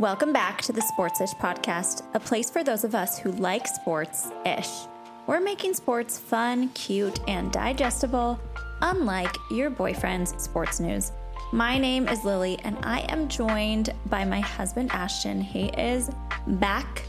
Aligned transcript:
Welcome 0.00 0.32
back 0.32 0.62
to 0.62 0.72
the 0.72 0.80
Sports-ish 0.80 1.34
podcast, 1.34 2.04
a 2.14 2.20
place 2.20 2.48
for 2.48 2.64
those 2.64 2.84
of 2.84 2.94
us 2.94 3.18
who 3.18 3.32
like 3.32 3.66
sports-ish. 3.66 4.70
We're 5.26 5.40
making 5.40 5.74
sports 5.74 6.16
fun, 6.16 6.70
cute, 6.70 7.20
and 7.28 7.52
digestible, 7.52 8.40
unlike 8.80 9.36
your 9.50 9.68
boyfriend's 9.68 10.42
sports 10.42 10.80
news. 10.80 11.12
My 11.52 11.76
name 11.76 12.08
is 12.08 12.24
Lily, 12.24 12.58
and 12.64 12.78
I 12.82 13.00
am 13.10 13.28
joined 13.28 13.92
by 14.06 14.24
my 14.24 14.40
husband 14.40 14.90
Ashton. 14.90 15.42
He 15.42 15.66
is 15.66 16.10
back. 16.46 17.02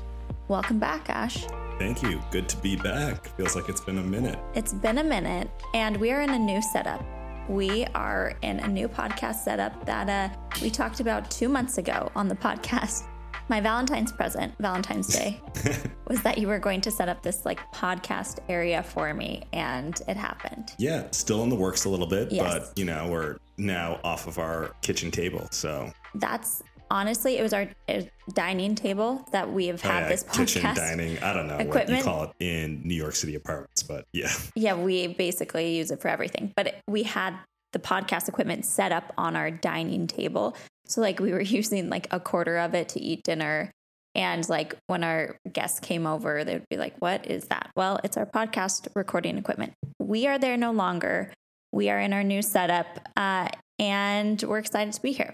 Welcome 0.49 0.77
back, 0.77 1.09
Ash. 1.09 1.45
Thank 1.79 2.03
you. 2.03 2.21
Good 2.29 2.49
to 2.49 2.57
be 2.57 2.75
back. 2.75 3.25
Feels 3.37 3.55
like 3.55 3.69
it's 3.69 3.79
been 3.79 3.99
a 3.99 4.03
minute. 4.03 4.37
It's 4.53 4.73
been 4.73 4.97
a 4.97 5.03
minute, 5.05 5.49
and 5.73 5.95
we 5.95 6.11
are 6.11 6.19
in 6.23 6.31
a 6.31 6.39
new 6.39 6.61
setup. 6.61 7.01
We 7.47 7.85
are 7.95 8.33
in 8.41 8.59
a 8.59 8.67
new 8.67 8.87
podcast 8.87 9.43
setup 9.43 9.85
that 9.85 10.07
uh, 10.09 10.35
we 10.61 10.69
talked 10.69 10.99
about 10.99 11.29
two 11.29 11.49
months 11.49 11.77
ago 11.77 12.11
on 12.15 12.27
the 12.27 12.35
podcast. 12.35 13.03
My 13.49 13.59
Valentine's 13.59 14.13
present, 14.13 14.53
Valentine's 14.59 15.07
Day, 15.07 15.41
was 16.07 16.21
that 16.23 16.37
you 16.37 16.47
were 16.47 16.59
going 16.59 16.79
to 16.81 16.91
set 16.91 17.09
up 17.09 17.21
this 17.21 17.45
like 17.45 17.59
podcast 17.73 18.39
area 18.47 18.81
for 18.81 19.13
me, 19.13 19.43
and 19.51 19.99
it 20.07 20.15
happened. 20.15 20.71
Yeah, 20.77 21.07
still 21.11 21.43
in 21.43 21.49
the 21.49 21.55
works 21.55 21.83
a 21.83 21.89
little 21.89 22.07
bit, 22.07 22.31
Yes. 22.31 22.69
but 22.69 22.77
you 22.77 22.85
know, 22.85 23.09
we're 23.09 23.37
now 23.57 23.99
off 24.05 24.27
of 24.27 24.39
our 24.39 24.71
kitchen 24.81 25.11
table. 25.11 25.47
So 25.51 25.91
That's 26.15 26.63
honestly, 26.91 27.37
it 27.37 27.41
was 27.41 27.53
our 27.53 27.67
uh, 27.89 28.01
dining 28.33 28.75
table 28.75 29.27
that 29.31 29.51
we 29.51 29.67
have 29.67 29.83
Oh, 29.83 29.87
had 29.89 29.99
yeah, 30.03 30.09
this 30.09 30.23
podcast. 30.25 30.35
kitchen 30.37 30.75
dining. 30.75 31.17
I 31.23 31.33
don't 31.33 31.47
know 31.47 31.57
what 31.57 31.89
you 31.89 32.03
call 32.03 32.23
it 32.25 32.31
in 32.39 32.81
New 32.83 32.95
York 32.95 33.15
City 33.15 33.35
apartments, 33.35 33.81
but 33.83 34.05
yeah. 34.13 34.31
Yeah, 34.55 34.75
we 34.75 35.07
basically 35.07 35.77
use 35.77 35.89
it 35.89 36.01
for 36.01 36.09
everything. 36.09 36.51
But 36.55 36.75
we 36.87 37.03
had 37.03 37.35
the 37.73 37.79
podcast 37.79 38.27
equipment 38.27 38.65
set 38.65 38.91
up 38.91 39.13
on 39.17 39.35
our 39.35 39.49
dining 39.49 40.05
table. 40.05 40.55
So 40.85 41.01
like 41.01 41.19
we 41.19 41.31
were 41.31 41.41
using 41.59 41.89
like 41.89 42.07
a 42.11 42.19
quarter 42.19 42.57
of 42.57 42.75
it 42.75 42.89
to 42.89 42.99
eat 43.01 43.23
dinner. 43.23 43.71
And 44.13 44.47
like 44.49 44.75
when 44.87 45.05
our 45.05 45.37
guests 45.51 45.79
came 45.79 46.05
over, 46.05 46.43
they'd 46.43 46.67
be 46.69 46.75
like, 46.75 46.95
What 46.99 47.27
is 47.27 47.45
that? 47.45 47.71
Well, 47.77 47.99
it's 48.03 48.17
our 48.17 48.25
podcast 48.25 48.87
recording 48.93 49.37
equipment. 49.37 49.73
We 49.99 50.27
are 50.27 50.37
there 50.37 50.57
no 50.57 50.71
longer. 50.71 51.31
We 51.71 51.89
are 51.89 51.99
in 51.99 52.11
our 52.11 52.23
new 52.23 52.41
setup 52.41 53.07
uh, 53.15 53.47
and 53.79 54.43
we're 54.43 54.57
excited 54.59 54.93
to 54.93 55.01
be 55.01 55.13
here. 55.13 55.33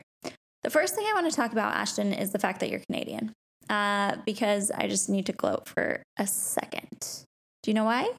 The 0.64 0.70
first 0.70 0.96
thing 0.96 1.06
I 1.08 1.14
want 1.14 1.30
to 1.30 1.36
talk 1.36 1.52
about, 1.52 1.76
Ashton, 1.76 2.14
is 2.14 2.32
the 2.32 2.40
fact 2.40 2.60
that 2.60 2.70
you're 2.70 2.82
Canadian. 2.90 3.34
Uh, 3.70 4.16
because 4.26 4.72
I 4.72 4.88
just 4.88 5.10
need 5.10 5.26
to 5.26 5.34
gloat 5.34 5.68
for 5.68 6.02
a 6.18 6.26
second. 6.26 7.26
Do 7.64 7.72
you 7.72 7.74
know 7.74 7.84
why? 7.84 8.10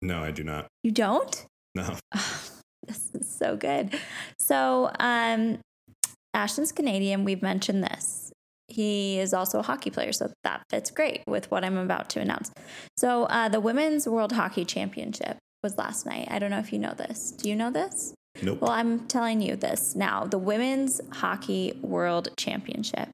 No, 0.00 0.22
I 0.22 0.30
do 0.30 0.44
not. 0.44 0.68
You 0.82 0.92
don't? 0.92 1.44
No. 1.74 1.96
this 2.86 3.10
is 3.14 3.30
so 3.30 3.56
good. 3.56 3.98
So, 4.38 4.90
um, 4.98 5.58
Ashton's 6.32 6.72
Canadian. 6.72 7.24
We've 7.24 7.42
mentioned 7.42 7.84
this. 7.84 8.32
He 8.68 9.18
is 9.18 9.34
also 9.34 9.58
a 9.58 9.62
hockey 9.62 9.90
player, 9.90 10.12
so 10.12 10.30
that 10.44 10.62
fits 10.70 10.90
great 10.90 11.22
with 11.26 11.50
what 11.50 11.64
I'm 11.64 11.76
about 11.76 12.10
to 12.10 12.20
announce. 12.20 12.50
So, 12.96 13.24
uh, 13.24 13.48
the 13.48 13.60
Women's 13.60 14.06
World 14.08 14.32
Hockey 14.32 14.64
Championship 14.64 15.38
was 15.62 15.76
last 15.76 16.06
night. 16.06 16.28
I 16.30 16.38
don't 16.38 16.50
know 16.50 16.58
if 16.58 16.72
you 16.72 16.78
know 16.78 16.94
this. 16.94 17.32
Do 17.32 17.48
you 17.48 17.56
know 17.56 17.70
this? 17.70 18.14
Nope. 18.42 18.60
Well, 18.60 18.70
I'm 18.70 19.06
telling 19.08 19.40
you 19.40 19.56
this 19.56 19.94
now. 19.96 20.24
The 20.24 20.38
Women's 20.38 21.00
Hockey 21.12 21.78
World 21.82 22.28
Championship. 22.36 23.08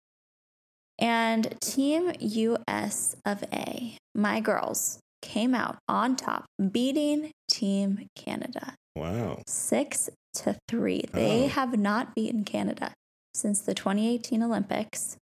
And 0.98 1.58
Team 1.61 2.12
US 2.20 3.16
of 3.25 3.42
A, 3.53 3.97
my 4.14 4.41
girls, 4.41 4.98
came 5.22 5.55
out 5.55 5.77
on 5.89 6.14
top, 6.16 6.44
beating 6.70 7.31
Team 7.50 8.06
Canada 8.14 8.75
wow. 8.94 9.42
six 9.47 10.08
to 10.34 10.56
three. 10.69 11.03
They 11.12 11.44
Oh. 11.44 11.48
have 11.48 11.77
not 11.78 12.14
beaten 12.14 12.44
Canada 12.44 12.92
since 13.34 13.61
the 13.61 13.75
2018 13.75 14.42
Olympics. 14.42 15.16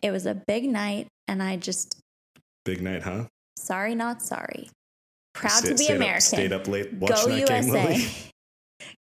It 0.00 0.10
was 0.10 0.24
a 0.26 0.34
big 0.34 0.64
night, 0.68 1.08
and 1.26 1.42
I 1.42 1.56
just, 1.56 1.98
Big 2.64 2.80
night, 2.80 3.02
huh? 3.02 3.24
sorry, 3.58 3.94
not 3.94 4.22
sorry. 4.22 4.70
Proud 5.34 5.64
to 5.64 5.70
be 5.72 5.76
stayed 5.84 5.96
American. 5.96 6.16
Up, 6.16 6.22
stayed 6.22 6.52
up 6.52 6.68
late 6.68 6.98
Go 6.98 7.06
watching 7.08 7.44
that 7.44 7.62
game, 7.62 7.68
USA. 7.68 8.08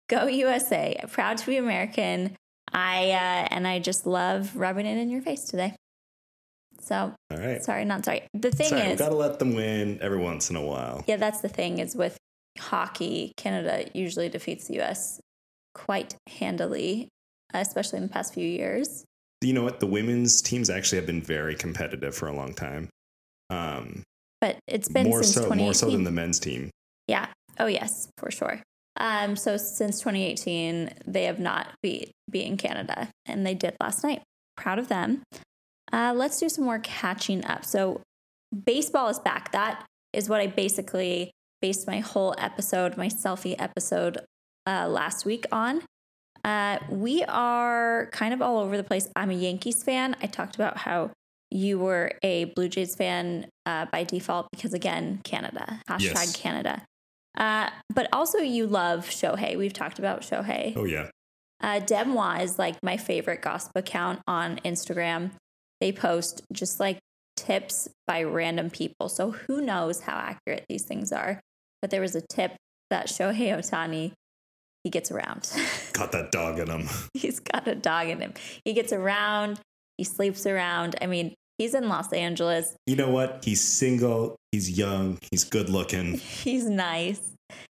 Go 0.10 0.28
USA. 0.28 1.00
Proud 1.12 1.38
to 1.38 1.46
be 1.46 1.58
American. 1.58 2.36
I 2.72 3.12
uh, 3.12 3.48
and 3.52 3.68
I 3.68 3.80
just 3.80 4.06
love 4.06 4.56
rubbing 4.56 4.86
it 4.86 4.98
in 4.98 5.10
your 5.10 5.22
face 5.22 5.46
today. 5.46 5.74
So 6.80 7.14
All 7.32 7.38
right. 7.38 7.64
sorry, 7.64 7.86
not 7.86 8.06
sorry. 8.06 8.28
The 8.34 8.52
thing 8.52 8.70
Sorry, 8.70 8.82
is, 8.82 9.00
gotta 9.00 9.16
let 9.16 9.40
them 9.40 9.56
win 9.56 10.00
every 10.02 10.20
once 10.20 10.50
in 10.50 10.56
a 10.56 10.62
while. 10.62 11.04
yeah, 11.08 11.18
that's 11.18 11.42
the 11.42 11.50
thing 11.50 11.80
is 11.80 11.96
with 11.96 12.18
hockey, 12.60 13.34
Canada 13.38 13.90
usually 13.94 14.30
defeats 14.30 14.68
the 14.68 14.82
US 14.82 15.20
quite 15.74 16.16
handily, 16.28 17.10
especially 17.54 17.98
in 17.98 18.04
the 18.04 18.10
past 18.10 18.34
few 18.34 18.48
years. 18.48 19.04
You 19.42 19.54
know 19.54 19.64
what? 19.64 19.80
The 19.80 19.88
women's 19.88 20.42
teams 20.42 20.70
actually 20.70 20.98
have 20.98 21.06
been 21.06 21.22
very 21.22 21.56
competitive 21.56 22.16
for 22.16 22.28
a 22.28 22.34
long 22.34 22.54
time. 22.54 22.90
Um, 23.50 24.04
But 24.42 24.58
it's 24.68 24.90
been 24.90 25.08
more 25.08 25.24
since 25.24 25.36
so, 25.36 25.50
more 25.54 25.74
so 25.74 25.90
than 25.92 26.04
the 26.04 26.12
men's 26.12 26.40
team. 26.40 26.70
Yeah. 27.08 27.28
Oh, 27.60 27.68
yes, 27.68 28.08
for 28.18 28.32
sure. 28.32 28.62
Um, 29.00 29.36
so 29.36 29.58
since 29.58 30.00
2018, 30.00 30.92
they 31.06 31.26
have 31.26 31.40
not 31.40 31.68
beat 31.84 32.12
beaten 32.30 32.58
Canada, 32.58 33.10
and 33.26 33.46
they 33.46 33.54
did 33.54 33.76
last 33.82 34.04
night. 34.04 34.22
Proud 34.56 34.80
of 34.80 34.88
them. 34.88 35.22
Uh, 35.94 36.14
let's 36.16 36.40
do 36.40 36.50
some 36.50 36.66
more 36.66 36.80
catching 36.80 37.46
up. 37.46 37.64
So 37.64 38.02
baseball 38.66 39.08
is 39.10 39.20
back. 39.20 39.52
That 39.52 39.86
is 40.14 40.28
what 40.30 40.42
I 40.42 40.48
basically 40.48 41.32
based 41.62 41.88
my 41.88 42.00
whole 42.00 42.36
episode, 42.38 42.98
my 42.98 43.08
selfie 43.08 43.56
episode 43.58 44.20
uh, 44.68 44.88
last 44.88 45.26
week 45.26 45.46
on. 45.52 45.82
Uh, 46.44 46.78
we 46.90 47.24
are 47.24 48.10
kind 48.12 48.34
of 48.34 48.42
all 48.42 48.60
over 48.60 48.78
the 48.78 48.84
place. 48.84 49.10
I'm 49.16 49.30
a 49.30 49.34
Yankees 49.34 49.84
fan. 49.84 50.16
I 50.22 50.28
talked 50.28 50.56
about 50.56 50.78
how 50.78 51.12
you 51.52 51.80
were 51.80 52.12
a 52.24 52.46
Blue 52.46 52.68
Jays 52.70 52.96
fan 52.96 53.48
uh, 53.66 53.86
by 53.92 54.04
default 54.04 54.48
because, 54.52 54.74
again, 54.74 55.22
Canada. 55.24 55.82
Hashtag 55.90 56.02
Yes. 56.14 56.36
Canada. 56.36 56.84
Uh, 57.38 57.70
but 57.94 58.10
also, 58.12 58.40
you 58.40 58.68
love 58.68 59.08
Shohei. 59.08 59.58
We've 59.58 59.74
talked 59.74 60.00
about 60.00 60.22
Shohei. 60.22 60.74
Oh 60.76 60.86
yeah. 60.86 61.10
Uh, 61.62 61.80
DeuxMoi 61.80 62.44
is 62.44 62.60
like 62.60 62.76
my 62.84 62.98
favorite 62.98 63.42
gossip 63.42 63.72
account 63.76 64.20
on 64.28 64.58
Instagram. 64.66 65.32
They 65.80 65.92
post 65.92 66.42
just 66.52 66.80
like 66.80 67.00
tips 67.36 67.88
by 68.06 68.24
random 68.24 68.70
people. 68.70 69.10
So 69.10 69.32
who 69.32 69.62
knows 69.62 70.02
how 70.02 70.18
accurate 70.18 70.66
these 70.68 70.84
things 70.84 71.12
are. 71.12 71.40
But 71.82 71.92
there 71.92 72.02
was 72.02 72.16
a 72.16 72.22
tip 72.22 72.56
that 72.90 73.08
Shohei 73.08 73.56
Ohtani, 73.56 74.12
he 74.84 74.90
gets 74.90 75.12
around. 75.12 75.50
Got 75.94 76.12
that 76.12 76.32
dog 76.32 76.60
in 76.60 76.70
him. 76.70 76.88
He's 77.14 77.40
got 77.40 77.68
a 77.68 77.76
dog 77.76 78.08
in 78.08 78.22
him. 78.22 78.34
He 78.64 78.74
gets 78.74 78.94
around, 78.94 79.60
he 79.98 80.04
sleeps 80.04 80.46
around. 80.46 80.96
I 81.02 81.08
mean, 81.08 81.34
he's 81.58 81.74
in 81.74 81.88
Los 81.90 82.12
Angeles. 82.14 82.76
You 82.86 82.96
know 82.96 83.10
what? 83.10 83.44
He's 83.44 83.62
single. 83.62 84.36
He's 84.52 84.78
young. 84.78 85.20
He's 85.32 85.44
good 85.44 85.70
looking. 85.70 86.14
He's 86.18 86.66
nice. 86.66 87.20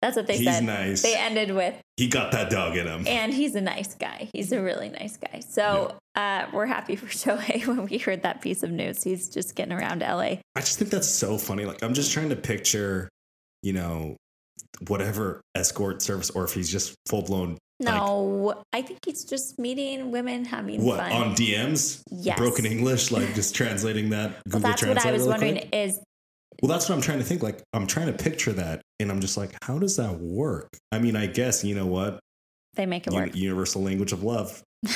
That's 0.01 0.16
what 0.16 0.28
they 0.28 0.38
said. 0.38 0.44
He's 0.45 0.56
said. 0.56 0.63
nice. 0.63 1.01
They 1.01 1.16
ended 1.16 1.51
with, 1.51 1.75
He 1.97 2.07
got 2.07 2.31
that 2.31 2.50
dog 2.50 2.75
in 2.78 2.88
him. 2.88 3.06
and 3.06 3.34
he's 3.34 3.53
a 3.56 3.62
nice 3.62 3.94
guy. 3.95 4.29
He's 4.34 4.51
a 4.51 4.62
really 4.62 4.90
nice 4.90 5.17
guy. 5.17 5.41
So 5.41 5.95
uh, 6.16 6.47
we're 6.53 6.66
happy 6.66 6.95
for 6.95 7.06
Shohei 7.07 7.67
when 7.67 7.85
we 7.85 7.97
heard 7.97 8.23
that 8.23 8.41
piece 8.41 8.63
of 8.63 8.72
news. 8.72 9.03
He's 9.03 9.29
just 9.29 9.56
getting 9.56 9.73
around 9.73 10.00
LA. 10.01 10.38
I 10.56 10.59
just 10.61 10.79
think 10.79 10.90
that's 10.90 11.07
so 11.09 11.38
funny. 11.38 11.66
Like 11.66 11.84
I'm 11.84 11.94
just 11.94 12.11
trying 12.13 12.29
to 12.29 12.35
picture, 12.35 13.09
you 13.61 13.73
know, 13.73 14.16
whatever 14.88 15.41
escort 15.56 16.01
service, 16.01 16.29
or 16.29 16.46
if 16.46 16.53
he's 16.53 16.72
just 16.72 16.96
full 17.07 17.22
blown. 17.23 17.57
No, 17.81 18.63
I 18.73 18.81
think 18.81 19.00
he's 19.06 19.23
just 19.23 19.57
meeting 19.57 20.12
women 20.12 20.44
having 20.45 20.84
What 20.84 20.97
fun. 21.00 21.12
on 21.12 21.35
DMs? 21.35 22.03
Yes. 22.12 22.38
Broken 22.38 22.66
English, 22.66 23.09
like 23.12 23.34
just 23.35 23.56
translating 23.62 24.09
that 24.09 24.31
well, 24.31 24.41
Google 24.45 24.59
that's 24.62 24.81
what 24.84 24.91
Translate 25.00 25.07
I 25.07 25.12
was 25.13 25.19
really 25.22 25.29
wondering 25.31 25.56
quick? 25.56 25.69
is 25.72 26.00
Well, 26.62 26.69
that's 26.69 26.90
what 26.90 26.95
I'm 26.95 27.01
trying 27.01 27.19
to 27.19 27.23
think. 27.25 27.41
Like 27.41 27.62
I'm 27.73 27.88
trying 27.88 28.07
to 28.07 28.13
picture 28.22 28.51
that, 28.53 28.81
and 29.00 29.09
I'm 29.09 29.22
just 29.22 29.38
like, 29.38 29.51
how 29.63 29.79
does 29.79 29.95
that 29.97 30.19
work? 30.19 30.67
I 30.91 31.00
mean, 31.00 31.16
I 31.16 31.25
guess 31.28 31.63
you 31.63 31.73
know 31.73 31.85
what, 31.85 32.19
they 32.75 32.85
make 32.85 33.07
it 33.07 33.13
U- 33.13 33.19
work. 33.19 33.35
universal 33.35 33.81
language 33.81 34.11
of 34.11 34.23
love, 34.23 34.61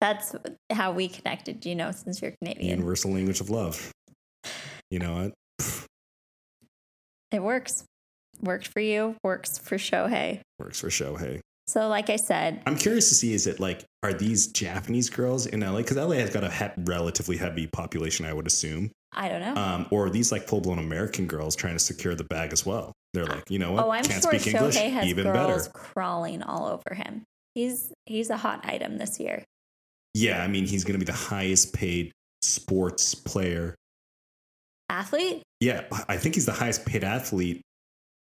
That's 0.00 0.34
how 0.72 0.92
we 0.92 1.08
connected, 1.08 1.64
you 1.64 1.74
know, 1.76 1.92
since 1.92 2.20
you're 2.20 2.32
Canadian. 2.42 2.68
universal 2.70 3.12
language 3.12 3.40
of 3.40 3.50
love. 3.50 3.92
You 4.90 4.98
know 4.98 5.14
what? 5.14 5.32
It 7.30 7.42
works. 7.42 7.84
Worked 8.42 8.68
for 8.68 8.80
you, 8.80 9.16
works 9.22 9.58
for 9.58 9.76
Shohei. 9.76 10.40
Works 10.58 10.80
for 10.80 10.88
Shohei. 10.88 11.40
So, 11.68 11.88
like 11.88 12.10
I 12.10 12.16
said, 12.16 12.60
I'm 12.66 12.76
curious 12.76 13.08
to 13.10 13.14
see 13.14 13.32
is 13.32 13.46
it 13.46 13.60
like 13.60 13.84
are 14.02 14.12
these 14.12 14.48
Japanese 14.48 15.08
girls 15.08 15.46
in 15.46 15.60
LA 15.60 15.78
because 15.78 15.96
LA 15.96 16.16
has 16.16 16.30
got 16.30 16.42
a 16.44 16.50
he- 16.50 16.82
relatively 16.84 17.36
heavy 17.36 17.66
population, 17.68 18.26
I 18.26 18.32
would 18.32 18.46
assume, 18.48 18.90
I 19.12 19.28
don't 19.28 19.40
know. 19.40 19.54
um, 19.60 19.86
or 19.90 20.06
are 20.06 20.10
these 20.10 20.32
like 20.32 20.48
full 20.48 20.60
blown 20.60 20.80
American 20.80 21.26
girls 21.28 21.54
trying 21.54 21.74
to 21.74 21.78
secure 21.78 22.14
the 22.16 22.24
bag 22.24 22.52
as 22.52 22.66
well? 22.66 22.92
They're 23.14 23.26
like, 23.26 23.48
you 23.48 23.58
know 23.60 23.72
what? 23.72 23.84
oh, 23.84 23.90
I'm 23.90 24.02
Can't 24.04 24.22
sure 24.22 24.32
speak 24.38 24.54
English, 24.54 24.76
Shohei 24.76 24.90
has 24.90 25.06
even 25.06 25.24
girls 25.24 25.68
better. 25.68 25.78
crawling 25.78 26.42
all 26.42 26.66
over 26.66 26.94
him. 26.94 27.22
He's 27.54 27.92
he's 28.06 28.28
a 28.30 28.36
hot 28.36 28.64
item 28.64 28.98
this 28.98 29.20
year. 29.20 29.44
Yeah, 30.14 30.42
I 30.42 30.48
mean, 30.48 30.66
he's 30.66 30.82
going 30.84 30.98
to 30.98 30.98
be 30.98 31.10
the 31.10 31.16
highest 31.16 31.72
paid 31.74 32.10
sports 32.42 33.14
player. 33.14 33.76
Athlete? 34.90 35.42
Yeah, 35.60 35.84
I 36.08 36.16
think 36.16 36.34
he's 36.34 36.44
the 36.46 36.52
highest 36.52 36.84
paid 36.84 37.04
athlete 37.04 37.62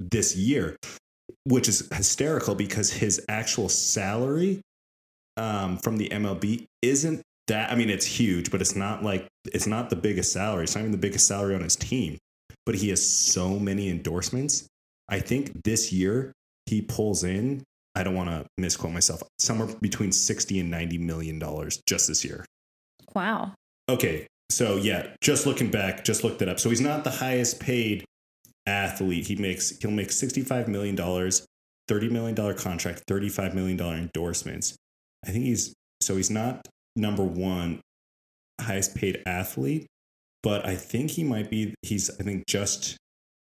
this 0.00 0.36
year, 0.36 0.76
which 1.44 1.68
is 1.68 1.88
hysterical 1.92 2.54
because 2.54 2.92
his 2.92 3.24
actual 3.28 3.68
salary 3.68 4.60
um, 5.36 5.78
from 5.78 5.96
the 5.96 6.08
MLB 6.08 6.66
isn't 6.82 7.22
that 7.48 7.70
I 7.70 7.76
mean, 7.76 7.90
it's 7.90 8.06
huge, 8.06 8.50
but 8.50 8.60
it's 8.60 8.74
not 8.74 9.02
like 9.02 9.28
it's 9.52 9.66
not 9.66 9.90
the 9.90 9.96
biggest 9.96 10.32
salary. 10.32 10.64
It's 10.64 10.74
not 10.74 10.80
even 10.80 10.92
the 10.92 10.98
biggest 10.98 11.26
salary 11.26 11.54
on 11.54 11.62
his 11.62 11.76
team. 11.76 12.18
But 12.64 12.74
he 12.74 12.88
has 12.88 13.04
so 13.04 13.58
many 13.58 13.88
endorsements. 13.88 14.66
I 15.08 15.20
think 15.20 15.62
this 15.62 15.92
year 15.92 16.32
he 16.66 16.82
pulls 16.82 17.22
in. 17.22 17.62
I 17.94 18.02
don't 18.02 18.14
want 18.14 18.28
to 18.28 18.44
misquote 18.58 18.92
myself. 18.92 19.22
Somewhere 19.38 19.68
between 19.80 20.10
sixty 20.10 20.58
and 20.58 20.70
ninety 20.70 20.98
million 20.98 21.38
dollars 21.38 21.80
just 21.86 22.08
this 22.08 22.24
year. 22.24 22.44
Wow. 23.14 23.54
Okay, 23.88 24.26
so 24.50 24.76
yeah, 24.76 25.14
just 25.20 25.46
looking 25.46 25.70
back, 25.70 26.04
just 26.04 26.24
looked 26.24 26.42
it 26.42 26.48
up. 26.48 26.58
So 26.58 26.68
he's 26.68 26.80
not 26.80 27.04
the 27.04 27.10
highest 27.10 27.60
paid 27.60 28.04
athlete. 28.66 29.26
He 29.26 29.36
makes 29.36 29.78
he'll 29.80 29.90
make 29.90 30.12
sixty 30.12 30.42
five 30.42 30.68
million 30.68 30.94
dollars, 30.94 31.46
thirty 31.88 32.08
million 32.08 32.34
dollar 32.34 32.54
contract, 32.54 33.04
thirty 33.06 33.28
five 33.28 33.54
million 33.54 33.76
dollar 33.76 33.96
endorsements. 33.96 34.76
I 35.26 35.30
think 35.30 35.44
he's 35.44 35.74
so 36.00 36.16
he's 36.16 36.30
not 36.30 36.66
number 36.94 37.24
one 37.24 37.80
highest 38.60 38.94
paid 38.94 39.22
athlete, 39.26 39.86
but 40.42 40.66
I 40.66 40.76
think 40.76 41.12
he 41.12 41.24
might 41.24 41.50
be. 41.50 41.74
He's 41.82 42.10
I 42.18 42.22
think 42.22 42.46
just 42.46 42.96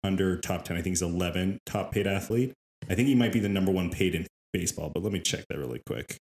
under 0.03 0.37
top 0.37 0.63
ten. 0.63 0.77
I 0.77 0.81
think 0.81 0.91
he's 0.91 1.01
eleven 1.01 1.59
top 1.65 1.91
paid 1.91 2.07
athlete. 2.07 2.53
I 2.89 2.95
think 2.95 3.07
he 3.07 3.15
might 3.15 3.33
be 3.33 3.39
the 3.39 3.49
number 3.49 3.71
one 3.71 3.89
paid 3.89 4.15
in 4.15 4.27
baseball. 4.53 4.91
But 4.93 5.03
let 5.03 5.11
me 5.11 5.19
check 5.19 5.45
that 5.49 5.57
really 5.57 5.81
quick. 5.85 6.17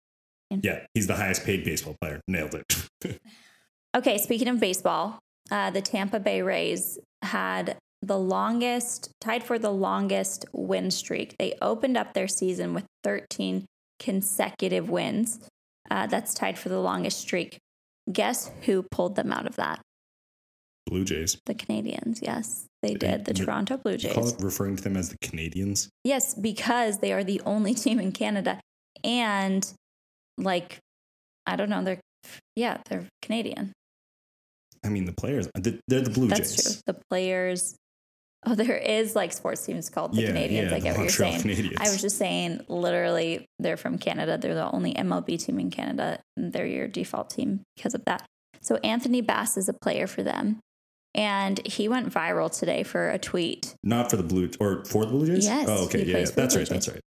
Yeah, 0.50 0.86
he's 0.94 1.08
the 1.08 1.16
highest 1.16 1.44
paid 1.44 1.64
baseball 1.64 1.96
player. 2.00 2.20
Nailed 2.28 2.54
it. 2.54 3.18
Okay, 3.96 4.18
speaking 4.18 4.48
of 4.48 4.58
baseball, 4.58 5.20
uh, 5.52 5.70
the 5.70 5.80
Tampa 5.80 6.18
Bay 6.18 6.42
Rays 6.42 6.98
had 7.22 7.76
the 8.06 8.18
longest, 8.18 9.10
tied 9.20 9.42
for 9.42 9.58
the 9.58 9.70
longest 9.70 10.44
win 10.52 10.90
streak. 10.90 11.36
They 11.38 11.54
opened 11.62 11.96
up 11.96 12.14
their 12.14 12.28
season 12.28 12.74
with 12.74 12.84
13 13.02 13.64
consecutive 13.98 14.90
wins. 14.90 15.40
Uh, 15.90 16.06
that's 16.06 16.34
tied 16.34 16.58
for 16.58 16.68
the 16.68 16.80
longest 16.80 17.20
streak. 17.20 17.58
Guess 18.12 18.50
who 18.62 18.82
pulled 18.90 19.16
them 19.16 19.32
out 19.32 19.46
of 19.46 19.56
that? 19.56 19.80
Blue 20.86 21.04
Jays. 21.04 21.38
The 21.46 21.54
Canadians, 21.54 22.20
yes, 22.22 22.66
they 22.82 22.94
did. 22.94 23.24
The 23.24 23.32
Toronto 23.32 23.78
Blue 23.78 23.96
Jays. 23.96 24.32
it 24.32 24.42
referring 24.42 24.76
to 24.76 24.82
them 24.82 24.96
as 24.96 25.08
the 25.08 25.16
Canadians. 25.22 25.88
Yes, 26.04 26.34
because 26.34 26.98
they 26.98 27.12
are 27.12 27.24
the 27.24 27.40
only 27.46 27.74
team 27.84 27.98
in 27.98 28.12
Canada. 28.12 28.60
And, 29.02 29.66
like, 30.36 30.78
I 31.46 31.56
don't 31.56 31.70
know, 31.70 31.82
they're, 31.82 32.00
yeah, 32.56 32.78
they're 32.88 33.06
Canadian. 33.22 33.72
I 34.84 34.90
mean, 34.90 35.06
the 35.06 35.12
players. 35.12 35.48
They're 35.54 36.02
the 36.02 36.10
Blue 36.10 36.28
That's 36.28 36.54
Jays. 36.54 36.62
true. 36.62 36.82
The 36.86 37.00
players. 37.08 37.74
Oh, 38.50 38.54
there 38.54 38.76
is 38.76 39.16
like 39.16 39.32
sports 39.32 39.64
teams 39.64 39.88
called 39.88 40.12
the 40.14 40.20
Yeah, 40.22 40.28
Canadians. 40.28 40.70
yeah, 40.70 40.76
I 40.76 40.80
get 40.80 40.96
what 40.96 41.02
you're 41.04 41.10
saying. 41.10 41.40
Canadiens. 41.40 41.76
I 41.80 41.90
was 41.90 42.00
just 42.00 42.18
saying, 42.18 42.60
literally, 42.68 43.46
they're 43.58 43.76
from 43.78 43.96
Canada. 43.98 44.36
They're 44.36 44.54
the 44.54 44.70
only 44.70 44.92
MLB 44.94 45.42
team 45.42 45.58
in 45.58 45.70
Canada. 45.70 46.20
And 46.36 46.52
they're 46.52 46.66
your 46.66 46.86
default 46.88 47.30
team 47.30 47.62
because 47.76 47.94
of 47.94 48.04
that. 48.04 48.24
So 48.60 48.76
Anthony 48.76 49.20
Bass 49.22 49.56
is 49.56 49.68
a 49.68 49.72
player 49.74 50.06
for 50.06 50.22
them, 50.22 50.58
and 51.14 51.58
he 51.66 51.86
went 51.88 52.08
viral 52.12 52.50
today 52.56 52.82
for 52.82 53.10
a 53.10 53.18
tweet. 53.18 53.74
Not 53.82 54.10
for 54.10 54.16
the 54.16 54.22
Blue 54.22 54.50
or 54.60 54.84
for 54.86 55.04
the 55.04 55.10
Blue 55.12 55.26
Jays. 55.26 55.44
Yes, 55.46 55.66
Oh, 55.68 55.84
okay. 55.84 56.04
Yeah, 56.04 56.18
yeah. 56.18 56.24
that's 56.26 56.56
right. 56.56 56.68
That's 56.68 56.88
right. 56.88 57.00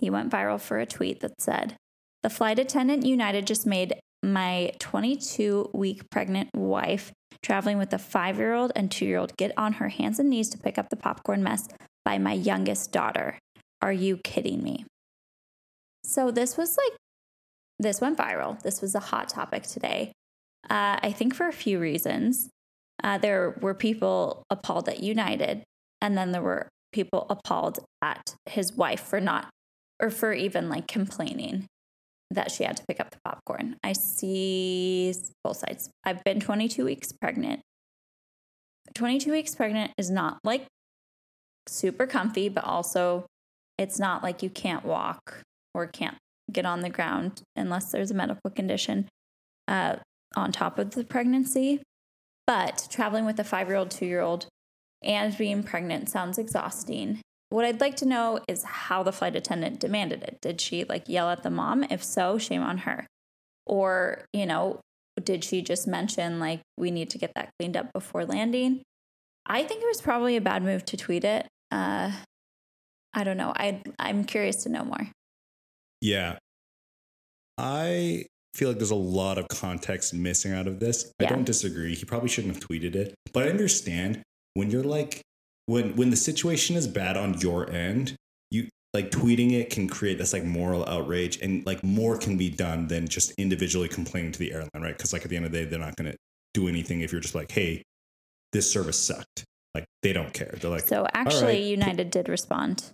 He 0.00 0.10
went 0.10 0.30
viral 0.30 0.60
for 0.60 0.78
a 0.78 0.86
tweet 0.86 1.20
that 1.20 1.40
said, 1.40 1.76
"The 2.22 2.30
flight 2.30 2.58
attendant 2.58 3.04
United 3.06 3.46
just 3.46 3.66
made 3.66 3.94
my 4.32 4.72
22 4.78 5.70
week 5.72 6.08
pregnant 6.10 6.48
wife 6.54 7.12
traveling 7.42 7.78
with 7.78 7.92
a 7.92 7.98
five 7.98 8.38
year 8.38 8.54
old 8.54 8.72
and 8.74 8.90
two 8.90 9.04
year 9.04 9.18
old 9.18 9.36
get 9.36 9.52
on 9.56 9.74
her 9.74 9.88
hands 9.88 10.18
and 10.18 10.30
knees 10.30 10.48
to 10.50 10.58
pick 10.58 10.78
up 10.78 10.88
the 10.88 10.96
popcorn 10.96 11.42
mess 11.42 11.68
by 12.04 12.18
my 12.18 12.32
youngest 12.32 12.92
daughter. 12.92 13.38
Are 13.82 13.92
you 13.92 14.16
kidding 14.18 14.62
me? 14.62 14.86
So, 16.04 16.30
this 16.30 16.56
was 16.56 16.76
like, 16.76 16.96
this 17.78 18.00
went 18.00 18.18
viral. 18.18 18.60
This 18.62 18.80
was 18.80 18.94
a 18.94 19.00
hot 19.00 19.28
topic 19.28 19.64
today. 19.64 20.12
Uh, 20.70 20.98
I 21.02 21.12
think 21.12 21.34
for 21.34 21.46
a 21.46 21.52
few 21.52 21.78
reasons. 21.78 22.48
Uh, 23.02 23.18
there 23.18 23.56
were 23.60 23.74
people 23.74 24.44
appalled 24.50 24.88
at 24.88 25.02
United, 25.02 25.64
and 26.00 26.16
then 26.16 26.32
there 26.32 26.40
were 26.40 26.68
people 26.92 27.26
appalled 27.28 27.80
at 28.00 28.34
his 28.46 28.72
wife 28.72 29.00
for 29.00 29.20
not, 29.20 29.50
or 30.00 30.10
for 30.10 30.32
even 30.32 30.68
like 30.68 30.86
complaining 30.86 31.66
that 32.30 32.50
she 32.50 32.64
had 32.64 32.76
to 32.76 32.84
pick 32.88 33.00
up 33.00 33.10
the 33.10 33.18
popcorn. 33.24 33.76
I 33.82 33.92
see 33.92 35.14
both 35.42 35.58
sides. 35.58 35.90
I've 36.04 36.22
been 36.24 36.40
22 36.40 36.84
weeks 36.84 37.12
pregnant. 37.12 37.60
22 38.94 39.30
weeks 39.30 39.54
pregnant 39.54 39.92
is 39.98 40.10
not 40.10 40.38
like 40.44 40.66
super 41.66 42.06
comfy, 42.06 42.48
but 42.48 42.64
also 42.64 43.26
it's 43.78 43.98
not 43.98 44.22
like 44.22 44.42
you 44.42 44.50
can't 44.50 44.84
walk 44.84 45.42
or 45.74 45.86
can't 45.86 46.16
get 46.52 46.66
on 46.66 46.80
the 46.80 46.90
ground 46.90 47.42
unless 47.56 47.90
there's 47.90 48.10
a 48.10 48.14
medical 48.14 48.50
condition 48.50 49.08
uh, 49.66 49.96
on 50.36 50.52
top 50.52 50.78
of 50.78 50.92
the 50.92 51.04
pregnancy. 51.04 51.82
But 52.46 52.88
traveling 52.90 53.24
with 53.24 53.40
a 53.40 53.44
five 53.44 53.68
year 53.68 53.76
old, 53.76 53.90
two 53.90 54.06
year 54.06 54.20
old, 54.20 54.46
and 55.02 55.36
being 55.36 55.62
pregnant 55.62 56.08
sounds 56.08 56.38
exhausting. 56.38 57.20
What 57.54 57.64
I'd 57.64 57.80
like 57.80 57.94
to 57.98 58.04
know 58.04 58.40
is 58.48 58.64
how 58.64 59.04
the 59.04 59.12
flight 59.12 59.36
attendant 59.36 59.78
demanded 59.78 60.24
it. 60.24 60.38
Did 60.42 60.60
she 60.60 60.82
like 60.82 61.08
yell 61.08 61.30
at 61.30 61.44
the 61.44 61.50
mom? 61.50 61.84
If 61.84 62.02
so, 62.02 62.36
shame 62.36 62.64
on 62.64 62.78
her. 62.78 63.06
Or, 63.64 64.24
you 64.32 64.44
know, 64.44 64.80
did 65.22 65.44
she 65.44 65.62
just 65.62 65.86
mention 65.86 66.40
like 66.40 66.62
we 66.76 66.90
need 66.90 67.10
to 67.10 67.18
get 67.18 67.30
that 67.36 67.50
cleaned 67.56 67.76
up 67.76 67.92
before 67.92 68.24
landing? 68.24 68.82
I 69.46 69.62
think 69.62 69.84
it 69.84 69.86
was 69.86 70.00
probably 70.00 70.34
a 70.34 70.40
bad 70.40 70.64
move 70.64 70.84
to 70.86 70.96
tweet 70.96 71.22
it. 71.22 71.46
Uh, 71.70 72.10
I 73.14 73.22
don't 73.22 73.36
know. 73.36 73.52
I 73.54 73.82
I'm 74.00 74.24
curious 74.24 74.64
to 74.64 74.68
know 74.68 74.84
more. 74.84 75.06
Yeah. 76.00 76.38
I 77.56 78.26
feel 78.54 78.70
like 78.70 78.78
there's 78.78 78.90
a 78.90 78.96
lot 78.96 79.38
of 79.38 79.46
context 79.46 80.12
missing 80.12 80.52
out 80.52 80.66
of 80.66 80.80
this. 80.80 81.12
I 81.20 81.26
don't 81.26 81.44
disagree. 81.44 81.94
He 81.94 82.04
probably 82.04 82.30
shouldn't 82.30 82.56
have 82.56 82.68
tweeted 82.68 82.96
it. 82.96 83.14
But 83.32 83.44
I 83.44 83.50
understand 83.50 84.24
when 84.54 84.72
you're 84.72 84.82
like 84.82 85.22
when 85.66 85.96
when 85.96 86.10
the 86.10 86.16
situation 86.16 86.76
is 86.76 86.86
bad 86.86 87.16
on 87.16 87.34
your 87.40 87.70
end, 87.70 88.16
you 88.50 88.68
like 88.92 89.10
tweeting 89.10 89.52
it 89.52 89.70
can 89.70 89.88
create 89.88 90.18
this 90.18 90.32
like 90.32 90.44
moral 90.44 90.86
outrage 90.86 91.38
and 91.40 91.64
like 91.66 91.82
more 91.82 92.16
can 92.16 92.36
be 92.36 92.50
done 92.50 92.86
than 92.86 93.08
just 93.08 93.32
individually 93.32 93.88
complaining 93.88 94.32
to 94.32 94.38
the 94.38 94.52
airline, 94.52 94.70
right? 94.74 94.96
Because 94.96 95.12
like 95.12 95.22
at 95.22 95.30
the 95.30 95.36
end 95.36 95.46
of 95.46 95.52
the 95.52 95.58
day, 95.58 95.64
they're 95.64 95.78
not 95.78 95.96
gonna 95.96 96.14
do 96.52 96.68
anything 96.68 97.00
if 97.00 97.12
you're 97.12 97.20
just 97.20 97.34
like, 97.34 97.50
hey, 97.50 97.82
this 98.52 98.70
service 98.70 98.98
sucked. 98.98 99.44
Like 99.74 99.86
they 100.02 100.12
don't 100.12 100.32
care. 100.32 100.54
They're 100.60 100.70
like, 100.70 100.86
So 100.86 101.06
actually, 101.12 101.46
right. 101.46 101.64
United 101.64 102.10
did 102.10 102.28
respond. 102.28 102.92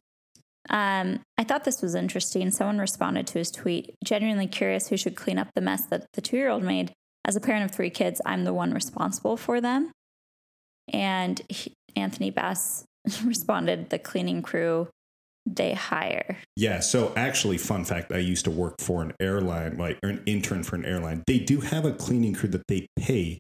Um, 0.69 1.21
I 1.39 1.45
thought 1.45 1.65
this 1.65 1.83
was 1.83 1.95
interesting. 1.95 2.51
Someone 2.51 2.79
responded 2.79 3.27
to 3.29 3.39
his 3.39 3.51
tweet, 3.51 3.95
genuinely 4.05 4.47
curious 4.47 4.89
who 4.89 4.97
should 4.97 5.17
clean 5.17 5.39
up 5.39 5.49
the 5.55 5.61
mess 5.61 5.87
that 5.87 6.07
the 6.15 6.21
two 6.21 6.37
year 6.37 6.49
old 6.49 6.63
made. 6.63 6.93
As 7.25 7.37
a 7.37 7.41
parent 7.41 7.65
of 7.65 7.71
three 7.71 7.91
kids, 7.91 8.21
I'm 8.25 8.45
the 8.45 8.55
one 8.55 8.73
responsible 8.73 9.37
for 9.37 9.61
them. 9.61 9.93
And 10.93 11.41
he, 11.49 11.75
Anthony 11.97 12.31
Bass 12.31 12.85
responded, 13.25 13.91
the 13.91 13.99
cleaning 13.99 14.43
crew 14.43 14.89
they 15.47 15.75
hire. 15.75 16.39
Yeah. 16.57 16.81
So 16.81 17.13
actually, 17.17 17.59
fun 17.59 17.85
fact: 17.85 18.13
I 18.13 18.19
used 18.19 18.45
to 18.45 18.51
work 18.51 18.77
for 18.81 19.03
an 19.03 19.13
airline, 19.21 19.79
like 19.79 19.99
an 20.03 20.23
intern 20.27 20.63
for 20.63 20.77
an 20.77 20.85
airline. 20.85 21.23
They 21.27 21.39
do 21.39 21.61
have 21.61 21.85
a 21.85 21.93
cleaning 21.93 22.35
crew 22.35 22.49
that 22.51 22.67
they 22.69 22.87
pay, 22.97 23.39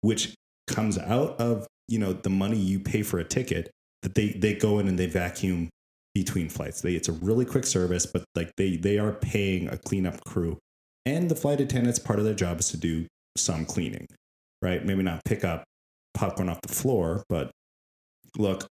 which 0.00 0.34
comes 0.66 0.98
out 0.98 1.40
of 1.40 1.66
you 1.88 1.98
know 1.98 2.12
the 2.12 2.30
money 2.30 2.58
you 2.58 2.80
pay 2.80 3.02
for 3.02 3.18
a 3.18 3.24
ticket. 3.24 3.70
That 4.02 4.14
they 4.14 4.28
they 4.30 4.54
go 4.54 4.78
in 4.78 4.88
and 4.88 4.98
they 4.98 5.06
vacuum 5.06 5.68
between 6.14 6.48
flights. 6.48 6.80
They 6.80 6.94
it's 6.94 7.08
a 7.08 7.12
really 7.12 7.44
quick 7.44 7.66
service, 7.66 8.06
but 8.06 8.24
like 8.34 8.50
they 8.56 8.76
they 8.76 8.98
are 8.98 9.12
paying 9.12 9.68
a 9.68 9.76
cleanup 9.76 10.24
crew, 10.24 10.58
and 11.04 11.30
the 11.30 11.36
flight 11.36 11.60
attendants 11.60 11.98
part 11.98 12.18
of 12.18 12.24
their 12.24 12.34
job 12.34 12.60
is 12.60 12.68
to 12.70 12.76
do 12.76 13.06
some 13.36 13.66
cleaning, 13.66 14.06
right? 14.62 14.84
Maybe 14.84 15.02
not 15.02 15.24
pick 15.24 15.44
up 15.44 15.64
popcorn 16.14 16.48
off 16.48 16.62
the 16.62 16.72
floor, 16.72 17.24
but 17.28 17.50
look, 18.36 18.66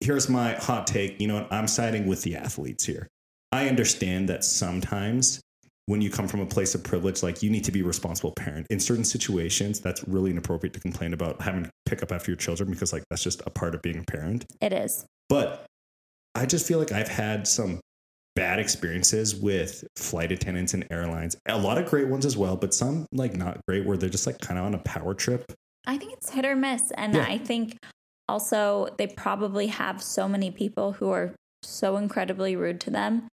here's 0.00 0.28
my 0.28 0.54
hot 0.54 0.86
take. 0.86 1.20
You 1.20 1.28
know 1.28 1.34
what? 1.36 1.52
I'm 1.52 1.68
siding 1.68 2.06
with 2.06 2.22
the 2.22 2.36
athletes 2.36 2.84
here. 2.84 3.08
I 3.52 3.68
understand 3.68 4.28
that 4.28 4.44
sometimes 4.44 5.40
when 5.86 6.02
you 6.02 6.10
come 6.10 6.28
from 6.28 6.40
a 6.40 6.46
place 6.46 6.74
of 6.74 6.84
privilege, 6.84 7.22
like 7.22 7.42
you 7.42 7.48
need 7.48 7.64
to 7.64 7.72
be 7.72 7.80
a 7.80 7.84
responsible 7.84 8.32
parent. 8.32 8.66
In 8.68 8.78
certain 8.78 9.04
situations, 9.04 9.80
that's 9.80 10.06
really 10.06 10.30
inappropriate 10.30 10.74
to 10.74 10.80
complain 10.80 11.14
about 11.14 11.40
having 11.40 11.64
to 11.64 11.70
pick 11.86 12.02
up 12.02 12.12
after 12.12 12.30
your 12.30 12.36
children 12.36 12.70
because, 12.70 12.92
like, 12.92 13.04
that's 13.08 13.22
just 13.22 13.40
a 13.46 13.50
part 13.50 13.74
of 13.74 13.80
being 13.80 13.98
a 13.98 14.02
parent. 14.02 14.44
It 14.60 14.74
is. 14.74 15.06
But 15.30 15.64
I 16.34 16.44
just 16.44 16.66
feel 16.66 16.78
like 16.78 16.92
I've 16.92 17.08
had 17.08 17.48
some 17.48 17.80
bad 18.36 18.58
experiences 18.58 19.34
with 19.34 19.82
flight 19.96 20.30
attendants 20.30 20.74
and 20.74 20.86
airlines. 20.90 21.36
A 21.46 21.58
lot 21.58 21.78
of 21.78 21.86
great 21.86 22.08
ones 22.08 22.26
as 22.26 22.36
well, 22.36 22.56
but 22.56 22.74
some 22.74 23.06
like 23.10 23.34
not 23.34 23.58
great 23.66 23.84
where 23.84 23.96
they're 23.96 24.08
just 24.08 24.26
like 24.26 24.38
kind 24.38 24.60
of 24.60 24.66
on 24.66 24.74
a 24.74 24.78
power 24.78 25.14
trip. 25.14 25.50
I 25.86 25.96
think 25.96 26.12
it's 26.12 26.30
hit 26.30 26.44
or 26.44 26.54
miss. 26.54 26.92
And 26.92 27.14
Yeah. 27.14 27.24
I 27.26 27.38
think 27.38 27.78
also 28.28 28.88
they 28.98 29.06
probably 29.06 29.68
have 29.68 30.02
so 30.02 30.28
many 30.28 30.50
people 30.50 30.92
who 30.92 31.10
are 31.10 31.34
so 31.62 31.96
incredibly 31.96 32.56
rude 32.56 32.80
to 32.82 32.90
them 32.90 33.26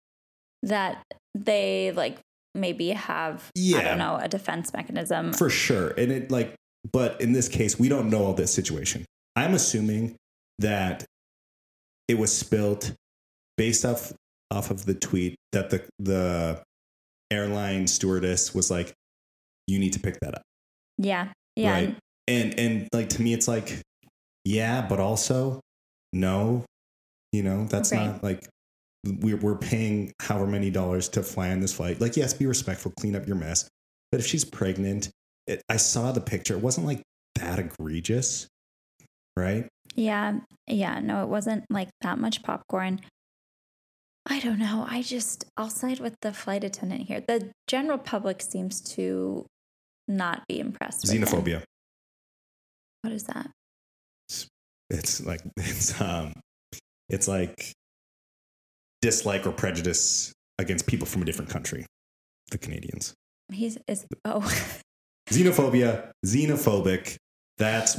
that 0.62 1.02
they 1.34 1.92
like 1.92 2.18
maybe 2.54 2.90
have, 2.90 3.50
yeah. 3.54 3.78
I 3.78 3.82
don't 3.82 3.98
know, 3.98 4.18
a 4.20 4.28
defense 4.28 4.72
mechanism. 4.72 5.32
For 5.32 5.50
sure. 5.50 5.88
And 5.98 6.12
it 6.12 6.30
like, 6.30 6.54
but 6.92 7.20
in 7.20 7.32
this 7.32 7.48
case, 7.48 7.78
we 7.78 7.88
don't 7.88 8.10
know 8.10 8.24
all 8.24 8.34
this 8.34 8.52
situation. 8.52 9.04
I'm 9.34 9.54
assuming 9.54 10.16
that 10.58 11.04
it 12.08 12.18
was 12.18 12.36
spilt 12.36 12.92
based 13.56 13.84
off 13.84 14.12
off 14.50 14.70
of 14.70 14.84
the 14.84 14.94
tweet 14.94 15.36
that 15.52 15.70
the 15.70 15.84
the 15.98 16.62
airline 17.30 17.86
stewardess 17.86 18.54
was 18.54 18.70
like, 18.70 18.92
you 19.66 19.78
need 19.78 19.94
to 19.94 20.00
pick 20.00 20.20
that 20.20 20.34
up. 20.34 20.42
Yeah. 20.98 21.28
Yeah. 21.56 21.72
Right. 21.72 21.96
And 22.28 22.58
and 22.58 22.88
like 22.92 23.08
to 23.10 23.22
me, 23.22 23.32
it's 23.32 23.48
like, 23.48 23.80
yeah, 24.44 24.82
but 24.86 25.00
also 25.00 25.60
no. 26.12 26.64
You 27.32 27.42
know, 27.42 27.64
that's 27.64 27.92
Right. 27.92 28.06
not 28.06 28.22
like 28.22 28.46
we're 29.04 29.36
we're 29.38 29.56
paying 29.56 30.12
however 30.20 30.46
many 30.46 30.70
dollars 30.70 31.08
to 31.10 31.22
fly 31.22 31.50
on 31.50 31.60
this 31.60 31.72
flight. 31.72 32.00
Like, 32.00 32.16
yes, 32.16 32.34
be 32.34 32.46
respectful, 32.46 32.92
clean 32.98 33.16
up 33.16 33.26
your 33.26 33.36
mess. 33.36 33.68
But 34.10 34.20
if 34.20 34.26
she's 34.26 34.44
pregnant, 34.44 35.08
it, 35.46 35.62
I 35.68 35.76
saw 35.76 36.12
the 36.12 36.20
picture. 36.20 36.54
It 36.54 36.60
wasn't 36.60 36.86
like 36.86 37.02
that 37.36 37.58
egregious, 37.58 38.46
right? 39.36 39.66
Yeah. 39.94 40.40
Yeah. 40.66 41.00
No, 41.00 41.22
it 41.22 41.28
wasn't 41.28 41.64
like 41.70 41.88
that 42.02 42.18
much 42.18 42.42
popcorn. 42.42 43.00
I 44.26 44.38
don't 44.38 44.58
know. 44.58 44.86
I 44.88 45.02
just, 45.02 45.46
I'll 45.56 45.68
side 45.70 45.98
with 45.98 46.14
the 46.20 46.32
flight 46.32 46.62
attendant 46.62 47.08
here. 47.08 47.24
The 47.26 47.50
general 47.66 47.98
public 47.98 48.40
seems 48.40 48.80
to 48.94 49.46
not 50.06 50.44
be 50.46 50.60
impressed. 50.60 51.02
with. 51.08 51.10
Xenophobia. 51.10 51.62
What 53.00 53.12
is 53.12 53.24
that? 53.24 53.50
It's 54.92 55.24
like 55.24 55.40
it's 55.56 56.00
um, 56.00 56.32
it's 57.08 57.26
like 57.26 57.72
dislike 59.00 59.46
or 59.46 59.52
prejudice 59.52 60.32
against 60.58 60.86
people 60.86 61.06
from 61.06 61.22
a 61.22 61.24
different 61.24 61.50
country. 61.50 61.86
The 62.50 62.58
Canadians. 62.58 63.14
He's, 63.50 63.78
is, 63.88 64.06
oh, 64.24 64.40
Xenophobia, 65.30 66.10
xenophobic. 66.24 67.16
That's 67.58 67.98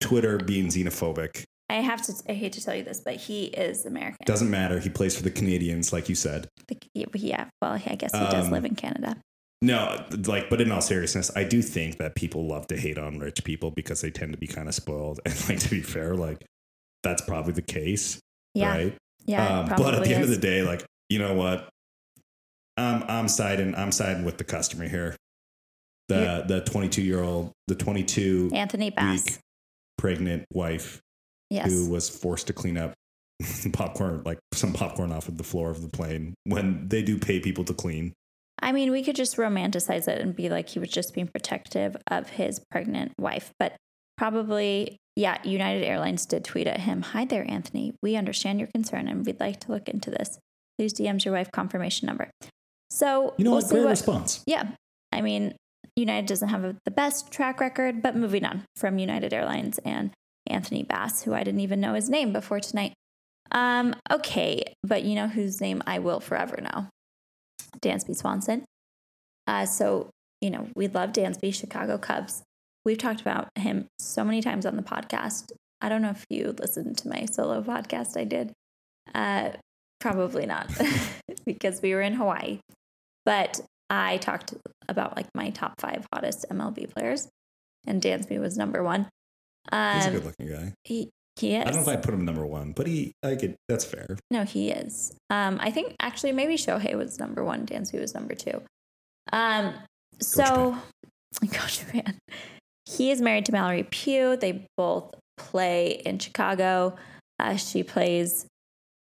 Twitter 0.00 0.38
being 0.38 0.66
xenophobic. 0.66 1.44
I 1.70 1.76
have 1.76 2.02
to, 2.02 2.12
I 2.28 2.34
hate 2.34 2.52
to 2.54 2.62
tell 2.62 2.74
you 2.74 2.82
this, 2.82 3.00
but 3.00 3.14
he 3.16 3.44
is 3.44 3.86
American. 3.86 4.18
Doesn't 4.26 4.50
matter. 4.50 4.78
He 4.78 4.90
plays 4.90 5.16
for 5.16 5.22
the 5.22 5.30
Canadians, 5.30 5.92
like 5.92 6.08
you 6.08 6.14
said. 6.14 6.48
The- 6.68 6.78
yeah. 7.14 7.46
Well, 7.62 7.72
I 7.72 7.78
guess 7.78 8.12
he 8.12 8.18
does 8.18 8.46
Um, 8.46 8.52
live 8.52 8.64
in 8.64 8.74
Canada. 8.74 9.16
No, 9.62 10.04
like, 10.26 10.50
but 10.50 10.60
in 10.60 10.72
all 10.72 10.80
seriousness, 10.80 11.30
I 11.36 11.44
do 11.44 11.62
think 11.62 11.98
that 11.98 12.16
people 12.16 12.46
love 12.48 12.66
to 12.66 12.76
hate 12.76 12.98
on 12.98 13.20
rich 13.20 13.44
people 13.44 13.70
because 13.70 14.00
they 14.00 14.10
tend 14.10 14.32
to 14.32 14.38
be 14.38 14.48
kind 14.48 14.68
of 14.68 14.74
spoiled. 14.74 15.20
And 15.26 15.48
like 15.48 15.60
to 15.60 15.70
be 15.70 15.80
fair, 15.80 16.14
like 16.16 16.44
that's 17.04 17.22
probably 17.22 17.52
the 17.52 17.62
case, 17.62 18.18
Yeah. 18.54 18.68
right? 18.70 18.96
Yeah. 19.24 19.60
um, 19.60 19.66
but 19.78 19.94
at 19.94 20.02
the 20.02 20.12
end 20.12 20.24
of 20.24 20.30
the 20.30 20.36
day, 20.36 20.62
like 20.62 20.84
you 21.08 21.18
know 21.20 21.34
what, 21.34 21.68
I'm 22.76 23.04
I'm 23.04 23.28
siding 23.28 23.74
I'm 23.76 23.92
siding 23.92 24.24
with 24.24 24.36
the 24.38 24.44
customer 24.44 24.88
here. 24.88 25.14
The 26.08 26.44
the 26.46 26.60
22 26.62 27.00
year 27.02 27.22
old, 27.22 27.52
the 27.68 27.76
22 27.76 28.50
Anthony 28.52 28.90
Bass. 28.90 29.38
pregnant 29.96 30.44
wife 30.52 31.00
Yes. 31.50 31.70
who 31.70 31.88
was 31.90 32.08
forced 32.10 32.48
to 32.48 32.52
clean 32.52 32.76
up 32.78 32.94
popcorn, 33.72 34.22
like 34.24 34.38
some 34.54 34.72
popcorn 34.72 35.12
off 35.12 35.28
of 35.28 35.36
the 35.38 35.44
floor 35.44 35.70
of 35.70 35.82
the 35.82 35.88
plane 35.88 36.34
when 36.44 36.88
they 36.88 37.02
do 37.02 37.16
pay 37.18 37.38
people 37.38 37.62
to 37.64 37.74
clean. 37.74 38.12
I 38.62 38.72
mean, 38.72 38.92
we 38.92 39.02
could 39.02 39.16
just 39.16 39.36
romanticize 39.36 40.06
it 40.06 40.20
and 40.20 40.34
be 40.34 40.48
like 40.48 40.68
he 40.68 40.78
was 40.78 40.88
just 40.88 41.14
being 41.14 41.26
protective 41.26 41.96
of 42.08 42.30
his 42.30 42.60
pregnant 42.70 43.12
wife. 43.18 43.50
But 43.58 43.74
probably, 44.16 44.96
yeah, 45.16 45.38
United 45.42 45.84
Airlines 45.84 46.26
did 46.26 46.44
tweet 46.44 46.68
at 46.68 46.80
him 46.80 47.02
Hi 47.02 47.24
there, 47.24 47.44
Anthony. 47.50 47.94
We 48.02 48.14
understand 48.16 48.60
your 48.60 48.68
concern 48.72 49.08
and 49.08 49.26
we'd 49.26 49.40
like 49.40 49.60
to 49.60 49.72
look 49.72 49.88
into 49.88 50.10
this. 50.10 50.38
Please 50.78 50.94
DMs 50.94 51.24
your 51.24 51.34
wife 51.34 51.50
confirmation 51.52 52.06
number. 52.06 52.30
So, 52.90 53.34
You 53.36 53.44
know 53.44 53.50
we'll 53.52 53.60
what? 53.62 53.70
Great 53.70 53.82
what. 53.84 53.90
response. 53.90 54.44
Yeah. 54.46 54.68
I 55.10 55.20
mean, 55.22 55.54
United 55.96 56.26
doesn't 56.26 56.48
have 56.48 56.64
a, 56.64 56.76
the 56.84 56.90
best 56.90 57.32
track 57.32 57.60
record, 57.60 58.00
but 58.00 58.16
moving 58.16 58.44
on 58.44 58.64
from 58.76 58.98
United 58.98 59.32
Airlines 59.34 59.78
and 59.84 60.12
Anthony 60.46 60.82
Bass, 60.82 61.22
who 61.22 61.34
I 61.34 61.42
didn't 61.42 61.60
even 61.60 61.80
know 61.80 61.94
his 61.94 62.08
name 62.08 62.32
before 62.32 62.60
tonight. 62.60 62.94
Um, 63.50 63.94
okay, 64.10 64.62
but 64.82 65.02
you 65.02 65.14
know 65.14 65.28
whose 65.28 65.60
name 65.60 65.82
I 65.86 65.98
will 65.98 66.20
forever 66.20 66.58
know? 66.60 66.86
Dansby 67.80 68.16
Swanson. 68.16 68.64
Uh, 69.46 69.66
so, 69.66 70.10
you 70.40 70.50
know, 70.50 70.68
we 70.74 70.88
love 70.88 71.12
Dansby, 71.12 71.54
Chicago 71.54 71.98
Cubs. 71.98 72.42
We've 72.84 72.98
talked 72.98 73.20
about 73.20 73.48
him 73.56 73.86
so 73.98 74.24
many 74.24 74.42
times 74.42 74.66
on 74.66 74.76
the 74.76 74.82
podcast. 74.82 75.52
I 75.80 75.88
don't 75.88 76.02
know 76.02 76.10
if 76.10 76.24
you 76.30 76.54
listened 76.58 76.98
to 76.98 77.08
my 77.08 77.26
solo 77.26 77.62
podcast 77.62 78.16
I 78.16 78.24
did. 78.24 78.52
Uh, 79.14 79.50
probably 80.00 80.46
not, 80.46 80.70
because 81.46 81.82
we 81.82 81.94
were 81.94 82.02
in 82.02 82.14
Hawaii. 82.14 82.58
But 83.24 83.60
I 83.90 84.16
talked 84.18 84.54
about 84.88 85.16
like 85.16 85.26
my 85.34 85.50
top 85.50 85.80
five 85.80 86.06
hottest 86.12 86.46
MLB 86.50 86.92
players, 86.92 87.28
and 87.86 88.02
Dansby 88.02 88.40
was 88.40 88.56
number 88.56 88.82
one. 88.82 89.08
Um, 89.70 89.96
He's 89.96 90.06
a 90.06 90.10
good 90.10 90.24
looking 90.24 90.48
guy. 90.48 90.72
he, 90.84 91.10
he 91.36 91.54
is. 91.54 91.62
I 91.62 91.70
don't 91.70 91.76
know 91.76 91.82
if 91.82 91.88
I 91.88 91.96
put 91.96 92.14
him 92.14 92.24
number 92.24 92.46
one, 92.46 92.72
but 92.72 92.86
he, 92.86 93.12
I 93.22 93.34
get 93.34 93.56
that's 93.68 93.84
fair. 93.84 94.16
No, 94.30 94.44
he 94.44 94.70
is. 94.70 95.12
Um, 95.30 95.58
I 95.60 95.70
think 95.70 95.96
actually 96.00 96.32
maybe 96.32 96.56
Shohei 96.56 96.94
was 96.94 97.18
number 97.18 97.42
one, 97.42 97.66
Dansby 97.66 98.00
was 98.00 98.14
number 98.14 98.34
two. 98.34 98.62
Um, 99.32 99.74
so, 100.20 100.76
Coach 101.52 101.80
Japan. 101.80 102.18
He 102.84 103.10
is 103.10 103.22
married 103.22 103.46
to 103.46 103.52
Mallory 103.52 103.84
Pugh. 103.84 104.36
They 104.36 104.66
both 104.76 105.14
play 105.38 106.02
in 106.04 106.18
Chicago. 106.18 106.96
Uh, 107.38 107.56
she 107.56 107.82
plays 107.82 108.46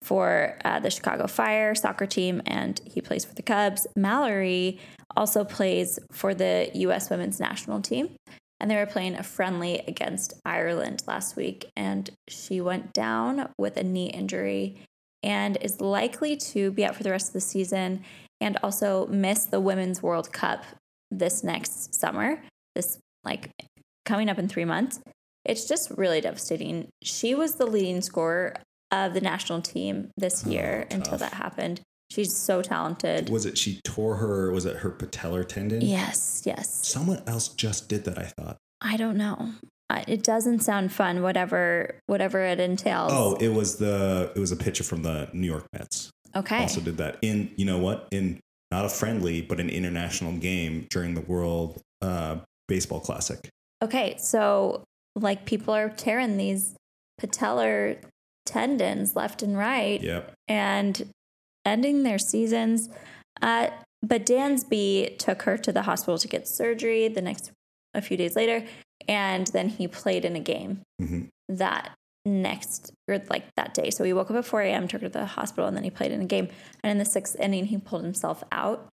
for 0.04 0.58
uh, 0.64 0.80
the 0.80 0.90
Chicago 0.90 1.28
Fire 1.28 1.76
soccer 1.76 2.06
team, 2.06 2.42
and 2.46 2.80
he 2.86 3.02
plays 3.02 3.26
for 3.26 3.34
the 3.34 3.42
Cubs. 3.42 3.88
Mallory 3.96 4.80
also 5.18 5.44
plays 5.44 6.00
for 6.12 6.34
the 6.34 6.70
U.S. 6.76 7.10
women's 7.10 7.40
national 7.40 7.82
team. 7.82 8.10
And 8.60 8.70
they 8.70 8.76
were 8.76 8.86
playing 8.86 9.16
a 9.16 9.24
friendly 9.24 9.80
against 9.88 10.34
Ireland 10.46 11.04
last 11.08 11.36
week, 11.36 11.70
and 11.78 12.10
she 12.28 12.60
went 12.60 12.92
down 12.94 13.50
with 13.58 13.78
a 13.78 13.84
knee 13.84 14.10
injury 14.10 14.82
and 15.24 15.58
is 15.62 15.82
likely 15.82 16.36
to 16.36 16.72
be 16.72 16.86
out 16.86 16.96
for 16.96 17.04
the 17.04 17.12
rest 17.12 17.28
of 17.28 17.34
the 17.34 17.42
season 17.42 18.04
and 18.42 18.58
also 18.64 19.08
miss 19.08 19.46
the 19.46 19.60
Women's 19.60 20.02
World 20.02 20.32
Cup 20.32 20.64
this 21.12 21.44
next 21.44 21.94
summer, 21.94 22.42
this 22.76 23.00
like 23.24 23.50
coming 24.06 24.30
up 24.30 24.40
in 24.40 24.48
three 24.48 24.66
months. 24.66 25.00
It's 25.46 25.68
just 25.68 25.92
really 25.92 26.22
devastating. 26.22 26.90
She 27.04 27.36
was 27.36 27.56
the 27.56 27.66
leading 27.66 28.02
scorer 28.02 28.56
of 28.92 29.14
the 29.14 29.22
national 29.22 29.62
team 29.62 30.12
this 30.18 30.46
oh, 30.46 30.50
year 30.50 30.88
until 30.92 31.18
that 31.18 31.34
happened. 31.34 31.82
She's 32.12 32.36
so 32.36 32.62
talented. 32.62 33.30
Was 33.30 33.46
it 33.46 33.58
she 33.58 33.80
tore 33.84 34.16
her? 34.16 34.52
Was 34.52 34.66
it 34.66 34.78
her 34.78 34.90
patellar 34.90 35.48
tendon? 35.48 35.82
Yes, 35.82 36.42
yes. 36.46 36.88
Someone 36.88 37.22
else 37.28 37.50
just 37.50 37.88
did 37.88 38.04
that. 38.06 38.18
I 38.18 38.24
thought. 38.26 38.58
I 38.82 38.98
don't 38.98 39.18
know. 39.18 39.52
It 40.08 40.24
doesn't 40.24 40.60
sound 40.62 40.92
fun. 40.92 41.22
Whatever, 41.24 42.00
whatever 42.08 42.40
it 42.42 42.60
entails. 42.60 43.12
Oh, 43.14 43.36
it 43.40 43.50
was 43.50 43.78
the 43.78 44.32
it 44.36 44.40
was 44.40 44.52
a 44.52 44.56
pitcher 44.56 44.84
from 44.84 45.04
the 45.04 45.30
New 45.34 45.48
York 45.48 45.66
Mets. 45.74 46.10
okay. 46.36 46.60
Also 46.62 46.80
did 46.82 46.98
that 46.98 47.18
in 47.22 47.52
you 47.58 47.66
know 47.66 47.78
what 47.80 48.08
in 48.12 48.40
not 48.72 48.86
a 48.86 48.90
friendly 48.90 49.42
but 49.42 49.60
an 49.60 49.70
international 49.70 50.34
game 50.34 50.86
during 50.92 51.16
the 51.16 51.22
World 51.22 51.82
uh, 52.02 52.38
Baseball 52.68 53.00
Classic. 53.00 53.50
Okay, 53.84 54.16
so 54.20 54.84
like 55.16 55.46
people 55.46 55.74
are 55.74 55.90
tearing 55.90 56.38
these 56.38 56.76
patellar 57.20 57.98
tendons 58.46 59.16
left 59.16 59.42
and 59.44 59.58
right 59.58 60.02
Yep. 60.02 60.34
and 60.48 61.10
ending 61.66 62.04
their 62.04 62.20
seasons. 62.20 62.90
Uh, 63.42 63.70
but 64.02 64.26
Dansby 64.26 65.18
took 65.18 65.44
her 65.44 65.58
to 65.58 65.72
the 65.72 65.84
hospital 65.84 66.18
to 66.18 66.28
get 66.28 66.48
surgery 66.48 67.08
the 67.08 67.22
next 67.22 67.52
a 67.94 68.02
few 68.02 68.18
days 68.18 68.36
later, 68.36 68.66
and 69.08 69.48
then 69.48 69.70
he 69.70 69.88
played 69.88 70.26
in 70.26 70.36
a 70.36 70.40
game 70.40 70.82
hmm 71.00 71.22
that 71.50 71.96
next 72.26 72.92
or 73.08 73.20
like 73.30 73.46
that 73.56 73.74
day. 73.74 73.90
So 73.90 74.04
he 74.04 74.14
woke 74.14 74.30
up 74.30 74.38
at 74.38 74.46
4 74.46 74.62
a.m., 74.62 74.88
took 74.88 75.02
her 75.02 75.08
to 75.08 75.14
the 75.14 75.26
hospital, 75.26 75.68
and 75.68 75.76
then 75.76 75.84
he 75.84 75.90
played 75.90 76.12
in 76.12 76.22
a 76.22 76.26
game. 76.26 76.48
And 76.84 76.92
in 76.92 76.98
the 77.00 77.06
sixth 77.06 77.36
inning, 77.40 77.66
he 77.66 77.78
pulled 77.78 78.04
himself 78.04 78.44
out. 78.52 78.88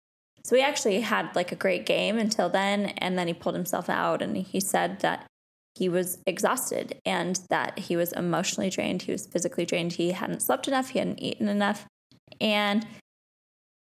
So 0.45 0.57
he 0.57 0.63
actually 0.63 1.01
had 1.01 1.35
like 1.37 1.53
a 1.53 1.57
great 1.57 1.85
game 1.85 2.19
until 2.19 2.49
then, 2.49 2.87
and 2.99 3.19
then 3.19 3.27
he 3.27 3.35
pulled 3.35 3.55
himself 3.55 3.91
out, 3.91 4.23
and 4.23 4.37
he 4.37 4.61
said 4.61 5.01
that 5.01 5.27
he 5.75 5.91
was 5.91 6.19
exhausted 6.27 6.99
and 7.05 7.41
that 7.51 7.79
he 7.79 7.97
was 7.97 8.13
emotionally 8.13 8.71
drained, 8.71 9.03
he 9.03 9.13
was 9.13 9.27
physically 9.27 9.67
drained, 9.67 9.93
he 9.93 10.13
hadn't 10.13 10.41
slept 10.41 10.67
enough, 10.67 10.91
he 10.91 10.99
hadn't 10.99 11.23
eaten 11.23 11.49
enough. 11.49 11.85
And 12.41 12.87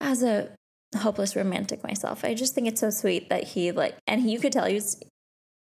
as 0.00 0.22
a 0.22 0.50
hopeless 0.96 1.34
romantic 1.36 1.82
myself, 1.82 2.24
I 2.24 2.34
just 2.34 2.54
think 2.54 2.68
it's 2.68 2.80
so 2.80 2.90
sweet 2.90 3.28
that 3.30 3.44
he 3.44 3.72
like 3.72 3.96
and 4.06 4.22
he, 4.22 4.32
you 4.32 4.40
could 4.40 4.52
tell 4.52 4.66
he 4.66 4.74
was 4.74 5.00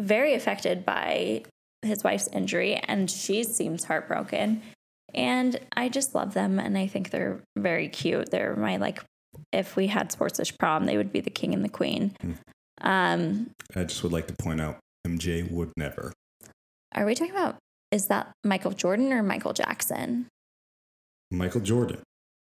very 0.01 0.35
affected 0.35 0.85
by 0.85 1.45
his 1.83 2.03
wife's 2.03 2.29
injury 2.29 2.77
and 2.77 3.11
she 3.11 3.45
seems 3.45 3.85
heartbroken. 3.85 4.63
And 5.15 5.59
I 5.77 5.89
just 5.89 6.15
love 6.15 6.35
them 6.35 6.59
and 6.59 6.77
I 6.77 6.87
think 6.87 7.11
they're 7.11 7.41
very 7.57 7.89
cute. 7.89 8.31
They're 8.31 8.57
my 8.57 8.77
like 8.77 9.03
if 9.53 9.77
we 9.77 9.89
had 9.89 10.11
sportsish 10.11 10.59
prom, 10.59 10.87
they 10.87 10.97
would 10.97 11.13
be 11.13 11.21
the 11.21 11.31
king 11.31 11.55
and 11.55 11.65
the 11.65 11.69
queen. 11.69 12.17
Hmm. 12.21 12.33
Um, 12.81 13.51
I 13.75 13.85
just 13.85 14.03
would 14.03 14.13
like 14.13 14.27
to 14.27 14.35
point 14.35 14.61
out 14.61 14.79
MJ 15.07 15.51
would 15.51 15.73
never. 15.77 16.13
are 16.95 17.07
we 17.07 17.15
talking 17.15 17.35
about 17.35 17.57
is 17.91 18.09
that 18.09 18.33
Michael 18.43 18.73
Jordan 18.73 19.13
or 19.13 19.23
Michael 19.23 19.53
Jackson? 19.53 20.27
Michael 21.31 21.61
Jordan. 21.61 22.03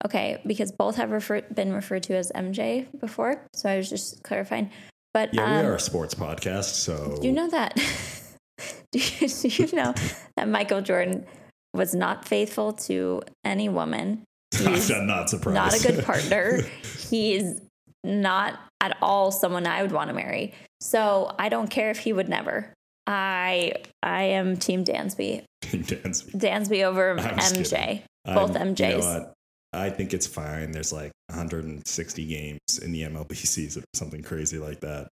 Okay, 0.06 0.40
because 0.46 0.72
both 0.72 0.96
have 0.96 1.12
refer- 1.12 1.42
been 1.54 1.74
referred 1.74 2.04
to 2.04 2.16
as 2.16 2.32
MJ 2.36 2.86
before, 3.00 3.42
so 3.54 3.70
I 3.70 3.78
was 3.78 3.90
just 3.90 4.22
clarifying. 4.24 4.70
But 5.14 5.34
Yeah, 5.34 5.46
um, 5.46 5.64
we 5.66 5.70
are 5.72 5.76
a 5.76 5.80
sports 5.80 6.14
podcast, 6.14 6.66
so 6.76 7.18
Do 7.20 7.28
you 7.28 7.34
know 7.34 7.50
that? 7.50 7.76
do, 8.92 9.00
you, 9.00 9.28
do 9.28 9.48
you 9.48 9.68
know 9.74 9.94
that 10.36 10.48
Michael 10.48 10.82
Jordan 10.82 11.26
was 11.74 11.96
not 11.96 12.28
faithful 12.28 12.74
to 12.74 13.22
any 13.44 13.70
woman? 13.70 14.24
He's 14.56 14.92
I'm 14.92 15.08
not 15.08 15.30
surprised. 15.30 15.56
not 15.56 15.74
a 15.74 15.96
good 15.96 16.06
partner. 16.12 16.62
He's 17.10 17.60
not 18.04 18.60
at 18.82 18.96
all 19.02 19.32
someone 19.32 19.66
I 19.66 19.82
would 19.82 19.92
want 19.92 20.10
to 20.10 20.14
marry. 20.14 20.54
So 20.80 21.34
I 21.40 21.50
don't 21.50 21.70
care 21.70 21.90
if 21.90 21.98
he 21.98 22.14
would 22.14 22.30
never. 22.30 22.72
I 23.08 23.74
I 24.04 24.24
am 24.26 24.58
Team 24.58 24.86
Dansby. 24.86 25.44
Team 25.64 25.84
Dansby. 25.84 26.32
Dansby 26.40 26.84
over 26.84 27.20
I'm 27.20 27.38
MJ. 27.40 28.04
Both 28.26 28.56
I'm- 28.56 28.76
You 28.78 28.88
know 28.90 29.00
MJs. 29.00 29.32
I 29.78 29.90
think 29.90 30.14
it's 30.14 30.28
fine. 30.28 30.72
There's 30.72 30.92
like 30.94 31.12
160 31.30 32.26
games 32.26 32.60
in 32.82 32.92
the 32.92 33.04
MLB 33.04 33.36
season, 33.36 33.84
something 33.94 34.22
crazy 34.24 34.58
like 34.58 34.80
that. 34.82 35.08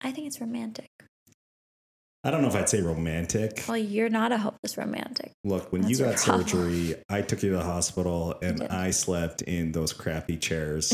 I 0.00 0.10
think 0.12 0.26
it's 0.26 0.40
romantic. 0.40 0.88
I 2.24 2.30
don't 2.30 2.42
know 2.42 2.48
if 2.48 2.54
I'd 2.54 2.68
say 2.68 2.80
romantic. 2.80 3.64
Well, 3.66 3.76
you're 3.76 4.08
not 4.08 4.30
a 4.30 4.38
hopeless 4.38 4.76
romantic. 4.78 5.32
Look, 5.42 5.72
when 5.72 5.82
That's 5.82 5.98
you 5.98 6.04
got 6.04 6.20
surgery, 6.20 6.94
I 7.08 7.20
took 7.20 7.42
you 7.42 7.50
to 7.50 7.56
the 7.56 7.64
hospital 7.64 8.38
and. 8.40 8.62
I 8.62 8.90
slept 8.90 9.42
in 9.42 9.72
those 9.72 9.92
crappy 9.92 10.36
chairs 10.36 10.92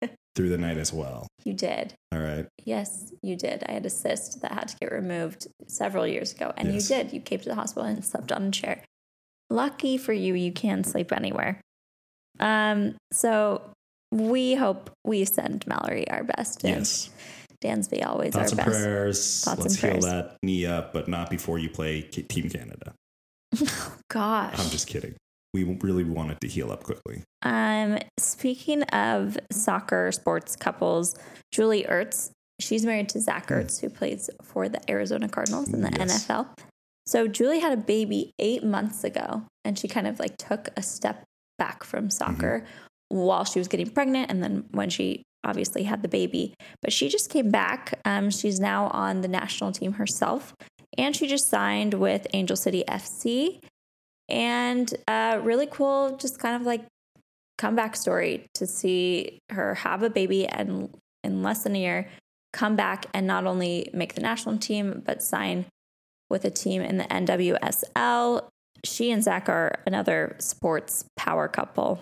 through 0.36 0.50
the 0.50 0.58
night 0.58 0.78
as 0.78 0.92
well. 0.92 1.26
You 1.44 1.52
did. 1.54 1.94
All 2.12 2.20
right. 2.20 2.46
Yes, 2.64 3.12
you 3.22 3.34
did. 3.34 3.64
I 3.68 3.72
had 3.72 3.86
a 3.86 3.90
cyst 3.90 4.40
that 4.42 4.52
had 4.52 4.68
to 4.68 4.76
get 4.80 4.92
removed 4.92 5.48
several 5.66 6.06
years 6.06 6.32
ago, 6.32 6.52
and 6.56 6.72
Yes. 6.72 6.88
you 6.88 6.96
did. 6.96 7.12
You 7.12 7.20
came 7.20 7.40
to 7.40 7.48
the 7.48 7.56
hospital 7.56 7.82
and 7.88 8.04
slept 8.04 8.30
on 8.30 8.44
a 8.44 8.50
chair. 8.52 8.84
Lucky 9.50 9.98
for 9.98 10.12
you, 10.12 10.34
you 10.34 10.52
can 10.52 10.84
sleep 10.84 11.10
anywhere. 11.10 11.60
Um, 12.40 12.94
so 13.12 13.62
we 14.12 14.54
hope 14.54 14.90
we 15.04 15.24
send 15.24 15.66
Mallory 15.66 16.08
our 16.10 16.24
best. 16.24 16.62
Yes. 16.64 17.10
Dansby 17.64 18.06
always 18.06 18.32
Thoughts 18.34 18.52
our 18.52 18.58
and 18.60 18.66
best. 18.70 18.82
prayers. 18.82 19.44
Thoughts 19.44 19.60
Let's 19.60 19.74
and 19.74 19.82
heal 19.82 19.90
prayers. 20.00 20.04
that 20.04 20.36
knee 20.42 20.64
up, 20.66 20.92
but 20.92 21.08
not 21.08 21.28
before 21.30 21.58
you 21.58 21.68
play 21.68 22.02
K- 22.02 22.22
Team 22.22 22.48
Canada. 22.48 22.92
oh, 23.60 23.96
Gosh. 24.10 24.54
I'm 24.58 24.70
just 24.70 24.86
kidding. 24.86 25.14
We 25.54 25.64
really 25.64 26.04
want 26.04 26.30
it 26.30 26.40
to 26.42 26.46
heal 26.48 26.70
up 26.70 26.84
quickly. 26.84 27.22
Um, 27.42 27.98
speaking 28.18 28.82
of 28.84 29.36
soccer 29.50 30.12
sports 30.12 30.54
couples, 30.56 31.16
Julie 31.52 31.84
Ertz, 31.84 32.30
she's 32.60 32.84
married 32.84 33.08
to 33.10 33.20
Zach 33.20 33.48
Ertz, 33.48 33.80
who 33.80 33.88
plays 33.88 34.28
for 34.42 34.68
the 34.68 34.78
Arizona 34.90 35.28
Cardinals 35.28 35.72
in 35.72 35.80
the 35.80 35.88
Hmm. 35.88 35.96
Yes. 36.00 36.26
NFL. 36.26 36.46
So 37.06 37.26
Julie 37.26 37.60
had 37.60 37.72
a 37.72 37.80
baby 37.80 38.32
eight 38.38 38.62
months 38.62 39.02
ago, 39.02 39.44
and 39.64 39.78
she 39.78 39.88
kind 39.88 40.06
of 40.06 40.20
like 40.20 40.36
took 40.36 40.68
a 40.76 40.82
step 40.82 41.24
back 41.58 41.84
from 41.84 42.10
soccer 42.10 42.64
while 43.08 43.44
she 43.44 43.58
was 43.58 43.68
getting 43.68 43.90
pregnant, 43.90 44.30
and 44.30 44.42
then 44.42 44.64
when 44.70 44.90
she 44.90 45.22
obviously 45.44 45.84
had 45.84 46.02
the 46.02 46.08
baby. 46.08 46.54
But 46.82 46.92
she 46.92 47.08
just 47.08 47.30
came 47.30 47.50
back. 47.50 47.98
Um, 48.04 48.30
she's 48.30 48.60
now 48.60 48.88
on 48.88 49.20
the 49.22 49.28
national 49.28 49.72
team 49.72 49.94
herself, 49.94 50.54
and 50.96 51.14
she 51.14 51.26
just 51.26 51.48
signed 51.48 51.94
with 51.94 52.26
Angel 52.32 52.56
City 52.56 52.84
FC. 52.88 53.60
And 54.28 54.92
uh, 55.06 55.40
really 55.42 55.66
cool, 55.66 56.16
just 56.16 56.38
kind 56.38 56.54
of 56.54 56.62
like 56.62 56.84
comeback 57.56 57.96
story 57.96 58.46
to 58.54 58.66
see 58.66 59.40
her 59.50 59.74
have 59.74 60.02
a 60.02 60.10
baby 60.10 60.46
and 60.46 60.94
in 61.24 61.42
less 61.42 61.64
than 61.64 61.74
a 61.74 61.78
year 61.78 62.08
come 62.52 62.76
back 62.76 63.06
and 63.12 63.26
not 63.26 63.46
only 63.46 63.90
make 63.92 64.14
the 64.14 64.20
national 64.20 64.56
team 64.56 65.02
but 65.04 65.22
sign 65.22 65.66
with 66.30 66.44
a 66.44 66.50
team 66.50 66.80
in 66.82 66.98
the 66.98 67.04
NWSL. 67.04 68.48
She 68.84 69.10
and 69.10 69.22
Zach 69.22 69.48
are 69.48 69.80
another 69.86 70.36
sports 70.38 71.04
power 71.16 71.48
couple. 71.48 72.00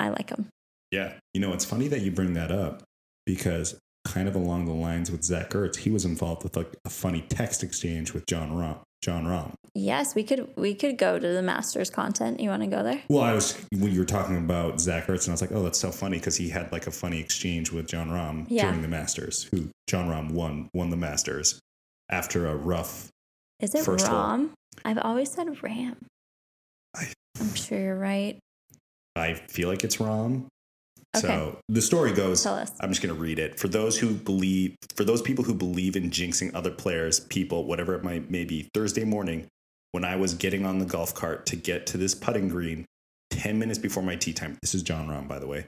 I 0.00 0.08
like 0.10 0.28
them. 0.28 0.48
Yeah. 0.90 1.14
You 1.34 1.40
know, 1.40 1.52
it's 1.52 1.64
funny 1.64 1.88
that 1.88 2.00
you 2.02 2.10
bring 2.10 2.34
that 2.34 2.50
up 2.50 2.82
because 3.26 3.78
kind 4.06 4.26
of 4.28 4.34
along 4.34 4.64
the 4.66 4.72
lines 4.72 5.10
with 5.10 5.22
Zach 5.22 5.50
Ertz, 5.50 5.76
he 5.76 5.90
was 5.90 6.04
involved 6.04 6.42
with 6.44 6.56
like 6.56 6.74
a 6.84 6.90
funny 6.90 7.22
text 7.28 7.62
exchange 7.62 8.14
with 8.14 8.24
John 8.26 8.50
Rahm. 8.52 8.78
John 9.02 9.26
Rahm. 9.26 9.52
Yes, 9.74 10.14
we 10.16 10.24
could 10.24 10.48
we 10.56 10.74
could 10.74 10.98
go 10.98 11.18
to 11.20 11.28
the 11.28 11.42
Masters 11.42 11.88
content. 11.88 12.40
You 12.40 12.48
want 12.48 12.62
to 12.62 12.68
go 12.68 12.82
there? 12.82 13.00
Well, 13.08 13.22
I 13.22 13.32
was 13.32 13.56
when 13.72 13.92
you 13.92 14.00
were 14.00 14.04
talking 14.06 14.36
about 14.36 14.80
Zach 14.80 15.06
Ertz, 15.06 15.24
and 15.24 15.28
I 15.28 15.32
was 15.32 15.40
like, 15.40 15.52
oh, 15.52 15.62
that's 15.62 15.78
so 15.78 15.92
funny 15.92 16.18
because 16.18 16.34
he 16.36 16.48
had 16.48 16.72
like 16.72 16.88
a 16.88 16.90
funny 16.90 17.20
exchange 17.20 17.70
with 17.70 17.86
John 17.86 18.08
Rahm 18.08 18.46
Yeah. 18.48 18.64
during 18.64 18.82
the 18.82 18.88
Masters. 18.88 19.44
Who 19.52 19.68
John 19.88 20.08
Rahm 20.08 20.32
won 20.32 20.68
won 20.74 20.90
the 20.90 20.96
Masters 20.96 21.60
after 22.10 22.46
a 22.48 22.56
rough. 22.56 23.08
Is 23.60 23.72
it 23.74 23.84
First. 23.84 24.08
Rom? 24.08 24.52
I've 24.84 24.98
always 24.98 25.30
said 25.30 25.62
Ram. 25.62 25.96
I- 26.94 27.12
I'm 27.40 27.54
sure 27.54 27.78
you're 27.78 27.98
right. 27.98 28.38
I 29.16 29.34
feel 29.34 29.68
like 29.68 29.84
it's 29.84 30.00
Rom. 30.00 30.48
Okay. 31.16 31.26
So 31.26 31.58
the 31.68 31.80
story 31.82 32.12
goes. 32.12 32.42
Tell 32.42 32.54
us. 32.54 32.72
I'm 32.80 32.90
just 32.90 33.02
going 33.02 33.14
to 33.14 33.20
read 33.20 33.38
it. 33.38 33.58
For 33.58 33.68
those 33.68 33.98
who 33.98 34.14
believe, 34.14 34.76
for 34.94 35.04
those 35.04 35.22
people 35.22 35.44
who 35.44 35.54
believe 35.54 35.96
in 35.96 36.10
jinxing 36.10 36.54
other 36.54 36.70
players, 36.70 37.20
people, 37.20 37.64
whatever 37.64 37.94
it 37.94 38.04
might 38.04 38.30
may 38.30 38.44
be, 38.44 38.68
Thursday 38.74 39.04
morning, 39.04 39.46
when 39.92 40.04
I 40.04 40.16
was 40.16 40.34
getting 40.34 40.66
on 40.66 40.78
the 40.78 40.84
golf 40.84 41.14
cart 41.14 41.46
to 41.46 41.56
get 41.56 41.86
to 41.88 41.96
this 41.96 42.14
putting 42.14 42.48
green, 42.48 42.84
10 43.30 43.58
minutes 43.58 43.78
before 43.78 44.02
my 44.02 44.16
tee 44.16 44.32
time, 44.32 44.58
this 44.60 44.74
is 44.74 44.82
John 44.82 45.08
Rahm, 45.08 45.26
by 45.26 45.38
the 45.38 45.46
way, 45.46 45.66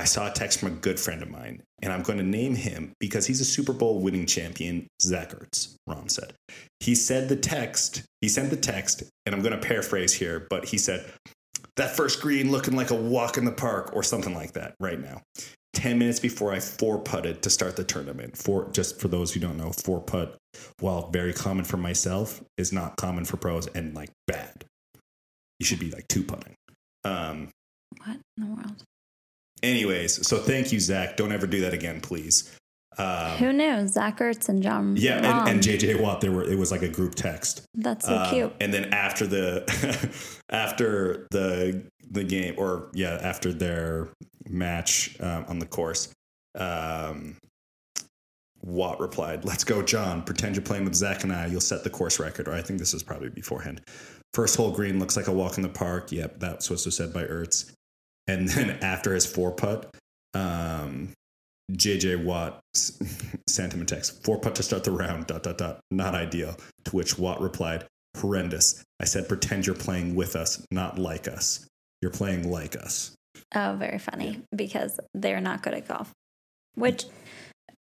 I 0.00 0.04
saw 0.04 0.28
a 0.28 0.32
text 0.32 0.60
from 0.60 0.72
a 0.72 0.76
good 0.76 0.98
friend 0.98 1.22
of 1.22 1.28
mine, 1.28 1.62
and 1.82 1.92
I'm 1.92 2.02
going 2.02 2.16
to 2.16 2.24
name 2.24 2.54
him 2.54 2.94
because 3.00 3.26
he's 3.26 3.42
a 3.42 3.44
Super 3.44 3.74
Bowl 3.74 4.00
winning 4.00 4.24
champion, 4.24 4.86
Zach 5.02 5.32
Ertz, 5.32 5.76
said. 6.10 6.32
He 6.80 6.94
said 6.94 7.28
the 7.28 7.36
text, 7.36 8.02
he 8.22 8.28
sent 8.30 8.48
the 8.48 8.56
text, 8.56 9.02
and 9.26 9.34
I'm 9.34 9.42
going 9.42 9.52
to 9.52 9.58
paraphrase 9.58 10.14
here, 10.14 10.46
but 10.48 10.64
he 10.64 10.78
said, 10.78 11.12
that 11.76 11.94
first 11.94 12.22
green 12.22 12.50
looking 12.50 12.76
like 12.76 12.90
a 12.90 12.94
walk 12.94 13.36
in 13.36 13.44
the 13.44 13.52
park 13.52 13.90
or 13.92 14.02
something 14.02 14.34
like 14.34 14.54
that 14.54 14.74
right 14.80 14.98
now. 14.98 15.20
10 15.74 15.98
minutes 15.98 16.18
before 16.18 16.50
I 16.50 16.60
four 16.60 16.98
putted 16.98 17.42
to 17.42 17.50
start 17.50 17.76
the 17.76 17.84
tournament. 17.84 18.38
Four, 18.38 18.70
just 18.72 18.98
for 18.98 19.08
those 19.08 19.34
who 19.34 19.40
don't 19.40 19.58
know, 19.58 19.70
four 19.84 20.00
putt, 20.00 20.38
while 20.78 21.10
very 21.10 21.34
common 21.34 21.66
for 21.66 21.76
myself, 21.76 22.42
is 22.56 22.72
not 22.72 22.96
common 22.96 23.26
for 23.26 23.36
pros 23.36 23.66
and 23.66 23.94
like 23.94 24.10
bad. 24.26 24.64
You 25.58 25.66
should 25.66 25.78
be 25.78 25.90
like 25.90 26.08
two 26.08 26.24
putting. 26.24 26.54
Um, 27.04 27.50
What 27.98 28.16
in 28.38 28.44
the 28.44 28.46
world? 28.46 28.82
Anyways, 29.62 30.26
so 30.26 30.38
thank 30.38 30.72
you, 30.72 30.80
Zach. 30.80 31.16
Don't 31.16 31.32
ever 31.32 31.46
do 31.46 31.60
that 31.62 31.74
again, 31.74 32.00
please. 32.00 32.54
Um, 32.98 33.36
Who 33.38 33.52
knew? 33.52 33.86
Zach 33.88 34.18
Ertz 34.18 34.48
and 34.48 34.62
John. 34.62 34.96
yeah, 34.96 35.16
and, 35.42 35.48
and 35.48 35.60
JJ 35.62 36.00
Watt, 36.00 36.20
there 36.20 36.32
were 36.32 36.42
it 36.44 36.58
was 36.58 36.70
like 36.72 36.82
a 36.82 36.88
group 36.88 37.14
text. 37.14 37.62
That's 37.74 38.04
so 38.06 38.16
Um, 38.16 38.30
cute. 38.30 38.52
And 38.60 38.74
then 38.74 38.92
after 38.92 39.26
the 39.26 39.64
after 40.50 41.26
the 41.30 41.82
the 42.10 42.24
game, 42.24 42.54
or 42.58 42.90
yeah, 42.92 43.18
after 43.22 43.52
their 43.52 44.08
match 44.48 45.16
um, 45.20 45.44
on 45.48 45.58
the 45.60 45.66
course, 45.66 46.12
um, 46.58 47.36
Watt 48.62 49.00
replied, 49.00 49.44
"Let's 49.44 49.64
go, 49.64 49.82
John. 49.82 50.22
Pretend 50.22 50.56
you're 50.56 50.64
playing 50.64 50.84
with 50.84 50.94
Zach 50.94 51.22
and 51.22 51.32
I. 51.32 51.46
You'll 51.46 51.60
set 51.60 51.84
the 51.84 51.90
course 51.90 52.18
record." 52.18 52.48
Or 52.48 52.52
I 52.54 52.60
think 52.60 52.78
this 52.80 52.92
is 52.92 53.02
probably 53.02 53.30
beforehand. 53.30 53.80
First 54.34 54.56
hole 54.56 54.72
green 54.72 54.98
looks 54.98 55.16
like 55.16 55.28
a 55.28 55.32
walk 55.32 55.56
in 55.56 55.62
the 55.62 55.68
park. 55.68 56.12
Yep, 56.12 56.40
that's 56.40 56.68
what 56.68 56.84
was 56.84 56.96
said 56.96 57.12
by 57.14 57.24
Ertz. 57.24 57.72
And 58.30 58.48
then 58.48 58.78
after 58.82 59.12
his 59.12 59.26
four 59.26 59.50
putt, 59.50 59.92
um, 60.34 61.10
JJ 61.72 62.24
Watt 62.24 62.60
sent 62.74 63.74
him 63.74 63.82
a 63.82 63.84
text. 63.84 64.24
Four 64.24 64.38
putt 64.38 64.54
to 64.56 64.62
start 64.62 64.84
the 64.84 64.92
round. 64.92 65.26
Dot 65.26 65.42
dot 65.42 65.58
dot. 65.58 65.80
Not 65.90 66.14
ideal. 66.14 66.56
To 66.84 66.96
which 66.96 67.18
Watt 67.18 67.40
replied, 67.40 67.86
"Horrendous. 68.16 68.84
I 69.00 69.04
said 69.04 69.28
pretend 69.28 69.66
you're 69.66 69.74
playing 69.74 70.14
with 70.14 70.36
us, 70.36 70.64
not 70.70 70.98
like 70.98 71.26
us. 71.26 71.66
You're 72.00 72.12
playing 72.12 72.50
like 72.50 72.76
us." 72.76 73.12
Oh, 73.54 73.74
very 73.76 73.98
funny 73.98 74.42
because 74.54 75.00
they're 75.12 75.40
not 75.40 75.62
good 75.62 75.74
at 75.74 75.88
golf. 75.88 76.12
Which 76.76 77.06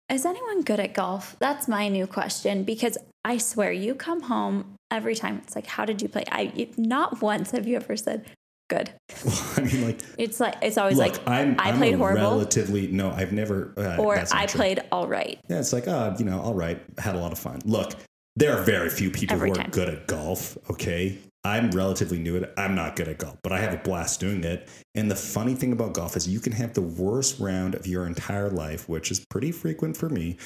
is 0.10 0.26
anyone 0.26 0.62
good 0.62 0.80
at 0.80 0.94
golf? 0.94 1.36
That's 1.40 1.68
my 1.68 1.88
new 1.88 2.06
question 2.06 2.64
because 2.64 3.00
I 3.24 3.40
swear 3.40 3.72
you 3.72 3.96
come 3.96 4.22
home 4.22 4.76
every 4.92 5.16
time. 5.16 5.42
It's 5.44 5.56
like, 5.56 5.66
how 5.66 5.86
did 5.86 6.04
you 6.04 6.08
play? 6.08 6.24
I 6.32 6.70
not 6.78 7.22
once 7.22 7.50
have 7.52 7.68
you 7.68 7.78
ever 7.78 7.98
said 7.98 8.26
good. 8.70 8.94
Well, 9.26 9.44
I 9.58 9.62
mean, 9.62 9.86
like, 9.86 10.00
It's 10.18 10.40
like 10.40 10.56
it's 10.62 10.78
always 10.78 10.98
look, 10.98 11.14
like 11.14 11.28
I'm 11.28 11.56
I 11.60 11.70
I'm 11.70 11.78
played 11.78 11.96
horrible 11.96 12.22
Relatively, 12.22 12.88
no, 12.88 13.12
I've 13.12 13.32
never. 13.32 13.74
Uh, 13.78 13.98
or 13.98 14.18
I 14.32 14.46
true. 14.46 14.58
played 14.58 14.82
all 14.92 15.08
right. 15.08 15.40
Yeah, 15.50 15.60
it's 15.60 15.74
like, 15.74 15.88
uh, 15.88 16.16
you 16.18 16.26
know, 16.26 16.40
all 16.42 16.54
right, 16.54 16.82
had 16.98 17.16
a 17.16 17.20
lot 17.20 17.32
of 17.32 17.40
fun. 17.40 17.62
Look, 17.66 17.94
there 18.36 18.58
are 18.58 18.64
very 18.64 18.90
few 18.90 19.10
people 19.10 19.36
Every 19.36 19.50
who 19.50 19.56
are 19.56 19.62
time. 19.62 19.72
good 19.72 19.90
at 19.90 20.08
golf. 20.08 20.58
Okay, 20.70 21.18
I'm 21.46 21.70
relatively 21.72 22.18
new 22.18 22.38
at 22.38 22.44
it. 22.44 22.54
I'm 22.58 22.74
not 22.76 22.96
good 22.96 23.08
at 23.08 23.20
golf, 23.20 23.38
but 23.44 23.52
I 23.52 23.60
have 23.60 23.74
a 23.74 23.78
blast 23.78 24.20
doing 24.20 24.44
it. 24.44 24.68
And 24.96 25.10
the 25.12 25.16
funny 25.16 25.54
thing 25.54 25.72
about 25.72 25.94
golf 25.94 26.18
is 26.18 26.28
you 26.28 26.40
can 26.40 26.52
have 26.54 26.74
the 26.74 26.82
worst 26.82 27.40
round 27.40 27.76
of 27.76 27.86
your 27.86 28.08
entire 28.08 28.50
life, 28.50 28.90
which 28.90 29.12
is 29.12 29.24
pretty 29.30 29.52
frequent 29.52 29.96
for 29.96 30.10
me. 30.10 30.38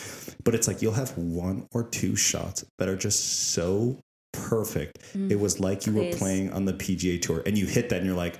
But 0.44 0.56
it's 0.56 0.68
like 0.68 0.82
you'll 0.82 0.94
have 0.94 1.18
one 1.18 1.68
or 1.72 1.84
two 1.84 2.16
shots 2.16 2.66
that 2.80 2.90
are 2.90 2.98
just 2.98 3.52
so 3.54 4.00
perfect. 4.50 5.00
it 5.16 5.40
was 5.40 5.60
like 5.60 5.86
you 5.86 5.94
were 5.94 6.04
Mm, 6.04 6.18
playing 6.18 6.54
on 6.54 6.66
the 6.66 6.74
PGA 6.74 7.22
Tour, 7.22 7.44
and 7.46 7.58
you 7.58 7.66
hit 7.66 7.90
that, 7.90 7.98
and 7.98 8.06
you're 8.06 8.16
like, 8.16 8.40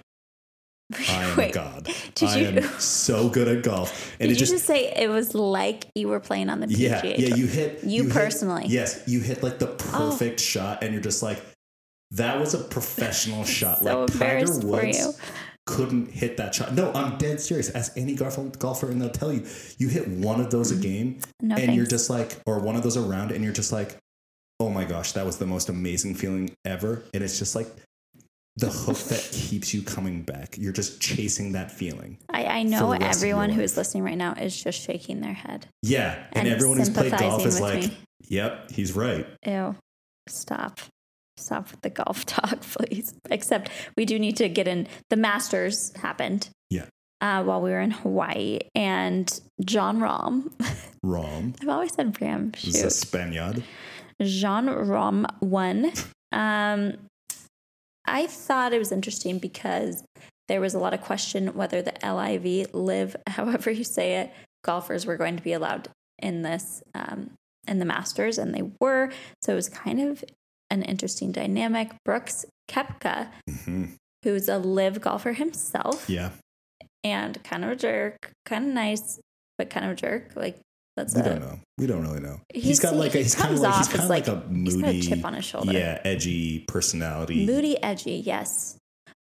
I 1.10 1.24
am 1.24 1.34
a 1.34 1.42
Wait, 1.42 1.54
god. 1.54 1.88
I 2.22 2.38
you- 2.40 2.48
am 2.48 2.64
so 2.80 3.30
good 3.30 3.48
at 3.48 3.64
golf. 3.64 4.16
And 4.20 4.28
Did 4.30 4.36
you 4.36 4.40
just 4.40 4.52
just 4.52 4.66
say 4.66 4.92
it 4.92 5.10
was 5.10 5.36
like 5.36 5.86
you 5.96 6.08
were 6.08 6.20
playing 6.20 6.50
on 6.50 6.60
the 6.62 6.68
PGA 6.68 6.78
yeah, 6.80 7.02
yeah, 7.06 7.36
you 7.36 7.46
hit 7.46 7.84
You 7.84 8.04
hit- 8.06 8.14
personally. 8.14 8.64
Oh. 8.66 8.70
yes, 8.70 9.04
you 9.08 9.20
hit 9.20 9.44
like 9.44 9.60
the 9.60 9.68
perfect 9.68 10.40
shot, 10.40 10.84
and 10.84 10.92
you're 10.94 11.02
just 11.04 11.22
like, 11.22 11.42
that 12.12 12.40
was 12.40 12.56
a 12.56 12.60
professional 12.64 13.44
shot. 13.58 13.80
so 13.84 14.02
like 14.06 14.18
Tiger 14.18 14.52
Woods 14.68 14.98
you. 14.98 15.14
couldn't 15.68 16.10
hit 16.12 16.38
that 16.38 16.56
shot. 16.56 16.74
No, 16.74 16.92
I'm 16.94 17.20
dead 17.20 17.40
serious. 17.40 17.70
Ask 17.76 17.92
any 17.96 18.16
golf, 18.16 18.40
golfer, 18.58 18.90
and 18.90 19.00
they'll 19.00 19.12
tell 19.12 19.32
you, 19.32 19.46
you 19.78 19.90
hit 19.90 20.08
one 20.08 20.42
of 20.42 20.50
those 20.50 20.72
a 20.72 20.76
game, 20.76 21.20
No 21.40 21.56
and 21.56 21.76
you're 21.76 21.86
just 21.86 22.10
like, 22.10 22.36
or 22.48 22.58
one 22.60 22.76
of 22.76 22.82
those 22.82 22.98
around, 22.98 23.32
and 23.32 23.44
you're 23.44 23.54
just 23.54 23.72
like, 23.72 23.96
oh 24.60 24.70
my 24.70 24.84
gosh, 24.84 25.14
that 25.14 25.26
was 25.26 25.38
the 25.38 25.46
most 25.46 25.70
amazing 25.70 26.16
feeling 26.16 26.52
ever. 26.66 27.04
And 27.14 27.24
it's 27.24 27.40
just 27.40 27.56
like 27.56 27.68
the 28.58 28.68
hook 28.70 28.98
that 28.98 29.30
keeps 29.32 29.74
you 29.74 29.82
coming 29.82 30.22
back. 30.22 30.58
You're 30.58 30.74
just 30.74 31.00
chasing 31.02 31.54
that 31.54 31.72
feeling. 31.72 32.18
I, 32.30 32.46
I 32.46 32.64
know 32.64 32.92
the 32.92 33.00
rest 33.00 33.22
of 33.22 33.28
your 33.28 33.38
everyone 33.38 33.50
who 33.52 33.62
is 33.62 33.78
listening 33.78 34.04
right 34.04 34.18
now 34.18 34.34
is 34.34 34.62
just 34.62 34.82
shaking 34.82 35.22
their 35.22 35.34
head. 35.34 35.68
Yeah, 35.82 36.16
and, 36.34 36.46
And 36.46 36.48
everyone 36.56 36.78
who's 36.78 36.90
played 36.90 37.18
golf 37.18 37.46
is 37.46 37.62
like, 37.62 37.84
me. 37.84 37.98
"Yep, 38.28 38.72
he's 38.72 38.96
right." 38.96 39.26
Ew. 39.46 39.76
Stop. 40.28 40.80
Stop 41.38 41.72
with 41.72 41.82
the 41.82 41.90
golf 41.90 42.26
talk, 42.26 42.60
please. 42.62 43.14
Except 43.32 43.70
we 43.96 44.06
do 44.06 44.20
need 44.20 44.36
to 44.38 44.50
get 44.50 44.68
in. 44.68 44.88
The 45.10 45.16
Masters 45.16 45.96
happened 45.96 46.50
Yeah, 46.70 46.86
uh, 47.22 47.44
while 47.44 47.62
we 47.62 47.70
were 47.72 47.80
in 47.80 47.92
Hawaii, 47.92 48.60
and 48.76 49.40
John 49.64 50.00
Rahm. 50.00 50.52
Rom 51.02 51.54
I've 51.62 51.70
always 51.70 51.94
said 51.94 52.22
Ram. 52.22 52.52
is 52.62 52.84
a 52.84 52.90
Spaniard. 52.90 53.64
John 54.22 54.68
Rahm 54.68 55.26
won. 55.42 55.92
Um, 56.32 56.94
I 58.06 58.28
thought 58.28 58.74
it 58.74 58.80
was 58.80 58.92
interesting 58.92 59.40
because 59.40 60.04
there 60.48 60.62
was 60.62 60.74
a 60.74 60.80
lot 60.80 60.94
of 60.94 61.02
question 61.02 61.54
whether 61.56 61.82
the 61.82 61.94
LIV, 62.04 62.74
live, 62.74 63.16
however 63.28 63.72
you 63.72 63.84
say 63.84 64.16
it, 64.16 64.32
golfers 64.64 65.06
were 65.06 65.18
going 65.18 65.38
to 65.38 65.44
be 65.44 65.54
allowed 65.54 65.90
in 66.18 66.42
this 66.42 66.84
um, 66.96 67.32
in 67.68 67.80
the 67.80 67.86
Masters, 67.86 68.38
and 68.38 68.54
they 68.54 68.64
were. 68.82 69.12
So 69.42 69.54
it 69.54 69.56
was 69.56 69.70
kind 69.70 70.02
of 70.02 70.24
an 70.70 70.84
interesting 70.84 71.32
dynamic. 71.32 71.92
Brooks 72.04 72.46
Koepka, 72.70 73.30
hmm 73.66 73.86
who's 74.24 74.50
a 74.50 74.58
live 74.58 75.00
golfer 75.00 75.32
himself, 75.32 76.10
Yeah, 76.10 76.32
and 77.06 77.42
kind 77.44 77.64
of 77.64 77.72
a 77.72 77.76
jerk, 77.76 78.32
kind 78.46 78.68
of 78.68 78.74
nice, 78.74 79.20
but 79.58 79.70
kind 79.70 79.86
of 79.86 79.94
a 79.94 79.96
jerk. 79.96 80.36
Like 80.36 80.58
that's 80.96 81.16
we 81.16 81.22
a 81.22 81.24
don't 81.24 81.40
know. 81.40 81.60
We 81.78 81.88
don't 81.88 82.02
really 82.02 82.20
know. 82.20 82.42
He's- 82.54 82.66
he's 82.66 82.80
got 82.80 82.96
like 82.96 83.14
a, 83.16 83.18
he 83.20 83.24
he's 83.24 83.36
kind 83.36 83.54
of 83.54 83.60
like 83.60 83.76
he's 83.76 83.88
kind 83.88 84.02
of 84.04 84.10
like, 84.10 84.28
like- 84.28 84.36
a 84.46 84.48
he's 84.54 84.76
got 84.76 84.90
a 84.90 84.94
moody, 84.94 85.02
chip 85.02 85.26
on 85.26 85.34
his 85.34 85.46
shoulder. 85.46 85.72
yeah, 85.72 86.02
edgy 86.04 86.66
personality. 86.68 87.46
Moody, 87.46 87.82
edgy, 87.82 88.16
yes. 88.26 88.76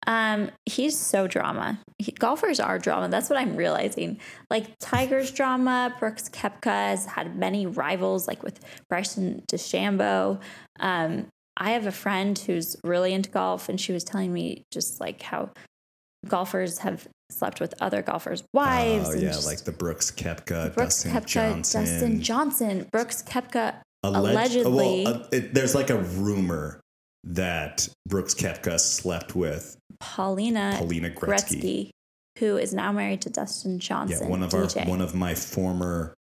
Um, 0.08 0.50
he's 0.66 0.98
so 0.98 1.28
drama. 1.28 1.78
He, 1.98 2.14
golfers 2.14 2.60
are 2.62 2.80
drama. 2.80 3.10
That's 3.10 3.30
what 3.30 3.38
I'm 3.38 3.56
realizing. 3.58 4.20
Like 4.50 4.78
Tiger's 4.80 5.30
drama. 5.32 5.94
Brooks 6.00 6.30
Koepka 6.30 6.64
has 6.66 7.06
had 7.06 7.36
many 7.38 7.66
rivals, 7.66 8.28
like 8.28 8.42
with 8.42 8.60
Bryson 8.90 9.44
DeChambeau. 9.52 10.40
Um, 10.80 11.28
I 11.58 11.72
have 11.72 11.86
a 11.86 11.92
friend 11.92 12.40
who's 12.40 12.78
really 12.86 13.14
into 13.14 13.30
golf, 13.30 13.68
and 13.68 13.80
she 13.80 13.92
was 13.92 14.06
telling 14.06 14.32
me 14.32 14.64
just 14.72 15.02
like 15.02 15.22
how 15.22 15.50
golfers 16.28 16.80
have 16.80 17.08
slept 17.30 17.60
with 17.60 17.74
other 17.82 18.02
golfers' 18.02 18.44
wives. 18.54 19.10
Oh 19.10 19.12
and 19.12 19.22
yeah, 19.22 19.36
like 19.46 19.64
the 19.64 19.72
Brooks 19.72 20.12
Koepka, 20.12 20.74
Brooks 20.74 21.04
Dustin 21.04 21.12
Koepka, 21.12 21.26
Johnson. 21.28 21.86
Dustin 21.86 22.22
Johnson, 22.22 22.88
Brooks 22.92 23.24
Koepka. 23.24 23.82
Alleg- 24.06 24.18
allegedly- 24.18 25.04
well, 25.06 25.16
uh, 25.18 25.28
it, 25.32 25.54
there's 25.54 25.76
like 25.76 25.90
a 25.90 25.98
rumor 26.00 26.80
that 27.26 27.88
Brooks 28.08 28.34
Koepka 28.34 28.80
slept 28.80 29.36
with 29.36 29.78
Paulina, 30.00 30.76
Paulina 30.78 31.10
Gretzky. 31.10 31.60
Gretzky, 31.62 31.90
who 32.40 32.58
is 32.58 32.74
now 32.74 32.92
married 32.92 33.22
to 33.22 33.30
Dustin 33.30 33.80
Johnson. 33.80 34.20
Yeah, 34.24 34.30
one 34.30 34.44
of 34.44 34.52
DJ. 34.52 34.84
our 34.84 34.90
one 34.90 35.02
of 35.02 35.14
my 35.16 35.36
former 35.36 36.14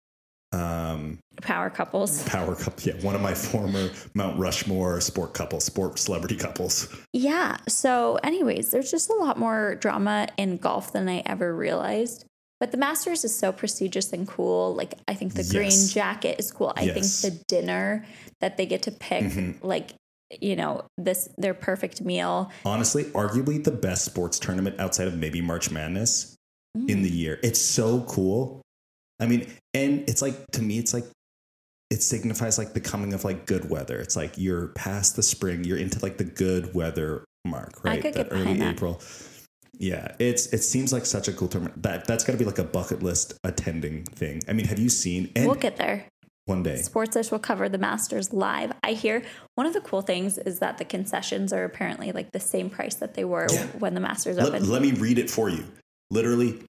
um 0.52 1.18
power 1.42 1.70
couples. 1.70 2.22
power 2.24 2.55
couple. 2.55 2.83
Yeah, 2.83 2.94
one 3.03 3.14
of 3.14 3.20
my 3.20 3.35
former 3.35 3.90
Mount 4.14 4.38
Rushmore 4.38 5.01
sport 5.01 5.35
couples, 5.35 5.64
sport 5.64 5.98
celebrity 5.98 6.37
couples. 6.37 6.88
Yeah. 7.12 7.57
So, 7.68 8.16
anyways, 8.22 8.70
there's 8.70 8.90
just 8.90 9.11
a 9.11 9.14
lot 9.14 9.38
more 9.38 9.74
drama 9.77 10.29
in 10.37 10.57
golf 10.57 10.92
than 10.92 11.09
I 11.09 11.22
ever 11.27 11.55
realized. 11.55 12.24
But 12.61 12.72
the 12.72 12.77
Masters 12.77 13.24
is 13.24 13.37
so 13.37 13.53
prestigious 13.53 14.12
and 14.12 14.27
cool. 14.27 14.74
Like, 14.74 14.94
I 15.07 15.14
think 15.14 15.35
the 15.35 15.44
green 15.44 15.70
jacket 15.88 16.40
is 16.40 16.51
cool. 16.51 16.72
I 16.77 16.83
Yes. 16.83 17.20
think 17.22 17.35
the 17.35 17.44
dinner 17.46 18.05
that 18.40 18.57
they 18.57 18.66
get 18.66 18.83
to 18.83 18.90
pick, 18.90 19.24
Mhm. 19.24 19.62
like, 19.62 19.94
you 20.40 20.57
know, 20.57 20.83
this 20.98 21.29
their 21.38 21.55
perfect 21.55 22.01
meal. 22.03 22.51
Honestly, 22.64 23.05
arguably 23.05 23.62
the 23.62 23.70
best 23.70 24.05
sports 24.05 24.38
tournament 24.40 24.79
outside 24.81 25.07
of 25.09 25.16
maybe 25.16 25.40
March 25.40 25.70
Madness 25.70 26.35
in 26.88 27.03
the 27.03 27.11
year. 27.11 27.38
It's 27.42 27.61
so 27.61 28.03
cool. 28.03 28.61
I 29.20 29.27
mean, 29.27 29.46
and 29.74 30.09
it's 30.09 30.20
like 30.22 30.35
to 30.53 30.62
me, 30.62 30.79
it's 30.79 30.92
like 30.92 31.07
it 31.90 32.03
signifies 32.03 32.59
like 32.59 32.74
the 32.74 32.81
coming 32.81 33.14
of 33.14 33.24
like 33.24 33.46
good 33.46 33.68
weather. 33.70 33.98
It's 33.98 34.16
like 34.16 34.35
you're 34.37 34.68
past 34.68 35.16
the 35.16 35.22
spring, 35.22 35.64
you're 35.64 35.79
into 35.79 35.98
like 36.03 36.18
the 36.18 36.24
good 36.24 36.74
weather 36.74 37.24
mark, 37.44 37.83
right? 37.85 38.03
That 38.14 38.29
early 38.31 38.55
that. 38.59 38.74
April. 38.74 39.01
Yeah, 39.81 40.14
it's 40.18 40.46
it 40.53 40.64
seems 40.64 40.92
like 40.92 41.07
such 41.07 41.29
a 41.29 41.33
cool 41.33 41.48
term. 41.48 41.72
That 41.77 42.07
that's 42.07 42.24
got 42.24 42.33
to 42.33 42.38
be 42.38 42.44
like 42.44 42.59
a 42.59 42.64
bucket 42.64 43.03
list 43.03 43.35
attending 43.44 44.05
thing. 44.05 44.42
I 44.48 44.53
mean, 44.53 44.66
have 44.66 44.79
you 44.79 44.88
seen? 44.88 45.31
And 45.37 45.46
we'll 45.46 45.55
get 45.55 45.77
there. 45.77 46.05
one 46.46 46.62
day. 46.64 46.74
Sportsish 46.83 47.31
will 47.31 47.38
cover 47.38 47.68
the 47.68 47.79
Masters 47.79 48.33
live. 48.33 48.72
I 48.83 48.92
hear 48.94 49.22
one 49.55 49.66
of 49.66 49.72
the 49.74 49.81
cool 49.81 50.03
things 50.03 50.37
is 50.37 50.59
that 50.59 50.79
the 50.79 50.85
concessions 50.85 51.53
are 51.53 51.62
apparently 51.64 52.11
like 52.11 52.33
the 52.33 52.40
same 52.40 52.70
price 52.70 52.96
that 52.96 53.14
they 53.14 53.24
were 53.24 53.46
Yeah. 53.51 53.66
when 53.79 53.94
the 53.94 54.01
Masters 54.01 54.37
Let, 54.37 54.48
opened. 54.48 54.68
let 54.68 54.83
me 54.83 54.92
read 54.92 55.18
it 55.18 55.31
for 55.31 55.48
you. 55.48 55.64
Literally, 56.11 56.61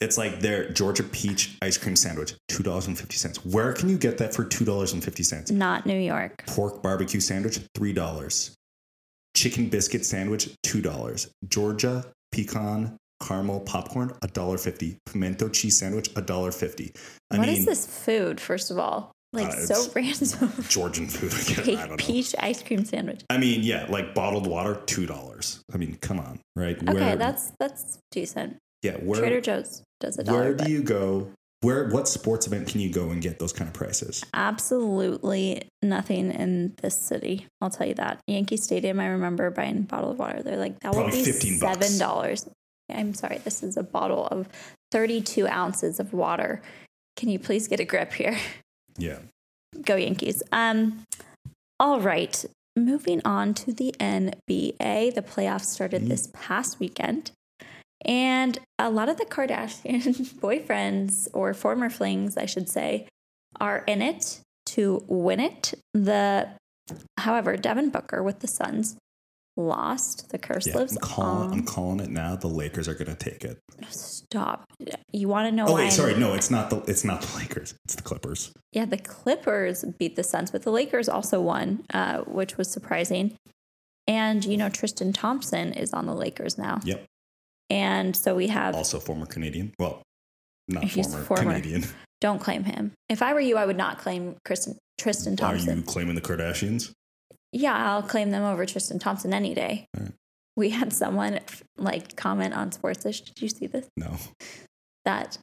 it's 0.00 0.16
like 0.18 0.40
their 0.40 0.70
Georgia 0.70 1.02
peach 1.02 1.56
ice 1.62 1.76
cream 1.78 1.96
sandwich, 1.96 2.34
two 2.48 2.62
dollars 2.62 2.86
and 2.86 2.98
fifty 2.98 3.16
cents. 3.16 3.44
Where 3.44 3.72
can 3.72 3.88
you 3.88 3.98
get 3.98 4.18
that 4.18 4.34
for 4.34 4.44
two 4.44 4.64
dollars 4.64 4.92
and 4.92 5.02
fifty 5.02 5.22
cents? 5.22 5.50
Not 5.50 5.86
New 5.86 5.98
York. 5.98 6.44
Pork 6.46 6.82
barbecue 6.82 7.20
sandwich, 7.20 7.60
three 7.74 7.92
dollars. 7.92 8.54
Chicken 9.36 9.68
biscuit 9.68 10.04
sandwich, 10.04 10.50
two 10.62 10.80
dollars. 10.80 11.30
Georgia 11.48 12.04
pecan 12.32 12.96
caramel 13.26 13.60
popcorn, 13.60 14.12
a 14.22 14.28
dollar 14.28 14.58
fifty. 14.58 14.96
Pimento 15.06 15.48
cheese 15.48 15.78
sandwich, 15.78 16.10
a 16.16 16.22
dollar 16.22 16.50
fifty. 16.52 16.92
I 17.30 17.38
What 17.38 17.48
is 17.48 17.58
mean, 17.58 17.66
this 17.66 17.86
food, 17.86 18.40
first 18.40 18.70
of 18.70 18.78
all? 18.78 19.12
Like 19.34 19.48
Uh, 19.48 19.52
so 19.66 19.92
random. 19.94 20.52
Georgian 20.68 21.06
food. 21.06 21.32
Again. 21.58 21.76
I 21.76 21.80
don't 21.82 21.90
know. 21.90 21.96
peach 21.98 22.34
ice 22.38 22.62
cream 22.62 22.84
sandwich. 22.84 23.22
I 23.28 23.36
mean, 23.36 23.62
yeah, 23.62 23.86
like 23.90 24.14
bottled 24.14 24.46
water, 24.46 24.80
two 24.86 25.04
dollars. 25.06 25.60
I 25.72 25.76
mean, 25.76 25.96
come 26.00 26.18
on, 26.18 26.40
right? 26.56 26.76
Okay, 26.88 27.14
that's 27.16 27.52
that's 27.60 27.98
decent. 28.10 28.56
yeah. 28.82 28.92
Where 28.96 29.20
Trader 29.20 29.40
Joe's 29.42 29.82
does 30.00 30.18
a 30.18 30.24
dollar. 30.24 30.40
where 30.40 30.54
but 30.54 30.66
do 30.66 30.70
you 30.72 30.82
go? 30.82 31.30
Where 31.60 31.88
what 31.88 32.06
sports 32.06 32.46
event 32.46 32.68
can 32.68 32.80
you 32.80 32.88
go 32.90 33.10
and 33.10 33.20
get 33.20 33.38
those 33.40 33.52
kind 33.52 33.66
of 33.68 33.74
prices? 33.74 34.24
absolutely 34.32 35.62
nothing 35.82 36.30
in 36.30 36.74
this 36.82 36.96
city. 36.98 37.46
I'll 37.60 37.70
tell 37.70 37.86
you 37.88 37.94
that. 37.94 38.20
Yankee 38.26 38.56
Stadium, 38.56 39.00
I 39.00 39.06
remember 39.06 39.50
buying 39.50 39.78
a 39.78 39.80
bottle 39.80 40.10
of 40.12 40.18
water. 40.18 40.42
They're 40.42 40.56
like, 40.56 40.78
that 40.80 40.92
will 40.94 41.02
Probably 41.02 41.18
be 41.18 41.24
15 41.24 41.58
seven 41.58 41.98
dollars. 41.98 42.48
I'm 42.90 43.12
sorry, 43.14 43.38
this 43.38 43.62
is 43.62 43.76
a 43.76 43.82
bottle 43.82 44.26
of 44.28 44.48
32 44.92 45.46
ounces 45.48 45.98
of 46.00 46.12
water. 46.12 46.62
Can 47.16 47.28
you 47.28 47.38
please 47.38 47.66
get 47.68 47.80
a 47.80 47.84
grip 47.84 48.12
here? 48.12 48.38
Yeah. 49.00 49.18
Go 49.82 49.94
Yankees. 49.94 50.42
Um, 50.50 51.04
all 51.78 52.00
right. 52.00 52.44
Moving 52.76 53.20
on 53.24 53.54
to 53.54 53.72
the 53.72 53.94
NBA. 54.00 55.14
The 55.14 55.22
playoffs 55.22 55.66
started 55.66 56.02
Mm. 56.02 56.08
this 56.08 56.28
past 56.32 56.80
weekend. 56.80 57.30
And 58.04 58.58
a 58.78 58.90
lot 58.90 59.08
of 59.08 59.16
the 59.16 59.24
Kardashian 59.24 60.02
boyfriends, 60.40 61.28
or 61.32 61.52
former 61.54 61.90
flings, 61.90 62.36
I 62.36 62.46
should 62.46 62.68
say, 62.68 63.08
are 63.60 63.78
in 63.86 64.02
it 64.02 64.40
to 64.66 65.04
win 65.08 65.40
it. 65.40 65.74
The 65.94 66.48
however, 67.18 67.56
Devin 67.56 67.90
Booker 67.90 68.22
with 68.22 68.38
the 68.40 68.46
Suns 68.46 68.96
lost. 69.56 70.28
The 70.30 70.38
curse 70.38 70.66
Yeah. 70.68 70.76
lives 70.76 70.92
I'm 70.96 71.00
calling, 71.02 71.52
I'm 71.52 71.64
calling 71.64 72.00
it 72.00 72.10
now. 72.10 72.36
The 72.36 72.46
Lakers 72.46 72.86
are 72.86 72.94
going 72.94 73.08
to 73.08 73.16
take 73.16 73.44
it. 73.44 73.58
Stop. 73.88 74.64
You 75.12 75.26
want 75.28 75.48
to 75.48 75.52
know 75.52 75.66
Oh 75.66 75.72
why? 75.72 75.78
wait, 75.80 75.82
I'm- 75.86 75.90
sorry. 75.92 76.14
No, 76.14 76.34
it's 76.34 76.50
not 76.50 76.70
the 76.70 76.76
it's 76.82 77.04
not 77.04 77.22
the 77.22 77.36
Lakers. 77.38 77.74
It's 77.84 77.96
the 77.96 78.02
Clippers. 78.02 78.52
Yeah, 78.72 78.84
the 78.84 78.98
Clippers 78.98 79.84
beat 79.98 80.14
the 80.16 80.22
Suns, 80.22 80.50
but 80.52 80.62
the 80.62 80.70
Lakers 80.70 81.08
also 81.08 81.40
won, 81.40 81.84
uh, 81.92 82.18
which 82.20 82.56
was 82.56 82.70
surprising. 82.70 83.34
And 84.06 84.44
you 84.44 84.56
know, 84.56 84.68
Tristan 84.68 85.12
Thompson 85.12 85.72
is 85.72 85.92
on 85.92 86.06
the 86.06 86.14
Lakers 86.14 86.56
now, 86.56 86.80
Yep. 86.84 87.04
And 87.70 88.16
so 88.16 88.34
we 88.34 88.48
have. 88.48 88.74
Also 88.74 88.98
former 89.00 89.26
Canadian. 89.26 89.72
Well, 89.78 90.02
not 90.68 90.84
He's 90.84 91.06
former, 91.08 91.24
former. 91.24 91.42
Canadian. 91.44 91.84
Don't 92.20 92.40
claim 92.40 92.64
him. 92.64 92.92
If 93.08 93.22
I 93.22 93.32
were 93.32 93.40
you, 93.40 93.56
I 93.56 93.64
would 93.64 93.76
not 93.76 93.98
claim 93.98 94.36
Tristan, 94.44 94.76
Tristan 94.98 95.34
Are 95.34 95.36
Thompson. 95.36 95.78
you 95.78 95.82
claiming 95.84 96.14
the 96.14 96.20
Kardashians? 96.20 96.92
Yeah, 97.52 97.74
I'll 97.74 98.02
claim 98.02 98.30
them 98.30 98.42
over 98.42 98.66
Tristan 98.66 98.98
Thompson 98.98 99.32
any 99.32 99.54
day. 99.54 99.86
Right. 99.96 100.12
We 100.56 100.70
had 100.70 100.92
someone 100.92 101.38
like 101.76 102.16
comment 102.16 102.54
on 102.54 102.70
Sportsish. 102.70 103.24
Did 103.24 103.40
you 103.40 103.48
see 103.48 103.66
this? 103.68 103.86
No. 103.96 104.16
That 105.04 105.38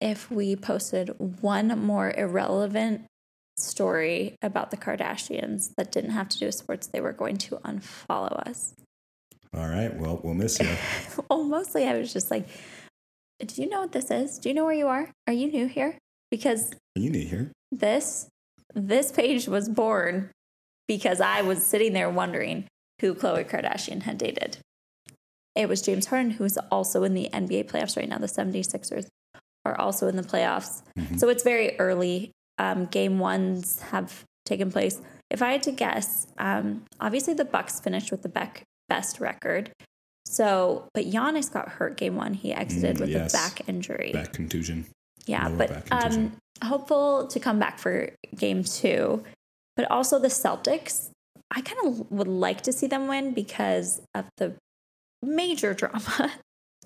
if 0.00 0.30
we 0.30 0.54
posted 0.56 1.08
one 1.42 1.68
more 1.84 2.14
irrelevant 2.16 3.02
story 3.58 4.36
about 4.40 4.70
the 4.70 4.76
Kardashians 4.76 5.74
that 5.76 5.90
didn't 5.92 6.12
have 6.12 6.28
to 6.30 6.38
do 6.38 6.46
with 6.46 6.54
sports, 6.54 6.86
they 6.86 7.00
were 7.00 7.12
going 7.12 7.36
to 7.38 7.56
unfollow 7.56 8.46
us. 8.48 8.74
All 9.56 9.66
right. 9.68 9.94
Well, 9.96 10.20
we'll 10.22 10.34
miss 10.34 10.58
you. 10.60 10.68
well, 11.30 11.44
mostly 11.44 11.84
I 11.86 11.98
was 11.98 12.12
just 12.12 12.30
like, 12.30 12.46
do 13.44 13.62
you 13.62 13.68
know 13.68 13.80
what 13.80 13.92
this 13.92 14.10
is? 14.10 14.38
Do 14.38 14.48
you 14.48 14.54
know 14.54 14.64
where 14.64 14.74
you 14.74 14.86
are? 14.86 15.10
Are 15.26 15.32
you 15.32 15.50
new 15.50 15.66
here? 15.66 15.98
Because 16.30 16.72
are 16.96 17.00
you 17.00 17.10
new 17.10 17.26
here. 17.26 17.50
this 17.72 18.28
this 18.74 19.10
page 19.10 19.48
was 19.48 19.68
born 19.68 20.30
because 20.86 21.20
I 21.20 21.42
was 21.42 21.64
sitting 21.64 21.92
there 21.92 22.08
wondering 22.08 22.66
who 23.00 23.14
Khloe 23.14 23.48
Kardashian 23.48 24.02
had 24.02 24.18
dated. 24.18 24.58
It 25.56 25.68
was 25.68 25.82
James 25.82 26.06
Harden, 26.06 26.30
who 26.32 26.44
is 26.44 26.56
also 26.70 27.02
in 27.02 27.14
the 27.14 27.28
NBA 27.32 27.68
playoffs 27.68 27.96
right 27.96 28.08
now. 28.08 28.18
The 28.18 28.26
76ers 28.28 29.06
are 29.64 29.76
also 29.80 30.06
in 30.06 30.14
the 30.14 30.22
playoffs. 30.22 30.82
Mhm. 30.96 31.18
So 31.18 31.28
it's 31.28 31.42
very 31.42 31.76
early. 31.80 32.30
Um, 32.58 32.86
game 32.86 33.18
ones 33.18 33.80
have 33.90 34.24
taken 34.44 34.70
place. 34.70 35.00
If 35.30 35.42
I 35.42 35.50
had 35.52 35.62
to 35.64 35.72
guess, 35.72 36.28
um, 36.38 36.84
obviously 37.00 37.34
the 37.34 37.44
Bucks 37.44 37.80
finished 37.80 38.10
with 38.12 38.22
the 38.22 38.28
bec- 38.28 38.62
best 38.90 39.20
record. 39.20 39.70
So, 40.26 40.86
but 40.94 41.06
Giannis 41.06 41.50
got 41.52 41.68
hurt 41.70 41.96
game 41.96 42.14
one. 42.16 42.34
He 42.34 42.52
exited 42.52 42.96
Mm, 42.96 43.00
with 43.00 43.08
yes. 43.10 43.32
a 43.32 43.36
back 43.36 43.68
injury. 43.68 44.10
Back 44.12 44.32
contusion. 44.34 44.84
Yeah, 45.26 45.46
Lower 45.48 45.56
but 45.56 45.88
back 45.88 46.04
um, 46.14 46.32
hopeful 46.62 47.26
to 47.28 47.38
come 47.40 47.58
back 47.58 47.78
for 47.78 48.10
game 48.36 48.62
two. 48.62 49.24
But 49.76 49.90
also 49.90 50.18
the 50.18 50.28
Celtics, 50.28 51.10
I 51.50 51.60
kind 51.62 51.80
of 51.86 52.10
would 52.10 52.28
like 52.28 52.60
to 52.62 52.72
see 52.72 52.86
them 52.86 53.08
win 53.08 53.32
because 53.32 54.00
of 54.14 54.26
the 54.36 54.54
major 55.22 55.72
drama 55.80 56.30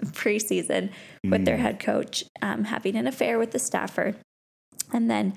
preseason 0.06 0.90
with 1.24 1.44
their 1.44 1.56
Mm. 1.56 1.60
head 1.60 1.80
coach 1.80 2.24
um, 2.42 2.64
having 2.64 2.96
an 2.96 3.06
affair 3.06 3.38
with 3.38 3.50
the 3.52 3.58
staffer 3.58 4.14
and 4.92 5.10
then 5.10 5.34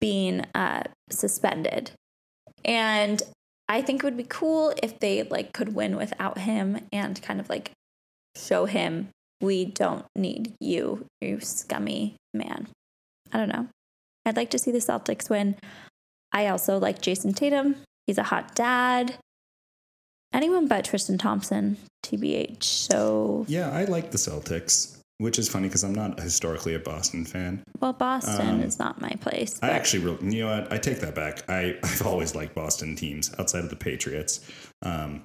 being 0.00 0.44
uh, 0.54 0.82
suspended. 1.10 1.90
And 2.64 3.22
I 3.70 3.82
think 3.82 4.02
it 4.02 4.04
would 4.04 4.16
be 4.16 4.26
cool 4.28 4.74
if 4.82 4.98
they 4.98 5.22
like 5.22 5.52
could 5.52 5.76
win 5.76 5.96
without 5.96 6.38
him 6.38 6.80
and 6.92 7.22
kind 7.22 7.38
of 7.38 7.48
like 7.48 7.70
show 8.36 8.66
him 8.66 9.10
we 9.40 9.64
don't 9.64 10.04
need 10.16 10.54
you, 10.60 11.06
you 11.20 11.38
scummy 11.38 12.16
man. 12.34 12.66
I 13.32 13.38
don't 13.38 13.48
know. 13.48 13.68
I'd 14.26 14.36
like 14.36 14.50
to 14.50 14.58
see 14.58 14.72
the 14.72 14.78
Celtics 14.78 15.30
win. 15.30 15.54
I 16.32 16.48
also 16.48 16.78
like 16.78 17.00
Jayson 17.00 17.32
Tatum. 17.32 17.76
He's 18.08 18.18
a 18.18 18.24
hot 18.24 18.56
dad. 18.56 19.14
Anyone 20.34 20.66
but 20.66 20.84
Tristan 20.84 21.16
Thompson, 21.16 21.76
TBH. 22.04 22.64
So, 22.64 23.44
Yeah, 23.48 23.70
I 23.70 23.84
like 23.84 24.10
the 24.10 24.18
Celtics, 24.18 24.98
which 25.20 25.38
is 25.38 25.48
funny 25.48 25.68
because 25.68 25.84
I'm 25.84 25.94
not 25.94 26.18
historically 26.18 26.74
a 26.74 26.78
Boston 26.78 27.24
fan. 27.26 27.62
well, 27.78 27.92
Boston 27.92 28.48
Um, 28.48 28.60
is 28.62 28.78
not 28.78 29.00
my 29.00 29.10
place. 29.20 29.58
I 29.62 29.70
actually, 29.70 30.04
really, 30.04 30.34
you 30.36 30.42
know 30.44 30.56
what? 30.58 30.72
I 30.72 30.78
take 30.78 31.00
that 31.00 31.14
back. 31.14 31.48
I, 31.48 31.76
I've 31.84 32.06
always 32.06 32.34
liked 32.34 32.54
Boston 32.54 32.96
teams 32.96 33.30
outside 33.38 33.62
of 33.64 33.70
the 33.70 33.76
Patriots. 33.76 34.40
Um, 34.82 35.22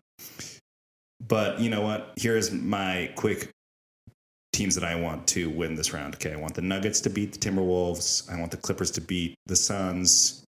but 1.25 1.59
you 1.59 1.69
know 1.69 1.81
what? 1.81 2.11
Here's 2.17 2.51
my 2.51 3.09
quick 3.15 3.49
teams 4.51 4.75
that 4.75 4.83
I 4.83 4.95
want 4.95 5.27
to 5.27 5.49
win 5.49 5.75
this 5.75 5.93
round. 5.93 6.15
Okay, 6.15 6.33
I 6.33 6.37
want 6.37 6.55
the 6.55 6.61
Nuggets 6.61 6.99
to 7.01 7.09
beat 7.09 7.31
the 7.33 7.39
Timberwolves. 7.39 8.29
I 8.31 8.37
want 8.39 8.51
the 8.51 8.57
Clippers 8.57 8.91
to 8.91 9.01
beat 9.01 9.35
the 9.45 9.55
Suns. 9.55 10.43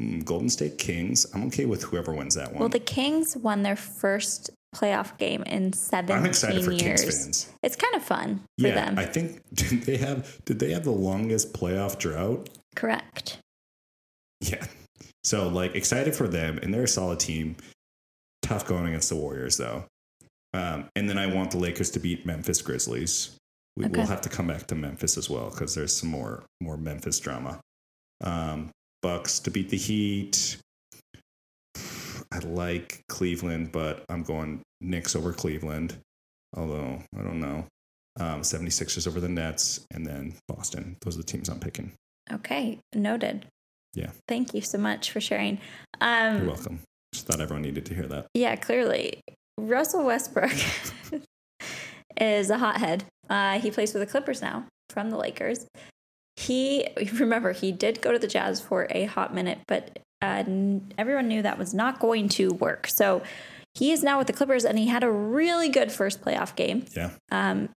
Mm, 0.00 0.24
Golden 0.24 0.48
State 0.48 0.78
Kings. 0.78 1.26
I'm 1.32 1.44
okay 1.46 1.64
with 1.66 1.84
whoever 1.84 2.12
wins 2.12 2.34
that 2.34 2.50
one. 2.50 2.58
Well, 2.60 2.68
the 2.68 2.80
Kings 2.80 3.36
won 3.36 3.62
their 3.62 3.76
first 3.76 4.50
playoff 4.74 5.16
game 5.18 5.42
in 5.44 5.72
17 5.72 6.16
I'm 6.16 6.26
excited 6.26 6.64
for 6.64 6.72
years. 6.72 7.02
Kings 7.02 7.24
fans. 7.24 7.52
It's 7.62 7.76
kind 7.76 7.94
of 7.94 8.02
fun 8.02 8.40
for 8.58 8.66
Yeah, 8.68 8.74
them. 8.74 8.98
I 8.98 9.06
think 9.06 9.40
did 9.54 9.82
they 9.82 9.96
have 9.98 10.40
did 10.44 10.58
they 10.58 10.72
have 10.72 10.84
the 10.84 10.90
longest 10.90 11.52
playoff 11.54 11.98
drought? 11.98 12.48
Correct. 12.76 13.38
Yeah. 14.40 14.64
So 15.22 15.48
like 15.48 15.74
excited 15.74 16.14
for 16.14 16.28
them, 16.28 16.58
and 16.62 16.72
they're 16.74 16.84
a 16.84 16.88
solid 16.88 17.20
team. 17.20 17.56
Tough 18.42 18.66
going 18.66 18.86
against 18.86 19.08
the 19.08 19.16
Warriors 19.16 19.56
though. 19.56 19.84
Um, 20.52 20.88
and 20.94 21.08
then 21.08 21.18
I 21.18 21.26
want 21.26 21.50
the 21.50 21.58
Lakers 21.58 21.90
to 21.92 21.98
beat 22.00 22.26
Memphis 22.26 22.60
Grizzlies. 22.62 23.36
We 23.76 23.86
Okay. 23.86 23.98
will 23.98 24.06
have 24.06 24.20
to 24.20 24.28
come 24.28 24.46
back 24.46 24.66
to 24.68 24.74
Memphis 24.74 25.16
as 25.16 25.28
well 25.28 25.50
because 25.50 25.74
there's 25.74 25.96
some 25.96 26.10
more 26.10 26.44
more 26.60 26.76
Memphis 26.76 27.18
drama. 27.18 27.60
Um, 28.22 28.70
Bucks 29.02 29.38
to 29.40 29.50
beat 29.50 29.68
the 29.70 29.76
Heat. 29.76 30.56
I 32.34 32.38
like 32.40 33.00
Cleveland, 33.08 33.70
but 33.72 34.04
I'm 34.08 34.22
going 34.24 34.60
Knicks 34.80 35.14
over 35.14 35.32
Cleveland. 35.32 35.96
Although 36.56 37.00
I 37.18 37.22
don't 37.22 37.40
know. 37.40 37.64
Um, 38.20 38.42
76ers 38.42 39.08
over 39.08 39.18
the 39.20 39.28
Nets, 39.28 39.84
and 39.92 40.06
then 40.06 40.34
Boston. 40.46 40.96
Those 41.00 41.14
are 41.16 41.18
the 41.18 41.24
teams 41.24 41.48
I'm 41.48 41.58
picking. 41.58 41.92
Okay. 42.32 42.78
Noted. 42.94 43.46
Yeah. 43.94 44.10
Thank 44.28 44.54
you 44.54 44.60
so 44.60 44.78
much 44.78 45.10
for 45.10 45.20
sharing. 45.20 45.58
You're 46.00 46.08
Um, 46.10 46.46
welcome. 46.46 46.80
Just 47.12 47.26
thought 47.26 47.40
everyone 47.40 47.62
needed 47.62 47.86
to 47.86 47.94
hear 47.94 48.06
that. 48.06 48.26
yeah, 48.34 48.54
clearly. 48.56 49.20
Russell 49.58 50.04
Westbrook 50.04 50.52
is 52.20 52.50
a 52.50 52.58
hothead. 52.58 53.04
Uh, 53.28 53.58
he 53.60 53.70
plays 53.70 53.92
for 53.92 53.98
the 53.98 54.06
Clippers 54.06 54.42
now 54.42 54.64
from 54.90 55.10
the 55.10 55.16
Lakers. 55.16 55.66
He, 56.36 56.88
remember, 57.14 57.52
he 57.52 57.72
did 57.72 58.00
go 58.00 58.12
to 58.12 58.18
the 58.18 58.26
Jazz 58.28 58.60
for 58.60 58.86
a 58.90 59.04
hot 59.04 59.34
minute, 59.34 59.58
but 59.66 59.98
n- 60.46 60.92
everyone 60.98 61.28
knew 61.28 61.42
that 61.42 61.58
was 61.58 61.72
not 61.74 62.00
going 62.00 62.28
to 62.30 62.52
work. 62.54 62.86
So 62.88 63.22
he 63.74 63.92
is 63.92 64.02
now 64.02 64.18
with 64.18 64.26
the 64.28 64.32
Clippers, 64.32 64.64
and 64.64 64.78
he 64.78 64.86
had 64.86 65.02
a 65.02 65.10
really 65.10 65.68
good 65.68 65.90
first 65.92 66.22
playoff 66.22 66.54
game. 66.56 66.84
Yeah. 66.96 67.10
Um, 67.32 67.68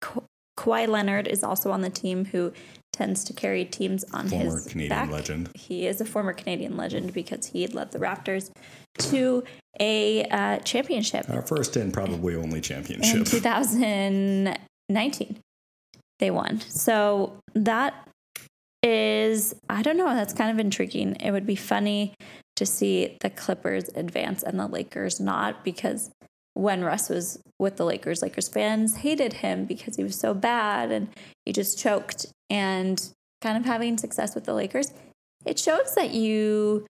Ka- 0.00 0.22
Kawhi 0.58 0.86
Leonard 0.86 1.26
is 1.26 1.42
also 1.42 1.70
on 1.72 1.80
the 1.80 1.90
team 1.90 2.26
who 2.26 2.52
tends 2.92 3.24
to 3.24 3.32
carry 3.32 3.64
teams 3.64 4.04
on 4.12 4.28
Former 4.28 4.44
his 4.56 4.66
Canadian 4.66 4.88
back. 4.90 5.10
legend. 5.10 5.50
He 5.54 5.86
is 5.86 6.00
a 6.00 6.04
former 6.04 6.32
Canadian 6.34 6.76
legend 6.76 7.12
because 7.14 7.46
he 7.46 7.66
led 7.66 7.90
the 7.90 7.98
Raptors 7.98 8.50
to 8.98 9.42
a 9.80 10.24
uh, 10.26 10.58
championship 10.58 11.28
Our 11.30 11.40
first 11.42 11.74
and 11.76 11.92
probably 11.92 12.34
only 12.36 12.60
championship 12.60 13.16
in 13.16 13.24
championship. 13.24 13.42
2019. 14.88 15.38
They 16.18 16.30
won. 16.30 16.60
So 16.60 17.38
that 17.54 17.94
is, 18.82 19.54
I 19.68 19.82
don't 19.82 19.96
know, 19.96 20.14
that's 20.14 20.32
kind 20.32 20.50
of 20.50 20.58
intriguing. 20.58 21.16
It 21.16 21.30
would 21.30 21.46
be 21.46 21.56
funny 21.56 22.14
to 22.56 22.66
see 22.66 23.16
the 23.20 23.30
Clippers 23.30 23.88
advance 23.94 24.42
and 24.42 24.58
the 24.58 24.66
Lakers 24.66 25.20
not 25.20 25.64
because 25.64 26.10
when 26.54 26.84
Russ 26.84 27.08
was 27.08 27.38
with 27.58 27.76
the 27.76 27.84
Lakers, 27.84 28.22
Lakers 28.22 28.48
fans 28.48 28.96
hated 28.96 29.34
him 29.34 29.64
because 29.64 29.96
he 29.96 30.02
was 30.02 30.18
so 30.18 30.34
bad 30.34 30.90
and 30.90 31.08
he 31.46 31.52
just 31.52 31.78
choked. 31.78 32.26
And 32.50 33.02
kind 33.40 33.56
of 33.56 33.64
having 33.64 33.96
success 33.96 34.34
with 34.34 34.44
the 34.44 34.54
Lakers, 34.54 34.92
it 35.46 35.58
shows 35.58 35.94
that 35.94 36.10
you, 36.10 36.86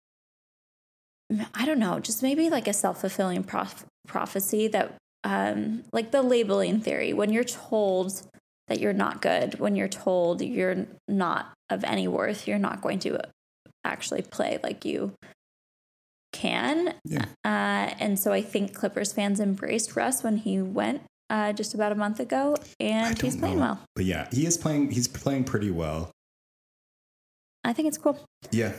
I 1.55 1.65
don't 1.65 1.79
know, 1.79 2.01
just 2.01 2.23
maybe 2.23 2.51
like 2.51 2.67
a 2.67 2.73
self 2.73 3.01
fulfilling 3.01 3.45
prof- 3.45 3.87
prophecy 4.07 4.67
that, 4.69 4.95
um, 5.25 5.85
like 5.93 6.11
the 6.11 6.23
labeling 6.23 6.81
theory, 6.81 7.13
when 7.13 7.33
you're 7.33 7.45
told 7.45 8.23
that 8.67 8.81
you're 8.81 8.93
not 8.93 9.23
good, 9.23 9.61
when 9.61 9.77
you're 9.77 9.89
told 9.89 10.43
you're 10.43 10.87
not 11.07 11.53
of 11.73 11.85
any 11.85 12.07
worth, 12.09 12.47
you're 12.47 12.59
not 12.59 12.81
going 12.81 12.99
to 13.01 13.19
actually 13.85 14.23
play 14.23 14.59
like 14.63 14.85
you 14.85 15.13
can. 16.33 16.95
Yeah. 17.05 17.25
Uh, 17.45 17.95
and 17.99 18.19
so 18.19 18.33
I 18.33 18.43
think 18.43 18.75
Clippers 18.75 19.13
fans 19.13 19.41
embraced 19.41 19.97
Russ 19.97 20.23
when 20.23 20.39
he 20.39 20.61
went 20.61 21.03
uh, 21.31 21.53
just 21.53 21.75
about 21.75 21.93
a 21.93 21.95
month 21.95 22.21
ago, 22.21 22.57
and 22.79 23.21
he's 23.21 23.37
playing 23.37 23.57
know. 23.57 23.63
well. 23.63 23.81
But 23.97 24.05
yeah, 24.05 24.29
he 24.31 24.47
is 24.47 24.59
playing. 24.59 24.91
He's 24.91 25.09
playing 25.09 25.45
pretty 25.45 25.71
well. 25.71 26.11
I 27.65 27.73
think 27.73 27.89
it's 27.89 27.99
cool. 27.99 28.19
Yeah, 28.51 28.73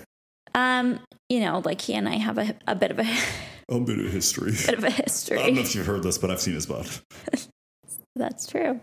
Um, 0.53 0.99
you 1.29 1.39
know, 1.39 1.62
like 1.63 1.82
he 1.82 1.93
and 1.93 2.08
I 2.08 2.17
have 2.17 2.38
a, 2.38 2.56
a 2.67 2.75
bit 2.75 2.91
of 2.91 2.99
a 2.99 3.17
a 3.69 3.79
bit 3.79 3.99
of 3.99 4.12
history. 4.12 4.51
bit 4.65 4.77
of 4.77 4.84
a 4.84 4.91
history. 4.91 5.39
I 5.39 5.45
don't 5.47 5.56
know 5.56 5.62
if 5.62 5.73
you've 5.73 5.86
heard 5.86 6.03
this, 6.03 6.17
but 6.17 6.29
I've 6.29 6.41
seen 6.41 6.53
his 6.53 6.65
butt. 6.65 7.01
That's 8.15 8.45
true. 8.45 8.79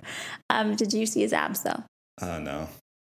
Um, 0.48 0.74
did 0.74 0.92
you 0.92 1.06
see 1.06 1.20
his 1.20 1.32
abs 1.32 1.62
though? 1.62 1.84
Uh, 2.20 2.38
no. 2.40 2.68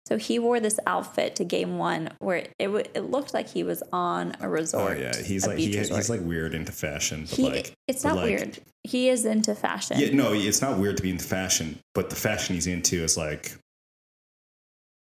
So 0.07 0.17
he 0.17 0.37
wore 0.37 0.59
this 0.59 0.79
outfit 0.85 1.35
to 1.37 1.43
game 1.43 1.77
one 1.79 2.09
where 2.19 2.37
it 2.59 2.65
w- 2.67 2.85
it 2.93 3.09
looked 3.09 3.33
like 3.33 3.49
he 3.49 3.63
was 3.63 3.81
on 3.91 4.35
a 4.39 4.47
resort. 4.47 4.83
Oh 4.83 4.93
resort. 4.93 5.15
yeah, 5.17 5.23
he's 5.23 5.47
like 5.47 5.57
he, 5.57 5.75
he's 5.75 6.09
like 6.09 6.21
weird 6.21 6.53
into 6.53 6.71
fashion, 6.71 7.21
but 7.21 7.29
He, 7.35 7.43
like 7.49 7.73
it's 7.87 8.03
not 8.03 8.17
like- 8.17 8.25
weird. 8.25 8.59
He 8.83 9.09
is 9.09 9.25
into 9.25 9.55
fashion. 9.55 9.99
Yeah, 9.99 10.13
no, 10.13 10.31
it's 10.33 10.61
not 10.61 10.77
weird 10.77 10.97
to 10.97 11.03
be 11.03 11.09
into 11.09 11.25
fashion, 11.25 11.79
but 11.95 12.11
the 12.11 12.15
fashion 12.15 12.53
he's 12.53 12.67
into 12.67 13.03
is 13.03 13.17
like 13.17 13.57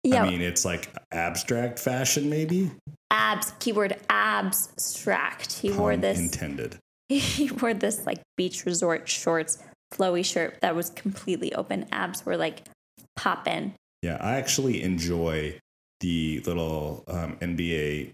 Yeah, 0.04 0.24
I 0.24 0.30
mean, 0.32 0.42
it's 0.42 0.66
like 0.66 0.92
abstract 1.12 1.78
fashion, 1.78 2.30
maybe. 2.30 2.72
abs. 3.12 3.54
Keyword 3.60 3.96
abstract. 4.10 5.54
He 5.54 5.72
wore 5.72 5.98
this. 5.98 6.18
intended. 6.20 6.78
he 7.10 7.52
wore 7.52 7.76
this 7.76 8.06
like 8.08 8.22
beach 8.38 8.66
resort 8.66 9.08
shorts, 9.08 9.60
flowy 9.94 10.26
shirt 10.26 10.58
that 10.62 10.76
was 10.76 10.90
completely 10.90 11.54
open. 11.54 11.86
Abs 11.92 12.26
were 12.26 12.38
like 12.38 12.64
popping. 13.16 13.76
Yeah, 14.02 14.18
I 14.20 14.36
actually 14.36 14.82
enjoy 14.82 15.60
the 16.00 16.40
little 16.46 17.04
um, 17.08 17.36
NBA 17.42 18.12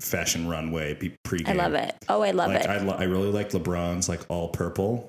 fashion 0.00 0.48
runway 0.48 0.94
pregame. 1.26 1.48
I 1.48 1.52
love 1.52 1.74
it. 1.74 1.94
Oh, 2.08 2.22
I 2.22 2.30
love 2.32 2.48
like 2.48 2.64
it. 2.64 2.66
I, 2.70 2.78
lo- 2.78 2.96
I 2.98 3.04
really 3.04 3.30
like 3.30 3.50
LeBron's 3.50 4.08
like 4.08 4.22
all 4.28 4.48
purple 4.48 5.08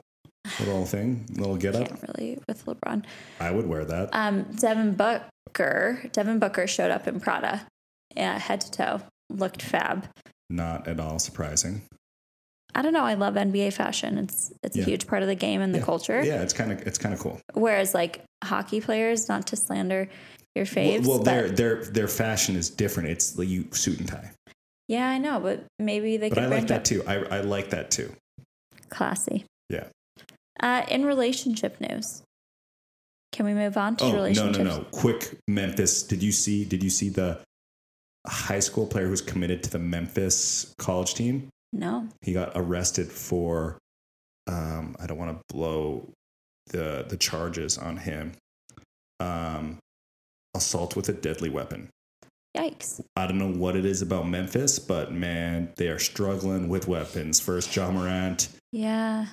little 0.60 0.86
thing, 0.86 1.26
little 1.36 1.56
get 1.58 1.76
up. 1.76 1.88
Can't 1.88 2.06
really 2.10 2.40
with 2.48 2.66
LeBron. 2.66 3.04
I 3.40 3.52
would 3.52 3.68
wear 3.68 3.86
that. 3.86 4.10
Um, 4.14 4.44
Devin 4.56 4.96
Booker. 4.96 6.04
Devin 6.12 6.40
Booker 6.40 6.68
showed 6.68 6.92
up 6.92 7.08
in 7.08 7.20
Prada, 7.20 7.66
yeah, 8.16 8.38
head 8.38 8.62
to 8.62 8.72
toe. 8.72 9.02
Looked 9.30 9.62
fab. 9.62 10.08
Not 10.50 10.88
at 10.88 11.00
all 11.00 11.20
surprising. 11.20 11.84
I 12.74 12.82
don't 12.82 12.94
know. 12.94 13.04
I 13.04 13.16
love 13.16 13.36
NBA 13.36 13.74
fashion. 13.74 14.18
It's 14.18 14.52
it's 14.64 14.76
Yeah. 14.78 14.84
a 14.84 14.86
huge 14.86 15.08
part 15.08 15.22
of 15.24 15.28
the 15.28 15.36
game 15.36 15.62
and 15.62 15.74
the 15.74 15.80
Yeah. 15.80 15.86
culture. 15.86 16.24
Yeah, 16.24 16.42
it's 16.42 16.54
kind 16.54 16.72
of 16.72 16.82
it's 16.88 16.98
kind 16.98 17.14
of 17.14 17.20
cool. 17.20 17.40
Whereas 17.54 17.94
like 17.94 18.22
hockey 18.44 18.80
players, 18.82 19.28
not 19.28 19.48
to 19.48 19.56
slander 19.56 20.10
your 20.56 20.66
faves, 20.66 21.02
well, 21.06 21.18
well 21.18 21.24
their 21.24 21.50
their 21.50 21.84
their 21.86 22.08
fashion 22.08 22.56
is 22.56 22.70
different. 22.70 23.10
It's 23.10 23.38
like 23.38 23.48
you 23.50 23.68
suit 23.72 24.00
and 24.00 24.08
tie. 24.08 24.32
yeah, 24.88 25.08
I 25.10 25.18
know, 25.18 25.40
but 25.40 25.66
maybe 25.80 26.18
they 26.18 26.30
But 26.30 26.40
I 26.40 26.46
like 26.48 26.68
that 26.68 26.86
too. 26.86 27.04
I 27.06 27.16
I 27.38 27.42
like 27.42 27.70
that 27.72 27.92
too. 27.92 28.14
Classy. 28.90 29.46
Yeah. 29.70 29.86
Uh, 30.60 30.84
in 30.90 31.06
relationship 31.06 31.80
news, 31.82 32.22
can 33.32 33.46
we 33.46 33.54
move 33.54 33.78
on 33.78 33.96
to 33.98 34.06
relationship? 34.06 34.44
Oh 34.44 34.48
no 34.48 34.52
relationships? 34.60 34.78
no 34.78 34.84
no! 34.84 34.88
Quick 34.92 35.38
Memphis. 35.48 36.04
Did 36.04 36.22
you 36.22 36.32
see? 36.32 36.66
Did 36.66 36.84
you 36.84 36.90
see 36.90 37.10
the 37.10 37.40
high 38.28 38.60
school 38.60 38.86
player 38.86 39.08
who's 39.08 39.22
committed 39.22 39.64
to 39.64 39.70
the 39.72 39.80
Memphis 39.80 40.74
college 40.78 41.16
team? 41.16 41.50
No. 41.74 42.08
He 42.22 42.34
got 42.34 42.52
arrested 42.56 43.12
for 43.12 43.78
um, 44.48 44.96
I 45.00 45.06
don't 45.08 45.18
want 45.18 45.38
to 45.38 45.54
blow 45.56 46.10
the 46.68 47.06
the 47.08 47.18
charges 47.18 47.78
on 47.78 47.98
him. 47.98 48.34
Um, 49.20 49.78
assault 50.56 50.96
with 50.96 51.08
a 51.10 51.14
deadly 51.14 51.50
weapon. 51.50 51.90
Yikes. 52.58 53.00
I 53.16 53.28
don't 53.28 53.38
know 53.38 53.52
what 53.52 53.76
it 53.78 53.86
is 53.86 54.02
about 54.02 54.28
Memphis, 54.28 54.78
but 54.80 55.14
man, 55.14 55.70
they 55.78 55.88
are 55.88 56.00
struggling 56.00 56.68
with 56.68 56.88
weapons. 56.88 57.40
First, 57.40 57.74
Ja 57.76 57.90
Morant. 57.92 58.50
Yeah. 58.74 59.28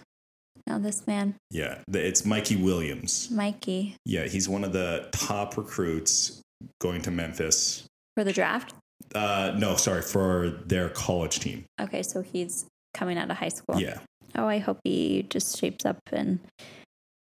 Now 0.67 0.79
this 0.79 1.07
man, 1.07 1.35
Yeah, 1.51 1.79
it's 1.89 2.27
Mikey 2.27 2.57
Williams. 2.57 3.31
Mikey, 3.31 3.97
Yeah, 4.05 4.25
he's 4.27 4.49
one 4.51 4.65
of 4.65 4.75
the 4.75 5.09
top 5.13 5.57
recruits 5.57 6.43
going 6.81 7.01
to 7.03 7.11
Memphis. 7.11 7.87
for 8.15 8.23
the 8.23 8.33
draft. 8.35 8.75
Uh, 9.15 9.55
no, 9.57 9.77
sorry, 9.77 10.03
for 10.03 10.51
their 10.67 10.89
college 10.89 11.41
team. 11.41 11.65
Okay, 11.81 12.03
so 12.03 12.23
he's 12.23 12.67
coming 12.95 13.17
out 13.19 13.31
of 13.31 13.37
high 13.37 13.49
school. 13.49 13.81
Yeah. 13.81 13.99
Oh, 14.35 14.47
I 14.47 14.59
hope 14.59 14.79
he 14.85 15.27
just 15.31 15.59
shapes 15.59 15.87
up 15.87 15.99
and 16.13 16.41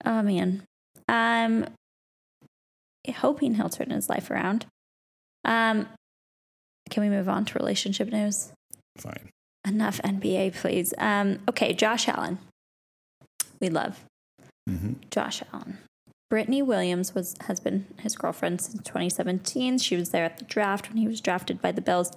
oh 0.06 0.22
man. 0.22 0.64
Um 1.08 1.66
hoping 3.16 3.56
he'll 3.56 3.70
turn 3.70 3.90
his 3.90 4.10
life 4.10 4.30
around. 4.30 4.66
Um 5.44 5.88
can 6.90 7.02
we 7.04 7.10
move 7.10 7.28
on 7.30 7.46
to 7.46 7.58
relationship 7.58 8.12
news? 8.12 8.52
Fine. 8.98 9.30
Enough 9.66 10.02
NBA, 10.04 10.56
please. 10.56 10.94
Um, 10.98 11.40
okay, 11.50 11.74
Josh 11.74 12.08
Allen. 12.08 12.38
We 13.60 13.70
love 13.70 14.00
hmm 14.68 14.94
Josh 15.10 15.42
Allen. 15.54 15.80
Brittany 16.34 16.64
Williams 16.64 17.14
was 17.14 17.36
has 17.42 17.60
been 17.60 17.86
his 18.00 18.16
girlfriend 18.16 18.60
since 18.60 18.82
2017. 18.82 19.78
She 19.78 19.96
was 19.96 20.10
there 20.10 20.26
at 20.26 20.40
the 20.40 20.46
draft 20.46 20.90
when 20.90 20.98
he 20.98 21.08
was 21.08 21.22
drafted 21.22 21.62
by 21.62 21.72
the 21.72 21.80
Bills, 21.80 22.12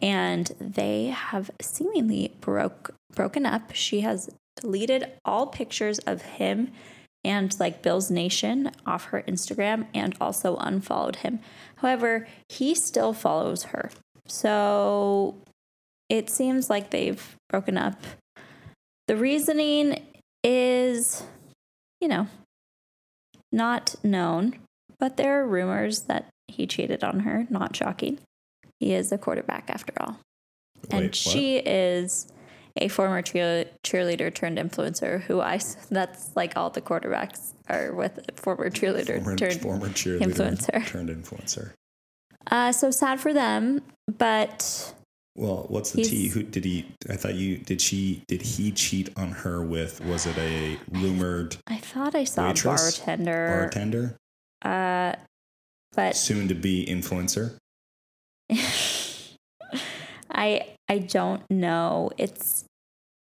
and 0.00 0.52
they 0.60 1.06
have 1.06 1.50
seemingly 1.60 2.32
broke 2.40 2.94
broken 3.12 3.44
up. 3.44 3.74
She 3.74 4.02
has 4.02 4.30
deleted 4.54 5.10
all 5.24 5.48
pictures 5.48 5.98
of 5.98 6.22
him 6.22 6.70
and 7.24 7.58
like 7.58 7.82
Bills 7.82 8.08
Nation 8.08 8.70
off 8.86 9.06
her 9.06 9.24
Instagram 9.26 9.88
and 9.92 10.14
also 10.20 10.54
unfollowed 10.54 11.16
him. 11.16 11.40
However, 11.78 12.28
he 12.48 12.76
still 12.76 13.12
follows 13.12 13.64
her. 13.64 13.90
So 14.28 15.34
it 16.08 16.30
seems 16.30 16.70
like 16.70 16.90
they've 16.90 17.34
broken 17.48 17.76
up. 17.76 18.00
The 19.08 19.16
reasoning 19.16 20.06
is, 20.44 21.24
you 22.00 22.06
know, 22.06 22.28
not 23.52 23.94
known, 24.02 24.58
but 24.98 25.16
there 25.16 25.40
are 25.40 25.46
rumors 25.46 26.02
that 26.02 26.26
he 26.48 26.66
cheated 26.66 27.02
on 27.04 27.20
her. 27.20 27.46
Not 27.50 27.74
shocking. 27.76 28.18
He 28.78 28.94
is 28.94 29.12
a 29.12 29.18
quarterback 29.18 29.68
after 29.70 29.92
all. 30.00 30.18
and 30.90 31.00
Wait, 31.00 31.04
what? 31.08 31.14
she 31.14 31.56
is 31.56 32.32
a 32.76 32.88
former 32.88 33.20
cheer- 33.20 33.66
cheerleader 33.84 34.32
turned 34.32 34.56
influencer 34.56 35.22
who 35.22 35.40
I 35.40 35.58
that's 35.90 36.30
like 36.36 36.56
all 36.56 36.70
the 36.70 36.80
quarterbacks 36.80 37.52
are 37.68 37.92
with 37.92 38.20
former 38.36 38.70
cheerleader 38.70 39.16
former, 39.22 39.36
turned 39.36 39.60
former 39.60 39.88
cheerleader 39.88 40.20
influencer. 40.22 40.86
turned 40.86 41.08
influencer. 41.10 41.72
Uh, 42.50 42.72
so 42.72 42.90
sad 42.90 43.20
for 43.20 43.32
them, 43.34 43.82
but 44.18 44.94
Well, 45.36 45.64
what's 45.68 45.92
the 45.92 45.98
He's- 45.98 46.10
tea? 46.10 46.28
Who 46.28 46.42
did 46.42 46.64
he? 46.64 46.86
I 47.08 47.16
thought 47.16 47.34
you 47.34 47.58
did. 47.58 47.80
She 47.80 48.22
did 48.26 48.42
he 48.42 48.72
cheat 48.72 49.10
on 49.16 49.30
her 49.30 49.62
with? 49.64 50.00
Was 50.04 50.26
it 50.26 50.36
a 50.38 50.78
rumored 50.90 51.56
I 51.66 51.76
thought 51.78 52.14
I 52.14 52.24
saw 52.24 52.48
Waitress? 52.48 52.98
bartender. 52.98 53.48
bartender, 53.48 54.16
Uh, 54.62 55.14
but 55.92 56.16
soon 56.16 56.48
to 56.48 56.54
be 56.54 56.84
influencer? 56.86 57.56
I 60.30 60.66
I 60.88 60.98
don't 60.98 61.42
know. 61.50 62.10
It's 62.18 62.64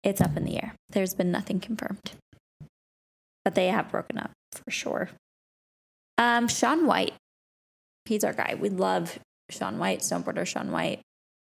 it's 0.03 0.21
up 0.21 0.37
in 0.37 0.45
the 0.45 0.63
air. 0.63 0.75
There's 0.91 1.15
been 1.15 1.31
nothing 1.33 1.61
confirmed. 1.61 2.13
But 3.45 3.55
they 3.55 3.69
have 3.69 3.91
broken 3.91 4.19
up 4.19 4.31
for 4.53 4.71
sure. 4.71 5.11
Um 6.19 6.49
Shaun 6.49 6.87
White. 6.87 7.15
He's 8.07 8.25
our 8.25 8.33
guy. 8.33 8.55
We 8.59 8.69
love 8.71 9.19
Shaun 9.51 9.79
White, 9.79 10.01
snowboarder 10.01 10.47
Shaun 10.47 10.71
White. 10.73 11.01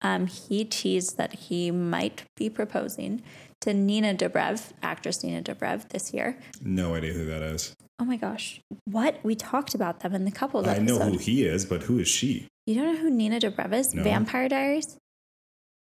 Um, 0.02 0.26
he 0.26 0.64
teased 0.64 1.16
that 1.18 1.32
he 1.34 1.70
might 1.70 2.24
be 2.36 2.48
proposing 2.48 3.22
to 3.60 3.74
Nina 3.74 4.14
Dobrev, 4.14 4.72
actress 4.82 5.22
Nina 5.22 5.42
Dobrev, 5.42 5.88
this 5.90 6.14
year. 6.14 6.38
No 6.62 6.94
idea 6.94 7.12
who 7.12 7.26
that 7.26 7.42
is. 7.42 7.74
Oh 7.98 8.04
my 8.04 8.16
gosh. 8.16 8.60
What? 8.86 9.18
We 9.22 9.34
talked 9.34 9.74
about 9.74 10.00
them 10.00 10.14
in 10.14 10.24
the 10.24 10.30
couples 10.30 10.66
I 10.66 10.78
know 10.78 10.98
who 10.98 11.18
he 11.18 11.44
is, 11.44 11.66
but 11.66 11.82
who 11.82 11.98
is 11.98 12.08
she? 12.08 12.48
You 12.66 12.74
don't 12.76 12.94
know 12.94 13.00
who 13.00 13.10
Nina 13.10 13.40
Dobrev 13.40 13.74
is? 13.74 13.94
No. 13.94 14.02
Vampire 14.02 14.48
Diaries? 14.48 14.96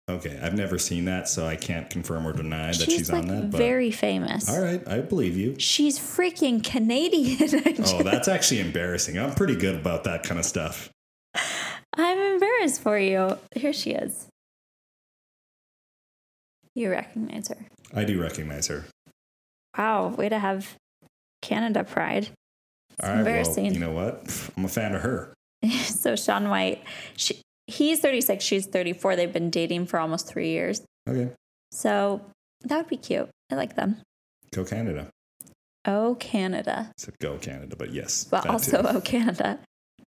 Okay, 0.09 0.37
I've 0.43 0.53
never 0.53 0.77
seen 0.77 1.05
that, 1.05 1.29
so 1.29 1.47
I 1.47 1.55
can't 1.55 1.89
confirm 1.89 2.27
or 2.27 2.33
deny 2.33 2.67
that 2.67 2.75
she's 2.75 2.93
she's 2.93 3.11
like 3.11 3.21
on 3.21 3.27
that. 3.29 3.51
But 3.51 3.57
very 3.57 3.89
famous. 3.89 4.49
all 4.49 4.59
right, 4.61 4.85
I 4.85 4.99
believe 4.99 5.37
you. 5.37 5.55
She's 5.59 5.97
freaking 5.97 6.61
Canadian. 6.61 7.61
Oh, 7.85 8.03
that's 8.03 8.27
actually 8.27 8.59
embarrassing. 8.59 9.17
I'm 9.17 9.33
pretty 9.33 9.55
good 9.55 9.75
about 9.75 10.03
that 10.03 10.23
kind 10.23 10.39
of 10.39 10.45
stuff. 10.45 10.89
I'm 11.95 12.17
embarrassed 12.19 12.81
for 12.81 12.97
you. 12.97 13.37
Here 13.55 13.73
she 13.73 13.91
is. 13.91 14.27
You 16.75 16.89
recognize 16.89 17.49
her. 17.49 17.57
I 17.93 18.03
do 18.03 18.19
recognize 18.21 18.67
her. 18.67 18.85
Wow, 19.77 20.07
way 20.09 20.29
to 20.29 20.39
have 20.39 20.75
Canada 21.41 21.83
pride. 21.83 22.29
It's 22.97 23.03
All 23.03 23.09
right, 23.09 23.15
well, 23.17 23.19
embarrassing. 23.19 23.73
you 23.73 23.79
know 23.79 23.91
what? 23.91 24.49
I'm 24.57 24.65
a 24.65 24.69
fan 24.69 24.95
of 24.95 25.01
her. 25.01 25.33
so 25.85 26.15
Shaun 26.15 26.49
White, 26.49 26.83
she, 27.15 27.39
he's 27.67 27.99
36, 27.99 28.43
she's 28.43 28.65
34. 28.65 29.15
They've 29.15 29.31
been 29.33 29.49
dating 29.49 29.85
for 29.87 29.99
almost 29.99 30.27
three 30.27 30.49
years. 30.49 30.81
Okay, 31.07 31.31
So 31.71 32.21
that 32.61 32.77
would 32.77 32.87
be 32.87 32.97
cute. 32.97 33.29
I 33.51 33.55
like 33.55 33.75
them. 33.75 33.97
go 34.53 34.63
Canada. 34.63 35.09
Oh, 35.85 36.15
Canada. 36.19 36.87
I 36.89 36.93
said 36.97 37.19
go 37.19 37.37
Canada, 37.37 37.75
but 37.75 37.91
yes, 37.93 38.23
but 38.23 38.47
also 38.47 38.81
too. 38.81 38.87
oh 38.87 39.01
Canada. 39.01 39.59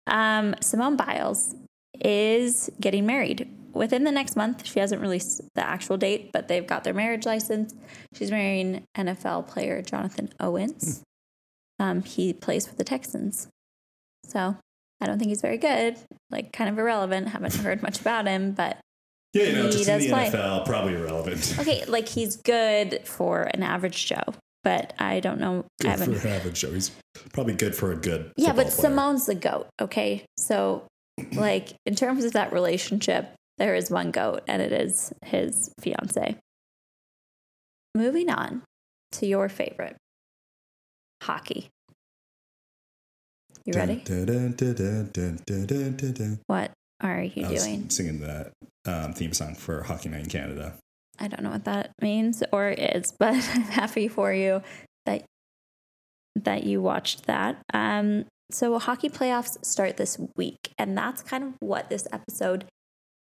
Um, 0.07 0.55
Simone 0.61 0.95
Biles 0.95 1.53
is 2.03 2.69
getting 2.79 3.05
married 3.05 3.49
within 3.73 4.03
the 4.03 4.11
next 4.11 4.35
month. 4.35 4.65
She 4.65 4.79
hasn't 4.79 5.01
released 5.01 5.41
the 5.53 5.65
actual 5.65 5.97
date, 5.97 6.31
but 6.31 6.47
they've 6.47 6.65
got 6.65 6.83
their 6.83 6.93
marriage 6.93 7.25
license. 7.25 7.73
She's 8.13 8.31
marrying 8.31 8.85
NFL 8.97 9.47
player 9.47 9.81
Jonathan 9.81 10.29
Owens. 10.39 11.03
Um, 11.79 12.03
he 12.03 12.33
plays 12.33 12.65
for 12.65 12.75
the 12.75 12.85
Texans, 12.85 13.49
so 14.23 14.57
I 15.01 15.05
don't 15.05 15.19
think 15.19 15.29
he's 15.29 15.41
very 15.41 15.57
good. 15.57 15.97
Like, 16.31 16.53
kind 16.53 16.69
of 16.69 16.79
irrelevant. 16.79 17.29
Haven't 17.29 17.53
heard 17.55 17.83
much 17.83 17.99
about 17.99 18.25
him, 18.25 18.53
but 18.53 18.77
yeah, 19.33 19.43
you 19.43 19.53
know, 19.53 19.65
he 19.65 19.71
just 19.71 19.89
in 19.89 19.99
the 19.99 20.07
play. 20.07 20.29
NFL, 20.29 20.65
probably 20.65 20.93
irrelevant. 20.93 21.55
okay, 21.59 21.83
like 21.85 22.07
he's 22.07 22.37
good 22.37 23.01
for 23.05 23.43
an 23.53 23.61
average 23.61 24.05
Joe. 24.05 24.33
But 24.63 24.93
I 24.97 25.19
don't 25.19 25.39
know. 25.39 25.65
I 25.81 25.83
Good 25.83 25.89
haven't 25.91 26.15
for 26.15 26.27
an 26.27 26.33
average 26.33 26.61
Joe. 26.61 26.71
He's 26.71 26.91
probably 27.33 27.53
good 27.53 27.75
for 27.75 27.91
a 27.91 27.95
good. 27.95 28.31
Yeah, 28.37 28.53
but 28.53 28.67
player. 28.67 28.71
Simone's 28.71 29.27
the 29.27 29.35
goat. 29.35 29.67
Okay, 29.79 30.25
so 30.37 30.87
like 31.33 31.73
in 31.85 31.95
terms 31.95 32.23
of 32.23 32.33
that 32.33 32.53
relationship, 32.53 33.33
there 33.57 33.75
is 33.75 33.89
one 33.89 34.11
goat 34.11 34.41
and 34.47 34.61
it 34.61 34.71
is 34.71 35.13
his 35.23 35.71
fiance. 35.79 36.37
Moving 37.93 38.29
on 38.29 38.63
to 39.13 39.25
your 39.25 39.47
favorite 39.47 39.95
hockey. 41.23 41.69
You 43.65 43.73
ready? 43.73 43.95
Dun, 44.05 44.53
dun, 44.53 45.41
dun, 45.43 46.39
what 46.45 46.71
are 47.01 47.23
you 47.23 47.47
doing? 47.47 47.89
Singing 47.89 48.19
that 48.19 48.51
um, 48.85 49.13
theme 49.13 49.33
song 49.33 49.55
for 49.55 49.81
Hockey 49.83 50.09
Night 50.09 50.23
in 50.23 50.29
Canada. 50.29 50.75
I 51.17 51.27
don't 51.27 51.41
know 51.41 51.49
what 51.49 51.65
that 51.65 51.91
means 52.01 52.43
or 52.51 52.69
is, 52.69 53.13
but 53.17 53.33
I'm 53.53 53.61
happy 53.61 54.07
for 54.07 54.33
you 54.33 54.61
that 55.05 55.23
that 56.35 56.63
you 56.63 56.81
watched 56.81 57.25
that. 57.25 57.61
Um, 57.73 58.25
so 58.51 58.77
hockey 58.79 59.09
playoffs 59.09 59.63
start 59.65 59.97
this 59.97 60.17
week, 60.35 60.73
and 60.77 60.97
that's 60.97 61.21
kind 61.21 61.43
of 61.43 61.53
what 61.59 61.89
this 61.89 62.07
episode 62.11 62.65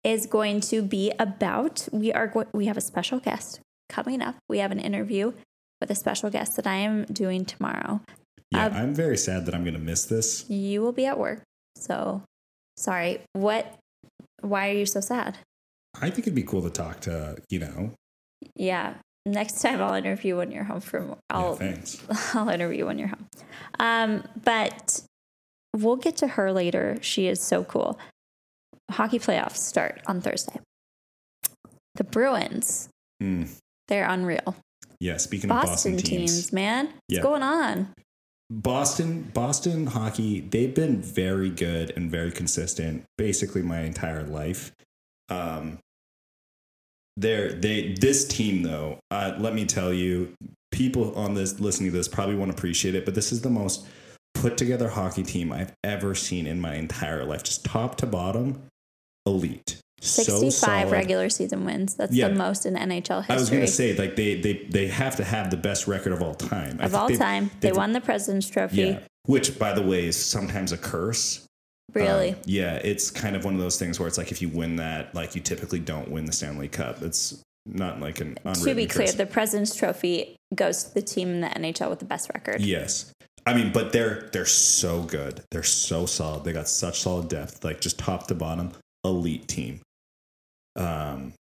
is 0.04 0.26
going 0.28 0.62
to 0.62 0.82
be 0.82 1.12
about. 1.20 1.88
We 1.92 2.14
are 2.14 2.28
go- 2.28 2.46
we 2.54 2.66
have 2.68 2.78
a 2.78 2.82
special 2.82 3.20
guest 3.20 3.60
coming 3.90 4.22
up. 4.22 4.36
We 4.48 4.60
have 4.60 4.72
an 4.72 4.80
interview 4.80 5.34
with 5.82 5.90
a 5.92 5.96
special 5.96 6.30
guest 6.30 6.56
that 6.58 6.68
I 6.68 6.76
am 6.76 7.06
doing 7.06 7.46
tomorrow. 7.46 8.02
Yeah, 8.52 8.66
Um, 8.68 8.74
I'm 8.74 8.96
very 8.96 9.18
sad 9.18 9.46
that 9.46 9.56
I'm 9.56 9.64
going 9.64 9.74
to 9.74 9.80
miss 9.80 10.06
this. 10.06 10.50
You 10.50 10.82
will 10.82 10.92
be 10.94 11.06
at 11.06 11.18
work, 11.20 11.42
so 11.76 12.24
sorry. 12.78 13.22
What? 13.34 13.76
Why 14.42 14.70
are 14.70 14.74
you 14.74 14.86
so 14.86 15.02
sad? 15.02 15.38
I 16.00 16.10
think 16.10 16.20
it'd 16.28 16.36
be 16.36 16.44
cool 16.44 16.62
to 16.62 16.70
talk 16.70 17.02
to, 17.02 17.38
you 17.50 17.60
know, 17.60 17.92
Yeah. 18.56 18.96
Next 19.32 19.62
time 19.62 19.82
I'll 19.82 19.94
interview 19.94 20.38
when 20.38 20.52
you're 20.52 20.64
home 20.64 20.80
from 20.82 21.10
yeah, 21.10 21.16
I'll 21.30 21.56
thanks. 21.56 22.02
I'll 22.36 22.50
interview 22.50 22.86
when 22.86 22.98
you're 22.98 23.10
home. 23.10 23.28
Um, 23.80 24.24
but 24.44 25.02
we'll 25.76 25.98
get 25.98 26.18
to 26.18 26.28
her 26.28 26.52
later. 26.52 26.98
She 27.02 27.28
is 27.28 27.40
so 27.42 27.64
cool. 27.64 28.00
Hockey 28.90 29.20
playoffs 29.20 29.58
start 29.58 30.02
on 30.08 30.20
Thursday. 30.22 30.60
The 31.96 32.04
Bruins, 32.04 32.90
Mm, 33.22 33.50
they're 33.88 34.08
unreal. 34.08 34.56
yeah, 35.00 35.18
speaking 35.18 35.50
Boston, 35.50 35.68
of 35.94 35.98
Boston 35.98 35.98
teams, 35.98 36.32
teams, 36.34 36.54
man. 36.54 36.86
What's 36.86 36.96
Yeah. 37.10 37.22
going 37.22 37.44
on? 37.44 37.94
Boston, 38.50 39.30
Boston 39.34 39.86
hockey, 39.88 40.40
they've 40.40 40.74
been 40.74 41.02
very 41.02 41.50
good 41.52 41.92
and 41.96 42.10
very 42.10 42.32
consistent 42.32 43.04
basically 43.18 43.62
my 43.62 43.82
entire 43.82 44.24
life. 44.24 44.72
Um, 45.30 45.78
they're, 47.20 47.52
they, 47.54 47.94
this 48.00 48.28
team 48.28 48.64
though, 48.64 49.00
uh, 49.12 49.34
let 49.38 49.54
me 49.54 49.66
tell 49.66 49.94
you, 49.94 50.34
people 50.72 51.14
on 51.16 51.34
this 51.34 51.60
listening 51.60 51.92
to 51.92 51.98
this 51.98 52.08
probably 52.08 52.36
won't 52.36 52.52
appreciate 52.52 52.96
it, 52.96 53.06
but 53.06 53.16
this 53.16 53.32
is 53.32 53.42
the 53.42 53.50
most 53.50 53.86
put 54.36 54.58
together 54.58 54.90
hockey 54.90 55.24
team 55.24 55.52
I've 55.52 55.74
ever 55.84 56.16
seen 56.16 56.48
in 56.48 56.60
my 56.62 56.76
entire 56.76 57.26
life. 57.26 57.44
Just 57.44 57.66
top 57.66 57.96
to 57.98 58.06
bottom, 58.06 58.62
elite. 59.26 59.78
65 60.02 60.52
solid. 60.54 60.92
regular 60.94 61.30
season 61.30 61.66
wins. 61.66 61.96
That's 61.96 62.14
Yeah. 62.14 62.30
the 62.30 62.36
most 62.36 62.66
in 62.66 62.76
NHL 62.76 63.20
history. 63.20 63.36
I 63.36 63.38
was 63.38 63.50
going 63.50 63.64
to 63.64 63.68
say 63.68 63.96
like 63.98 64.16
they 64.16 64.40
they 64.40 64.66
they 64.70 64.88
have 64.88 65.18
to 65.18 65.26
have 65.26 65.52
the 65.52 65.58
best 65.58 65.88
record 65.88 66.14
of 66.14 66.22
all 66.22 66.36
time. 66.36 66.78
I 66.80 66.86
of 66.86 66.92
think 66.92 67.02
all 67.02 67.08
they've- 67.10 67.18
time. 67.18 67.52
They 67.60 67.74
won 67.74 67.92
the 67.92 68.00
President's 68.00 68.48
Trophy. 68.48 68.78
Yeah, 68.78 69.00
which 69.26 69.60
by 69.60 69.74
the 69.74 69.82
way 69.82 70.06
is 70.06 70.16
sometimes 70.16 70.72
a 70.72 70.78
curse. 70.78 71.46
Really? 71.94 72.32
Um, 72.32 72.40
yeah, 72.46 72.76
it's 72.76 73.12
kind 73.12 73.36
of 73.36 73.46
one 73.46 73.54
of 73.54 73.60
those 73.60 73.78
things 73.78 74.00
where 74.00 74.08
it's 74.08 74.18
like 74.18 74.32
if 74.32 74.42
you 74.42 74.50
win 74.50 74.78
that, 74.78 75.14
like 75.16 75.36
you 75.36 75.42
typically 75.42 75.80
don't 75.80 76.10
win 76.10 76.26
the 76.26 76.32
Stanley 76.32 76.68
Cup. 76.68 77.02
It's 77.02 77.42
not 77.66 78.00
like 78.00 78.22
an 78.22 78.38
to 78.46 78.76
be 78.76 78.86
clear, 78.86 79.12
the 79.12 79.26
President's 79.26 79.76
Trophy 79.76 80.36
goes 80.56 80.86
to 80.86 80.94
the 80.94 81.02
team 81.02 81.30
in 81.30 81.42
the 81.42 81.48
NHL 81.48 81.90
with 81.90 82.00
the 82.00 82.06
best 82.06 82.30
record. 82.34 82.62
Yes. 82.62 83.12
I 83.46 83.54
mean, 83.54 83.72
but 83.72 83.92
they're 83.92 84.30
they're 84.32 84.46
so 84.46 85.02
good. 85.04 85.44
They're 85.52 85.64
so 85.64 86.06
solid. 86.06 86.44
They 86.44 86.54
got 86.54 86.68
such 86.68 87.02
solid 87.02 87.30
depth, 87.30 87.64
like 87.64 87.82
just 87.82 87.98
top 87.98 88.28
to 88.28 88.36
bottom, 88.36 88.74
elite 89.04 89.48
team. 89.48 89.82
Um, 90.76 91.34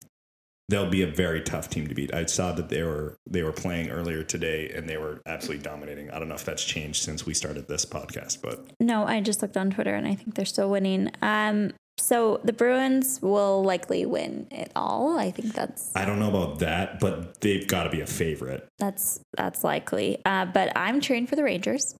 they'll 0.68 0.90
be 0.90 1.02
a 1.02 1.06
very 1.06 1.40
tough 1.40 1.70
team 1.70 1.86
to 1.88 1.94
beat. 1.94 2.14
I 2.14 2.26
saw 2.26 2.52
that 2.52 2.68
they 2.68 2.82
were 2.82 3.16
they 3.28 3.42
were 3.42 3.52
playing 3.52 3.90
earlier 3.90 4.22
today, 4.22 4.70
and 4.70 4.88
they 4.88 4.96
were 4.96 5.20
absolutely 5.26 5.62
dominating. 5.62 6.10
I 6.10 6.18
don't 6.18 6.28
know 6.28 6.34
if 6.34 6.44
that's 6.44 6.64
changed 6.64 7.02
since 7.02 7.24
we 7.26 7.34
started 7.34 7.68
this 7.68 7.84
podcast, 7.84 8.42
but 8.42 8.66
No, 8.80 9.04
I 9.04 9.20
just 9.20 9.42
looked 9.42 9.56
on 9.56 9.70
Twitter 9.70 9.94
and 9.94 10.06
I 10.06 10.14
think 10.14 10.34
they're 10.34 10.44
still 10.44 10.70
winning. 10.70 11.10
Um, 11.22 11.72
so 11.96 12.40
the 12.44 12.52
Bruins 12.52 13.20
will 13.20 13.62
likely 13.64 14.06
win 14.06 14.46
it 14.50 14.70
all. 14.76 15.18
I 15.18 15.30
think 15.30 15.52
that's 15.54 15.94
I 15.96 16.04
don't 16.04 16.18
know 16.20 16.28
about 16.28 16.60
that. 16.60 17.00
But 17.00 17.40
they've 17.40 17.66
got 17.66 17.84
to 17.84 17.90
be 17.90 18.00
a 18.00 18.06
favorite. 18.06 18.68
that's 18.78 19.20
that's 19.36 19.64
likely. 19.64 20.18
Uh, 20.24 20.44
but 20.46 20.72
I'm 20.76 21.00
cheering 21.00 21.26
for 21.26 21.36
the 21.36 21.44
Rangers 21.44 21.96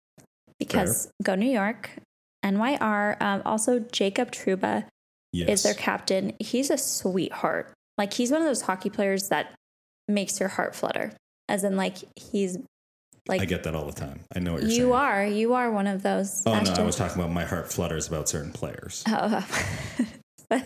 because 0.59 1.11
go 1.23 1.35
New 1.35 1.51
York. 1.51 1.91
NYR. 2.45 3.21
Um, 3.21 3.43
also, 3.45 3.81
Jacob 3.81 4.31
Trouba 4.31 4.85
Yes, 5.33 5.49
is 5.49 5.63
their 5.65 5.75
captain. 5.75 6.33
He's 6.39 6.71
a 6.71 6.79
sweetheart. 6.79 7.73
Like 7.99 8.15
he's 8.15 8.31
one 8.31 8.41
of 8.41 8.47
those 8.47 8.63
hockey 8.63 8.89
players 8.89 9.29
that 9.29 9.53
makes 10.07 10.41
your 10.41 10.49
heart 10.49 10.75
flutter. 10.75 11.13
As 11.49 11.65
in, 11.65 11.77
like 11.77 11.97
he's 12.17 12.57
like 13.29 13.43
I 13.43 13.45
get 13.45 13.65
that 13.65 13.75
all 13.75 13.85
the 13.85 13.93
time. 13.93 14.21
I 14.35 14.39
know 14.39 14.55
what 14.55 14.63
you're 14.63 14.71
saying. 14.71 14.81
you 14.81 14.87
saying. 14.87 14.95
are. 14.95 15.27
You 15.27 15.55
are 15.55 15.71
one 15.71 15.87
of 15.87 16.03
those. 16.03 16.43
Oh 16.47 16.59
no, 16.59 16.73
I 16.73 16.83
was 16.83 16.97
talking 16.97 17.21
about 17.21 17.33
my 17.33 17.45
heart 17.45 17.71
flutters 17.71 18.09
about 18.09 18.29
certain 18.29 18.53
players. 18.53 19.05
Oh, 19.09 19.45
oh. 20.01 20.07
but 20.49 20.65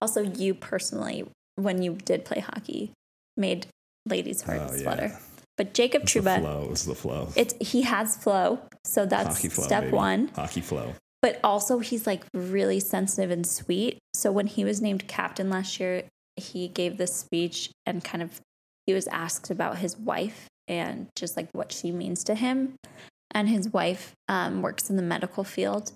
also 0.00 0.22
you 0.22 0.54
personally, 0.54 1.28
when 1.56 1.82
you 1.82 1.94
did 1.94 2.24
play 2.24 2.40
hockey, 2.40 2.92
made 3.36 3.66
ladies' 4.06 4.42
oh, 4.46 4.52
hearts 4.52 4.72
Oh, 4.72 4.76
yeah. 4.76 4.82
flutter. 4.82 5.18
But 5.58 5.74
Jacob 5.74 6.02
It's 6.04 6.14
the 6.14 6.22
flow. 6.22 6.68
It's 6.70 6.84
the 6.84 6.94
flow. 6.94 7.28
it's 7.34 7.54
he 7.60 7.82
has 7.82 8.16
flow, 8.16 8.60
so 8.84 9.04
that's 9.04 9.40
flow. 9.40 9.64
step 9.64 9.84
baby. 9.84 9.96
one. 9.96 10.28
Hockey 10.28 10.60
flow. 10.60 10.94
But 11.20 11.40
also 11.42 11.80
he's 11.80 12.06
like 12.06 12.22
really 12.32 12.78
sensitive 12.78 13.30
and 13.32 13.44
sweet. 13.44 13.98
So 14.14 14.30
when 14.30 14.46
he 14.46 14.64
was 14.64 14.80
named 14.80 15.08
captain 15.08 15.50
last 15.50 15.80
year, 15.80 16.04
he 16.38 16.68
gave 16.68 16.96
this 16.96 17.14
speech 17.14 17.70
and 17.86 18.02
kind 18.04 18.22
of 18.22 18.40
he 18.86 18.94
was 18.94 19.06
asked 19.08 19.50
about 19.50 19.78
his 19.78 19.96
wife 19.96 20.48
and 20.66 21.08
just 21.16 21.36
like 21.36 21.48
what 21.52 21.72
she 21.72 21.90
means 21.92 22.24
to 22.24 22.34
him. 22.34 22.74
And 23.32 23.48
his 23.48 23.68
wife 23.70 24.12
um, 24.28 24.62
works 24.62 24.88
in 24.88 24.96
the 24.96 25.02
medical 25.02 25.44
field. 25.44 25.92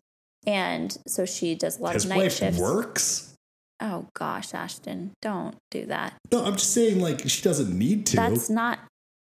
And 0.47 0.97
so 1.07 1.25
she 1.25 1.55
does 1.55 1.79
a 1.79 1.83
lot 1.83 1.95
His 1.95 2.05
of 2.05 2.11
night 2.11 2.19
wife 2.19 2.37
shifts. 2.37 2.61
works. 2.61 3.35
Oh 3.81 4.07
gosh, 4.15 4.55
Ashton, 4.55 5.13
don't 5.23 5.57
do 5.71 5.87
that. 5.87 6.15
No, 6.31 6.45
I'm 6.45 6.53
just 6.55 6.73
saying, 6.73 7.01
like 7.01 7.29
she 7.29 7.43
doesn't 7.43 7.77
need 7.77 8.07
to. 8.07 8.17
That's 8.17 8.51
not 8.51 8.79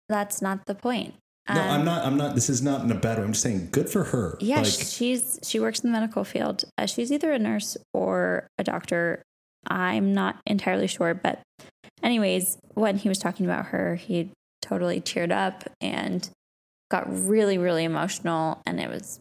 that's 0.08 0.42
not 0.42 0.66
the 0.66 0.74
point. 0.74 1.14
no, 1.48 1.60
Um, 1.60 1.68
I'm 1.70 1.84
not. 1.84 2.04
I'm 2.04 2.16
not. 2.16 2.34
This 2.34 2.50
is 2.50 2.60
not 2.62 2.82
in 2.84 2.90
a 2.90 2.94
bad 2.94 3.18
way. 3.18 3.24
I'm 3.24 3.32
just 3.32 3.42
saying, 3.42 3.68
good 3.70 3.88
for 3.88 4.04
her. 4.04 4.36
Yeah, 4.40 4.56
like, 4.60 4.66
she's 4.66 5.38
she 5.44 5.60
works 5.60 5.80
in 5.80 5.92
the 5.92 5.98
medical 5.98 6.24
field. 6.24 6.64
Uh, 6.76 6.86
she's 6.86 7.10
either 7.12 7.32
a 7.32 7.38
nurse 7.38 7.76
or 7.94 8.48
a 8.58 8.64
doctor. 8.64 9.22
I'm 9.66 10.12
not 10.14 10.40
entirely 10.46 10.86
sure, 10.86 11.14
but 11.14 11.40
anyways, 12.02 12.58
when 12.74 12.96
he 12.98 13.08
was 13.08 13.18
talking 13.18 13.46
about 13.46 13.66
her, 13.66 13.96
he 13.96 14.30
totally 14.62 15.00
teared 15.00 15.32
up 15.32 15.64
and 15.80 16.28
got 16.90 17.04
really 17.08 17.56
really 17.56 17.84
emotional 17.84 18.60
and 18.66 18.80
it 18.80 18.90
was 18.90 19.20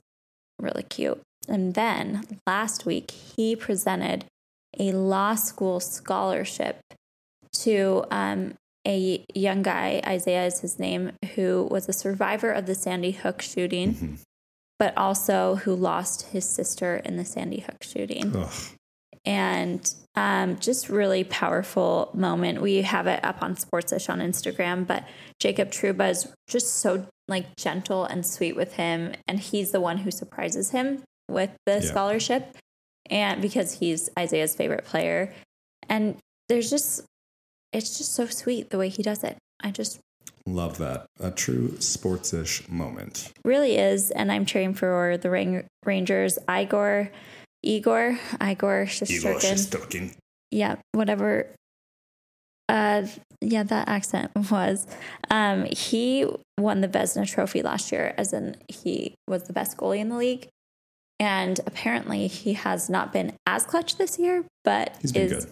really 0.60 0.84
cute. 0.84 1.22
And 1.48 1.74
then 1.76 2.26
last 2.48 2.86
week 2.86 3.12
he 3.12 3.56
presented 3.56 4.26
a 4.80 4.92
law 4.92 5.36
school 5.36 5.80
scholarship 5.80 6.80
to 7.54 8.04
um, 8.12 8.54
a 8.88 9.24
young 9.34 9.62
guy, 9.64 10.02
Isaiah 10.06 10.46
is 10.46 10.60
his 10.62 10.80
name, 10.80 11.12
who 11.36 11.68
was 11.70 11.88
a 11.90 11.94
survivor 11.94 12.52
of 12.52 12.66
the 12.66 12.76
Sandy 12.76 13.12
Hook 13.12 13.42
shooting, 13.42 13.94
Mhm. 13.94 14.18
but 14.78 14.96
also 14.98 15.56
who 15.56 15.76
lost 15.76 16.28
his 16.28 16.48
sister 16.48 16.98
in 16.98 17.18
the 17.18 17.26
Sandy 17.26 17.60
Hook 17.62 17.84
shooting. 17.84 18.36
ugh. 18.36 18.52
And 19.30 19.94
um, 20.16 20.58
just 20.60 20.90
really 20.90 21.24
powerful 21.24 22.10
moment. 22.16 22.64
We 22.64 22.82
have 22.82 23.06
it 23.06 23.24
up 23.24 23.44
on 23.44 23.56
Sportsish 23.56 24.10
on 24.10 24.20
Instagram, 24.20 24.88
but 24.88 25.08
Jacob 25.40 25.70
Trouba 25.70 26.10
is 26.10 26.28
just 26.48 26.78
so 26.78 27.06
like 27.28 27.56
gentle 27.56 28.06
and 28.06 28.26
sweet 28.26 28.56
with 28.56 28.74
him, 28.74 29.14
and 29.28 29.40
he's 29.40 29.70
the 29.72 29.80
one 29.80 30.00
who 30.00 30.10
surprises 30.10 30.72
him 30.72 31.04
with 31.30 31.52
the 31.68 31.74
Yeah. 31.76 31.82
scholarship, 31.82 32.58
and 33.08 33.40
because 33.40 33.74
he's 33.74 34.10
Isaiah's 34.18 34.56
favorite 34.56 34.84
player, 34.86 35.32
and 35.88 36.18
there's 36.50 36.72
just 36.72 37.04
it's 37.72 38.00
just 38.00 38.16
so 38.16 38.26
sweet 38.26 38.72
the 38.72 38.80
way 38.80 38.90
he 38.90 39.04
does 39.04 39.24
it. 39.24 39.38
I 39.62 39.70
just 39.70 40.00
Love 40.48 40.80
that. 40.80 41.06
A 41.20 41.30
true 41.30 41.74
sportsish 41.78 42.68
moment. 42.68 43.32
really 43.46 43.78
is, 43.78 44.10
and 44.10 44.32
I'm 44.32 44.46
cheering 44.48 44.74
for 44.74 45.18
the 45.18 45.64
Rangers. 45.86 46.40
Igor, 46.50 47.12
Igor, 47.64 48.18
Igor 48.42 48.86
Shesterkin. 48.86 49.40
Shesterkin. 49.42 50.16
yeah, 50.52 50.76
whatever. 50.94 51.48
Uh, 52.68 53.08
yeah, 53.42 53.64
that 53.64 53.88
accent 53.90 54.32
was. 54.52 54.86
Um, 55.30 55.66
he 55.66 56.26
won 56.60 56.82
the 56.82 56.88
Vezina 56.88 57.28
Trophy 57.28 57.62
last 57.62 57.92
year, 57.92 58.14
as 58.18 58.32
in 58.34 58.56
he 58.68 59.16
was 59.28 59.44
the 59.44 59.54
best 59.54 59.78
goalie 59.78 60.00
in 60.00 60.10
the 60.10 60.18
league. 60.18 60.48
And 61.20 61.60
apparently, 61.66 62.28
he 62.28 62.54
has 62.54 62.90
not 62.90 63.12
been 63.12 63.34
as 63.46 63.66
clutch 63.66 63.98
this 63.98 64.18
year, 64.20 64.46
but 64.64 64.96
is 65.02 65.12
good. 65.12 65.52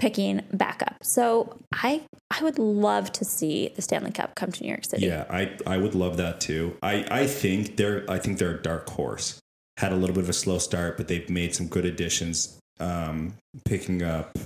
picking 0.00 0.40
back 0.52 0.82
up. 0.82 0.96
So 1.02 1.58
I 1.72 2.02
I 2.36 2.42
would 2.42 2.58
love 2.58 3.12
to 3.12 3.24
see 3.24 3.68
the 3.76 3.82
Stanley 3.82 4.10
Cup 4.10 4.34
come 4.34 4.50
to 4.50 4.62
New 4.64 4.68
York 4.68 4.84
City. 4.84 5.06
Yeah, 5.06 5.24
I 5.30 5.56
I 5.64 5.76
would 5.76 5.94
love 5.94 6.16
that 6.16 6.40
too. 6.40 6.76
I 6.82 7.06
I 7.08 7.26
think 7.28 7.76
they're 7.76 8.04
I 8.10 8.18
think 8.18 8.38
they're 8.38 8.56
a 8.56 8.62
dark 8.62 8.88
horse. 8.90 9.38
Had 9.76 9.92
a 9.92 9.96
little 9.96 10.14
bit 10.14 10.24
of 10.24 10.30
a 10.30 10.34
slow 10.34 10.58
start, 10.58 10.96
but 10.96 11.08
they've 11.08 11.28
made 11.28 11.54
some 11.54 11.68
good 11.68 11.84
additions. 11.84 12.58
Um, 12.78 13.34
picking 13.64 14.02
up 14.02 14.38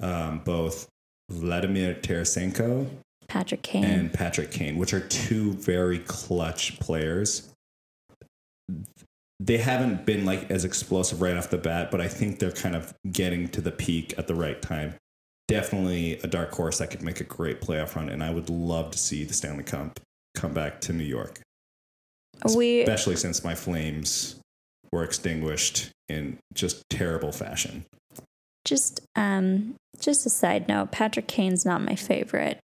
um, 0.00 0.40
both 0.44 0.88
Vladimir 1.30 1.94
Tarasenko 1.94 2.88
Patrick 3.28 3.62
Kane. 3.62 3.84
and 3.84 4.12
Patrick 4.12 4.50
Kane, 4.50 4.76
which 4.76 4.94
are 4.94 5.00
two 5.00 5.52
very 5.54 5.98
clutch 6.00 6.78
players. 6.80 7.52
They 9.38 9.58
haven't 9.58 10.06
been 10.06 10.24
like 10.24 10.50
as 10.50 10.64
explosive 10.64 11.20
right 11.20 11.36
off 11.36 11.50
the 11.50 11.58
bat, 11.58 11.90
but 11.90 12.00
I 12.00 12.08
think 12.08 12.38
they're 12.38 12.52
kind 12.52 12.74
of 12.74 12.94
getting 13.10 13.48
to 13.48 13.60
the 13.60 13.72
peak 13.72 14.14
at 14.16 14.26
the 14.26 14.34
right 14.34 14.60
time. 14.62 14.94
Definitely 15.48 16.18
a 16.20 16.26
dark 16.26 16.52
horse 16.52 16.78
that 16.78 16.90
could 16.90 17.02
make 17.02 17.20
a 17.20 17.24
great 17.24 17.60
playoff 17.60 17.94
run, 17.94 18.08
and 18.08 18.22
I 18.22 18.30
would 18.30 18.48
love 18.48 18.90
to 18.92 18.98
see 18.98 19.24
the 19.24 19.34
Stanley 19.34 19.64
Cup 19.64 20.00
come 20.34 20.52
back 20.52 20.80
to 20.82 20.92
New 20.92 21.04
York, 21.04 21.40
we 22.54 22.80
especially 22.82 23.16
since 23.16 23.44
my 23.44 23.54
Flames 23.54 24.36
were 24.92 25.04
extinguished 25.04 25.90
in 26.08 26.38
just 26.54 26.82
terrible 26.90 27.32
fashion. 27.32 27.84
Just 28.64 29.00
um 29.14 29.74
just 30.00 30.26
a 30.26 30.30
side 30.30 30.68
note, 30.68 30.90
Patrick 30.92 31.26
Kane's 31.28 31.64
not 31.64 31.80
my 31.82 31.94
favorite. 31.94 32.58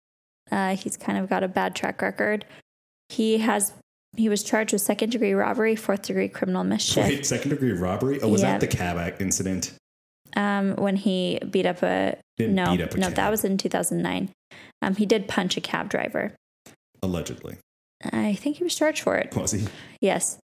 Uh, 0.50 0.74
he's 0.74 0.96
kind 0.96 1.16
of 1.18 1.28
got 1.30 1.44
a 1.44 1.48
bad 1.48 1.76
track 1.76 2.02
record. 2.02 2.44
He 3.08 3.38
has 3.38 3.72
he 4.16 4.28
was 4.28 4.42
charged 4.42 4.72
with 4.72 4.82
second 4.82 5.10
degree 5.10 5.34
robbery, 5.34 5.76
fourth 5.76 6.02
degree 6.02 6.28
criminal 6.28 6.64
mischief. 6.64 7.04
Wait, 7.06 7.24
second 7.26 7.50
degree 7.50 7.72
robbery? 7.72 8.20
Oh, 8.20 8.28
was 8.28 8.42
Yeah. 8.42 8.52
that 8.52 8.60
the 8.60 8.66
cab 8.66 9.20
incident? 9.20 9.72
Um, 10.36 10.74
when 10.76 10.96
he 10.96 11.38
beat 11.50 11.66
up 11.66 11.82
a 11.82 12.16
Didn't 12.36 12.54
no 12.56 12.72
beat 12.76 12.82
up 12.82 12.94
a 12.94 12.98
no 12.98 13.06
cab, 13.08 13.16
that 13.16 13.30
was 13.30 13.44
in 13.44 13.58
two 13.58 13.68
thousand 13.68 14.02
nine. 14.02 14.30
Um, 14.82 14.96
he 14.96 15.06
did 15.06 15.28
punch 15.28 15.56
a 15.56 15.60
cab 15.60 15.88
driver. 15.90 16.32
allegedly. 17.02 17.56
I 18.12 18.34
think 18.34 18.56
he 18.56 18.64
was 18.64 18.74
charged 18.74 19.02
for 19.02 19.16
it. 19.16 19.34
Was 19.36 19.52
he? 19.52 19.66
Yes. 20.00 20.38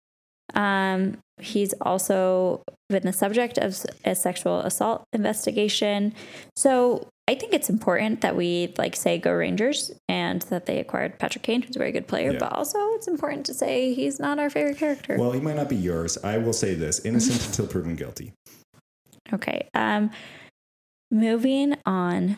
Um, 0.54 1.18
he's 1.40 1.72
also 1.82 2.62
been 2.88 3.02
the 3.02 3.12
subject 3.12 3.58
of 3.58 3.76
a 4.04 4.14
sexual 4.14 4.60
assault 4.60 5.04
investigation. 5.12 6.14
So 6.54 7.08
I 7.28 7.34
think 7.34 7.52
it's 7.52 7.68
important 7.68 8.20
that 8.20 8.36
we 8.36 8.72
like 8.78 8.94
say 8.94 9.18
go 9.18 9.32
Rangers 9.32 9.90
and 10.08 10.42
that 10.42 10.66
they 10.66 10.78
acquired 10.78 11.18
Patrick 11.18 11.42
Kane, 11.42 11.62
who's 11.62 11.74
a 11.74 11.78
very 11.80 11.90
good 11.92 12.06
player, 12.06 12.32
Yeah. 12.32 12.38
but 12.38 12.52
also 12.52 12.78
it's 12.94 13.08
important 13.08 13.44
to 13.46 13.54
say 13.54 13.92
he's 13.92 14.20
not 14.20 14.38
our 14.38 14.48
favorite 14.48 14.78
character. 14.78 15.16
Well, 15.18 15.32
he 15.32 15.40
might 15.40 15.56
not 15.56 15.68
be 15.68 15.76
yours. 15.76 16.16
I 16.22 16.38
will 16.38 16.52
say 16.52 16.74
this 16.74 17.00
innocent 17.04 17.44
until 17.48 17.66
proven 17.66 17.96
guilty. 17.96 18.32
okay. 19.32 19.68
Um 19.74 20.10
moving 21.10 21.76
on. 21.84 22.36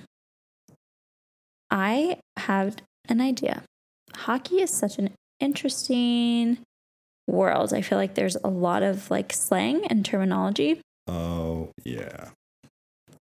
I 1.70 2.18
have 2.38 2.76
an 3.08 3.20
idea. 3.20 3.62
hockey 4.14 4.62
is 4.62 4.70
such 4.70 4.98
an 4.98 5.10
interesting 5.40 6.58
world. 7.28 7.72
I 7.72 7.82
feel 7.82 7.98
like 7.98 8.14
there's 8.14 8.36
a 8.42 8.48
lot 8.48 8.82
of 8.82 9.10
like 9.10 9.32
slang 9.32 9.84
and 9.86 10.04
terminology. 10.04 10.80
Oh, 11.06 11.70
yeah. 11.84 12.30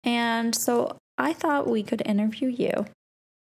And 0.04 0.54
so 0.54 0.96
I 1.18 1.32
thought 1.32 1.68
we 1.68 1.82
could 1.82 2.02
interview 2.06 2.48
you 2.48 2.86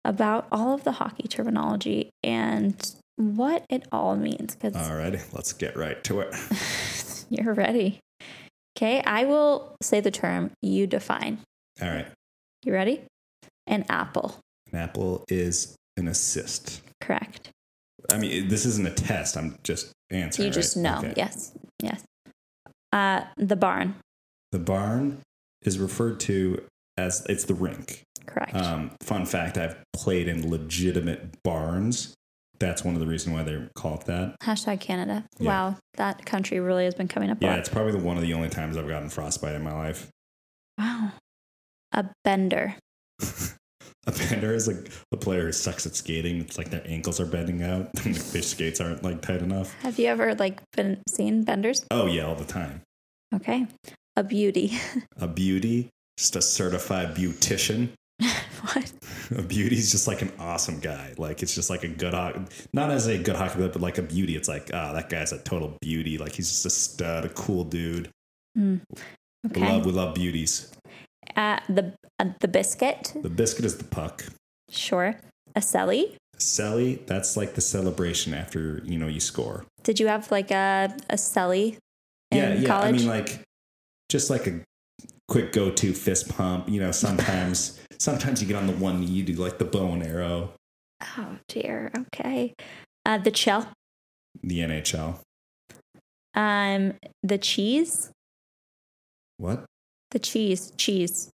about 0.05 0.47
all 0.51 0.73
of 0.73 0.83
the 0.83 0.93
hockey 0.93 1.27
terminology 1.27 2.09
and 2.23 2.95
what 3.15 3.65
it 3.69 3.87
all 3.91 4.15
means 4.15 4.55
because 4.55 4.75
All 4.75 4.95
right, 4.95 5.13
let's 5.33 5.53
get 5.53 5.75
right 5.75 6.01
to 6.05 6.21
it. 6.21 6.35
you're 7.29 7.53
ready. 7.53 7.99
Okay, 8.77 9.01
I 9.01 9.25
will 9.25 9.75
say 9.81 9.99
the 9.99 10.11
term, 10.11 10.51
you 10.61 10.87
define. 10.87 11.39
All 11.81 11.89
right. 11.89 12.07
You 12.63 12.73
ready? 12.73 13.01
An 13.67 13.85
apple. 13.89 14.39
An 14.71 14.79
apple 14.79 15.23
is 15.27 15.75
an 15.97 16.07
assist. 16.07 16.81
Correct. 17.01 17.49
I 18.11 18.17
mean, 18.17 18.47
this 18.47 18.65
isn't 18.65 18.87
a 18.87 18.91
test. 18.93 19.37
I'm 19.37 19.57
just 19.63 19.91
answering. 20.09 20.47
you 20.47 20.53
just 20.53 20.75
right? 20.75 20.83
know. 20.83 20.97
Okay. 20.99 21.13
Yes. 21.17 21.53
Yes. 21.81 22.03
Uh, 22.91 23.23
the 23.37 23.55
barn. 23.55 23.95
The 24.51 24.59
barn 24.59 25.19
is 25.63 25.77
referred 25.77 26.19
to 26.21 26.63
as 26.97 27.25
it's 27.29 27.45
the 27.45 27.53
rink. 27.53 28.03
Correct. 28.25 28.55
Um, 28.55 28.91
fun 29.01 29.25
fact: 29.25 29.57
I've 29.57 29.77
played 29.93 30.27
in 30.27 30.49
legitimate 30.49 31.41
barns. 31.43 32.13
That's 32.59 32.83
one 32.83 32.93
of 32.93 32.99
the 32.99 33.07
reasons 33.07 33.35
why 33.35 33.43
they're 33.43 33.69
called 33.75 34.05
that. 34.07 34.35
Hashtag 34.43 34.81
Canada. 34.81 35.25
Yeah. 35.39 35.47
Wow, 35.47 35.77
that 35.95 36.25
country 36.25 36.59
really 36.59 36.83
has 36.83 36.93
been 36.93 37.07
coming 37.07 37.29
up 37.29 37.37
Yeah, 37.41 37.55
it's 37.55 37.69
probably 37.69 37.93
the 37.93 37.99
one 37.99 38.17
of 38.17 38.21
the 38.21 38.33
only 38.33 38.49
times 38.49 38.75
I've 38.75 38.87
gotten 38.87 39.09
frostbite 39.09 39.55
in 39.55 39.63
my 39.63 39.73
life. 39.73 40.09
Wow. 40.77 41.11
A 41.93 42.05
bender. 42.23 42.75
A 44.09 44.11
bender 44.11 44.55
is 44.55 44.67
like 44.67 44.89
the 45.11 45.17
player 45.17 45.43
who 45.45 45.51
sucks 45.51 45.85
at 45.85 45.95
skating. 45.95 46.41
It's 46.41 46.57
like 46.57 46.71
their 46.71 46.81
ankles 46.85 47.19
are 47.19 47.27
bending 47.27 47.61
out 47.61 47.89
and 48.05 48.15
their 48.15 48.41
skates 48.41 48.81
aren't 48.81 49.03
like 49.03 49.21
tight 49.21 49.43
enough. 49.43 49.71
Have 49.83 49.99
you 49.99 50.07
ever 50.07 50.33
like 50.33 50.59
been 50.71 50.99
seen 51.07 51.43
benders? 51.43 51.85
Oh 51.91 52.07
yeah, 52.07 52.23
all 52.25 52.33
the 52.35 52.43
time. 52.45 52.81
Okay. 53.35 53.67
A 54.15 54.23
beauty. 54.23 54.73
A 55.17 55.27
beauty, 55.27 55.89
just 56.17 56.35
a 56.35 56.41
certified 56.41 57.13
beautician. 57.15 57.89
what? 58.73 58.91
A 59.37 59.43
beauty's 59.43 59.91
just 59.91 60.07
like 60.07 60.23
an 60.23 60.31
awesome 60.39 60.79
guy. 60.79 61.13
Like 61.17 61.43
it's 61.43 61.53
just 61.53 61.69
like 61.69 61.83
a 61.83 61.87
good, 61.87 62.13
not 62.73 62.89
as 62.89 63.05
a 63.05 63.17
good 63.19 63.35
hockey 63.35 63.55
player, 63.57 63.69
but 63.69 63.81
like 63.81 63.99
a 63.99 64.01
beauty. 64.01 64.35
It's 64.35 64.49
like, 64.49 64.71
ah, 64.73 64.91
that 64.93 65.09
guy's 65.09 65.31
a 65.31 65.37
total 65.43 65.77
beauty. 65.81 66.17
Like 66.17 66.33
he's 66.33 66.49
just 66.49 66.65
a 66.65 66.69
stud, 66.71 67.25
a 67.25 67.29
cool 67.29 67.63
dude. 67.63 68.09
We 68.55 68.79
Okay. 69.51 69.61
love, 69.71 69.85
we 69.85 69.91
love 69.93 70.15
beauties. 70.15 70.71
Uh, 71.39 71.57
the 71.69 71.93
uh, 72.19 72.25
the 72.41 72.49
biscuit. 72.49 73.13
The 73.15 73.29
biscuit 73.29 73.63
is 73.63 73.77
the 73.77 73.85
puck. 73.85 74.25
Sure. 74.69 75.15
A 75.55 75.61
celly. 75.61 76.17
Celly, 76.37 77.05
that's 77.07 77.37
like 77.37 77.55
the 77.55 77.61
celebration 77.61 78.33
after 78.33 78.81
you 78.83 78.99
know 78.99 79.07
you 79.07 79.21
score. 79.21 79.65
Did 79.83 80.01
you 80.01 80.07
have 80.07 80.29
like 80.31 80.51
a 80.51 80.93
a 81.09 81.15
celly 81.15 81.77
yeah, 82.33 82.55
yeah. 82.55 82.67
college? 82.67 82.95
I 82.95 82.97
mean, 82.97 83.07
like 83.07 83.39
just 84.09 84.29
like 84.29 84.47
a 84.47 84.59
quick 85.29 85.53
go-to 85.53 85.93
fist 85.93 86.27
pump. 86.27 86.67
You 86.67 86.81
know, 86.81 86.91
sometimes 86.91 87.79
sometimes 87.99 88.41
you 88.41 88.47
get 88.47 88.57
on 88.57 88.67
the 88.67 88.73
one 88.73 89.01
you 89.01 89.23
do 89.23 89.33
like 89.35 89.59
the 89.59 89.65
bow 89.65 89.93
and 89.93 90.03
arrow. 90.03 90.51
oh 91.17 91.37
dear. 91.47 91.89
Okay. 91.97 92.53
Uh, 93.05 93.17
the 93.17 93.33
shell. 93.33 93.71
The 94.43 94.59
NHL. 94.59 95.19
Um, 96.35 96.95
the 97.23 97.37
cheese. 97.37 98.11
What? 99.37 99.68
The 100.11 100.19
cheese. 100.19 100.71
Cheese. 100.77 101.29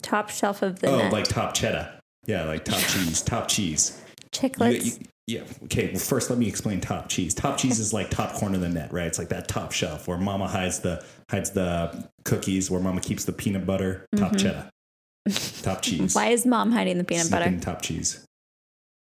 Top 0.00 0.30
shelf 0.30 0.62
of 0.62 0.80
the 0.80 0.88
oh, 0.88 0.98
net. 0.98 1.12
like 1.12 1.24
top 1.28 1.54
cheddar. 1.54 2.00
Yeah, 2.26 2.44
like 2.44 2.64
top 2.64 2.80
cheese. 2.80 3.22
Top 3.22 3.48
cheese. 3.48 4.00
You- 4.42 4.70
you- 4.70 4.92
yeah. 5.28 5.44
Okay. 5.64 5.90
Well, 5.90 6.00
first, 6.00 6.30
let 6.30 6.38
me 6.38 6.48
explain 6.48 6.80
top 6.80 7.08
cheese. 7.08 7.32
Top 7.32 7.56
cheese 7.56 7.78
is 7.78 7.92
like 7.92 8.10
top 8.10 8.32
corner 8.34 8.56
of 8.56 8.60
the 8.60 8.68
net, 8.68 8.92
right? 8.92 9.06
It's 9.06 9.18
like 9.18 9.28
that 9.28 9.46
top 9.46 9.70
shelf 9.70 10.08
where 10.08 10.18
Mama 10.18 10.48
hides 10.48 10.80
the 10.80 11.04
hides 11.30 11.50
the 11.50 12.08
cookies, 12.24 12.70
where 12.70 12.80
Mama 12.80 13.00
keeps 13.00 13.24
the 13.24 13.32
peanut 13.32 13.64
butter. 13.64 14.06
Top 14.16 14.36
cheddar. 14.36 14.68
Top 15.62 15.80
cheese. 15.82 16.00
Mm-hmm. 16.00 16.18
Why 16.18 16.26
is 16.28 16.44
mom 16.44 16.72
hiding 16.72 16.98
the 16.98 17.04
peanut 17.04 17.30
butter? 17.30 17.44
Snipping 17.44 17.60
Top 17.60 17.82
cheese. 17.82 18.24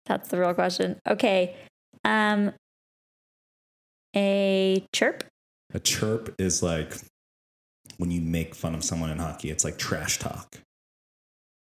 That's 0.07 0.29
the 0.29 0.39
real 0.39 0.55
question. 0.55 1.01
Okay. 1.09 1.57
Um, 2.05 2.53
a 4.15 4.87
chirp. 4.93 5.25
A 5.75 5.81
chirp 5.81 6.37
is 6.39 6.63
like 6.63 6.97
when 7.99 8.11
you 8.11 8.21
make 8.21 8.55
fun 8.55 8.75
of 8.75 8.85
someone 8.85 9.11
in 9.11 9.19
hockey. 9.19 9.51
It's 9.51 9.65
like 9.65 9.79
trash 9.79 10.19
talk. 10.19 10.59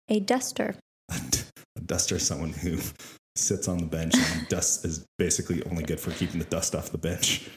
A 0.08 0.20
duster. 0.20 0.74
A 1.10 1.80
duster 1.84 2.16
is 2.16 2.26
someone 2.26 2.52
who 2.52 2.78
sits 3.36 3.68
on 3.68 3.78
the 3.78 3.86
bench 3.86 4.14
and 4.14 4.48
dust 4.48 4.84
is 4.84 5.04
basically 5.18 5.62
only 5.64 5.84
good 5.84 6.00
for 6.00 6.10
keeping 6.12 6.38
the 6.38 6.46
dust 6.46 6.74
off 6.74 6.90
the 6.90 6.98
bench. 6.98 7.48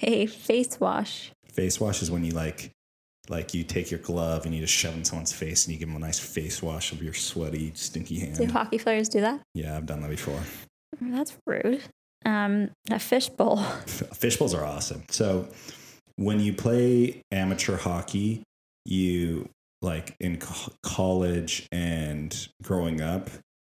A 0.00 0.26
face 0.26 0.80
wash. 0.80 1.30
Face 1.46 1.78
wash 1.78 2.02
is 2.02 2.10
when 2.10 2.24
you 2.24 2.32
like 2.32 2.70
like 3.28 3.54
you 3.54 3.62
take 3.62 3.90
your 3.90 4.00
glove 4.00 4.46
and 4.46 4.54
you 4.54 4.60
just 4.60 4.72
shove 4.72 4.94
it 4.94 4.98
in 4.98 5.04
someone's 5.04 5.32
face 5.32 5.64
and 5.64 5.72
you 5.72 5.78
give 5.78 5.88
them 5.88 5.96
a 5.96 6.00
nice 6.04 6.18
face 6.18 6.60
wash 6.60 6.90
of 6.90 7.02
your 7.02 7.14
sweaty, 7.14 7.72
stinky 7.74 8.18
hands. 8.18 8.38
Do 8.38 8.46
hockey 8.46 8.78
players 8.78 9.08
do 9.08 9.20
that? 9.20 9.40
Yeah, 9.54 9.76
I've 9.76 9.86
done 9.86 10.00
that 10.00 10.10
before. 10.10 10.40
That's 11.00 11.36
rude. 11.46 11.82
Um, 12.24 12.70
a 12.90 12.98
fishbowl. 12.98 13.62
Fish 13.86 14.36
bowls 14.36 14.54
are 14.54 14.64
awesome. 14.64 15.04
So 15.08 15.48
when 16.22 16.40
you 16.40 16.52
play 16.52 17.22
amateur 17.32 17.76
hockey, 17.76 18.42
you 18.84 19.48
like 19.80 20.14
in 20.20 20.38
co- 20.38 20.72
college 20.82 21.66
and 21.72 22.48
growing 22.62 23.00
up, 23.00 23.30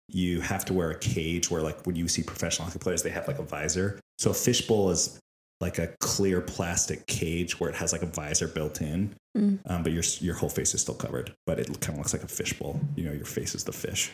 you 0.08 0.40
have 0.40 0.64
to 0.66 0.72
wear 0.72 0.90
a 0.90 0.98
cage 0.98 1.50
where 1.50 1.62
like 1.62 1.86
when 1.86 1.96
you 1.96 2.08
see 2.08 2.22
professional 2.22 2.66
hockey 2.66 2.78
players, 2.78 3.02
they 3.02 3.10
have 3.10 3.26
like 3.28 3.38
a 3.38 3.42
visor. 3.44 4.00
So 4.18 4.30
a 4.30 4.34
fishbowl 4.34 4.90
is 4.90 5.18
like 5.60 5.78
a 5.78 5.94
clear 6.00 6.40
plastic 6.40 7.06
cage 7.06 7.60
where 7.60 7.70
it 7.70 7.76
has 7.76 7.92
like 7.92 8.02
a 8.02 8.06
visor 8.06 8.48
built 8.48 8.80
in, 8.80 9.14
Mm. 9.36 9.60
um, 9.66 9.82
but 9.82 9.92
your 9.92 10.02
your 10.20 10.34
whole 10.34 10.50
face 10.50 10.74
is 10.74 10.82
still 10.82 10.94
covered. 10.94 11.32
But 11.46 11.58
it 11.58 11.66
kind 11.80 11.94
of 11.94 11.98
looks 11.98 12.12
like 12.12 12.22
a 12.22 12.28
fishbowl. 12.28 12.78
You 12.96 13.04
know, 13.04 13.12
your 13.12 13.24
face 13.24 13.54
is 13.54 13.64
the 13.64 13.72
fish. 13.72 14.10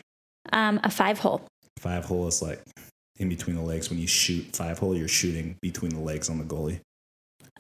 Um, 0.53 0.79
a 0.85 0.91
five 0.91 1.19
hole. 1.19 1.41
Five 1.81 2.05
hole 2.05 2.29
is 2.29 2.41
like 2.41 2.61
in 3.17 3.29
between 3.29 3.57
the 3.57 3.63
legs. 3.63 3.91
When 3.91 3.99
you 3.99 4.07
shoot 4.07 4.45
five 4.55 4.79
hole, 4.79 4.95
you're 4.97 5.09
shooting 5.09 5.57
between 5.61 5.91
the 5.93 5.99
legs 6.01 6.31
on 6.31 6.39
the 6.39 6.45
goalie. 6.45 6.79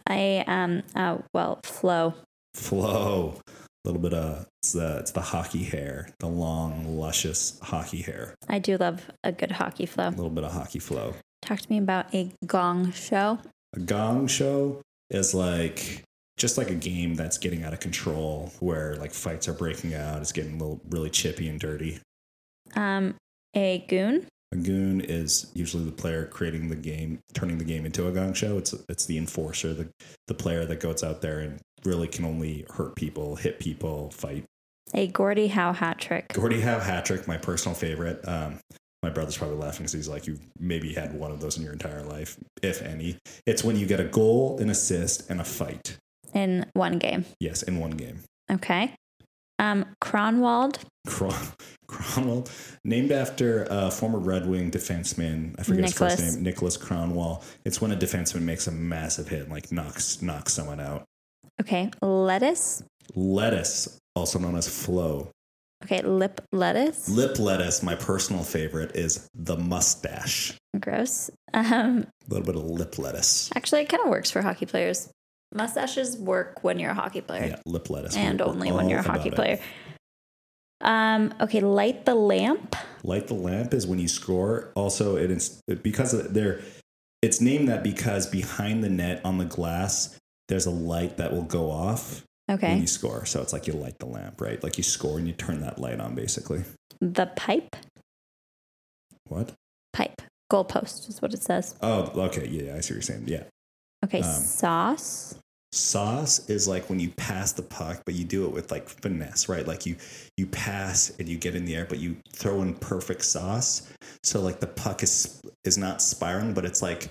A 0.09 0.45
um, 0.45 0.83
uh, 0.95 1.19
well, 1.33 1.61
flow. 1.63 2.15
flow. 2.55 3.41
A 3.47 3.89
little 3.89 4.03
bit 4.03 4.13
of 4.13 4.47
it's 4.63 4.73
the 4.73 4.99
it's 4.99 5.13
the 5.13 5.21
hockey 5.21 5.65
hair, 5.65 6.11
the 6.19 6.27
long, 6.27 6.99
luscious 6.99 7.59
hockey 7.63 8.03
hair. 8.03 8.35
I 8.49 8.59
do 8.59 8.77
love 8.77 9.09
a 9.23 9.33
good 9.33 9.53
hockey 9.53 9.87
flow. 9.87 10.09
A 10.09 10.11
little 10.11 10.31
bit 10.31 10.45
of 10.45 10.53
hockey 10.53 10.79
flow. 10.81 11.15
Talk 11.43 11.61
to 11.61 11.71
me 11.71 11.79
about 11.79 12.13
a 12.15 12.33
gong 12.47 12.93
show. 12.93 13.39
A 13.75 13.81
gong 13.81 14.27
show 14.27 14.83
is 15.11 15.35
like 15.35 16.03
just 16.37 16.59
like 16.59 16.71
a 16.71 16.75
game 16.75 17.15
that's 17.15 17.39
getting 17.39 17.65
out 17.65 17.73
of 17.73 17.81
control, 17.81 18.53
where 18.61 18.97
like 18.97 19.13
fights 19.13 19.49
are 19.49 19.53
breaking 19.53 19.95
out. 19.95 20.21
It's 20.21 20.33
getting 20.33 20.55
a 20.55 20.59
little 20.59 20.81
really 20.91 21.11
chippy 21.11 21.49
and 21.49 21.61
dirty. 21.61 22.01
Um, 22.75 23.15
a 23.55 23.85
goon. 23.89 24.27
A 24.53 24.57
goon 24.57 25.01
is 25.03 25.51
usually 25.55 25.85
the 25.85 25.93
player 25.93 26.25
creating 26.27 26.69
the 26.69 26.77
game, 26.77 27.21
turning 27.35 27.59
the 27.59 27.65
game 27.65 27.85
into 27.85 28.07
a 28.09 28.13
gong 28.13 28.33
show. 28.33 28.57
It's 28.59 28.75
it's 28.89 29.05
the 29.07 29.19
enforcer, 29.19 29.75
the 29.75 29.91
the 30.27 30.35
player 30.35 30.65
that 30.65 30.81
goes 30.81 31.03
out 31.03 31.21
there 31.21 31.41
and 31.41 31.61
really 31.85 32.09
can 32.09 32.25
only 32.25 32.65
hurt 32.71 32.97
people, 32.97 33.37
hit 33.37 33.61
people, 33.61 34.11
fight. 34.11 34.45
A 34.95 35.07
Gordie 35.09 35.49
Howe 35.49 35.75
hat 35.75 35.99
trick. 35.99 36.33
Gordie 36.33 36.63
Howe 36.63 36.79
hat 36.81 37.05
trick, 37.05 37.29
my 37.29 37.37
personal 37.37 37.75
favorite. 37.75 38.27
Um, 38.27 38.59
my 39.03 39.11
brother's 39.11 39.37
probably 39.37 39.59
laughing 39.59 39.81
because 39.81 39.93
he's 39.93 40.09
like, 40.09 40.27
you've 40.27 40.41
maybe 40.59 40.95
had 40.95 41.13
one 41.15 41.31
of 41.31 41.41
those 41.41 41.57
in 41.59 41.63
your 41.63 41.73
entire 41.73 42.03
life, 42.03 42.37
if 42.63 42.83
any. 42.83 43.17
It's 43.47 43.63
when 43.63 43.77
you 43.77 43.87
get 43.87 44.01
a 44.01 44.05
goal, 44.05 44.59
an 44.59 44.71
assist, 44.71 45.29
and 45.31 45.41
a 45.41 45.45
fight. 45.45 45.99
in 46.35 46.67
one 46.73 46.99
game. 46.99 47.27
Yes, 47.39 47.63
in 47.63 47.79
one 47.79 47.93
game. 47.93 48.21
Okay. 48.51 48.95
Um, 49.59 49.85
Cronwald. 50.03 50.79
Cron- 51.07 51.35
Kronwall, 51.89 52.49
named 52.85 53.11
after 53.13 53.67
a 53.71 53.91
former 53.91 54.19
Red 54.19 54.47
Wing 54.47 54.71
defenseman. 54.71 55.55
I 55.59 55.63
forget 55.63 55.85
his 55.85 55.95
first 55.95 56.19
name. 56.21 56.45
Niklas 56.45 56.79
Kronwall. 56.79 57.43
It's 57.65 57.81
when 57.81 57.91
a 57.93 57.97
defenseman 57.97 58.43
makes 58.43 58.67
a 58.67 58.71
massive 58.73 59.29
hit, 59.29 59.43
and, 59.43 59.51
like 59.51 59.73
knocks 59.73 60.21
knocks 60.23 60.53
someone 60.53 60.81
out. 60.81 61.05
Okay. 61.61 61.91
Lettuce. 62.03 62.83
Lettuce, 63.15 63.99
also 64.15 64.39
known 64.39 64.55
as 64.57 64.69
flow. 64.69 65.31
Okay. 65.85 66.03
Lip 66.03 66.41
lettuce. 66.53 67.09
Lip 67.09 67.39
lettuce, 67.39 67.83
my 67.83 67.95
personal 67.95 68.43
favorite, 68.45 68.95
is 68.95 69.29
the 69.35 69.57
mustache. 69.57 70.53
Gross. 70.79 71.31
Um, 71.55 72.07
A 72.29 72.29
little 72.35 72.45
bit 72.47 72.55
of 72.57 72.65
lip 72.65 72.99
lettuce. 72.99 73.51
actually, 73.57 73.81
it 73.83 73.89
kind 73.89 74.03
of 74.05 74.11
works 74.11 74.31
for 74.31 74.43
hockey 74.43 74.67
players. 74.67 75.09
Mustaches 75.55 76.17
work 76.19 76.63
when 76.63 76.79
you're 76.79 76.91
a 76.91 76.95
hockey 76.95 77.21
player 77.23 77.47
Yeah, 77.47 77.57
lip 77.65 77.89
lettuce. 77.91 78.17
and 78.17 78.41
We're 78.41 78.47
only 78.47 78.71
when 78.73 78.89
you're 78.89 78.99
a 79.01 79.03
hockey 79.03 79.31
about 79.31 79.33
it. 79.49 79.61
player. 79.61 79.61
Um, 80.81 81.35
okay. 81.41 81.61
Light 81.61 82.05
the 82.05 82.15
lamp. 82.15 82.77
Light 83.03 83.27
the 83.29 83.35
lamp 83.35 83.73
is 83.75 83.87
when 83.87 83.99
you 83.99 84.09
score. 84.09 84.71
Also, 84.75 85.17
it 85.17 85.31
is 85.31 85.61
because 85.83 86.15
of- 86.15 86.35
they're. 86.35 86.61
It's 87.23 87.41
named 87.41 87.69
that 87.69 87.83
because 87.83 88.27
behind 88.29 88.85
the 88.85 88.89
net 88.89 89.21
on 89.25 89.39
the 89.39 89.45
glass, 89.45 90.17
there's 90.49 90.67
a 90.67 90.71
light 90.71 91.17
that 91.17 91.33
will 91.33 91.43
go 91.43 91.71
off 91.71 92.23
Okay. 92.49 92.69
when 92.69 92.81
you 92.83 92.87
score. 92.87 93.25
So 93.27 93.43
it's 93.43 93.53
like 93.53 93.67
you 93.67 93.73
light 93.73 93.99
the 93.99 94.07
lamp, 94.07 94.41
right? 94.41 94.63
Like 94.63 94.77
you 94.79 94.85
score 94.85 95.19
and 95.19 95.27
you 95.27 95.33
turn 95.33 95.61
that 95.63 95.81
light 95.81 95.99
on, 95.99 96.15
basically. 96.15 96.63
The 97.01 97.27
pipe. 97.35 97.75
What? 99.27 99.53
Pipe. 99.93 100.23
Goalpost 100.53 101.09
is 101.09 101.21
what 101.21 101.35
it 101.35 101.43
says. 101.43 101.75
Oh, 101.83 102.03
okay. 102.27 102.47
Yeah, 102.47 102.77
I 102.77 102.81
see 102.81 102.95
what 102.95 102.97
you're 102.97 103.03
saying. 103.03 103.25
Yeah. 103.27 103.43
Okay, 104.05 104.21
Um, 104.21 104.43
sauce. 104.43 105.35
Sauce 105.73 106.49
is 106.49 106.67
like 106.67 106.89
when 106.89 106.99
you 106.99 107.11
pass 107.11 107.53
the 107.53 107.63
puck, 107.63 108.03
but 108.07 108.15
you 108.15 108.25
do 108.25 108.47
it 108.47 108.53
with 108.53 108.71
like 108.71 108.89
finesse, 108.89 109.49
right? 109.51 109.67
Like 109.67 109.85
you 109.85 109.97
you 110.37 110.47
pass 110.47 111.11
and 111.19 111.29
you 111.29 111.37
get 111.37 111.55
in 111.55 111.67
the 111.67 111.77
air, 111.77 111.87
but 111.87 111.99
you 111.99 112.17
throw 112.33 112.63
in 112.63 112.75
perfect 112.75 113.25
sauce. 113.25 113.87
So 114.23 114.41
like 114.41 114.61
the 114.61 114.67
puck 114.67 115.03
is 115.03 115.43
is 115.65 115.77
not 115.77 116.01
spiraling, 116.01 116.55
but 116.55 116.65
it's 116.65 116.81
like 116.81 117.11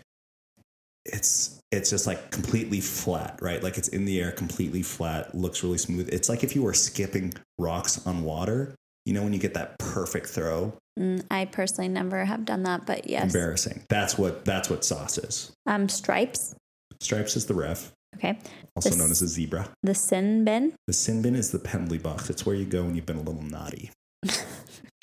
it's 1.06 1.60
it's 1.72 1.90
just 1.92 2.08
like 2.08 2.32
completely 2.32 2.82
flat, 2.82 3.38
right? 3.42 3.62
Like 3.62 3.78
it's 3.78 3.90
in 3.90 4.06
the 4.06 4.20
air, 4.20 4.32
completely 4.32 4.82
flat, 4.82 5.36
looks 5.36 5.64
really 5.64 5.78
smooth. 5.78 6.10
It's 6.12 6.28
like 6.28 6.44
if 6.44 6.56
you 6.56 6.64
were 6.64 6.74
skipping 6.74 7.34
rocks 7.60 8.06
on 8.08 8.24
water. 8.24 8.76
You 9.06 9.14
know 9.14 9.24
when 9.24 9.32
you 9.32 9.40
get 9.40 9.54
that 9.54 9.80
perfect 9.80 10.28
throw? 10.28 10.74
Mm, 11.00 11.24
I 11.32 11.46
personally 11.46 11.88
never 11.88 12.26
have 12.26 12.44
done 12.44 12.64
that, 12.64 12.86
but 12.86 13.10
yes. 13.10 13.34
Embarrassing. 13.34 13.84
That's 13.88 14.18
what 14.18 14.44
that's 14.44 14.70
what 14.70 14.84
sauce 14.84 15.18
is. 15.18 15.54
Um, 15.66 15.88
stripes. 15.88 16.54
Stripes 17.02 17.36
is 17.36 17.46
the 17.46 17.54
ref, 17.54 17.92
Okay. 18.16 18.40
also 18.76 18.90
This- 18.90 18.98
known 18.98 19.12
as 19.12 19.22
a 19.22 19.28
zebra. 19.28 19.70
The 19.84 19.94
sin 19.96 20.44
bin. 20.44 20.74
The 20.88 20.94
sin 20.94 21.22
bin 21.22 21.36
is 21.36 21.52
the 21.52 21.60
penalty 21.60 21.98
box. 21.98 22.30
It's 22.30 22.46
where 22.46 22.56
you 22.56 22.66
go 22.66 22.84
when 22.84 22.96
you've 22.96 23.06
been 23.06 23.18
a 23.18 23.22
little 23.22 23.42
naughty. 23.44 23.92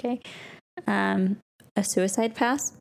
Okay. 0.01 0.21
Um, 0.87 1.39
a 1.77 1.83
suicide 1.85 2.35
pass. 2.35 2.73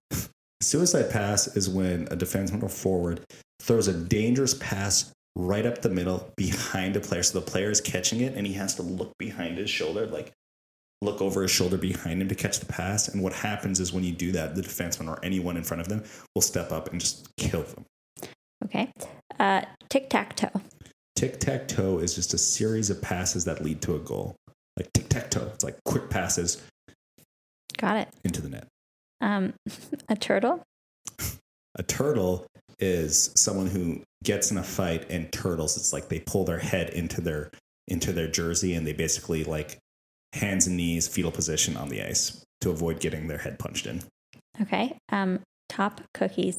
Suicide 0.62 1.10
pass 1.10 1.48
is 1.56 1.70
when 1.70 2.04
a 2.12 2.18
defenseman 2.18 2.62
or 2.64 2.68
forward 2.70 3.22
throws 3.62 3.88
a 3.88 3.94
dangerous 3.94 4.54
pass 4.56 5.12
right 5.38 5.66
up 5.66 5.82
the 5.82 5.90
middle 5.90 6.30
behind 6.36 6.96
a 6.98 7.00
player. 7.00 7.24
So 7.24 7.40
the 7.40 7.46
player 7.46 7.72
is 7.72 7.80
catching 7.80 8.20
it 8.20 8.34
and 8.36 8.46
he 8.46 8.54
has 8.54 8.76
to 8.76 8.82
look 8.82 9.14
behind 9.18 9.58
his 9.58 9.70
shoulder, 9.70 10.06
like 10.06 10.34
look 11.02 11.22
over 11.22 11.42
his 11.44 11.52
shoulder 11.52 11.78
behind 11.78 12.22
him 12.22 12.28
to 12.28 12.36
catch 12.36 12.60
the 12.60 12.66
pass. 12.66 13.08
And 13.08 13.24
what 13.24 13.32
happens 13.34 13.80
is 13.80 13.94
when 13.94 14.04
you 14.04 14.12
do 14.12 14.34
that, 14.34 14.56
the 14.56 14.62
defenseman 14.62 15.08
or 15.08 15.24
anyone 15.24 15.56
in 15.56 15.64
front 15.64 15.80
of 15.82 15.88
them 15.88 16.04
will 16.36 16.42
step 16.42 16.72
up 16.74 16.92
and 16.92 17.00
just 17.00 17.30
kill 17.38 17.64
them. 17.64 17.86
Okay. 18.66 18.92
Uh, 19.40 19.62
tic 19.90 20.10
tac 20.10 20.36
toe. 20.36 20.62
Tic 21.16 21.40
tac 21.40 21.68
toe 21.68 22.00
is 22.00 22.16
just 22.16 22.34
a 22.34 22.38
series 22.38 22.90
of 22.90 23.02
passes 23.02 23.46
that 23.46 23.64
lead 23.64 23.82
to 23.82 23.96
a 23.96 24.00
goal. 24.00 24.36
Like 24.78 24.92
tic 24.94 25.10
tac 25.10 25.30
toe. 25.32 25.50
It's 25.54 25.64
like 25.64 25.78
quick 25.86 26.10
passes 26.10 26.62
Got 27.78 27.98
it. 27.98 28.10
into 28.24 28.42
the 28.42 28.50
net. 28.50 28.68
Um, 29.22 29.54
a 30.10 30.16
turtle. 30.16 30.64
A 31.76 31.84
turtle 31.84 32.46
is 32.80 33.32
someone 33.36 33.68
who 33.68 34.02
gets 34.24 34.52
in 34.52 34.58
a 34.58 34.64
fight 34.64 35.10
and 35.10 35.32
turtles. 35.32 35.78
It's 35.78 35.94
like 35.94 36.10
they 36.10 36.20
pull 36.20 36.46
their 36.46 36.60
head 36.60 36.90
into 36.90 37.22
their 37.22 37.50
into 37.88 38.14
their 38.14 38.28
jersey 38.28 38.74
and 38.76 38.88
they 38.88 38.94
basically 38.94 39.44
like 39.44 39.78
hands 40.34 40.68
and 40.68 40.78
knees, 40.78 41.08
fetal 41.08 41.32
position 41.32 41.76
on 41.76 41.90
the 41.90 42.02
ice 42.02 42.44
to 42.62 42.70
avoid 42.70 43.00
getting 43.00 43.28
their 43.28 43.40
head 43.40 43.60
punched 43.60 43.86
in. 43.86 44.02
Okay. 44.62 44.98
Um, 45.10 45.40
top 45.70 46.02
cookies. 46.14 46.58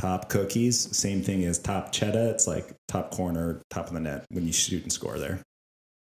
Top 0.00 0.30
cookies, 0.30 0.96
same 0.96 1.22
thing 1.22 1.44
as 1.44 1.58
top 1.58 1.92
cheddar. 1.92 2.30
It's 2.30 2.46
like 2.46 2.74
top 2.88 3.10
corner, 3.10 3.60
top 3.68 3.88
of 3.88 3.92
the 3.92 4.00
net 4.00 4.24
when 4.30 4.46
you 4.46 4.52
shoot 4.52 4.82
and 4.82 4.90
score 4.90 5.18
there. 5.18 5.42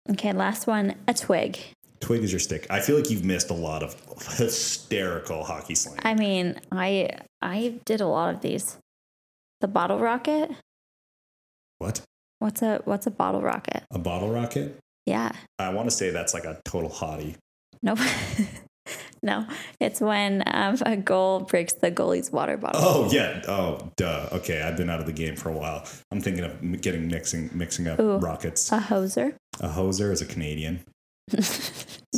Okay. 0.08 0.32
Last 0.32 0.68
one. 0.68 0.94
A 1.08 1.14
twig. 1.14 1.58
Twig 1.98 2.22
is 2.22 2.30
your 2.30 2.38
stick. 2.38 2.64
I 2.70 2.78
feel 2.78 2.94
like 2.94 3.10
you've 3.10 3.24
missed 3.24 3.50
a 3.50 3.54
lot 3.54 3.82
of 3.82 3.96
hysterical 4.36 5.42
hockey 5.42 5.74
slang. 5.74 5.98
I 6.04 6.14
mean, 6.14 6.60
I 6.70 7.10
I 7.40 7.80
did 7.84 8.00
a 8.00 8.06
lot 8.06 8.32
of 8.32 8.40
these. 8.40 8.78
The 9.60 9.66
bottle 9.66 9.98
rocket. 9.98 10.52
what? 11.78 12.02
What's 12.38 12.62
a 12.62 12.82
what's 12.84 13.08
a 13.08 13.10
bottle 13.10 13.42
rocket? 13.42 13.82
A 13.90 13.98
bottle 13.98 14.30
rocket? 14.30 14.78
Yeah. 15.06 15.32
I 15.58 15.70
want 15.70 15.90
to 15.90 15.96
say 15.96 16.10
that's 16.10 16.34
like 16.34 16.44
a 16.44 16.60
total 16.64 16.88
hottie. 16.88 17.34
Nope. 17.82 17.98
no, 19.22 19.46
it's 19.80 20.00
when 20.00 20.42
um, 20.46 20.76
a 20.84 20.96
goal 20.96 21.40
breaks 21.40 21.74
the 21.74 21.90
goalie's 21.90 22.30
water 22.32 22.56
bottle. 22.56 22.80
Oh 22.82 23.08
yeah. 23.12 23.42
Oh 23.46 23.90
duh. 23.96 24.28
Okay, 24.32 24.62
I've 24.62 24.76
been 24.76 24.90
out 24.90 25.00
of 25.00 25.06
the 25.06 25.12
game 25.12 25.36
for 25.36 25.48
a 25.50 25.56
while. 25.56 25.84
I'm 26.10 26.20
thinking 26.20 26.44
of 26.44 26.80
getting 26.80 27.08
mixing 27.08 27.50
mixing 27.52 27.86
up 27.88 28.00
Ooh. 28.00 28.18
rockets. 28.18 28.70
A 28.72 28.78
hoser. 28.78 29.34
A 29.60 29.68
hoser 29.68 30.10
is 30.10 30.22
a 30.22 30.26
Canadian, 30.26 30.82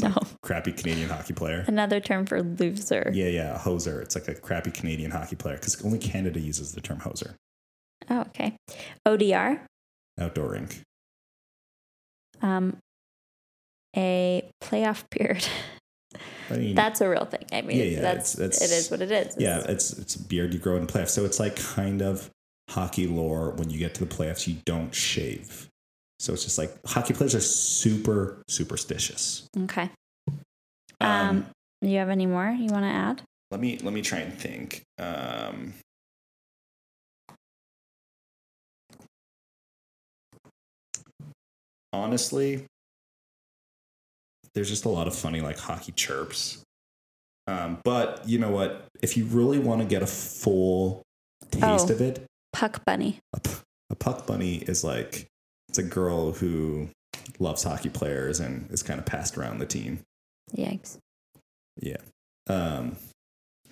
no, 0.01 0.15
crappy 0.43 0.73
Canadian 0.73 1.09
hockey 1.11 1.35
player. 1.35 1.65
another 1.67 2.01
term 2.01 2.25
for 2.27 2.43
loser. 2.43 3.11
Yeah, 3.13 3.27
yeah, 3.27 3.55
a 3.57 3.59
hoser. 3.59 4.01
It's 4.01 4.15
like 4.15 4.29
a 4.29 4.35
crappy 4.35 4.71
Canadian 4.71 5.11
hockey 5.11 5.37
player 5.37 5.57
because 5.57 5.85
only 5.85 5.99
Canada 5.99 6.41
uses 6.41 6.73
the 6.73 6.81
term 6.81 7.01
hoser. 7.01 7.35
Oh, 8.09 8.21
okay. 8.23 8.57
ODR. 9.07 9.61
Outdoor 10.19 10.51
rink. 10.53 10.81
Um, 12.43 12.77
a 13.97 14.49
playoff 14.63 15.05
period. 15.11 15.47
I 16.51 16.57
mean, 16.57 16.74
That's 16.74 17.01
a 17.01 17.09
real 17.09 17.24
thing. 17.24 17.45
I 17.53 17.62
mean, 17.62 17.76
Yeah, 17.78 17.84
yeah, 17.84 18.01
that's, 18.01 18.38
it's- 18.38 18.61
it 18.61 18.64
it's- 18.66 18.90
what 18.90 19.01
it 19.01 19.11
is. 19.11 19.34
yeah, 19.38 19.59
It's- 19.61 19.92
it's 19.92 19.99
it's 19.99 20.16
a 20.16 20.22
beard 20.22 20.53
you 20.53 20.61
grow 20.61 20.76
in 20.76 20.86
the 20.86 20.92
playoffs. 20.92 21.11
So 21.11 21.24
it's 21.24 21.40
like 21.40 21.57
kind 21.57 22.03
of 22.03 22.30
hockey 22.70 23.07
lore. 23.07 23.51
When 23.53 23.70
you 23.70 23.78
get 23.78 23.95
to 23.97 24.05
the 24.05 24.14
playoffs, 24.14 24.47
you 24.47 24.57
don't 24.64 24.95
shave. 24.95 25.68
So 26.18 26.32
it's 26.32 26.45
just 26.45 26.59
like 26.59 26.72
hockey 26.86 27.12
players 27.14 27.34
are 27.34 27.40
super 27.40 28.42
superstitious. 28.49 29.49
Okay. 29.64 29.90
Um, 31.01 31.47
do 31.82 31.88
you 31.90 31.99
have 31.99 32.09
any 32.09 32.26
more 32.26 32.49
you 32.51 32.66
want 32.70 32.84
to 32.84 32.88
add? 32.90 33.22
let 33.51 33.61
me 33.61 33.78
let 33.78 33.92
me 33.92 34.03
try 34.03 34.18
and 34.18 34.32
think. 34.34 34.82
Um, 34.99 35.74
honestly, 41.92 42.66
there's 44.55 44.69
just 44.69 44.85
a 44.85 44.89
lot 44.89 45.07
of 45.07 45.15
funny 45.15 45.41
like 45.41 45.59
hockey 45.59 45.93
chirps. 45.93 46.63
Um, 47.47 47.79
but 47.85 48.27
you 48.27 48.39
know 48.39 48.51
what? 48.51 48.87
If 49.03 49.17
you 49.17 49.25
really 49.27 49.59
want 49.59 49.81
to 49.83 49.87
get 49.87 50.03
a 50.03 50.07
full 50.07 51.03
taste 51.51 51.91
Oh. 51.91 51.93
of 51.95 52.01
it, 52.01 52.25
Puck 52.53 52.85
bunny. 52.85 53.19
a, 53.35 53.41
p- 53.41 53.51
a 53.91 53.95
puck 53.97 54.27
bunny 54.27 54.57
is 54.59 54.85
like 54.85 55.27
it's 55.69 55.79
a 55.79 55.83
girl 55.83 56.33
who 56.33 56.89
loves 57.39 57.65
hockey 57.65 57.89
players 57.91 58.39
and 58.41 58.71
is 58.71 58.83
kind 58.83 59.01
of 59.01 59.05
passed 59.07 59.37
around 59.37 59.59
the 59.59 59.67
team. 59.67 60.01
Yikes. 60.57 60.99
Yeah. 61.81 61.97
Um, 62.49 62.97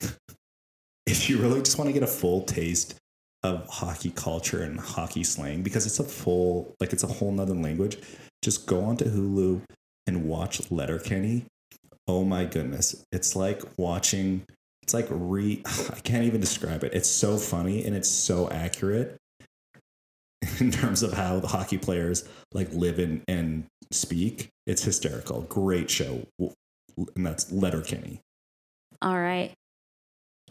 if 1.07 1.29
you 1.31 1.39
really 1.39 1.61
just 1.61 1.79
want 1.79 1.89
to 1.89 1.93
get 1.93 2.03
a 2.03 2.07
full 2.09 2.43
taste 2.43 2.95
of 3.43 3.67
hockey 3.69 4.11
culture 4.11 4.63
and 4.63 4.79
hockey 4.79 5.25
slang, 5.25 5.63
because 5.63 5.87
it's 5.87 5.99
a 6.01 6.05
full, 6.05 6.75
like 6.81 6.93
it's 6.93 7.03
a 7.03 7.09
whole 7.09 7.33
nother 7.33 7.55
language, 7.55 7.99
just 8.43 8.67
go 8.67 8.85
onto 8.85 9.05
Hulu 9.05 9.61
and 10.07 10.27
watch 10.27 10.71
Letterkenny. 10.71 11.47
Oh 12.07 12.25
my 12.25 12.45
goodness. 12.45 13.05
It's 13.13 13.37
like 13.37 13.63
watching, 13.77 14.43
it's 14.83 14.95
like 14.95 15.07
re, 15.11 15.63
I 15.67 16.01
can't 16.01 16.25
even 16.25 16.41
describe 16.41 16.85
it. 16.85 16.93
It's 16.95 17.09
so 17.09 17.37
funny 17.37 17.85
and 17.85 17.95
it's 17.95 18.09
so 18.09 18.49
accurate 18.51 19.17
in 20.61 20.71
terms 20.71 21.03
of 21.03 21.13
how 21.13 21.41
the 21.41 21.49
hockey 21.49 21.79
players 21.79 22.29
like 22.53 22.73
live 22.73 22.99
and, 22.99 23.23
and 23.29 23.65
speak. 23.91 24.49
It's 24.67 24.83
hysterical. 24.83 25.43
Great 25.43 25.91
show. 25.91 26.27
And 26.39 27.25
that's 27.27 27.51
Letterkenny. 27.53 28.21
All 29.01 29.19
right. 29.19 29.53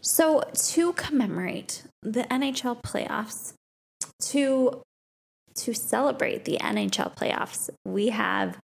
So, 0.04 0.42
to 0.52 0.92
commemorate 0.94 1.84
the 2.02 2.24
NHL 2.24 2.82
playoffs, 2.82 3.54
to 4.30 4.82
to 5.54 5.74
celebrate 5.74 6.44
the 6.44 6.58
NHL 6.58 7.14
playoffs, 7.14 7.70
we 7.84 8.08
have 8.08 8.58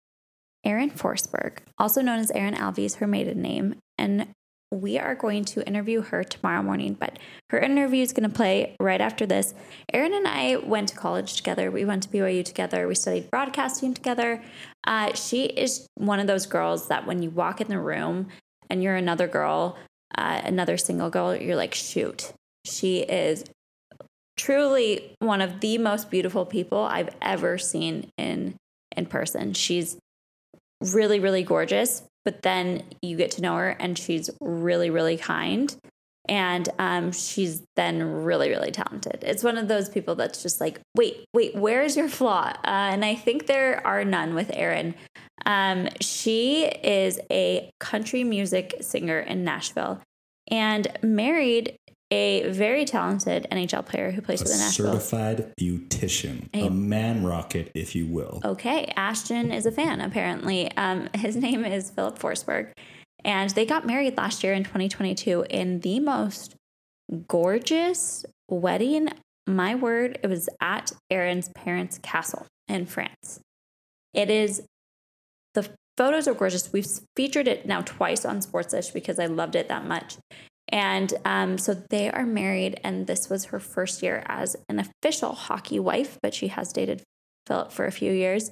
Erin 0.63 0.91
Forsberg, 0.91 1.59
also 1.77 2.01
known 2.01 2.19
as 2.19 2.31
Erin 2.31 2.55
Alvey, 2.55 2.93
her 2.95 3.07
maiden 3.07 3.41
name, 3.41 3.75
and 3.97 4.27
we 4.71 4.97
are 4.99 5.15
going 5.15 5.45
to 5.45 5.65
interview 5.65 6.01
her 6.01 6.23
tomorrow 6.23 6.61
morning. 6.61 6.93
But 6.93 7.19
her 7.49 7.59
interview 7.59 8.01
is 8.01 8.11
going 8.11 8.29
to 8.29 8.35
play 8.35 8.75
right 8.79 8.99
after 8.99 9.25
this. 9.25 9.53
Erin 9.93 10.13
and 10.13 10.27
I 10.27 10.57
went 10.57 10.89
to 10.89 10.95
college 10.95 11.35
together. 11.35 11.71
We 11.71 11.85
went 11.85 12.03
to 12.03 12.09
BYU 12.09 12.43
together. 12.43 12.87
We 12.87 12.95
studied 12.95 13.31
broadcasting 13.31 13.93
together. 13.93 14.43
Uh, 14.85 15.13
she 15.13 15.45
is 15.45 15.87
one 15.95 16.19
of 16.19 16.27
those 16.27 16.45
girls 16.45 16.89
that 16.89 17.07
when 17.07 17.21
you 17.21 17.29
walk 17.29 17.61
in 17.61 17.67
the 17.69 17.79
room 17.79 18.27
and 18.69 18.83
you're 18.83 18.95
another 18.95 19.27
girl, 19.27 19.77
uh, 20.17 20.41
another 20.43 20.77
single 20.77 21.09
girl, 21.09 21.35
you're 21.35 21.55
like, 21.55 21.73
shoot, 21.73 22.33
she 22.65 22.99
is 22.99 23.45
truly 24.37 25.15
one 25.19 25.41
of 25.41 25.61
the 25.61 25.77
most 25.77 26.11
beautiful 26.11 26.45
people 26.45 26.79
I've 26.79 27.09
ever 27.21 27.57
seen 27.57 28.11
in 28.17 28.55
in 28.95 29.05
person. 29.05 29.53
She's 29.53 29.97
really, 30.81 31.19
really 31.19 31.43
gorgeous, 31.43 32.03
but 32.25 32.41
then 32.41 32.83
you 33.01 33.17
get 33.17 33.31
to 33.31 33.41
know 33.41 33.55
her 33.55 33.69
and 33.69 33.97
she's 33.97 34.29
really, 34.41 34.89
really 34.89 35.17
kind. 35.17 35.75
And 36.29 36.67
um, 36.77 37.13
she's 37.13 37.63
then 37.77 38.03
really, 38.03 38.49
really 38.49 38.71
talented. 38.71 39.19
It's 39.21 39.43
one 39.43 39.57
of 39.57 39.69
those 39.69 39.87
people 39.87 40.15
that's 40.15 40.43
just 40.43 40.59
like, 40.59 40.81
wait, 40.95 41.23
wait, 41.33 41.55
where's 41.55 41.95
your 41.95 42.09
flaw? 42.09 42.51
Uh, 42.65 42.91
and 42.91 43.05
I 43.05 43.15
think 43.15 43.47
there 43.47 43.85
are 43.87 44.03
none 44.03 44.35
with 44.35 44.51
Erin. 44.53 44.93
Um, 45.45 45.87
she 46.01 46.65
is 46.65 47.19
a 47.31 47.69
country 47.79 48.25
music 48.25 48.75
singer 48.81 49.19
in 49.19 49.45
Nashville 49.45 50.01
and 50.51 50.87
married 51.01 51.77
a 52.09 52.49
very 52.51 52.85
talented 52.85 53.47
NHL 53.51 53.85
player 53.85 54.11
who 54.11 54.21
plays 54.21 54.41
a 54.41 54.45
for 54.45 54.49
the 54.51 54.57
Nashville. 54.57 54.93
certified 54.93 55.53
beautician, 55.59 56.47
A- 56.53 56.67
a 56.67 56.69
man 56.69 57.25
rocket, 57.25 57.71
if 57.75 57.95
you 57.95 58.05
will. 58.07 58.41
Okay, 58.45 58.85
Ashton 58.95 59.51
is 59.51 59.65
a 59.65 59.71
fan 59.71 59.99
apparently. 60.01 60.71
Um, 60.77 61.09
his 61.13 61.35
name 61.35 61.65
is 61.65 61.91
Filip 61.91 62.17
Forsberg, 62.17 62.71
and 63.25 63.49
they 63.51 63.65
got 63.65 63.85
married 63.85 64.15
last 64.17 64.43
year 64.43 64.53
in 64.53 64.63
2022 64.63 65.45
in 65.49 65.81
the 65.81 65.99
most 65.99 66.55
gorgeous 67.27 68.25
wedding. 68.49 69.09
My 69.45 69.75
word, 69.75 70.19
it 70.23 70.27
was 70.27 70.49
at 70.61 70.91
Erin's 71.09 71.49
parents' 71.49 71.99
castle 72.01 72.45
in 72.67 72.85
France. 72.85 73.39
It 74.13 74.29
is 74.29 74.63
the 75.53 75.69
photos 75.97 76.27
are 76.27 76.33
gorgeous. 76.33 76.71
We've 76.71 76.87
featured 77.15 77.47
it 77.47 77.65
now 77.65 77.81
twice 77.81 78.25
on 78.25 78.39
Sportsish 78.39 78.93
because 78.93 79.19
I 79.19 79.25
loved 79.25 79.55
it 79.55 79.67
that 79.69 79.85
much. 79.85 80.17
And 80.69 81.13
um, 81.23 81.57
so 81.57 81.73
they 81.73 82.09
are 82.09 82.25
married, 82.25 82.79
and 82.83 83.07
this 83.07 83.29
was 83.29 83.45
her 83.45 83.59
first 83.59 84.03
year 84.03 84.23
as 84.25 84.55
an 84.67 84.79
official 84.79 85.33
hockey 85.33 85.79
wife, 85.79 86.17
but 86.21 86.33
she 86.33 86.49
has 86.49 86.73
dated 86.73 87.03
Filip 87.47 87.71
for 87.71 87.85
a 87.85 87.91
few 87.91 88.11
years. 88.11 88.51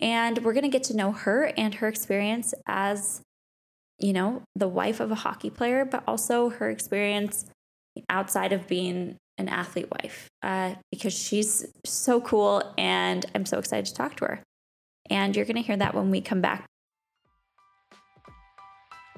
And 0.00 0.44
we're 0.44 0.52
going 0.52 0.64
to 0.64 0.70
get 0.70 0.84
to 0.84 0.96
know 0.96 1.12
her 1.12 1.52
and 1.56 1.74
her 1.76 1.88
experience 1.88 2.52
as, 2.66 3.22
you 3.98 4.12
know, 4.12 4.42
the 4.54 4.68
wife 4.68 5.00
of 5.00 5.10
a 5.10 5.16
hockey 5.16 5.50
player, 5.50 5.84
but 5.84 6.04
also 6.06 6.50
her 6.50 6.68
experience 6.68 7.46
outside 8.10 8.52
of 8.52 8.66
being 8.66 9.16
an 9.38 9.48
athlete 9.48 9.90
wife 9.90 10.28
uh, 10.42 10.74
because 10.90 11.12
she's 11.12 11.66
so 11.84 12.20
cool 12.20 12.74
and 12.76 13.24
I'm 13.34 13.46
so 13.46 13.58
excited 13.58 13.86
to 13.86 13.94
talk 13.94 14.16
to 14.16 14.26
her. 14.26 14.42
And 15.10 15.34
you're 15.34 15.44
going 15.44 15.56
to 15.56 15.62
hear 15.62 15.76
that 15.76 15.94
when 15.94 16.10
we 16.10 16.20
come 16.20 16.40
back. 16.40 16.66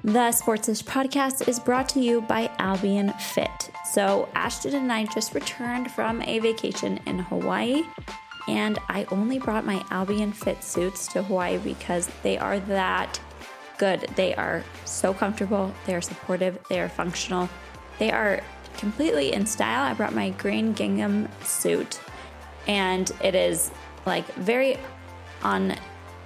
The 0.03 0.29
Sportsish 0.29 0.83
podcast 0.83 1.47
is 1.47 1.59
brought 1.59 1.89
to 1.89 1.99
you 1.99 2.21
by 2.21 2.51
Albion 2.59 3.13
Fit. 3.13 3.71
So, 3.91 4.29
Ashton 4.35 4.75
and 4.75 4.93
I 4.93 5.05
just 5.05 5.33
returned 5.33 5.89
from 5.89 6.21
a 6.21 6.37
vacation 6.37 6.99
in 7.07 7.17
Hawaii, 7.17 7.81
and 8.47 8.77
I 8.89 9.07
only 9.09 9.39
brought 9.39 9.65
my 9.65 9.83
Albion 9.89 10.33
Fit 10.33 10.63
suits 10.63 11.07
to 11.07 11.23
Hawaii 11.23 11.57
because 11.57 12.11
they 12.21 12.37
are 12.37 12.59
that 12.59 13.19
good. 13.79 14.01
They 14.15 14.35
are 14.35 14.63
so 14.85 15.15
comfortable, 15.15 15.73
they 15.87 15.95
are 15.95 16.01
supportive, 16.01 16.59
they 16.69 16.79
are 16.79 16.89
functional, 16.89 17.49
they 17.97 18.11
are 18.11 18.41
completely 18.77 19.33
in 19.33 19.47
style. 19.47 19.81
I 19.81 19.95
brought 19.95 20.13
my 20.13 20.29
green 20.29 20.73
gingham 20.73 21.27
suit, 21.43 21.99
and 22.67 23.11
it 23.23 23.33
is 23.33 23.71
like 24.05 24.31
very 24.35 24.77
on 25.41 25.75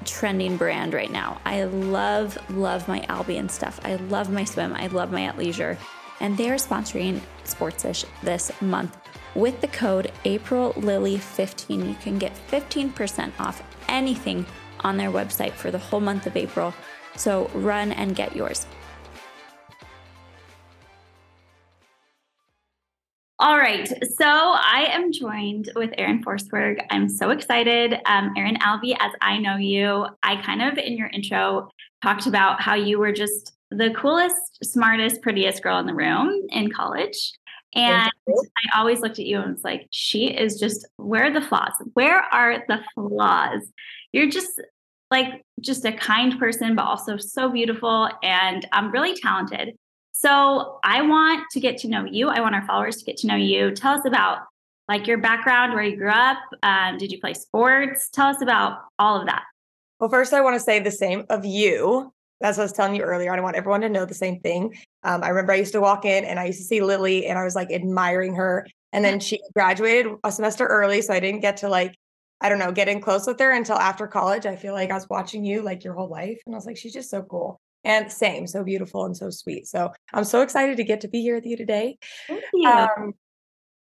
trending 0.05 0.57
brand 0.57 0.93
right 0.93 1.11
now. 1.11 1.39
I 1.45 1.63
love, 1.63 2.37
love 2.49 2.87
my 2.87 3.03
Albion 3.07 3.49
stuff. 3.49 3.79
I 3.83 3.95
love 3.95 4.29
my 4.29 4.43
swim. 4.43 4.73
I 4.73 4.87
love 4.87 5.11
my 5.11 5.21
athleisure. 5.21 5.77
And 6.19 6.37
they 6.37 6.49
are 6.49 6.55
sponsoring 6.55 7.21
Sportsish 7.45 8.05
this 8.21 8.51
month. 8.61 8.97
With 9.33 9.61
the 9.61 9.67
code 9.67 10.11
AprilLily15, 10.25 11.87
you 11.87 11.95
can 11.95 12.17
get 12.17 12.33
15% 12.49 13.31
off 13.39 13.63
anything 13.87 14.45
on 14.81 14.97
their 14.97 15.11
website 15.11 15.53
for 15.53 15.71
the 15.71 15.77
whole 15.77 16.01
month 16.01 16.27
of 16.27 16.35
April. 16.35 16.73
So 17.15 17.49
run 17.53 17.91
and 17.91 18.15
get 18.15 18.35
yours. 18.35 18.65
All 23.41 23.57
right. 23.57 23.87
So 23.87 24.23
I 24.27 24.87
am 24.91 25.11
joined 25.11 25.71
with 25.75 25.89
Erin 25.97 26.23
Forsberg. 26.23 26.85
I'm 26.91 27.09
so 27.09 27.31
excited. 27.31 27.95
Um, 28.05 28.35
Erin 28.37 28.57
Alvey, 28.57 28.95
as 28.99 29.11
I 29.19 29.39
know 29.39 29.57
you, 29.57 30.05
I 30.21 30.39
kind 30.43 30.61
of 30.61 30.77
in 30.77 30.95
your 30.95 31.07
intro 31.07 31.71
talked 32.03 32.27
about 32.27 32.61
how 32.61 32.75
you 32.75 32.99
were 32.99 33.11
just 33.11 33.53
the 33.71 33.89
coolest, 33.95 34.63
smartest, 34.63 35.23
prettiest 35.23 35.63
girl 35.63 35.79
in 35.79 35.87
the 35.87 35.95
room 35.95 36.45
in 36.49 36.69
college. 36.69 37.33
And 37.73 38.11
I 38.29 38.77
always 38.77 38.99
looked 38.99 39.17
at 39.17 39.25
you 39.25 39.39
and 39.39 39.53
was 39.53 39.63
like, 39.63 39.87
she 39.89 40.27
is 40.27 40.59
just, 40.59 40.87
where 40.97 41.23
are 41.23 41.33
the 41.33 41.41
flaws? 41.41 41.73
Where 41.93 42.19
are 42.19 42.63
the 42.67 42.83
flaws? 42.93 43.63
You're 44.13 44.29
just 44.29 44.61
like, 45.09 45.41
just 45.59 45.83
a 45.83 45.91
kind 45.91 46.37
person, 46.37 46.75
but 46.75 46.83
also 46.83 47.17
so 47.17 47.49
beautiful 47.49 48.07
and 48.21 48.67
um, 48.71 48.91
really 48.91 49.15
talented. 49.15 49.75
So 50.11 50.79
I 50.83 51.01
want 51.01 51.45
to 51.51 51.59
get 51.59 51.77
to 51.79 51.87
know 51.87 52.05
you. 52.05 52.29
I 52.29 52.41
want 52.41 52.55
our 52.55 52.65
followers 52.65 52.97
to 52.97 53.05
get 53.05 53.17
to 53.17 53.27
know 53.27 53.35
you. 53.35 53.71
Tell 53.71 53.97
us 53.97 54.05
about 54.05 54.39
like 54.87 55.07
your 55.07 55.17
background, 55.17 55.73
where 55.73 55.83
you 55.83 55.95
grew 55.95 56.09
up. 56.09 56.37
Um, 56.63 56.97
did 56.97 57.11
you 57.11 57.19
play 57.19 57.33
sports? 57.33 58.09
Tell 58.09 58.27
us 58.27 58.41
about 58.41 58.79
all 58.99 59.19
of 59.19 59.25
that. 59.27 59.43
Well, 59.99 60.09
first, 60.09 60.33
I 60.33 60.41
want 60.41 60.55
to 60.55 60.59
say 60.59 60.79
the 60.79 60.91
same 60.91 61.25
of 61.29 61.45
you. 61.45 62.11
That's 62.41 62.57
what 62.57 62.63
I 62.63 62.65
was 62.65 62.73
telling 62.73 62.95
you 62.95 63.03
earlier. 63.03 63.31
I 63.31 63.39
want 63.39 63.55
everyone 63.55 63.81
to 63.81 63.89
know 63.89 64.03
the 64.03 64.13
same 64.13 64.39
thing. 64.39 64.75
Um, 65.03 65.23
I 65.23 65.29
remember 65.29 65.53
I 65.53 65.57
used 65.57 65.73
to 65.73 65.81
walk 65.81 66.05
in 66.05 66.25
and 66.25 66.39
I 66.39 66.45
used 66.45 66.59
to 66.59 66.65
see 66.65 66.81
Lily 66.81 67.27
and 67.27 67.37
I 67.37 67.43
was 67.43 67.55
like 67.55 67.71
admiring 67.71 68.33
her. 68.35 68.67
And 68.91 69.05
then 69.05 69.19
she 69.19 69.39
graduated 69.55 70.11
a 70.23 70.31
semester 70.31 70.65
early. 70.65 71.01
So 71.03 71.13
I 71.13 71.19
didn't 71.19 71.41
get 71.41 71.57
to 71.57 71.69
like, 71.69 71.95
I 72.41 72.49
don't 72.49 72.59
know, 72.59 72.71
get 72.71 72.89
in 72.89 72.99
close 72.99 73.27
with 73.27 73.39
her 73.39 73.51
until 73.51 73.77
after 73.77 74.07
college. 74.07 74.47
I 74.47 74.55
feel 74.55 74.73
like 74.73 74.89
I 74.89 74.95
was 74.95 75.07
watching 75.07 75.45
you 75.45 75.61
like 75.61 75.83
your 75.83 75.93
whole 75.93 76.09
life. 76.09 76.41
And 76.45 76.55
I 76.55 76.57
was 76.57 76.65
like, 76.65 76.77
she's 76.77 76.93
just 76.93 77.11
so 77.11 77.21
cool 77.21 77.61
and 77.83 78.11
same 78.11 78.45
so 78.47 78.63
beautiful 78.63 79.05
and 79.05 79.15
so 79.17 79.29
sweet 79.29 79.67
so 79.67 79.91
i'm 80.13 80.23
so 80.23 80.41
excited 80.41 80.77
to 80.77 80.83
get 80.83 81.01
to 81.01 81.07
be 81.07 81.21
here 81.21 81.35
with 81.35 81.45
you 81.45 81.57
today 81.57 81.97
Thank 82.27 82.43
you. 82.53 82.69
um, 82.69 83.13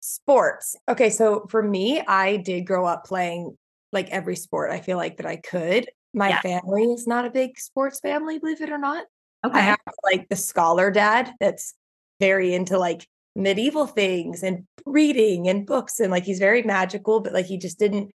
sports 0.01 0.77
okay 0.89 1.11
so 1.11 1.47
for 1.51 1.63
me 1.63 2.01
i 2.01 2.37
did 2.39 2.63
grow 2.63 2.87
up 2.87 3.05
playing 3.05 3.57
like 3.93 4.09
every 4.11 4.37
sport 4.37 4.71
i 4.71 4.81
feel 4.81 4.97
like 4.97 5.19
that 5.19 5.27
i 5.27 5.37
could 5.37 5.89
my 6.15 6.31
Yeah. 6.31 6.41
family 6.41 6.85
is 6.85 7.07
not 7.07 7.25
a 7.27 7.31
big 7.31 7.59
sports 7.59 8.01
family 8.01 8.39
believe 8.39 8.63
it 8.63 8.71
or 8.71 8.79
not 8.79 9.05
i 9.45 9.49
okay. 9.49 9.61
have 9.61 9.79
like 10.05 10.29
the 10.29 10.37
scholar 10.37 10.91
dad 10.91 11.33
that's 11.41 11.75
very 12.19 12.55
into 12.55 12.79
like 12.79 13.07
medieval 13.37 13.87
things 13.87 14.43
and 14.43 14.67
reading 14.87 15.49
and 15.49 15.67
books 15.67 16.01
and 16.01 16.11
like 16.11 16.25
he's 16.25 16.39
very 16.39 16.63
magical 16.63 17.21
but 17.21 17.33
like 17.33 17.47
he 17.47 17.59
just 17.59 17.79
didn't 17.79 18.11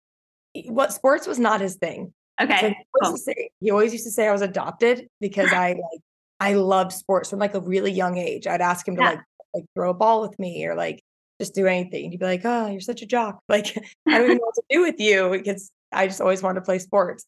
what 0.66 0.93
sports 0.93 1.27
was 1.27 1.39
not 1.39 1.61
his 1.61 1.77
thing 1.77 2.12
so 2.49 2.55
Okay. 2.55 2.68
he, 2.68 2.74
always 2.74 2.84
cool. 3.03 3.11
used 3.12 3.24
to 3.26 3.32
say, 3.32 3.51
he 3.61 3.70
always 3.70 3.93
used 3.93 4.05
to 4.05 4.11
say 4.11 4.28
I 4.28 4.32
was 4.32 4.43
adopted 4.43 5.09
because 5.20 5.53
I 5.53 5.68
like 5.72 6.01
I 6.40 6.55
loved 6.55 6.93
sports 6.93 7.30
from 7.30 7.38
like 7.38 7.55
a 7.55 7.61
really 7.61 7.93
young 7.93 8.18
age. 8.18 8.47
I'd 8.47 8.61
ask 8.61 8.86
him 8.86 8.97
to 8.97 9.03
like 9.03 9.20
like 9.55 9.64
throw 9.74 9.90
a 9.90 9.95
ball 9.95 10.22
with 10.22 10.38
me 10.38 10.66
or 10.66 10.74
like 10.74 11.01
just 11.40 11.55
do 11.55 11.66
anything. 11.66 12.11
He'd 12.11 12.20
be 12.20 12.26
like, 12.26 12.43
"Oh, 12.45 12.66
you're 12.68 12.80
such 12.80 13.03
a 13.03 13.07
jock." 13.07 13.40
Like 13.49 13.76
I 14.07 14.18
don't 14.18 14.24
even 14.24 14.36
know 14.38 14.45
what 14.45 14.55
to 14.57 14.62
do 14.70 14.80
with 14.82 14.99
you 14.99 15.30
because 15.30 15.70
I 15.93 16.07
just 16.07 16.20
always 16.20 16.43
wanted 16.43 16.61
to 16.61 16.64
play 16.64 16.78
sports. 16.78 17.24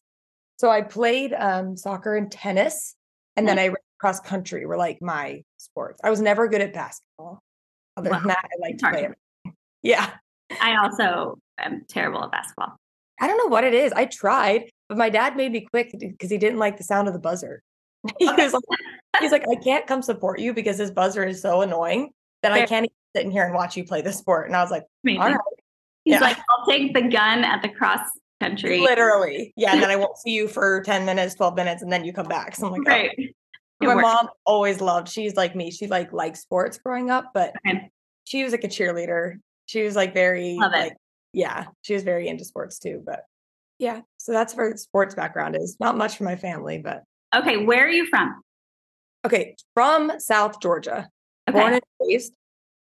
So 0.57 0.69
I 0.69 0.81
played 0.81 1.33
um, 1.33 1.75
soccer 1.77 2.15
and 2.15 2.31
tennis, 2.31 2.95
and 3.35 3.47
then 3.47 3.59
I 3.59 3.67
ran 3.67 3.75
cross 3.99 4.19
country 4.19 4.65
were 4.65 4.77
like 4.77 5.01
my 5.01 5.41
sports. 5.57 5.99
I 6.03 6.09
was 6.09 6.21
never 6.21 6.47
good 6.47 6.61
at 6.61 6.73
basketball. 6.73 7.39
Other 7.97 8.09
Wow. 8.09 8.19
than 8.19 8.27
that, 8.27 8.45
I 8.45 8.55
liked 8.61 8.79
to 8.79 8.89
play 8.89 9.03
it. 9.05 9.53
Yeah. 9.81 10.09
I 10.61 10.75
also 10.77 11.37
am 11.57 11.85
terrible 11.87 12.23
at 12.23 12.31
basketball. 12.31 12.75
I 13.21 13.27
don't 13.27 13.37
know 13.37 13.47
what 13.47 13.63
it 13.63 13.73
is. 13.73 13.93
I 13.93 14.05
tried, 14.05 14.69
but 14.89 14.97
my 14.97 15.09
dad 15.09 15.35
made 15.35 15.51
me 15.51 15.61
quit 15.71 15.93
because 15.99 16.29
he 16.29 16.37
didn't 16.37 16.59
like 16.59 16.77
the 16.77 16.83
sound 16.83 17.07
of 17.07 17.13
the 17.13 17.19
buzzer. 17.19 17.61
he 18.19 18.25
was 18.25 18.53
like, 18.53 18.63
he's 19.19 19.31
like, 19.31 19.45
I 19.49 19.55
can't 19.55 19.87
come 19.87 20.01
support 20.01 20.39
you 20.39 20.53
because 20.53 20.77
this 20.77 20.91
buzzer 20.91 21.23
is 21.23 21.41
so 21.41 21.61
annoying 21.61 22.09
that 22.43 22.51
I 22.51 22.65
can't 22.65 22.85
even 22.85 22.95
sit 23.15 23.25
in 23.25 23.31
here 23.31 23.43
and 23.45 23.53
watch 23.55 23.75
you 23.75 23.83
play 23.83 24.01
the 24.01 24.13
sport. 24.13 24.47
And 24.47 24.55
I 24.55 24.61
was 24.61 24.69
like, 24.71 24.83
Amazing. 25.03 25.21
all 25.21 25.29
right, 25.29 25.39
He's 26.03 26.13
Yeah. 26.13 26.19
like, 26.19 26.37
I'll 26.37 26.65
take 26.67 26.93
the 26.93 27.01
gun 27.01 27.43
at 27.43 27.61
the 27.63 27.69
cross 27.69 28.01
country. 28.39 28.79
literally. 28.81 29.53
Yeah. 29.55 29.73
And 29.73 29.81
then 29.81 29.89
I 29.89 29.95
won't 30.03 30.17
see 30.19 30.31
you 30.31 30.47
for 30.47 30.81
10 30.83 31.05
minutes, 31.05 31.33
12 31.35 31.55
minutes, 31.55 31.81
and 31.81 31.91
then 31.91 32.05
you 32.05 32.13
come 32.13 32.27
back. 32.27 32.55
So 32.55 32.67
I'm 32.67 32.73
like, 32.73 32.81
oh. 32.85 32.91
Right. 32.91 33.11
It 33.17 33.87
my 33.87 33.95
works. 33.95 34.03
mom 34.03 34.29
always 34.45 34.79
loved, 34.79 35.09
she's 35.09 35.35
like 35.35 35.53
me. 35.55 35.69
She 35.69 35.87
like 35.87 36.13
liked 36.13 36.37
sports 36.37 36.77
growing 36.77 37.09
up, 37.09 37.31
but 37.33 37.53
Okay. 37.67 37.89
she 38.23 38.43
was 38.43 38.53
like 38.53 38.63
a 38.63 38.69
cheerleader. 38.69 39.35
She 39.65 39.83
was 39.83 39.95
like 39.97 40.13
very 40.13 40.55
like, 40.55 40.95
yeah, 41.33 41.65
she 41.81 41.93
was 41.93 42.03
very 42.03 42.27
into 42.29 42.45
sports 42.45 42.79
too. 42.79 43.01
But 43.05 43.21
yeah, 43.79 44.01
so 44.17 44.31
that's 44.31 44.55
where 44.55 44.75
sports 44.77 45.15
background 45.15 45.55
is. 45.55 45.77
Not 45.79 45.97
much 45.97 46.17
for 46.17 46.23
my 46.23 46.35
family, 46.35 46.77
but 46.79 47.03
Okay. 47.35 47.57
Where 47.65 47.85
are 47.85 47.89
you 47.89 48.05
from? 48.07 48.41
Okay, 49.25 49.55
from 49.73 50.19
South 50.19 50.61
Georgia, 50.61 51.09
Okay. 51.49 51.59
born 51.59 51.73
and 51.73 51.81
raised. 51.99 52.33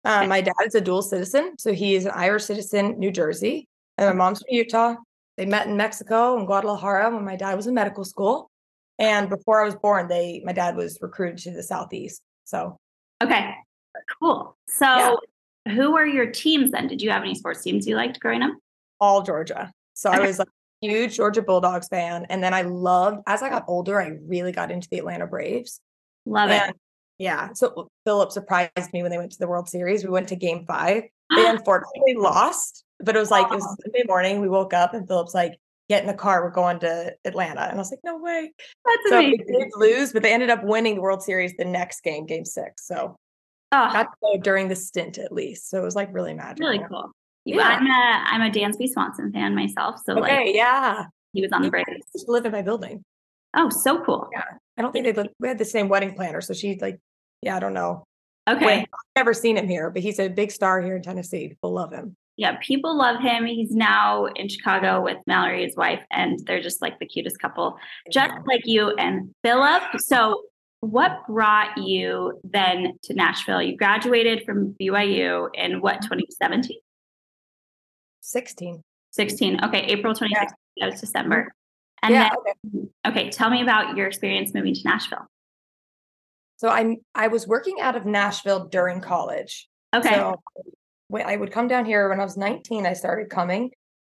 Um, 0.06 0.20
Okay. 0.22 0.28
My 0.28 0.42
dad 0.42 0.54
is 0.66 0.76
a 0.76 0.82
dual 0.82 1.02
citizen, 1.02 1.58
so 1.58 1.74
he 1.74 1.96
is 1.96 2.06
an 2.06 2.12
Irish 2.16 2.46
citizen, 2.46 2.98
New 2.98 3.12
Jersey, 3.12 3.68
and 3.98 4.08
my 4.08 4.14
mom's 4.14 4.40
from 4.40 4.48
Utah. 4.56 4.96
They 5.38 5.46
met 5.46 5.68
in 5.68 5.78
Mexico 5.78 6.38
and 6.38 6.48
Guadalajara 6.48 7.14
when 7.14 7.24
my 7.26 7.36
dad 7.36 7.56
was 7.56 7.68
in 7.68 7.74
medical 7.74 8.04
school. 8.04 8.50
And 8.98 9.30
before 9.30 9.62
I 9.62 9.66
was 9.66 9.76
born, 9.76 10.08
they 10.10 10.42
my 10.46 10.52
dad 10.52 10.76
was 10.76 10.98
recruited 11.02 11.38
to 11.44 11.52
the 11.52 11.64
southeast. 11.64 12.22
So 12.46 12.78
Okay. 13.24 13.54
Cool. 14.22 14.58
So, 14.68 14.86
Yeah. 15.66 15.74
who 15.76 15.96
are 15.98 16.06
your 16.08 16.26
teams 16.32 16.72
then? 16.72 16.88
Did 16.88 17.02
you 17.02 17.10
have 17.10 17.22
any 17.24 17.36
sports 17.36 17.62
teams 17.64 17.86
you 17.88 17.96
liked 17.96 18.20
growing 18.20 18.42
up? 18.42 18.54
all 19.02 19.22
Georgia. 19.22 19.72
So 19.94 20.10
I 20.10 20.20
was 20.20 20.40
like 20.40 20.48
huge 20.82 21.16
Georgia 21.16 21.42
Bulldogs 21.42 21.88
fan, 21.88 22.26
and 22.30 22.44
then 22.44 22.54
I 22.54 22.62
loved 22.64 23.22
as 23.28 23.42
I 23.42 23.50
got 23.50 23.66
older, 23.68 24.02
I 24.02 24.18
really 24.26 24.52
got 24.52 24.72
into 24.72 24.88
the 24.90 24.98
Atlanta 25.00 25.28
Braves. 25.28 25.82
Love 26.26 26.50
And 26.50 26.72
it. 26.72 26.78
yeah, 27.18 27.54
so 27.54 27.90
Filip 28.06 28.32
surprised 28.32 28.94
me 28.94 29.02
when 29.02 29.12
they 29.12 29.18
went 29.18 29.32
to 29.34 29.40
the 29.40 29.48
World 29.48 29.70
Series. 29.70 30.04
We 30.04 30.10
went 30.10 30.30
to 30.30 30.36
Game 30.36 30.66
Five. 30.66 31.04
They 31.36 31.48
unfortunately 31.50 32.16
lost, 32.16 32.84
but 33.00 33.16
it 33.16 33.20
was 33.20 33.32
like 33.32 33.48
it 33.52 33.56
was. 33.56 33.64
Sunday 33.84 34.04
morning. 34.08 34.42
We 34.42 34.50
woke 34.50 34.74
up 34.74 34.94
and 34.94 35.08
Filip's 35.08 35.34
like, 35.34 35.54
"Get 35.90 36.02
in 36.02 36.08
the 36.08 36.14
car, 36.14 36.44
we're 36.44 36.52
going 36.52 36.80
to 36.80 37.14
Atlanta." 37.26 37.62
And 37.62 37.74
I 37.74 37.78
was 37.78 37.92
like, 37.92 38.00
"No 38.04 38.18
way!" 38.18 38.52
That's 38.86 39.10
So 39.10 39.16
they 39.18 39.32
did 39.38 39.68
lose, 39.76 40.14
but 40.14 40.24
they 40.24 40.34
ended 40.34 40.50
up 40.50 40.64
winning 40.64 40.96
the 40.96 41.02
World 41.02 41.24
Series 41.24 41.54
the 41.58 41.66
next 41.66 42.02
game, 42.02 42.26
Game 42.26 42.46
Six. 42.46 42.86
So 42.88 43.16
Oh, 43.72 43.92
got 43.94 44.04
to 44.04 44.10
go 44.22 44.38
during 44.42 44.68
the 44.68 44.76
stint 44.76 45.20
at 45.20 45.32
least. 45.32 45.70
So 45.70 45.80
it 45.80 45.84
was 45.84 45.96
like 45.96 46.10
really 46.12 46.34
magical. 46.34 46.68
really 46.70 46.84
cool. 46.90 47.12
You, 47.50 47.58
Yeah. 47.60 47.68
I'm 47.68 47.86
a 47.88 48.46
I'm 48.46 48.50
a 48.50 48.54
Dansby 48.54 48.90
Swanson 48.90 49.32
fan 49.32 49.56
myself, 49.56 50.00
so 50.06 50.14
Okay, 50.14 50.46
like 50.46 50.56
yeah. 50.56 51.06
he 51.34 51.42
was 51.42 51.52
on 51.52 51.62
the 51.62 51.70
Braves. 51.70 51.88
used 52.14 52.26
to 52.26 52.32
live 52.32 52.46
in 52.46 52.52
my 52.52 52.62
building. 52.62 53.04
Oh, 53.56 53.70
so 53.70 54.04
cool. 54.04 54.30
Yeah. 54.32 54.44
I 54.78 54.82
don't 54.82 54.92
think 54.92 55.06
they 55.06 55.14
lived, 55.14 55.30
we 55.40 55.48
had 55.48 55.58
the 55.58 55.66
same 55.66 55.90
wedding 55.90 56.14
planner, 56.14 56.42
so 56.42 56.54
she 56.54 56.78
like, 56.80 57.00
yeah, 57.42 57.56
I 57.56 57.60
don't 57.60 57.74
know. 57.74 58.04
Okay. 58.50 58.86
Never 59.16 59.34
seen 59.34 59.58
him 59.58 59.68
here, 59.68 59.90
but 59.90 60.02
he's 60.02 60.20
a 60.20 60.28
big 60.28 60.52
star 60.52 60.82
here 60.82 60.96
in 60.96 61.02
Tennessee. 61.02 61.50
People 61.50 61.74
love 61.74 61.92
him. 61.92 62.16
Yeah, 62.38 62.58
people 62.62 62.98
love 62.98 63.20
him. 63.20 63.46
He's 63.46 63.72
now 63.72 64.26
in 64.26 64.48
Chicago 64.48 65.02
with 65.02 65.18
Mallory, 65.28 65.64
his 65.66 65.76
wife, 65.76 66.00
and 66.10 66.40
they're 66.46 66.62
just 66.62 66.82
like 66.82 66.98
the 67.00 67.06
cutest 67.06 67.38
couple, 67.40 67.78
just 68.12 68.34
like 68.48 68.62
you 68.66 68.92
and 68.96 69.32
Filip. 69.44 69.84
So, 69.98 70.44
what 70.80 71.28
brought 71.28 71.78
you 71.78 72.40
then 72.46 72.98
to 73.04 73.14
Nashville? 73.14 73.62
You 73.62 73.76
graduated 73.76 74.46
from 74.46 74.74
BYU 74.80 75.50
in 75.54 75.82
what, 75.82 76.02
2017? 76.02 76.78
16. 78.30 78.82
16. 79.12 79.64
Okay, 79.66 79.80
April 79.80 80.14
2016. 80.14 80.56
That 80.78 80.92
was 80.92 81.02
December. 81.02 81.54
And 82.02 82.14
yeah. 82.14 82.30
then, 82.30 82.90
okay. 83.06 83.22
okay, 83.22 83.30
tell 83.30 83.50
me 83.50 83.62
about 83.62 83.98
your 83.98 84.08
experience 84.08 84.54
moving 84.54 84.74
to 84.74 84.82
Nashville. 84.86 85.28
So 86.58 86.70
I'm 86.70 86.98
I 87.16 87.30
was 87.30 87.48
working 87.48 87.80
out 87.82 87.96
of 87.96 88.06
Nashville 88.06 88.68
during 88.68 89.02
college. 89.02 89.68
Okay. 89.96 90.14
So 90.14 90.42
when 91.08 91.26
I 91.26 91.36
would 91.36 91.52
come 91.52 91.68
down 91.68 91.86
here 91.86 92.10
when 92.10 92.20
I 92.20 92.24
was 92.24 92.38
19, 92.38 92.86
I 92.86 92.94
started 92.94 93.30
coming. 93.30 93.72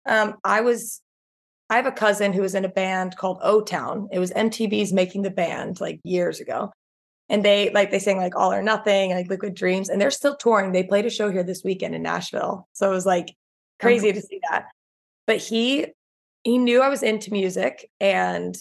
Um, 0.07 0.35
I 0.43 0.61
was 0.61 1.01
I 1.69 1.75
have 1.77 1.87
a 1.87 1.91
cousin 1.91 2.33
who 2.33 2.41
was 2.41 2.53
in 2.53 2.63
a 2.63 2.69
band 2.69 3.17
called 3.17 3.39
O 3.41 3.61
Town. 3.61 4.07
It 4.11 4.19
was 4.19 4.31
MTV's 4.31 4.93
making 4.93 5.23
the 5.23 5.31
band 5.31 5.81
like 5.81 5.99
years 6.03 6.39
ago. 6.39 6.71
And 7.29 7.43
they 7.43 7.71
like 7.71 7.89
they 7.89 7.97
sang 7.97 8.17
like 8.17 8.35
All 8.35 8.53
or 8.53 8.61
Nothing, 8.61 9.11
like 9.11 9.27
Liquid 9.27 9.55
Dreams, 9.55 9.89
and 9.89 9.99
they're 9.99 10.11
still 10.11 10.35
touring. 10.35 10.71
They 10.71 10.83
played 10.83 11.07
a 11.07 11.09
show 11.09 11.31
here 11.31 11.43
this 11.43 11.63
weekend 11.63 11.95
in 11.95 12.03
Nashville. 12.03 12.67
So 12.73 12.87
it 12.91 12.93
was 12.93 13.07
like 13.07 13.33
crazy 13.79 14.11
to 14.11 14.21
see 14.21 14.39
that. 14.49 14.65
But 15.27 15.37
he 15.37 15.87
he 16.43 16.57
knew 16.57 16.81
I 16.81 16.89
was 16.89 17.03
into 17.03 17.31
music 17.31 17.89
and 17.99 18.55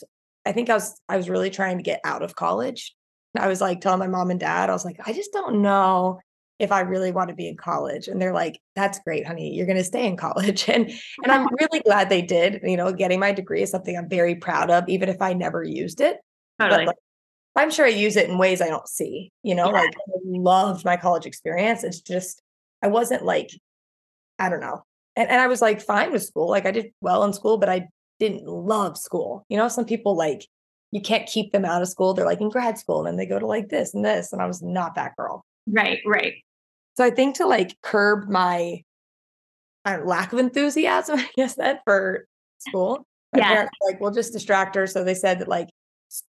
I 0.46 0.52
think 0.52 0.70
I 0.70 0.74
was 0.74 1.00
I 1.08 1.16
was 1.16 1.28
really 1.28 1.50
trying 1.50 1.76
to 1.78 1.82
get 1.82 2.00
out 2.04 2.22
of 2.22 2.34
college. 2.34 2.94
I 3.36 3.48
was 3.48 3.60
like 3.60 3.80
telling 3.80 3.98
my 3.98 4.06
mom 4.06 4.30
and 4.30 4.38
dad, 4.40 4.70
I 4.70 4.72
was 4.72 4.84
like, 4.84 5.00
I 5.06 5.12
just 5.12 5.32
don't 5.32 5.60
know 5.62 6.20
if 6.60 6.70
I 6.70 6.80
really 6.82 7.10
want 7.10 7.30
to 7.30 7.34
be 7.34 7.48
in 7.48 7.56
college. 7.56 8.06
And 8.06 8.22
they're 8.22 8.32
like, 8.32 8.60
that's 8.76 9.00
great, 9.00 9.26
honey. 9.26 9.52
You're 9.54 9.66
going 9.66 9.76
to 9.78 9.82
stay 9.84 10.06
in 10.06 10.16
college. 10.16 10.68
And 10.68 10.88
and 11.24 11.32
I'm 11.32 11.48
really 11.60 11.80
glad 11.80 12.08
they 12.08 12.22
did. 12.22 12.60
You 12.62 12.76
know, 12.76 12.92
getting 12.92 13.18
my 13.18 13.32
degree 13.32 13.62
is 13.62 13.70
something 13.70 13.96
I'm 13.96 14.08
very 14.08 14.36
proud 14.36 14.70
of, 14.70 14.88
even 14.88 15.08
if 15.08 15.20
I 15.20 15.32
never 15.32 15.64
used 15.64 16.00
it. 16.00 16.18
totally. 16.60 16.84
But 16.84 16.86
like, 16.88 16.96
I'm 17.56 17.70
sure 17.70 17.86
I 17.86 17.90
use 17.90 18.16
it 18.16 18.28
in 18.30 18.38
ways 18.38 18.62
I 18.62 18.68
don't 18.68 18.88
see. 18.88 19.32
You 19.42 19.56
know, 19.56 19.66
Yeah. 19.66 19.72
like 19.80 19.94
I 19.96 20.18
loved 20.24 20.84
my 20.84 20.96
college 20.96 21.26
experience. 21.26 21.82
It's 21.82 22.00
just 22.00 22.40
I 22.82 22.86
wasn't 22.86 23.24
like, 23.24 23.50
I 24.38 24.48
don't 24.48 24.60
know. 24.60 24.84
And 25.16 25.28
and 25.30 25.40
I 25.40 25.46
was 25.46 25.62
like 25.62 25.80
fine 25.80 26.12
with 26.12 26.22
school. 26.24 26.48
Like 26.48 26.66
I 26.66 26.70
did 26.70 26.92
well 27.00 27.24
in 27.24 27.32
school, 27.32 27.58
but 27.58 27.68
I 27.68 27.88
didn't 28.20 28.46
love 28.46 28.96
school. 28.98 29.44
You 29.48 29.56
know, 29.56 29.68
some 29.68 29.84
people 29.84 30.16
like 30.16 30.46
you 30.92 31.00
can't 31.00 31.26
keep 31.28 31.52
them 31.52 31.64
out 31.64 31.82
of 31.82 31.88
school. 31.88 32.14
They're 32.14 32.24
like 32.24 32.40
in 32.40 32.48
grad 32.50 32.78
school 32.78 32.98
and 33.00 33.06
then 33.08 33.16
they 33.16 33.26
go 33.26 33.38
to 33.38 33.46
like 33.46 33.68
this 33.68 33.94
and 33.94 34.04
this. 34.04 34.32
And 34.32 34.40
I 34.40 34.46
was 34.46 34.62
not 34.62 34.94
that 34.94 35.16
girl. 35.16 35.44
right, 35.66 35.98
right. 36.06 36.34
So 36.96 37.04
I 37.04 37.10
think 37.10 37.34
to 37.36 37.46
like 37.46 37.76
curb 37.82 38.28
my 38.28 38.84
uh, 39.84 39.98
lack 40.04 40.32
of 40.32 40.38
enthusiasm, 40.38 41.18
I 41.18 41.28
guess 41.36 41.56
that 41.56 41.80
for 41.84 42.26
school, 42.58 43.04
my 43.32 43.40
Yeah. 43.40 43.48
parents 43.48 43.72
like, 43.84 44.00
we'll 44.00 44.12
just 44.12 44.32
distract 44.32 44.76
her. 44.76 44.86
So 44.86 45.02
they 45.02 45.14
said 45.14 45.40
that 45.40 45.48
like 45.48 45.68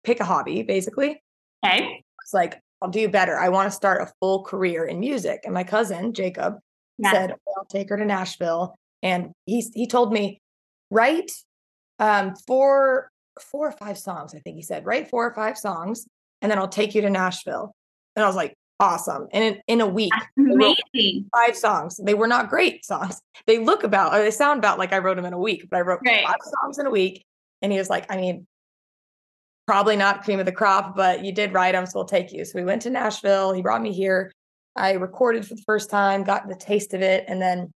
pick 0.02 0.18
a 0.18 0.24
hobby, 0.24 0.62
basically. 0.64 1.22
Okay. 1.64 2.02
It's 2.24 2.34
like, 2.34 2.60
I'll 2.82 2.90
do 2.90 3.08
better. 3.08 3.38
I 3.38 3.48
want 3.50 3.68
to 3.68 3.70
start 3.76 4.02
a 4.02 4.12
full 4.18 4.42
career 4.44 4.84
in 4.84 4.98
music. 4.98 5.42
And 5.44 5.54
my 5.54 5.62
cousin, 5.64 6.12
Jacob, 6.12 6.58
Yeah. 6.98 7.12
said, 7.12 7.30
well, 7.46 7.54
I'll 7.58 7.64
take 7.64 7.88
her 7.90 7.96
to 7.96 8.04
Nashville. 8.04 8.74
And 9.02 9.30
he 9.46 9.64
he 9.74 9.86
told 9.86 10.12
me, 10.12 10.40
write 10.90 11.30
um 11.98 12.34
four 12.46 13.10
four 13.40 13.68
or 13.68 13.72
five 13.72 13.96
songs, 13.98 14.34
I 14.34 14.40
think 14.40 14.56
he 14.56 14.62
said, 14.62 14.84
write 14.84 15.08
four 15.08 15.26
or 15.26 15.34
five 15.34 15.56
songs, 15.56 16.06
and 16.42 16.50
then 16.50 16.58
I'll 16.58 16.68
take 16.68 16.94
you 16.94 17.02
to 17.02 17.10
Nashville. 17.10 17.72
And 18.16 18.24
I 18.24 18.26
was 18.26 18.34
like, 18.36 18.54
awesome. 18.80 19.28
And 19.32 19.44
in, 19.44 19.60
in 19.68 19.80
a 19.80 19.86
week, 19.86 20.12
That's 20.12 20.26
I 20.38 20.54
wrote 20.54 20.76
amazing. 20.92 21.30
five 21.32 21.56
songs. 21.56 22.00
They 22.02 22.14
were 22.14 22.26
not 22.26 22.48
great 22.48 22.84
songs. 22.84 23.20
They 23.46 23.58
look 23.58 23.84
about, 23.84 24.14
or 24.14 24.18
they 24.22 24.30
sound 24.32 24.58
about 24.58 24.78
like 24.78 24.92
I 24.92 24.98
wrote 24.98 25.16
them 25.16 25.24
in 25.24 25.32
a 25.32 25.38
week, 25.38 25.66
but 25.70 25.76
I 25.76 25.80
wrote 25.82 26.00
Right. 26.04 26.24
five 26.24 26.36
songs 26.60 26.78
in 26.78 26.86
a 26.86 26.90
week. 26.90 27.24
And 27.62 27.70
he 27.72 27.78
was 27.78 27.88
like, 27.88 28.06
I 28.12 28.16
mean, 28.16 28.46
probably 29.66 29.96
not 29.96 30.24
cream 30.24 30.40
of 30.40 30.46
the 30.46 30.52
crop, 30.52 30.96
but 30.96 31.24
you 31.24 31.32
did 31.32 31.52
write 31.52 31.72
them, 31.72 31.86
so 31.86 31.92
we'll 31.96 32.04
take 32.06 32.32
you. 32.32 32.44
So 32.44 32.58
we 32.58 32.64
went 32.64 32.82
to 32.82 32.90
Nashville. 32.90 33.52
He 33.52 33.62
brought 33.62 33.82
me 33.82 33.92
here. 33.92 34.32
I 34.78 34.92
recorded 34.92 35.46
for 35.46 35.54
the 35.54 35.62
first 35.62 35.90
time, 35.90 36.24
got 36.24 36.48
the 36.48 36.54
taste 36.54 36.94
of 36.94 37.02
it, 37.02 37.24
and 37.28 37.40
then 37.40 37.70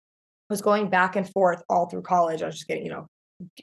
was 0.49 0.61
going 0.61 0.89
back 0.89 1.15
and 1.15 1.29
forth 1.29 1.63
all 1.69 1.87
through 1.87 2.03
college. 2.03 2.41
I 2.41 2.45
was 2.45 2.55
just 2.55 2.67
getting, 2.67 2.85
you 2.85 2.91
know, 2.91 3.07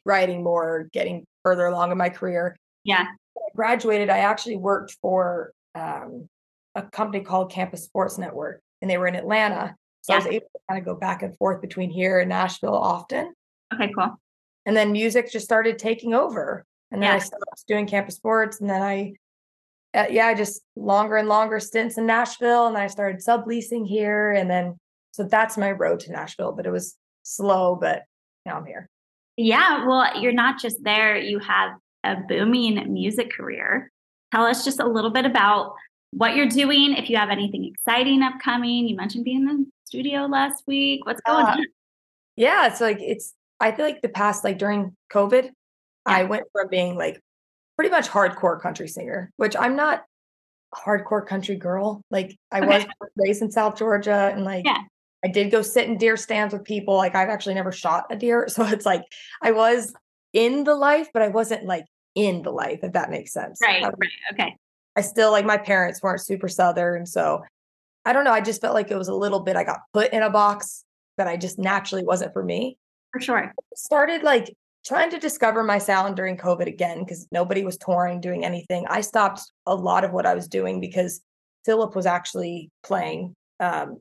writing 0.05 0.43
more, 0.43 0.89
getting 0.93 1.25
further 1.45 1.67
along 1.67 1.93
in 1.93 1.99
my 1.99 2.09
career. 2.09 2.57
Yeah. 2.85 3.05
When 3.05 3.45
I 3.47 3.55
graduated, 3.55 4.11
I 4.11 4.19
actually 4.19 4.57
worked 4.57 4.97
for 5.01 5.53
um, 5.75 6.29
a 6.75 6.83
company 6.83 7.23
called 7.23 7.53
Campus 7.53 7.85
Sports 7.85 8.19
Network, 8.19 8.61
and 8.83 8.91
they 8.91 8.99
were 8.99 9.07
in 9.07 9.15
Atlanta. 9.15 9.77
So 10.03 10.15
I 10.15 10.17
was 10.17 10.27
able 10.27 10.47
to 10.47 10.61
kind 10.69 10.79
of 10.79 10.87
go 10.87 10.95
back 10.95 11.23
and 11.23 11.37
forth 11.37 11.61
between 11.61 11.91
here 11.91 12.21
and 12.21 12.31
Nashville 12.31 12.75
often. 12.75 13.35
Okay, 13.75 13.93
cool. 13.95 14.19
And 14.65 14.77
then 14.77 14.93
music 14.93 15.31
just 15.31 15.45
started 15.45 15.79
taking 15.79 16.15
over. 16.15 16.65
And 16.91 17.03
then 17.03 17.11
I 17.11 17.15
Yeah. 17.15 17.21
stopped 17.21 17.67
doing 17.67 17.87
campus 17.87 18.17
sports. 18.17 18.61
And 18.61 18.71
then 18.71 18.81
I, 18.81 19.13
uh, 19.95 20.07
yeah, 20.11 20.35
just 20.35 20.63
longer 20.77 21.17
and 21.17 21.29
longer 21.29 21.61
stints 21.61 21.99
in 21.99 22.07
Nashville. 22.07 22.67
And 22.67 22.77
I 22.77 22.87
started 22.87 23.21
subleasing 23.21 23.87
here. 23.87 24.33
And 24.33 24.51
then, 24.51 24.77
so 25.13 25.25
that's 25.25 25.57
my 25.57 25.73
road 25.73 26.01
to 26.01 26.13
Nashville. 26.13 26.53
But 26.53 26.67
it 26.67 26.71
was 26.71 26.97
slow, 27.23 27.77
but 27.77 28.03
now 28.47 28.57
I'm 28.57 28.67
here. 28.67 28.89
Yeah, 29.37 29.87
well, 29.87 30.21
you're 30.21 30.33
not 30.33 30.61
just 30.61 30.83
there, 30.83 31.17
you 31.17 31.39
have 31.39 31.73
a 32.03 32.17
booming 32.29 32.93
music 32.93 33.31
career. 33.33 33.91
Tell 34.33 34.45
us 34.45 34.65
just 34.65 34.81
a 34.81 34.87
little 34.87 35.11
bit 35.11 35.27
about 35.27 35.75
what 36.11 36.35
you're 36.35 36.49
doing, 36.49 36.95
if 36.95 37.09
you 37.09 37.17
have 37.17 37.31
anything 37.31 37.65
exciting 37.65 38.23
upcoming. 38.23 38.89
You 38.89 38.97
mentioned 38.97 39.25
being 39.25 39.49
in 39.49 39.59
the 39.59 39.67
studio 39.85 40.27
last 40.27 40.65
week. 40.67 41.07
What's 41.07 41.21
going 41.21 41.47
Yeah. 41.47 41.53
on? 41.53 41.67
Yeah. 42.37 42.67
It's 42.67 42.81
like, 42.81 42.99
it's, 43.01 43.35
I 43.61 43.73
feel 43.73 43.85
like 43.85 44.03
the 44.03 44.09
past, 44.09 44.43
like 44.43 44.59
during 44.59 44.97
COVID, 45.13 45.51
I 46.05 46.25
went 46.25 46.45
from 46.53 46.69
being 46.69 46.97
like 46.97 47.21
pretty 47.79 47.91
much 47.91 48.09
hardcore 48.09 48.61
country 48.61 48.89
singer, 48.89 49.31
which 49.37 49.55
I'm 49.57 49.77
not 49.77 50.03
a 50.75 50.77
hardcore 50.77 51.25
country 51.25 51.55
girl. 51.55 52.03
Like 52.11 52.37
I 52.51 52.59
Okay. 52.61 52.67
was 52.67 52.87
raised 53.17 53.41
in 53.41 53.51
South 53.53 53.79
Georgia 53.79 54.33
and 54.35 54.45
like 54.45 54.65
Yeah. 54.67 54.79
I 55.25 55.29
did 55.29 55.51
go 55.51 55.63
sit 55.63 55.89
in 55.89 55.97
deer 55.97 56.17
stands 56.17 56.53
with 56.53 56.65
people. 56.65 56.97
Like 56.97 57.15
I've 57.15 57.29
actually 57.29 57.55
never 57.55 57.71
shot 57.73 58.07
a 58.11 58.17
deer. 58.17 58.47
So 58.51 58.65
it's 58.67 58.85
like 58.85 59.03
I 59.43 59.53
was 59.53 59.95
in 60.33 60.65
the 60.65 60.75
life, 60.75 61.09
but 61.15 61.23
I 61.23 61.29
wasn't 61.29 61.65
like 61.67 61.85
in 62.17 62.43
the 62.43 62.51
life, 62.51 62.81
if 62.83 62.93
that 62.95 63.11
makes 63.11 63.33
sense. 63.33 63.61
Right, 63.63 63.83
I, 63.83 63.87
right. 63.89 64.11
Okay. 64.33 64.57
I 64.97 65.01
still 65.03 65.31
like 65.31 65.45
my 65.47 65.57
parents 65.57 66.03
weren't 66.03 66.21
super 66.21 66.49
southern. 66.49 67.07
So 67.07 67.45
I 68.05 68.13
don't 68.13 68.25
know. 68.25 68.33
I 68.33 68.41
just 68.41 68.61
felt 68.61 68.75
like 68.75 68.91
it 68.91 68.97
was 68.99 69.09
a 69.09 69.15
little 69.15 69.41
bit 69.41 69.55
I 69.55 69.63
got 69.63 69.81
put 69.93 70.13
in 70.13 70.23
a 70.23 70.31
box 70.31 70.85
that 71.17 71.29
I 71.29 71.37
just 71.37 71.59
naturally 71.61 72.05
wasn't 72.05 72.33
for 72.33 72.43
me 72.43 72.77
For 73.13 73.21
sure. 73.21 73.53
started 73.77 74.25
like 74.25 74.53
trying 74.89 75.11
to 75.11 75.19
discover 75.19 75.63
my 75.63 75.79
sound 75.79 76.17
during 76.17 76.37
COVID 76.37 76.67
again 76.67 77.01
because 77.01 77.29
nobody 77.31 77.63
was 77.65 77.77
touring, 77.77 78.21
doing 78.21 78.45
anything. 78.45 78.87
I 78.89 79.03
stopped 79.03 79.43
a 79.67 79.75
lot 79.75 80.03
of 80.05 80.13
what 80.13 80.27
I 80.27 80.35
was 80.35 80.49
doing 80.49 80.81
because 80.81 81.21
Filip 81.65 81.95
was 81.95 82.07
actually 82.07 82.71
playing. 82.83 83.35
Um, 83.61 83.99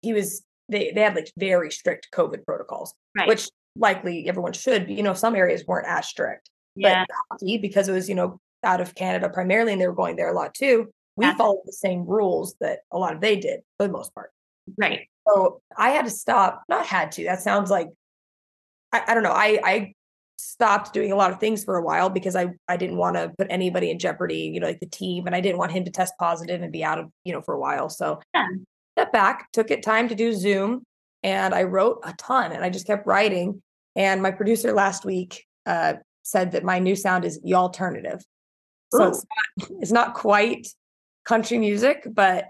he 0.00 0.12
was 0.14 0.42
they 0.68 0.90
they 0.92 1.02
had 1.02 1.14
like 1.14 1.30
very 1.36 1.70
strict 1.70 2.08
COVID 2.12 2.44
protocols, 2.44 2.94
Right. 3.16 3.28
which 3.28 3.48
likely 3.76 4.28
everyone 4.28 4.52
should. 4.54 4.86
But 4.86 4.96
you 4.96 5.02
know, 5.02 5.14
some 5.14 5.36
areas 5.36 5.64
weren't 5.66 5.86
as 5.86 6.06
strict. 6.08 6.48
yeah. 6.74 7.04
But 7.06 7.16
hockey, 7.30 7.58
because 7.58 7.88
it 7.88 7.92
was 7.92 8.08
you 8.08 8.14
know 8.14 8.40
out 8.64 8.80
of 8.80 8.94
Canada 8.94 9.28
primarily, 9.28 9.72
and 9.72 9.80
they 9.80 9.86
were 9.86 9.94
going 9.94 10.16
there 10.16 10.30
a 10.30 10.34
lot 10.34 10.54
too. 10.54 10.90
We 11.16 11.26
Yeah. 11.26 11.36
followed 11.36 11.62
the 11.66 11.72
same 11.72 12.06
rules 12.06 12.56
that 12.60 12.80
a 12.90 12.98
lot 12.98 13.14
of 13.14 13.20
they 13.20 13.36
did 13.36 13.60
for 13.78 13.86
the 13.86 13.92
most 13.92 14.14
part. 14.14 14.30
Right. 14.78 15.08
So 15.28 15.60
I 15.76 15.90
had 15.90 16.04
to 16.04 16.10
stop, 16.10 16.62
not 16.68 16.86
had 16.86 17.12
to, 17.12 17.24
that 17.24 17.40
sounds 17.42 17.70
like, 17.70 17.88
I, 18.92 19.02
I 19.08 19.14
don't 19.14 19.22
know. 19.24 19.32
I, 19.32 19.58
I 19.64 19.92
stopped 20.36 20.92
doing 20.92 21.12
a 21.12 21.16
lot 21.16 21.30
of 21.32 21.40
things 21.40 21.64
for 21.64 21.76
a 21.76 21.82
while 21.82 22.08
because 22.10 22.36
I, 22.36 22.48
I 22.68 22.76
didn't 22.76 22.96
want 22.96 23.16
to 23.16 23.32
put 23.38 23.46
anybody 23.50 23.90
in 23.90 23.98
jeopardy, 23.98 24.50
you 24.52 24.60
know, 24.60 24.66
like 24.68 24.80
the 24.80 24.86
team, 24.86 25.26
and 25.26 25.34
I 25.34 25.40
didn't 25.40 25.58
want 25.58 25.72
him 25.72 25.84
to 25.84 25.90
test 25.90 26.12
positive 26.18 26.62
and 26.62 26.72
be 26.72 26.84
out 26.84 26.98
of, 26.98 27.10
you 27.24 27.32
know, 27.32 27.40
for 27.40 27.54
a 27.54 27.60
while. 27.60 27.88
So 27.88 28.20
Yeah. 28.34 28.46
step 28.96 29.12
back, 29.12 29.50
took 29.52 29.70
it 29.70 29.82
time 29.82 30.08
to 30.08 30.14
do 30.14 30.32
Zoom 30.32 30.82
and 31.22 31.54
I 31.54 31.64
wrote 31.64 32.00
a 32.04 32.12
ton 32.14 32.52
and 32.52 32.62
I 32.64 32.70
just 32.70 32.86
kept 32.86 33.06
writing. 33.06 33.62
And 33.96 34.22
my 34.22 34.30
producer 34.30 34.72
last 34.72 35.04
week 35.04 35.44
uh, 35.64 35.94
said 36.22 36.52
that 36.52 36.64
my 36.64 36.78
new 36.78 36.94
sound 36.96 37.24
is 37.24 37.40
the 37.40 37.54
alternative. 37.54 38.22
So 38.92 39.08
it's 39.08 39.24
not, 39.58 39.68
it's 39.80 39.92
not 39.92 40.14
quite 40.14 40.68
country 41.24 41.58
music, 41.58 42.06
but 42.12 42.46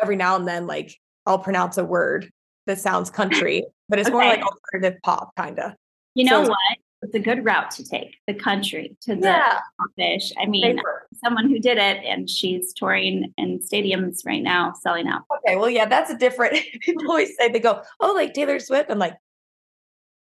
every 0.00 0.16
now 0.16 0.36
and 0.36 0.46
then, 0.46 0.66
like 0.66 0.94
I'll 1.24 1.38
pronounce 1.38 1.78
a 1.78 1.84
word 1.84 2.28
that 2.66 2.78
sounds 2.78 3.10
country, 3.10 3.64
but 3.88 3.98
it's 3.98 4.10
more 4.10 4.24
like 4.24 4.42
alternative 4.42 5.00
pop, 5.02 5.30
kind 5.36 5.58
of. 5.58 5.72
You 6.14 6.24
know 6.24 6.44
So- 6.44 6.50
what? 6.50 6.58
It's 7.02 7.14
a 7.14 7.18
good 7.18 7.44
route 7.44 7.70
to 7.72 7.84
take 7.84 8.16
the 8.28 8.34
country 8.34 8.96
to 9.02 9.16
the 9.16 9.22
Yeah. 9.26 9.58
fish. 9.96 10.32
I 10.40 10.46
mean, 10.46 10.80
someone 11.22 11.48
who 11.50 11.58
did 11.58 11.76
it 11.78 12.04
and 12.04 12.30
she's 12.30 12.72
touring 12.72 13.34
in 13.36 13.58
stadiums 13.58 14.24
right 14.24 14.42
now 14.42 14.72
selling 14.80 15.08
out. 15.08 15.22
Okay, 15.38 15.56
well, 15.56 15.68
yeah, 15.68 15.86
that's 15.86 16.10
a 16.10 16.16
different. 16.16 16.56
People 16.80 17.10
always 17.10 17.36
say 17.36 17.48
they 17.48 17.58
go, 17.58 17.82
"Oh, 18.00 18.12
like 18.12 18.34
Taylor 18.34 18.60
Swift." 18.60 18.88
I'm 18.90 18.98
like, 19.00 19.14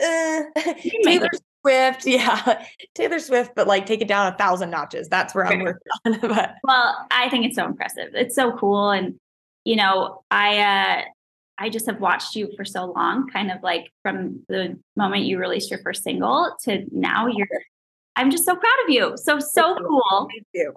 uh, 0.02 0.42
Taylor 1.04 1.28
Swift, 1.62 2.06
yeah, 2.06 2.64
Taylor 2.94 3.18
Swift, 3.18 3.52
but 3.56 3.66
like 3.66 3.86
take 3.86 4.00
it 4.00 4.08
down 4.08 4.32
a 4.32 4.36
thousand 4.36 4.70
notches. 4.70 5.08
That's 5.08 5.34
where 5.34 5.46
I'm 5.46 5.60
working 5.64 5.82
on. 6.04 6.18
but 6.20 6.54
Well, 6.64 7.06
I 7.10 7.28
think 7.28 7.44
it's 7.46 7.56
so 7.56 7.66
impressive. 7.66 8.10
It's 8.14 8.34
so 8.34 8.52
cool. 8.56 8.90
And 8.90 9.18
you 9.64 9.76
know, 9.76 10.22
I 10.30 10.58
uh 10.58 11.02
I 11.62 11.68
just 11.68 11.86
have 11.86 12.00
watched 12.00 12.34
you 12.34 12.50
for 12.56 12.64
so 12.64 12.86
long, 12.86 13.28
kind 13.28 13.50
of 13.52 13.58
like 13.62 13.92
from 14.02 14.42
the 14.48 14.78
moment 14.96 15.24
you 15.24 15.38
released 15.38 15.70
your 15.70 15.80
first 15.80 16.02
single 16.02 16.56
to 16.64 16.84
now 16.90 17.28
you're 17.28 17.46
I'm 18.16 18.30
just 18.30 18.44
so 18.44 18.54
proud 18.54 18.78
of 18.84 18.90
you. 18.90 19.12
So 19.16 19.38
so 19.38 19.76
cool. 19.76 20.28
Thank 20.32 20.46
you. 20.52 20.74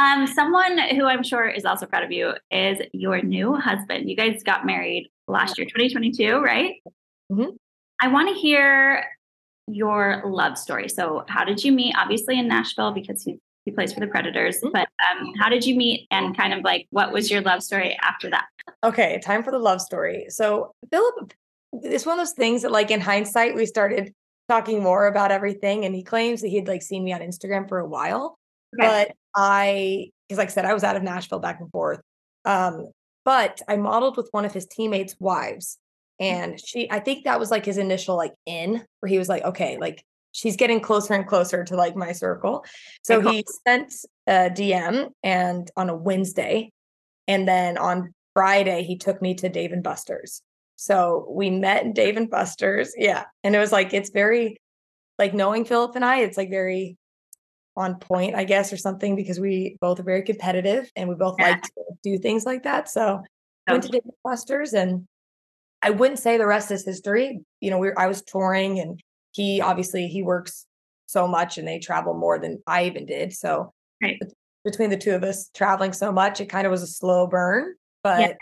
Um 0.00 0.26
someone 0.28 0.78
who 0.96 1.04
I'm 1.06 1.24
sure 1.24 1.48
is 1.48 1.64
also 1.64 1.86
proud 1.86 2.04
of 2.04 2.12
you 2.12 2.34
is 2.50 2.78
your 2.92 3.20
new 3.20 3.54
husband. 3.56 4.08
You 4.08 4.16
guys 4.16 4.42
got 4.44 4.64
married 4.64 5.10
last 5.26 5.58
year, 5.58 5.66
2022, 5.66 6.38
right? 6.38 6.76
Mhm. 7.32 7.56
I 8.00 8.08
want 8.08 8.28
to 8.28 8.34
hear 8.40 9.04
your 9.66 10.22
love 10.24 10.56
story. 10.56 10.88
So, 10.88 11.24
how 11.28 11.44
did 11.44 11.62
you 11.64 11.72
meet? 11.72 11.94
Obviously, 11.98 12.38
in 12.38 12.48
Nashville 12.48 12.92
because 12.92 13.22
he, 13.24 13.38
he 13.68 13.74
plays 13.74 13.92
for 13.92 14.00
the 14.00 14.06
Predators. 14.06 14.60
Mhm. 14.62 14.72
But 14.72 14.88
um, 15.10 15.34
how 15.38 15.48
did 15.48 15.64
you 15.66 15.76
meet? 15.76 16.06
And 16.10 16.36
kind 16.36 16.54
of 16.54 16.64
like, 16.64 16.86
what 16.90 17.12
was 17.12 17.30
your 17.30 17.42
love 17.42 17.62
story 17.62 17.96
after 18.02 18.30
that? 18.30 18.46
Okay, 18.82 19.20
time 19.22 19.42
for 19.42 19.50
the 19.50 19.58
love 19.58 19.80
story. 19.80 20.26
So 20.30 20.72
Filip, 20.90 21.34
it's 21.72 22.06
one 22.06 22.18
of 22.18 22.26
those 22.26 22.34
things 22.34 22.62
that, 22.62 22.72
like 22.72 22.90
in 22.90 23.00
hindsight, 23.00 23.54
we 23.54 23.66
started 23.66 24.12
talking 24.48 24.82
more 24.82 25.06
about 25.06 25.30
everything, 25.30 25.84
and 25.84 25.94
he 25.94 26.02
claims 26.02 26.40
that 26.40 26.48
he'd 26.48 26.68
like 26.68 26.82
seen 26.82 27.04
me 27.04 27.12
on 27.12 27.20
Instagram 27.20 27.68
for 27.68 27.78
a 27.78 27.86
while. 27.86 28.38
Okay. 28.78 28.86
But 28.88 29.16
I, 29.36 30.10
because 30.28 30.38
like 30.38 30.48
I 30.48 30.52
said, 30.52 30.64
I 30.64 30.74
was 30.74 30.84
out 30.84 30.96
of 30.96 31.02
Nashville 31.02 31.38
back 31.40 31.60
and 31.60 31.70
forth. 31.70 32.00
Um, 32.44 32.90
but 33.24 33.60
I 33.68 33.76
modeled 33.76 34.16
with 34.16 34.28
one 34.30 34.46
of 34.46 34.54
his 34.54 34.66
teammates' 34.66 35.14
wives, 35.20 35.76
and 36.18 36.58
she, 36.58 36.90
I 36.90 37.00
think 37.00 37.24
that 37.24 37.38
was 37.38 37.50
like 37.50 37.66
his 37.66 37.76
initial 37.76 38.16
like 38.16 38.32
in, 38.46 38.82
where 39.00 39.10
he 39.10 39.18
was 39.18 39.28
like, 39.28 39.44
okay, 39.44 39.76
like 39.78 40.02
she's 40.32 40.56
getting 40.56 40.80
closer 40.80 41.14
and 41.14 41.26
closer 41.26 41.64
to 41.64 41.76
like 41.76 41.96
my 41.96 42.12
circle. 42.12 42.64
So 43.02 43.20
he 43.20 43.44
sent 43.66 43.92
a 44.26 44.50
DM 44.50 45.10
and 45.22 45.70
on 45.76 45.88
a 45.90 45.96
Wednesday, 45.96 46.70
and 47.26 47.46
then 47.46 47.78
on 47.78 48.14
Friday 48.34 48.82
he 48.82 48.96
took 48.96 49.20
me 49.22 49.34
to 49.34 49.48
Dave 49.48 49.72
and 49.72 49.82
Buster's. 49.82 50.42
So 50.76 51.26
we 51.30 51.50
met 51.50 51.82
in 51.84 51.92
Dave 51.92 52.16
and 52.16 52.30
Buster's, 52.30 52.92
yeah, 52.96 53.24
and 53.42 53.54
it 53.54 53.58
was 53.58 53.72
like 53.72 53.92
it's 53.92 54.10
very 54.10 54.58
like 55.18 55.34
knowing 55.34 55.64
Filip 55.64 55.96
and 55.96 56.04
I, 56.04 56.20
it's 56.20 56.36
like 56.36 56.50
very 56.50 56.96
on 57.76 57.96
point, 57.96 58.34
I 58.34 58.44
guess, 58.44 58.72
or 58.72 58.76
something 58.76 59.16
because 59.16 59.38
we 59.40 59.76
both 59.80 60.00
are 60.00 60.04
very 60.04 60.22
competitive 60.22 60.90
and 60.96 61.08
we 61.08 61.14
both 61.14 61.36
Yeah. 61.38 61.50
like 61.50 61.62
to 61.62 61.70
do 62.02 62.18
things 62.18 62.44
like 62.44 62.64
that. 62.64 62.88
So 62.88 63.22
So 63.68 63.72
went 63.74 63.84
to 63.84 63.88
Dave 63.88 64.02
and 64.04 64.12
Buster's 64.24 64.72
and 64.72 65.06
I 65.80 65.90
wouldn't 65.90 66.18
say 66.18 66.38
the 66.38 66.46
rest 66.46 66.70
is 66.72 66.84
history. 66.84 67.40
You 67.60 67.70
know, 67.70 67.78
we 67.78 67.92
I 67.96 68.08
was 68.08 68.22
touring 68.22 68.80
and 68.80 69.00
he 69.38 69.60
obviously 69.60 70.08
he 70.08 70.22
works 70.22 70.66
so 71.06 71.28
much 71.28 71.56
and 71.58 71.66
they 71.66 71.78
travel 71.78 72.12
more 72.12 72.38
than 72.40 72.60
I 72.66 72.84
even 72.86 73.06
did. 73.06 73.32
So 73.32 73.72
Right. 74.02 74.20
between 74.64 74.90
the 74.90 74.96
two 74.96 75.14
of 75.14 75.22
us 75.22 75.48
traveling 75.54 75.92
so 75.92 76.10
much, 76.12 76.40
it 76.40 76.46
kind 76.46 76.66
of 76.66 76.70
was 76.72 76.82
a 76.82 76.86
slow 76.88 77.26
burn. 77.28 77.74
But 78.02 78.36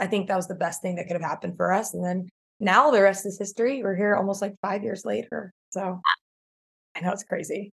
I 0.00 0.06
think 0.06 0.28
that 0.28 0.36
was 0.36 0.46
the 0.48 0.54
best 0.54 0.80
thing 0.80 0.94
that 0.96 1.06
could 1.08 1.14
have 1.20 1.28
happened 1.30 1.56
for 1.56 1.72
us. 1.72 1.92
And 1.94 2.04
then 2.04 2.28
now 2.60 2.90
the 2.92 3.02
rest 3.02 3.26
is 3.26 3.36
history. 3.38 3.82
We're 3.82 3.96
here 3.96 4.14
almost 4.14 4.40
like 4.40 4.54
five 4.62 4.82
years 4.84 5.04
later. 5.04 5.52
So 5.70 6.00
I 6.96 7.00
know 7.00 7.12
it's 7.12 7.24
crazy. 7.24 7.72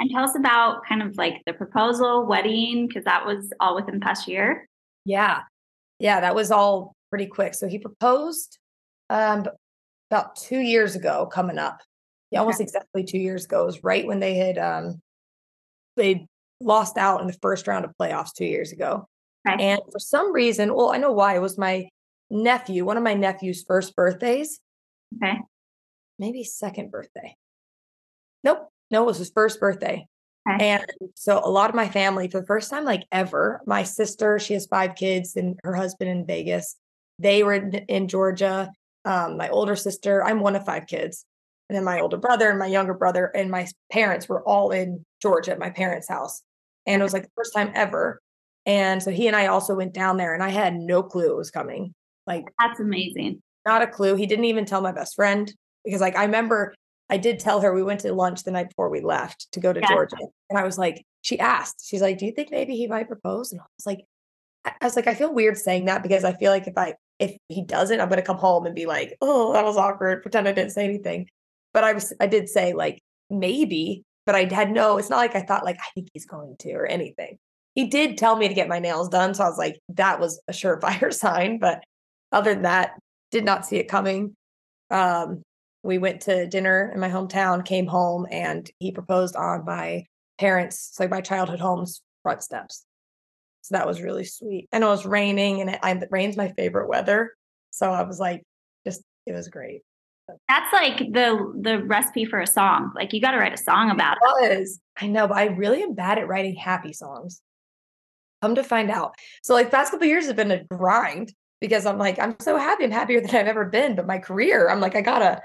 and 0.00 0.10
tell 0.10 0.24
us 0.24 0.34
about 0.36 0.84
kind 0.88 1.02
of 1.02 1.16
like 1.16 1.34
the 1.46 1.52
proposal, 1.52 2.26
wedding, 2.26 2.88
because 2.88 3.04
that 3.04 3.24
was 3.24 3.52
all 3.60 3.76
within 3.76 3.94
the 3.94 4.00
past 4.04 4.26
year. 4.26 4.66
Yeah. 5.04 5.42
Yeah, 6.00 6.20
that 6.20 6.34
was 6.34 6.50
all 6.50 6.94
pretty 7.10 7.26
quick. 7.26 7.54
So 7.54 7.68
he 7.68 7.78
proposed 7.78 8.58
um 9.10 9.46
about 10.10 10.36
2 10.36 10.58
years 10.58 10.94
ago 10.96 11.26
coming 11.26 11.58
up. 11.58 11.80
Yeah, 12.32 12.40
almost 12.40 12.60
exactly 12.60 13.04
2 13.04 13.18
years 13.18 13.44
ago. 13.44 13.62
It 13.62 13.66
was 13.66 13.84
right 13.84 14.06
when 14.06 14.18
they 14.20 14.34
had 14.34 14.58
um 14.58 15.00
they 15.96 16.26
lost 16.60 16.96
out 16.96 17.20
in 17.20 17.26
the 17.26 17.36
first 17.42 17.66
round 17.66 17.84
of 17.84 17.92
playoffs 18.00 18.32
2 18.34 18.44
years 18.46 18.72
ago. 18.72 19.06
Okay. 19.48 19.62
And 19.62 19.80
for 19.92 19.98
some 19.98 20.32
reason, 20.32 20.74
well, 20.74 20.90
I 20.92 20.98
know 20.98 21.12
why. 21.12 21.34
It 21.36 21.40
was 21.40 21.58
my 21.58 21.88
nephew, 22.30 22.84
one 22.84 22.96
of 22.96 23.02
my 23.02 23.14
nephew's 23.14 23.62
first 23.62 23.94
birthdays, 23.94 24.58
Okay. 25.22 25.38
maybe 26.18 26.44
second 26.44 26.90
birthday. 26.90 27.34
Nope. 28.44 28.68
No, 28.90 29.02
it 29.02 29.06
was 29.06 29.18
his 29.18 29.30
first 29.30 29.60
birthday. 29.60 30.06
Okay. 30.48 30.68
And 30.70 30.84
so 31.14 31.40
a 31.44 31.50
lot 31.50 31.70
of 31.70 31.76
my 31.76 31.88
family, 31.88 32.28
for 32.28 32.40
the 32.40 32.46
first 32.46 32.70
time 32.70 32.84
like 32.84 33.04
ever, 33.12 33.60
my 33.66 33.82
sister, 33.84 34.38
she 34.38 34.54
has 34.54 34.66
five 34.66 34.94
kids, 34.94 35.36
and 35.36 35.58
her 35.64 35.74
husband 35.74 36.10
in 36.10 36.26
Vegas. 36.26 36.76
They 37.18 37.42
were 37.42 37.54
in, 37.54 37.72
in 37.88 38.08
Georgia. 38.08 38.70
Um, 39.04 39.36
my 39.36 39.48
older 39.50 39.76
sister, 39.76 40.24
I'm 40.24 40.40
one 40.40 40.56
of 40.56 40.64
five 40.64 40.86
kids. 40.86 41.24
And 41.72 41.76
then 41.78 41.84
my 41.84 42.00
older 42.00 42.18
brother 42.18 42.50
and 42.50 42.58
my 42.58 42.66
younger 42.66 42.92
brother 42.92 43.28
and 43.34 43.50
my 43.50 43.66
parents 43.90 44.28
were 44.28 44.46
all 44.46 44.72
in 44.72 45.06
Georgia 45.22 45.52
at 45.52 45.58
my 45.58 45.70
parents' 45.70 46.06
house. 46.06 46.42
And 46.84 47.00
it 47.00 47.02
was 47.02 47.14
like 47.14 47.22
the 47.22 47.30
first 47.34 47.54
time 47.54 47.72
ever. 47.74 48.20
And 48.66 49.02
so 49.02 49.10
he 49.10 49.26
and 49.26 49.34
I 49.34 49.46
also 49.46 49.74
went 49.74 49.94
down 49.94 50.18
there 50.18 50.34
and 50.34 50.42
I 50.42 50.50
had 50.50 50.74
no 50.74 51.02
clue 51.02 51.30
it 51.30 51.36
was 51.36 51.50
coming. 51.50 51.94
Like 52.26 52.44
That's 52.58 52.78
amazing. 52.78 53.40
not 53.64 53.80
a 53.80 53.86
clue. 53.86 54.16
He 54.16 54.26
didn't 54.26 54.44
even 54.44 54.66
tell 54.66 54.82
my 54.82 54.92
best 54.92 55.14
friend 55.16 55.50
because, 55.82 56.02
like, 56.02 56.14
I 56.14 56.24
remember 56.24 56.74
I 57.08 57.16
did 57.16 57.40
tell 57.40 57.62
her 57.62 57.72
we 57.72 57.82
went 57.82 58.00
to 58.00 58.12
lunch 58.12 58.42
the 58.42 58.50
night 58.50 58.68
before 58.68 58.90
we 58.90 59.00
left 59.00 59.50
to 59.52 59.58
go 59.60 59.72
to 59.72 59.80
Yeah. 59.80 59.88
Georgia, 59.88 60.16
and 60.50 60.58
I 60.58 60.64
was 60.64 60.76
like, 60.76 61.02
she 61.22 61.38
asked, 61.38 61.86
she's 61.88 62.02
like, 62.02 62.18
"Do 62.18 62.26
you 62.26 62.32
think 62.32 62.50
maybe 62.50 62.76
he 62.76 62.86
might 62.86 63.08
propose?" 63.08 63.50
And 63.50 63.62
I 63.62 63.64
was 63.78 63.86
like, 63.86 64.04
I 64.66 64.72
I 64.82 64.84
was 64.84 64.96
like, 64.96 65.06
I 65.06 65.14
feel 65.14 65.32
weird 65.32 65.56
saying 65.56 65.86
that 65.86 66.02
because 66.02 66.22
I 66.24 66.34
feel 66.34 66.52
like 66.52 66.66
if 66.68 66.76
I 66.76 66.96
if 67.18 67.34
he 67.48 67.64
doesn't, 67.64 67.98
I'm 68.00 68.10
gonna 68.10 68.20
come 68.22 68.36
home 68.38 68.66
and 68.66 68.74
be 68.74 68.84
like, 68.86 69.16
"Oh, 69.22 69.52
that 69.54 69.64
was 69.64 69.76
awkward," 69.78 70.22
pretend 70.22 70.48
I 70.48 70.52
didn't 70.52 70.72
say 70.72 70.84
anything. 70.84 71.28
But 71.72 71.84
I 71.84 71.92
was, 71.92 72.12
I 72.20 72.26
did 72.26 72.48
say 72.48 72.72
like 72.72 73.02
maybe, 73.30 74.04
but 74.26 74.34
I 74.34 74.44
had 74.52 74.70
no. 74.70 74.98
It's 74.98 75.10
not 75.10 75.16
like 75.18 75.34
I 75.34 75.42
thought 75.42 75.64
like 75.64 75.78
I 75.78 75.90
think 75.94 76.08
he's 76.12 76.26
going 76.26 76.56
to 76.60 76.72
or 76.72 76.86
anything. 76.86 77.38
He 77.74 77.86
did 77.86 78.18
tell 78.18 78.36
me 78.36 78.48
to 78.48 78.54
get 78.54 78.68
my 78.68 78.78
nails 78.78 79.08
done, 79.08 79.34
so 79.34 79.44
I 79.44 79.48
was 79.48 79.58
like, 79.58 79.78
that 79.90 80.20
was 80.20 80.40
a 80.48 80.52
surefire 80.52 81.12
sign. 81.14 81.58
But 81.58 81.82
other 82.30 82.52
than 82.54 82.62
that, 82.62 82.98
did 83.30 83.44
not 83.44 83.66
see 83.66 83.76
it 83.76 83.88
coming. 83.88 84.36
Um, 84.90 85.42
we 85.82 85.98
went 85.98 86.22
to 86.22 86.46
dinner 86.46 86.90
in 86.94 87.00
my 87.00 87.08
hometown, 87.08 87.64
came 87.64 87.86
home, 87.86 88.26
and 88.30 88.70
he 88.78 88.92
proposed 88.92 89.34
on 89.34 89.64
my 89.64 90.04
parents, 90.38 90.90
so 90.92 91.08
my 91.08 91.20
childhood 91.20 91.60
home's 91.60 92.02
front 92.22 92.42
steps. 92.42 92.84
So 93.62 93.76
that 93.76 93.86
was 93.86 94.02
really 94.02 94.24
sweet. 94.24 94.68
And 94.72 94.84
it 94.84 94.86
was 94.86 95.06
raining, 95.06 95.60
and 95.60 95.70
it, 95.70 95.80
I, 95.82 96.00
rain's 96.10 96.36
my 96.36 96.48
favorite 96.48 96.88
weather. 96.88 97.32
So 97.70 97.90
I 97.90 98.02
was 98.02 98.20
like, 98.20 98.42
just 98.86 99.02
it 99.26 99.32
was 99.32 99.48
great. 99.48 99.82
That's 100.48 100.72
like 100.72 100.98
the 100.98 101.52
the 101.60 101.82
recipe 101.84 102.24
for 102.24 102.40
a 102.40 102.46
song. 102.46 102.92
Like 102.94 103.12
you 103.12 103.20
got 103.20 103.32
to 103.32 103.38
write 103.38 103.54
a 103.54 103.62
song 103.62 103.90
about 103.90 104.18
it. 104.40 104.52
It. 104.52 104.68
I 104.98 105.06
know, 105.06 105.26
but 105.28 105.36
I 105.36 105.46
really 105.46 105.82
am 105.82 105.94
bad 105.94 106.18
at 106.18 106.28
writing 106.28 106.54
happy 106.54 106.92
songs. 106.92 107.40
Come 108.42 108.54
to 108.56 108.64
find 108.64 108.90
out. 108.90 109.14
So 109.42 109.54
like 109.54 109.70
past 109.70 109.92
couple 109.92 110.06
years 110.06 110.26
have 110.26 110.36
been 110.36 110.50
a 110.50 110.64
grind 110.64 111.32
because 111.60 111.86
I'm 111.86 111.98
like, 111.98 112.18
I'm 112.18 112.36
so 112.40 112.56
happy. 112.56 112.84
I'm 112.84 112.90
happier 112.90 113.20
than 113.20 113.34
I've 113.36 113.46
ever 113.46 113.64
been. 113.64 113.94
But 113.94 114.06
my 114.06 114.18
career, 114.18 114.68
I'm 114.68 114.80
like, 114.80 114.96
I 114.96 115.00
gotta, 115.00 115.40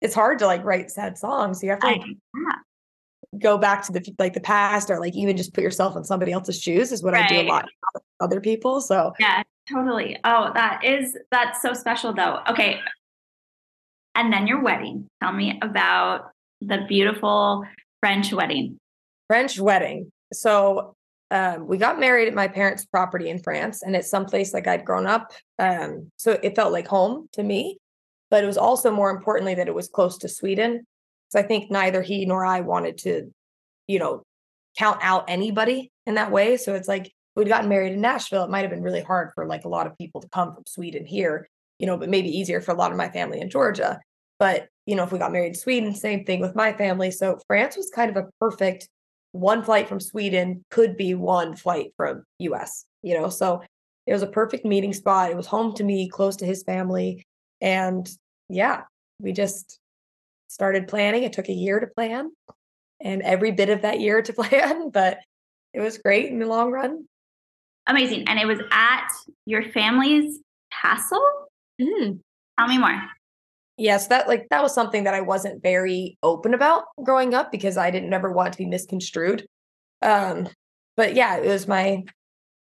it's 0.00 0.14
hard 0.14 0.40
to 0.40 0.46
like 0.46 0.64
write 0.64 0.90
sad 0.90 1.16
songs. 1.16 1.60
So 1.60 1.66
you 1.66 1.70
have 1.70 1.80
to 1.80 1.86
like, 1.86 2.02
go 3.38 3.56
back 3.56 3.84
to 3.86 3.92
the 3.92 4.14
like 4.18 4.32
the 4.32 4.40
past 4.40 4.90
or 4.90 4.98
like 4.98 5.14
even 5.14 5.36
just 5.36 5.54
put 5.54 5.62
yourself 5.62 5.96
in 5.96 6.02
somebody 6.02 6.32
else's 6.32 6.60
shoes 6.60 6.90
is 6.90 7.02
what 7.02 7.14
I 7.14 7.26
do 7.28 7.40
a 7.40 7.46
lot 7.46 7.68
with 7.94 8.02
other 8.20 8.40
people. 8.40 8.80
So 8.80 9.12
yeah, 9.20 9.42
totally. 9.70 10.18
Oh, 10.24 10.50
that 10.54 10.84
is 10.84 11.16
that's 11.30 11.62
so 11.62 11.72
special 11.72 12.12
though. 12.12 12.40
Okay. 12.48 12.80
And 14.20 14.30
then 14.30 14.46
your 14.46 14.60
wedding. 14.60 15.08
Tell 15.22 15.32
me 15.32 15.58
about 15.62 16.32
the 16.60 16.84
beautiful 16.86 17.64
French 18.00 18.34
wedding. 18.34 18.78
French 19.28 19.58
wedding. 19.58 20.12
So 20.30 20.94
um, 21.30 21.66
we 21.66 21.78
got 21.78 21.98
married 21.98 22.28
at 22.28 22.34
my 22.34 22.46
parents' 22.46 22.84
property 22.84 23.30
in 23.30 23.38
France, 23.38 23.82
and 23.82 23.96
it's 23.96 24.10
someplace 24.10 24.52
like 24.52 24.66
I'd 24.66 24.84
grown 24.84 25.06
up. 25.06 25.32
Um, 25.58 26.10
so 26.18 26.38
it 26.42 26.54
felt 26.54 26.70
like 26.70 26.86
home 26.86 27.30
to 27.32 27.42
me. 27.42 27.78
But 28.30 28.44
it 28.44 28.46
was 28.46 28.58
also 28.58 28.90
more 28.90 29.08
importantly 29.08 29.54
that 29.54 29.68
it 29.68 29.74
was 29.74 29.88
close 29.88 30.18
to 30.18 30.28
Sweden. 30.28 30.84
So 31.30 31.38
I 31.38 31.42
think 31.42 31.70
neither 31.70 32.02
he 32.02 32.26
nor 32.26 32.44
I 32.44 32.60
wanted 32.60 32.98
to, 32.98 33.32
you 33.86 33.98
know, 33.98 34.22
count 34.76 34.98
out 35.00 35.24
anybody 35.28 35.90
in 36.04 36.16
that 36.16 36.30
way. 36.30 36.58
So 36.58 36.74
it's 36.74 36.88
like 36.88 37.10
we'd 37.36 37.48
gotten 37.48 37.70
married 37.70 37.94
in 37.94 38.02
Nashville. 38.02 38.44
It 38.44 38.50
might 38.50 38.60
have 38.60 38.70
been 38.70 38.82
really 38.82 39.02
hard 39.02 39.30
for 39.34 39.46
like 39.46 39.64
a 39.64 39.70
lot 39.70 39.86
of 39.86 39.96
people 39.96 40.20
to 40.20 40.28
come 40.28 40.52
from 40.52 40.64
Sweden 40.66 41.06
here, 41.06 41.48
you 41.78 41.86
know, 41.86 41.96
but 41.96 42.10
maybe 42.10 42.28
easier 42.28 42.60
for 42.60 42.72
a 42.72 42.76
lot 42.76 42.90
of 42.90 42.98
my 42.98 43.08
family 43.08 43.40
in 43.40 43.48
Georgia. 43.48 43.98
But, 44.40 44.68
you 44.86 44.96
know, 44.96 45.04
if 45.04 45.12
we 45.12 45.18
got 45.18 45.30
married 45.30 45.48
in 45.48 45.54
Sweden, 45.54 45.94
same 45.94 46.24
thing 46.24 46.40
with 46.40 46.56
my 46.56 46.72
family. 46.72 47.12
So 47.12 47.38
France 47.46 47.76
was 47.76 47.92
kind 47.94 48.10
of 48.10 48.16
a 48.16 48.28
perfect 48.40 48.88
one 49.32 49.62
flight 49.62 49.88
from 49.88 50.00
Sweden 50.00 50.64
could 50.70 50.96
be 50.96 51.14
one 51.14 51.54
flight 51.54 51.92
from 51.96 52.24
US, 52.38 52.84
you 53.02 53.14
know. 53.16 53.28
So 53.28 53.62
it 54.06 54.12
was 54.12 54.22
a 54.22 54.26
perfect 54.26 54.64
meeting 54.64 54.92
spot. 54.92 55.30
It 55.30 55.36
was 55.36 55.46
home 55.46 55.74
to 55.74 55.84
me, 55.84 56.08
close 56.08 56.36
to 56.36 56.46
his 56.46 56.64
family. 56.64 57.24
And 57.60 58.10
yeah, 58.48 58.82
we 59.20 59.32
just 59.32 59.78
started 60.48 60.88
planning. 60.88 61.22
It 61.22 61.32
took 61.32 61.48
a 61.48 61.52
year 61.52 61.78
to 61.78 61.86
plan 61.86 62.32
and 63.00 63.22
every 63.22 63.52
bit 63.52 63.68
of 63.68 63.82
that 63.82 64.00
year 64.00 64.20
to 64.22 64.32
plan, 64.32 64.90
but 64.90 65.18
it 65.72 65.80
was 65.80 65.98
great 65.98 66.32
in 66.32 66.38
the 66.38 66.46
long 66.46 66.72
run. 66.72 67.04
Amazing. 67.86 68.24
And 68.28 68.38
it 68.38 68.46
was 68.46 68.58
at 68.72 69.08
your 69.46 69.70
family's 69.70 70.40
castle? 70.72 71.22
Mm. 71.80 72.20
Tell 72.58 72.68
me 72.68 72.78
more. 72.78 73.00
Yes, 73.80 74.08
that 74.08 74.28
like 74.28 74.46
that 74.50 74.62
was 74.62 74.74
something 74.74 75.04
that 75.04 75.14
I 75.14 75.22
wasn't 75.22 75.62
very 75.62 76.18
open 76.22 76.52
about 76.52 76.84
growing 77.02 77.32
up 77.34 77.50
because 77.50 77.78
I 77.78 77.90
didn't 77.90 78.12
ever 78.12 78.30
want 78.30 78.52
to 78.52 78.58
be 78.58 78.66
misconstrued. 78.66 79.46
Um, 80.02 80.48
but 80.98 81.14
yeah, 81.14 81.38
it 81.38 81.48
was 81.48 81.66
my 81.66 82.04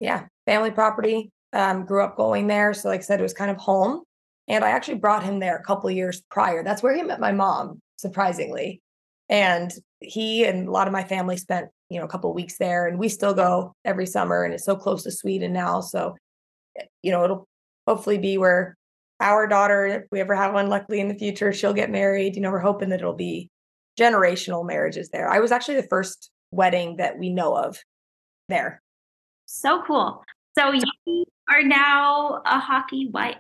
yeah 0.01 0.27
family 0.47 0.71
property. 0.71 1.31
um, 1.55 1.87
grew 1.87 2.05
up 2.05 2.17
going 2.17 2.47
there. 2.47 2.75
So, 2.75 2.89
like 2.89 3.01
I 3.01 3.05
said, 3.05 3.21
it 3.21 3.25
was 3.25 3.35
kind 3.35 3.51
of 3.51 3.57
home. 3.59 4.03
And 4.49 4.65
I 4.65 4.71
actually 4.71 4.97
brought 4.99 5.25
him 5.25 5.41
there 5.41 5.57
a 5.57 5.65
couple 5.65 5.91
years 5.91 6.23
prior. 6.31 6.63
That's 6.65 6.83
where 6.83 6.95
he 6.97 7.03
met 7.03 7.21
my 7.21 7.33
mom, 7.33 7.81
surprisingly. 7.99 8.81
And 9.31 9.73
he 10.01 10.45
and 10.47 10.69
a 10.69 10.73
lot 10.73 10.87
of 10.89 10.93
my 10.95 11.05
family 11.05 11.37
spent, 11.39 11.69
you 11.91 11.99
know, 12.01 12.07
a 12.07 12.09
couple 12.09 12.33
weeks 12.35 12.59
there. 12.59 12.87
And 12.87 12.99
we 12.99 13.09
still 13.11 13.35
go 13.35 13.75
every 13.85 14.07
summer. 14.07 14.45
And 14.45 14.55
it's 14.55 14.65
so 14.67 14.77
close 14.77 15.03
to 15.05 15.11
Sweden 15.13 15.53
now. 15.55 15.81
So, 15.83 16.17
eh, 16.79 16.85
you 17.03 17.13
know, 17.13 17.25
it'll 17.25 17.49
hopefully 17.89 18.19
be 18.19 18.39
where 18.39 18.78
our 19.21 19.47
daughter, 19.47 19.87
if 19.87 20.05
we 20.11 20.21
ever 20.21 20.35
have 20.35 20.55
one, 20.55 20.69
luckily 20.69 21.01
in 21.01 21.09
the 21.09 21.15
future, 21.15 21.53
she'll 21.53 21.73
get 21.73 21.91
married. 21.91 22.37
You 22.37 22.43
know, 22.43 22.51
we're 22.51 22.61
hoping 22.61 22.91
that 22.91 23.01
it'll 23.01 23.15
be 23.15 23.51
generational 23.99 24.67
marriages 24.67 25.11
there. 25.11 25.29
I 25.29 25.41
was 25.41 25.53
actually 25.53 25.77
the 25.77 25.89
first 25.89 26.31
wedding 26.51 26.97
that 26.97 27.19
we 27.19 27.31
know 27.31 27.55
of 27.57 27.79
there. 28.49 28.81
So 29.47 29.83
cool. 29.87 30.23
So 30.57 30.73
you 30.73 31.25
are 31.49 31.63
now 31.63 32.43
a 32.45 32.59
hockey 32.59 33.09
wife. 33.13 33.37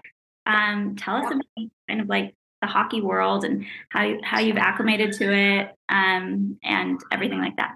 Um, 0.46 0.96
tell 0.96 1.16
us 1.16 1.24
yeah. 1.24 1.36
about 1.36 1.70
kind 1.88 2.00
of 2.00 2.08
like 2.08 2.34
the 2.60 2.66
hockey 2.66 3.00
world 3.00 3.44
and 3.44 3.64
how 3.90 4.04
you, 4.04 4.20
how 4.22 4.40
you've 4.40 4.56
acclimated 4.56 5.12
to 5.14 5.32
it 5.32 5.70
um, 5.88 6.58
and 6.62 7.00
everything 7.12 7.40
like 7.40 7.56
that. 7.56 7.74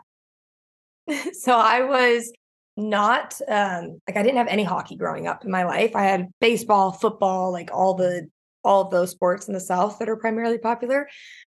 So 1.34 1.56
I 1.56 1.82
was 1.82 2.32
not 2.76 3.38
um, 3.48 4.00
like 4.08 4.16
I 4.16 4.22
didn't 4.22 4.38
have 4.38 4.48
any 4.48 4.64
hockey 4.64 4.96
growing 4.96 5.26
up 5.26 5.44
in 5.44 5.50
my 5.50 5.64
life. 5.64 5.94
I 5.94 6.04
had 6.04 6.30
baseball, 6.40 6.92
football, 6.92 7.52
like 7.52 7.70
all 7.72 7.94
the 7.94 8.28
all 8.64 8.82
of 8.82 8.90
those 8.90 9.10
sports 9.10 9.48
in 9.48 9.54
the 9.54 9.60
South 9.60 9.98
that 9.98 10.08
are 10.08 10.16
primarily 10.16 10.58
popular, 10.58 11.08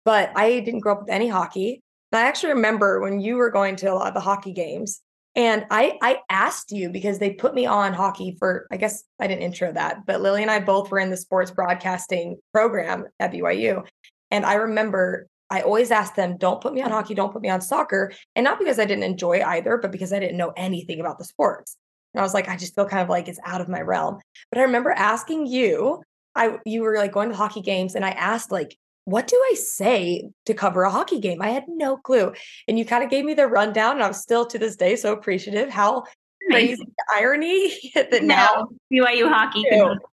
but 0.05 0.31
I 0.35 0.61
didn't 0.61 0.79
grow 0.79 0.93
up 0.93 1.01
with 1.01 1.09
any 1.09 1.27
hockey. 1.27 1.81
I 2.11 2.21
actually 2.21 2.53
remember 2.53 3.01
when 3.01 3.19
you 3.19 3.35
were 3.37 3.49
going 3.49 3.75
to 3.77 3.91
a 3.91 3.95
lot 3.95 4.07
of 4.07 4.13
the 4.13 4.19
hockey 4.19 4.53
games, 4.53 5.01
and 5.35 5.65
I 5.69 5.97
I 6.01 6.19
asked 6.29 6.71
you 6.71 6.89
because 6.89 7.19
they 7.19 7.31
put 7.31 7.53
me 7.53 7.65
on 7.65 7.93
hockey 7.93 8.35
for 8.39 8.67
I 8.71 8.77
guess 8.77 9.03
I 9.19 9.27
didn't 9.27 9.43
intro 9.43 9.71
that, 9.73 10.05
but 10.05 10.21
Lily 10.21 10.41
and 10.41 10.51
I 10.51 10.59
both 10.59 10.91
were 10.91 10.99
in 10.99 11.09
the 11.09 11.17
sports 11.17 11.51
broadcasting 11.51 12.37
program 12.53 13.05
at 13.19 13.31
BYU. 13.31 13.85
And 14.31 14.45
I 14.45 14.55
remember 14.55 15.27
I 15.53 15.61
always 15.61 15.91
asked 15.91 16.15
them, 16.15 16.37
don't 16.37 16.61
put 16.61 16.73
me 16.73 16.81
on 16.81 16.89
hockey, 16.89 17.13
don't 17.13 17.31
put 17.31 17.43
me 17.43 17.49
on 17.49 17.61
soccer. 17.61 18.11
And 18.35 18.43
not 18.43 18.57
because 18.57 18.79
I 18.79 18.85
didn't 18.85 19.03
enjoy 19.03 19.43
either, 19.43 19.77
but 19.77 19.91
because 19.91 20.11
I 20.11 20.19
didn't 20.19 20.35
know 20.35 20.51
anything 20.57 20.99
about 20.99 21.19
the 21.19 21.25
sports. 21.25 21.77
And 22.13 22.21
I 22.21 22.23
was 22.23 22.33
like, 22.33 22.49
I 22.49 22.57
just 22.57 22.73
feel 22.73 22.87
kind 22.87 23.03
of 23.03 23.09
like 23.09 23.27
it's 23.27 23.39
out 23.45 23.61
of 23.61 23.69
my 23.69 23.79
realm. 23.79 24.19
But 24.49 24.57
I 24.57 24.63
remember 24.63 24.89
asking 24.89 25.45
you, 25.45 26.01
I 26.33 26.57
you 26.65 26.81
were 26.81 26.97
like 26.97 27.11
going 27.11 27.29
to 27.29 27.35
hockey 27.35 27.61
games, 27.61 27.93
and 27.93 28.03
I 28.03 28.09
asked 28.09 28.51
like, 28.51 28.75
what 29.05 29.27
do 29.27 29.35
I 29.51 29.53
say 29.53 30.31
to 30.47 30.55
cover 30.55 30.83
a 30.83 30.89
hockey 30.89 31.19
game? 31.19 31.39
I 31.39 31.49
had 31.49 31.65
no 31.67 31.97
clue. 31.97 32.33
And 32.67 32.79
you 32.79 32.85
kind 32.85 33.03
of 33.03 33.11
gave 33.11 33.23
me 33.23 33.35
the 33.35 33.45
rundown, 33.45 33.97
and 33.97 34.03
I'm 34.03 34.13
still 34.13 34.47
to 34.47 34.57
this 34.57 34.75
day 34.75 34.95
so 34.95 35.13
appreciative 35.13 35.69
how 35.69 36.05
crazy 36.49 36.83
irony 37.13 37.71
that 37.95 38.23
now 38.23 38.69
BYU 38.91 39.29
hockey 39.29 39.63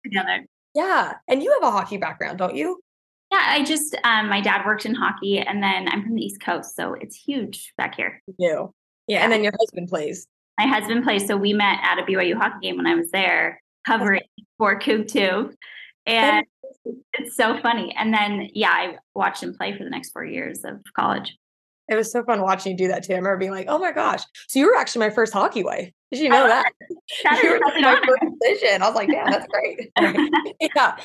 together. 0.01 0.45
Yeah. 0.73 1.15
And 1.27 1.43
you 1.43 1.51
have 1.53 1.63
a 1.63 1.71
hockey 1.71 1.97
background, 1.97 2.38
don't 2.38 2.55
you? 2.55 2.81
Yeah, 3.36 3.43
I 3.49 3.63
just 3.65 3.97
um, 4.05 4.29
my 4.29 4.39
dad 4.39 4.65
worked 4.65 4.86
in 4.86 4.95
hockey, 4.95 5.39
and 5.39 5.61
then 5.61 5.89
I'm 5.89 6.03
from 6.03 6.15
the 6.15 6.21
East 6.21 6.39
Coast, 6.39 6.73
so 6.73 6.93
it's 6.93 7.17
huge 7.17 7.73
back 7.77 7.95
here. 7.95 8.21
You, 8.38 8.73
yeah, 9.07 9.23
and 9.23 9.31
then 9.31 9.43
your 9.43 9.51
husband 9.59 9.89
plays. 9.89 10.27
My 10.57 10.67
husband 10.67 11.03
plays, 11.03 11.27
so 11.27 11.36
we 11.36 11.51
met 11.51 11.79
at 11.83 11.99
a 11.99 12.03
BYU 12.03 12.36
hockey 12.36 12.55
game 12.61 12.77
when 12.77 12.88
I 12.88 12.95
was 12.95 13.11
there, 13.11 13.61
covering 13.86 14.21
for 14.57 14.79
Coug 14.79 15.09
Two, 15.09 15.53
and 16.05 16.45
it's 17.11 17.36
so 17.36 17.59
funny. 17.61 17.93
And 17.97 18.13
then 18.13 18.47
yeah, 18.53 18.69
I 18.71 18.97
watched 19.15 19.43
him 19.43 19.53
play 19.53 19.77
for 19.77 19.83
the 19.83 19.89
next 19.89 20.11
four 20.11 20.23
years 20.23 20.63
of 20.63 20.79
college. 20.95 21.38
It 21.89 21.95
was 21.95 22.13
so 22.13 22.23
fun 22.23 22.41
watching 22.41 22.71
you 22.71 22.77
do 22.77 22.88
that 22.88 23.03
too. 23.03 23.13
I 23.13 23.17
remember 23.17 23.38
being 23.38 23.51
like, 23.51 23.67
"Oh 23.67 23.79
my 23.79 23.91
gosh!" 23.91 24.23
So 24.47 24.59
you 24.59 24.67
were 24.67 24.77
actually 24.77 25.07
my 25.07 25.13
first 25.13 25.33
hockey 25.33 25.65
wife. 25.65 25.91
Did 26.09 26.21
you 26.21 26.29
know 26.29 26.47
that? 26.47 26.71
that 27.25 27.39
you 27.43 27.49
were 27.51 27.59
my 27.81 28.01
first 28.07 28.33
decision. 28.41 28.81
I 28.81 28.88
was 28.88 28.95
like, 28.95 29.09
"Yeah, 29.09 29.29
that's 29.29 29.47
great." 29.47 29.91
yeah, 30.73 30.95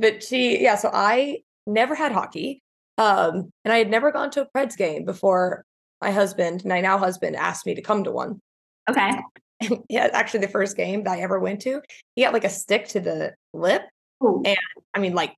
but 0.00 0.24
she, 0.24 0.60
yeah. 0.60 0.74
So 0.74 0.90
I 0.92 1.42
never 1.66 1.94
had 1.94 2.12
hockey. 2.12 2.62
Um, 2.98 3.50
and 3.64 3.72
I 3.72 3.78
had 3.78 3.90
never 3.90 4.10
gone 4.10 4.30
to 4.32 4.42
a 4.42 4.48
Preds 4.56 4.76
game 4.76 5.04
before 5.04 5.64
my 6.00 6.10
husband, 6.10 6.64
my 6.64 6.80
now 6.80 6.98
husband, 6.98 7.36
asked 7.36 7.66
me 7.66 7.74
to 7.74 7.82
come 7.82 8.04
to 8.04 8.10
one. 8.10 8.40
Okay. 8.88 9.12
And 9.60 9.78
yeah, 9.88 10.08
actually 10.12 10.40
the 10.40 10.48
first 10.48 10.76
game 10.76 11.04
that 11.04 11.12
I 11.12 11.20
ever 11.20 11.38
went 11.38 11.62
to, 11.62 11.80
he 12.14 12.22
got 12.22 12.32
like 12.32 12.44
a 12.44 12.50
stick 12.50 12.88
to 12.88 13.00
the 13.00 13.34
lip. 13.52 13.82
Ooh. 14.24 14.42
And 14.44 14.58
I 14.94 14.98
mean, 14.98 15.14
like 15.14 15.34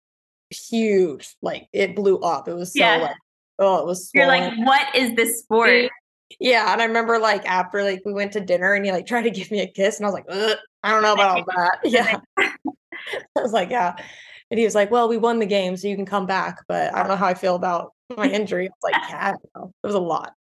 huge, 0.51 1.35
like 1.43 1.69
it 1.73 1.97
blew 1.97 2.19
up. 2.19 2.49
It 2.49 2.55
was 2.55 2.73
so 2.73 2.81
yeah. 2.81 2.97
like, 2.97 3.17
oh, 3.59 3.81
it 3.81 3.87
was 3.87 4.11
You're 4.15 4.27
like, 4.27 4.53
what 4.59 4.95
is 4.95 5.15
this 5.15 5.41
sport? 5.41 5.91
Yeah. 6.39 6.73
And 6.73 6.81
I 6.81 6.85
remember 6.85 7.19
like 7.19 7.47
after 7.47 7.83
like 7.83 8.03
we 8.05 8.13
went 8.13 8.33
to 8.33 8.41
dinner 8.41 8.75
and 8.75 8.85
he 8.85 8.93
like 8.93 9.07
tried 9.07 9.23
to 9.23 9.31
give 9.31 9.51
me 9.51 9.61
a 9.61 9.67
kiss 9.67 9.99
and 9.99 10.07
I 10.07 10.11
was 10.11 10.15
like, 10.15 10.59
I 10.83 10.91
don't 10.91 11.03
know 11.03 11.13
about 11.15 11.39
all 11.39 11.45
that. 11.57 11.79
Yeah. 11.85 12.21
I 12.37 13.43
was 13.43 13.53
like, 13.53 13.71
yeah. 13.71 13.97
And 14.51 14.59
he 14.59 14.65
was 14.65 14.75
like, 14.75 14.91
Well, 14.91 15.09
we 15.09 15.17
won 15.17 15.39
the 15.39 15.47
game, 15.47 15.77
so 15.77 15.89
you 15.89 15.97
can 15.97 16.07
come 16.07 16.27
back. 16.27 16.59
But 16.69 16.95
I 16.95 17.01
don't 17.01 17.09
know 17.09 17.17
how 17.17 17.27
I 17.27 17.35
feel 17.35 17.55
about 17.55 17.93
my 18.17 18.29
injury. 18.31 18.67
It's 18.67 18.77
like, 18.83 18.95
yeah, 19.09 19.35
it 19.35 19.71
was 19.83 19.95
a 19.95 20.01
lot. 20.01 20.33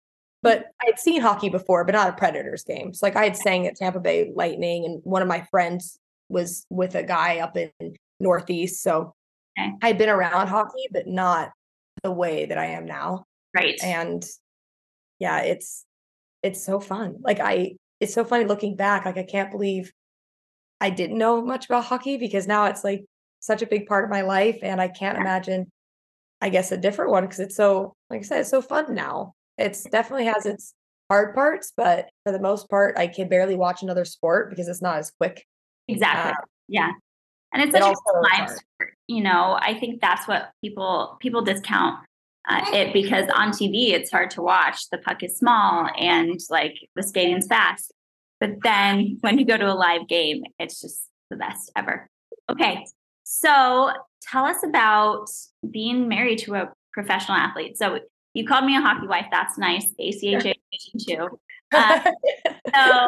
But 0.43 0.65
I'd 0.81 0.99
seen 0.99 1.21
hockey 1.21 1.49
before, 1.49 1.83
but 1.83 1.95
not 1.95 2.09
a 2.09 2.13
Predators 2.13 2.63
game. 2.63 2.93
So 2.93 3.05
like 3.05 3.15
I 3.15 3.23
had 3.25 3.35
sang 3.35 3.67
at 3.67 3.75
Tampa 3.75 3.99
Bay 3.99 4.31
Lightning, 4.33 4.85
and 4.85 5.01
one 5.03 5.21
of 5.21 5.27
my 5.27 5.45
friends 5.51 5.99
was 6.29 6.65
with 6.69 6.95
a 6.95 7.03
guy 7.03 7.39
up 7.39 7.57
in 7.57 7.71
Northeast. 8.19 8.81
So 8.81 9.13
okay. 9.59 9.71
I'd 9.81 9.97
been 9.97 10.09
around 10.09 10.47
hockey, 10.47 10.87
but 10.91 11.07
not 11.07 11.51
the 12.03 12.11
way 12.11 12.45
that 12.45 12.57
I 12.57 12.67
am 12.67 12.85
now. 12.85 13.25
Right. 13.55 13.79
And 13.83 14.23
yeah, 15.19 15.39
it's 15.41 15.85
it's 16.43 16.63
so 16.63 16.79
fun. 16.79 17.17
Like 17.21 17.39
I 17.39 17.75
it's 17.99 18.13
so 18.13 18.23
funny 18.23 18.45
looking 18.45 18.75
back. 18.75 19.05
Like 19.05 19.17
I 19.17 19.23
can't 19.23 19.51
believe 19.51 19.91
I 20.79 20.91
didn't 20.91 21.17
know 21.17 21.41
much 21.41 21.65
about 21.65 21.85
hockey 21.85 22.17
because 22.17 22.47
now 22.47 22.65
it's 22.65 22.83
like 22.83 23.05
such 23.39 23.61
a 23.61 23.67
big 23.67 23.87
part 23.87 24.03
of 24.03 24.09
my 24.09 24.21
life. 24.21 24.59
And 24.61 24.81
I 24.81 24.87
can't 24.87 25.17
imagine, 25.17 25.71
I 26.41 26.49
guess, 26.49 26.71
a 26.71 26.77
different 26.77 27.11
one 27.11 27.23
because 27.23 27.39
it's 27.39 27.55
so, 27.55 27.95
like 28.09 28.19
I 28.19 28.23
said, 28.23 28.39
it's 28.41 28.49
so 28.49 28.61
fun 28.61 28.93
now. 28.93 29.33
It's 29.57 29.83
definitely 29.83 30.25
has 30.25 30.45
its 30.45 30.73
hard 31.09 31.33
parts, 31.33 31.73
but 31.75 32.09
for 32.25 32.31
the 32.31 32.39
most 32.39 32.69
part, 32.69 32.97
I 32.97 33.07
can 33.07 33.29
barely 33.29 33.55
watch 33.55 33.81
another 33.81 34.05
sport 34.05 34.49
because 34.49 34.67
it's 34.67 34.81
not 34.81 34.97
as 34.97 35.11
quick. 35.11 35.45
Exactly. 35.87 36.31
Uh, 36.31 36.45
yeah. 36.67 36.91
And 37.53 37.63
it's 37.63 37.71
such 37.71 37.81
a 37.81 38.19
live 38.19 38.49
sport. 38.49 38.93
You 39.07 39.23
know, 39.23 39.57
I 39.59 39.77
think 39.79 40.01
that's 40.01 40.27
what 40.27 40.51
people 40.61 41.17
people 41.21 41.41
discount 41.41 41.99
uh, 42.49 42.65
it 42.73 42.93
because 42.93 43.25
on 43.33 43.51
TV 43.51 43.91
it's 43.91 44.11
hard 44.11 44.29
to 44.31 44.41
watch. 44.41 44.89
The 44.89 44.97
puck 44.97 45.23
is 45.23 45.37
small 45.37 45.89
and 45.97 46.39
like 46.49 46.75
the 46.95 47.03
skating's 47.03 47.47
fast. 47.47 47.91
But 48.39 48.61
then 48.63 49.17
when 49.21 49.39
you 49.39 49.45
go 49.45 49.57
to 49.57 49.71
a 49.71 49.73
live 49.73 50.07
game, 50.07 50.43
it's 50.59 50.81
just 50.81 51.09
the 51.29 51.37
best 51.37 51.71
ever. 51.75 52.07
Okay, 52.49 52.85
so 53.29 53.91
tell 54.21 54.45
us 54.45 54.63
about 54.63 55.27
being 55.69 56.07
married 56.07 56.39
to 56.39 56.55
a 56.55 56.71
professional 56.93 57.37
athlete. 57.37 57.77
So 57.77 57.99
you 58.33 58.45
called 58.45 58.63
me 58.63 58.77
a 58.77 58.79
hockey 58.79 59.05
wife. 59.05 59.25
That's 59.29 59.57
nice. 59.57 59.85
ACHA 59.99 60.53
too. 61.05 61.39
Uh, 61.73 61.99
so 62.73 63.07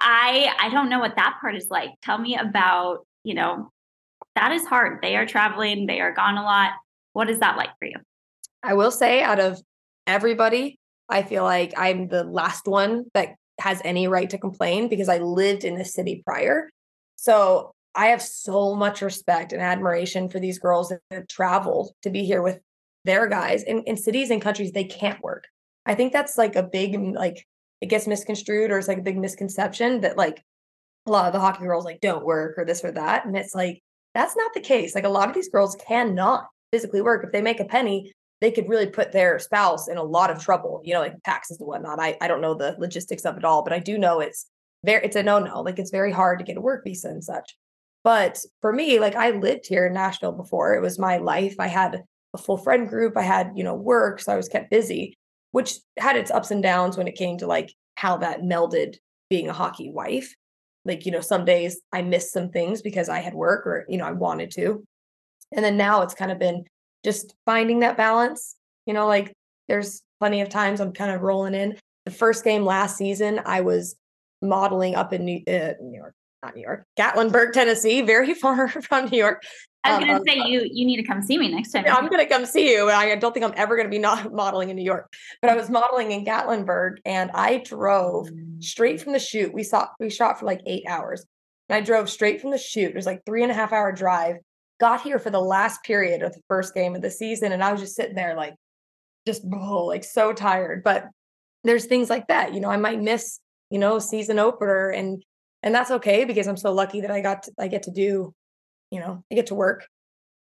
I 0.00 0.52
I 0.58 0.68
don't 0.72 0.90
know 0.90 0.98
what 0.98 1.14
that 1.14 1.38
part 1.40 1.54
is 1.54 1.68
like. 1.70 1.90
Tell 2.02 2.18
me 2.18 2.36
about 2.36 3.06
you 3.22 3.34
know 3.34 3.70
that 4.34 4.50
is 4.50 4.66
hard. 4.66 4.98
They 5.00 5.14
are 5.14 5.26
traveling. 5.26 5.86
They 5.86 6.00
are 6.00 6.12
gone 6.12 6.38
a 6.38 6.42
lot. 6.42 6.72
What 7.12 7.30
is 7.30 7.38
that 7.38 7.56
like 7.56 7.70
for 7.78 7.84
you? 7.84 7.96
I 8.64 8.74
will 8.74 8.90
say, 8.90 9.22
out 9.22 9.38
of 9.38 9.62
everybody, 10.08 10.80
I 11.08 11.22
feel 11.22 11.44
like 11.44 11.72
I'm 11.76 12.08
the 12.08 12.24
last 12.24 12.66
one 12.66 13.04
that 13.14 13.36
has 13.60 13.80
any 13.84 14.08
right 14.08 14.28
to 14.30 14.38
complain 14.38 14.88
because 14.88 15.08
I 15.08 15.18
lived 15.18 15.62
in 15.62 15.78
the 15.78 15.84
city 15.84 16.20
prior. 16.26 16.68
So 17.14 17.72
I 17.94 18.06
have 18.06 18.22
so 18.22 18.74
much 18.74 19.02
respect 19.02 19.52
and 19.52 19.60
admiration 19.60 20.28
for 20.28 20.40
these 20.40 20.58
girls 20.58 20.88
that 20.88 21.00
have 21.10 21.28
traveled 21.28 21.92
to 22.02 22.10
be 22.10 22.24
here 22.24 22.42
with 22.42 22.60
their 23.04 23.26
guys 23.26 23.62
in, 23.64 23.82
in 23.84 23.96
cities 23.96 24.30
and 24.30 24.40
countries 24.40 24.72
they 24.72 24.84
can't 24.84 25.22
work. 25.22 25.44
I 25.84 25.94
think 25.94 26.12
that's 26.12 26.38
like 26.38 26.56
a 26.56 26.62
big 26.62 26.94
mm, 26.94 27.14
like 27.14 27.46
it 27.80 27.86
gets 27.86 28.06
misconstrued 28.06 28.70
or 28.70 28.78
it's 28.78 28.88
like 28.88 28.98
a 28.98 29.02
big 29.02 29.18
misconception 29.18 30.02
that 30.02 30.16
like 30.16 30.42
a 31.06 31.10
lot 31.10 31.26
of 31.26 31.32
the 31.32 31.40
hockey 31.40 31.64
girls 31.64 31.84
like 31.84 32.00
don't 32.00 32.24
work 32.24 32.56
or 32.56 32.64
this 32.64 32.84
or 32.84 32.92
that. 32.92 33.26
And 33.26 33.36
it's 33.36 33.54
like 33.54 33.82
that's 34.14 34.36
not 34.36 34.54
the 34.54 34.60
case. 34.60 34.94
Like 34.94 35.04
a 35.04 35.10
lot 35.10 35.28
of 35.28 35.34
these 35.34 35.48
girls 35.48 35.76
cannot 35.86 36.46
physically 36.72 37.02
work. 37.02 37.24
If 37.24 37.32
they 37.32 37.42
make 37.42 37.60
a 37.60 37.64
penny, 37.64 38.12
they 38.40 38.52
could 38.52 38.68
really 38.68 38.86
put 38.86 39.12
their 39.12 39.38
spouse 39.38 39.88
in 39.88 39.96
a 39.96 40.02
lot 40.02 40.30
of 40.30 40.42
trouble, 40.42 40.80
you 40.84 40.94
know, 40.94 41.00
like 41.00 41.14
taxes 41.24 41.58
and 41.58 41.66
whatnot. 41.66 42.00
I, 42.00 42.16
I 42.20 42.28
don't 42.28 42.40
know 42.40 42.54
the 42.54 42.76
logistics 42.78 43.24
of 43.24 43.36
it 43.36 43.44
all, 43.44 43.62
but 43.62 43.72
I 43.72 43.78
do 43.78 43.98
know 43.98 44.20
it's 44.20 44.46
very 44.84 45.04
it's 45.04 45.16
a 45.16 45.22
no-no. 45.22 45.60
Like 45.60 45.78
it's 45.78 45.90
very 45.90 46.12
hard 46.12 46.38
to 46.38 46.44
get 46.44 46.56
a 46.56 46.60
work 46.60 46.84
visa 46.84 47.08
and 47.08 47.22
such. 47.22 47.56
But 48.04 48.38
for 48.60 48.72
me, 48.72 48.98
like 48.98 49.14
I 49.14 49.30
lived 49.30 49.66
here 49.66 49.86
in 49.86 49.92
Nashville 49.92 50.32
before. 50.32 50.74
It 50.74 50.82
was 50.82 50.98
my 50.98 51.18
life. 51.18 51.56
I 51.58 51.68
had 51.68 52.02
a 52.34 52.38
full 52.38 52.56
friend 52.56 52.88
group. 52.88 53.16
I 53.16 53.22
had, 53.22 53.52
you 53.54 53.62
know, 53.62 53.74
work. 53.74 54.20
So 54.20 54.32
I 54.32 54.36
was 54.36 54.48
kept 54.48 54.70
busy, 54.70 55.14
which 55.52 55.74
had 55.98 56.16
its 56.16 56.30
ups 56.30 56.50
and 56.50 56.62
downs 56.62 56.96
when 56.96 57.08
it 57.08 57.14
came 57.14 57.38
to 57.38 57.46
like 57.46 57.72
how 57.96 58.16
that 58.18 58.40
melded 58.40 58.96
being 59.30 59.48
a 59.48 59.52
hockey 59.52 59.90
wife. 59.90 60.34
Like, 60.84 61.06
you 61.06 61.12
know, 61.12 61.20
some 61.20 61.44
days 61.44 61.80
I 61.92 62.02
missed 62.02 62.32
some 62.32 62.50
things 62.50 62.82
because 62.82 63.08
I 63.08 63.20
had 63.20 63.34
work 63.34 63.66
or, 63.66 63.84
you 63.88 63.98
know, 63.98 64.06
I 64.06 64.12
wanted 64.12 64.50
to. 64.52 64.84
And 65.52 65.64
then 65.64 65.76
now 65.76 66.02
it's 66.02 66.14
kind 66.14 66.32
of 66.32 66.38
been 66.38 66.64
just 67.04 67.34
finding 67.46 67.80
that 67.80 67.96
balance. 67.96 68.56
You 68.86 68.94
know, 68.94 69.06
like 69.06 69.32
there's 69.68 70.02
plenty 70.18 70.40
of 70.40 70.48
times 70.48 70.80
I'm 70.80 70.92
kind 70.92 71.12
of 71.12 71.20
rolling 71.20 71.54
in. 71.54 71.78
The 72.04 72.10
first 72.10 72.42
game 72.42 72.64
last 72.64 72.96
season, 72.96 73.40
I 73.46 73.60
was 73.60 73.94
modeling 74.40 74.96
up 74.96 75.12
in 75.12 75.24
New, 75.24 75.40
uh, 75.46 75.74
New 75.80 75.96
York, 75.96 76.14
not 76.42 76.56
New 76.56 76.62
York, 76.62 76.84
Gatlinburg, 76.98 77.52
Tennessee, 77.52 78.02
very 78.02 78.34
far 78.42 78.68
from 78.68 79.06
New 79.06 79.18
York. 79.18 79.42
I 79.84 79.90
was 79.90 79.96
Um, 79.96 80.06
gonna 80.06 80.18
um, 80.18 80.24
say 80.26 80.36
you 80.50 80.68
you 80.70 80.86
need 80.86 80.96
to 80.98 81.02
come 81.02 81.22
see 81.22 81.38
me 81.38 81.48
next 81.48 81.72
time. 81.72 81.84
I'm 81.88 82.08
gonna 82.08 82.26
come 82.26 82.46
see 82.46 82.72
you. 82.72 82.88
I 82.88 83.14
don't 83.16 83.32
think 83.32 83.44
I'm 83.44 83.54
ever 83.56 83.76
gonna 83.76 83.88
be 83.88 83.98
not 83.98 84.32
modeling 84.42 84.70
in 84.70 84.76
New 84.76 84.84
York, 84.84 85.12
but 85.40 85.50
I 85.50 85.56
was 85.56 85.70
modeling 85.70 86.12
in 86.12 86.24
Gatlinburg, 86.24 86.98
and 87.04 87.30
I 87.34 87.58
drove 87.58 88.28
straight 88.60 89.00
from 89.00 89.12
the 89.12 89.18
shoot. 89.18 89.52
We 89.52 89.64
saw 89.64 89.88
we 89.98 90.10
shot 90.10 90.38
for 90.38 90.46
like 90.46 90.60
eight 90.66 90.84
hours, 90.88 91.24
and 91.68 91.76
I 91.76 91.80
drove 91.80 92.08
straight 92.08 92.40
from 92.40 92.50
the 92.52 92.58
shoot. 92.58 92.90
It 92.90 92.94
was 92.94 93.06
like 93.06 93.22
three 93.26 93.42
and 93.42 93.50
a 93.50 93.54
half 93.54 93.72
hour 93.72 93.92
drive. 93.92 94.36
Got 94.78 95.02
here 95.02 95.18
for 95.18 95.30
the 95.30 95.40
last 95.40 95.82
period 95.84 96.22
of 96.22 96.32
the 96.32 96.40
first 96.48 96.74
game 96.74 96.94
of 96.94 97.02
the 97.02 97.10
season, 97.10 97.50
and 97.52 97.62
I 97.62 97.72
was 97.72 97.80
just 97.80 97.96
sitting 97.96 98.14
there 98.16 98.36
like, 98.36 98.54
just 99.26 99.42
oh, 99.52 99.84
like 99.86 100.04
so 100.04 100.32
tired. 100.32 100.82
But 100.84 101.06
there's 101.64 101.86
things 101.86 102.08
like 102.10 102.28
that, 102.28 102.54
you 102.54 102.60
know. 102.60 102.70
I 102.70 102.76
might 102.76 103.00
miss, 103.00 103.38
you 103.70 103.78
know, 103.80 103.98
season 103.98 104.38
opener, 104.38 104.90
and 104.90 105.22
and 105.62 105.74
that's 105.74 105.90
okay 105.90 106.24
because 106.24 106.46
I'm 106.46 106.56
so 106.56 106.72
lucky 106.72 107.02
that 107.02 107.10
I 107.10 107.20
got 107.20 107.44
to, 107.44 107.52
I 107.58 107.68
get 107.68 107.84
to 107.84 107.90
do, 107.90 108.34
you 108.90 109.00
know, 109.00 109.24
I 109.30 109.34
get 109.34 109.46
to 109.46 109.54
work. 109.54 109.86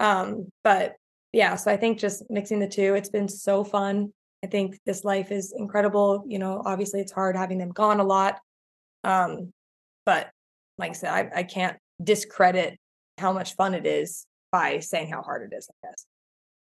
Um, 0.00 0.48
but 0.64 0.96
yeah, 1.32 1.56
so 1.56 1.70
I 1.70 1.76
think 1.76 1.98
just 1.98 2.24
mixing 2.30 2.58
the 2.58 2.68
two, 2.68 2.94
it's 2.94 3.10
been 3.10 3.28
so 3.28 3.64
fun. 3.64 4.12
I 4.44 4.48
think 4.48 4.78
this 4.84 5.04
life 5.04 5.30
is 5.30 5.54
incredible. 5.56 6.24
You 6.26 6.38
know, 6.38 6.62
obviously 6.64 7.00
it's 7.00 7.12
hard 7.12 7.36
having 7.36 7.58
them 7.58 7.70
gone 7.70 8.00
a 8.00 8.04
lot. 8.04 8.40
Um, 9.04 9.52
but 10.04 10.30
like 10.78 10.90
I 10.90 10.94
said, 10.94 11.10
I, 11.10 11.30
I 11.36 11.42
can't 11.42 11.76
discredit 12.02 12.78
how 13.18 13.32
much 13.32 13.54
fun 13.54 13.74
it 13.74 13.86
is 13.86 14.26
by 14.50 14.80
saying 14.80 15.10
how 15.10 15.22
hard 15.22 15.50
it 15.50 15.56
is, 15.56 15.68
I 15.70 15.88
guess. 15.88 16.06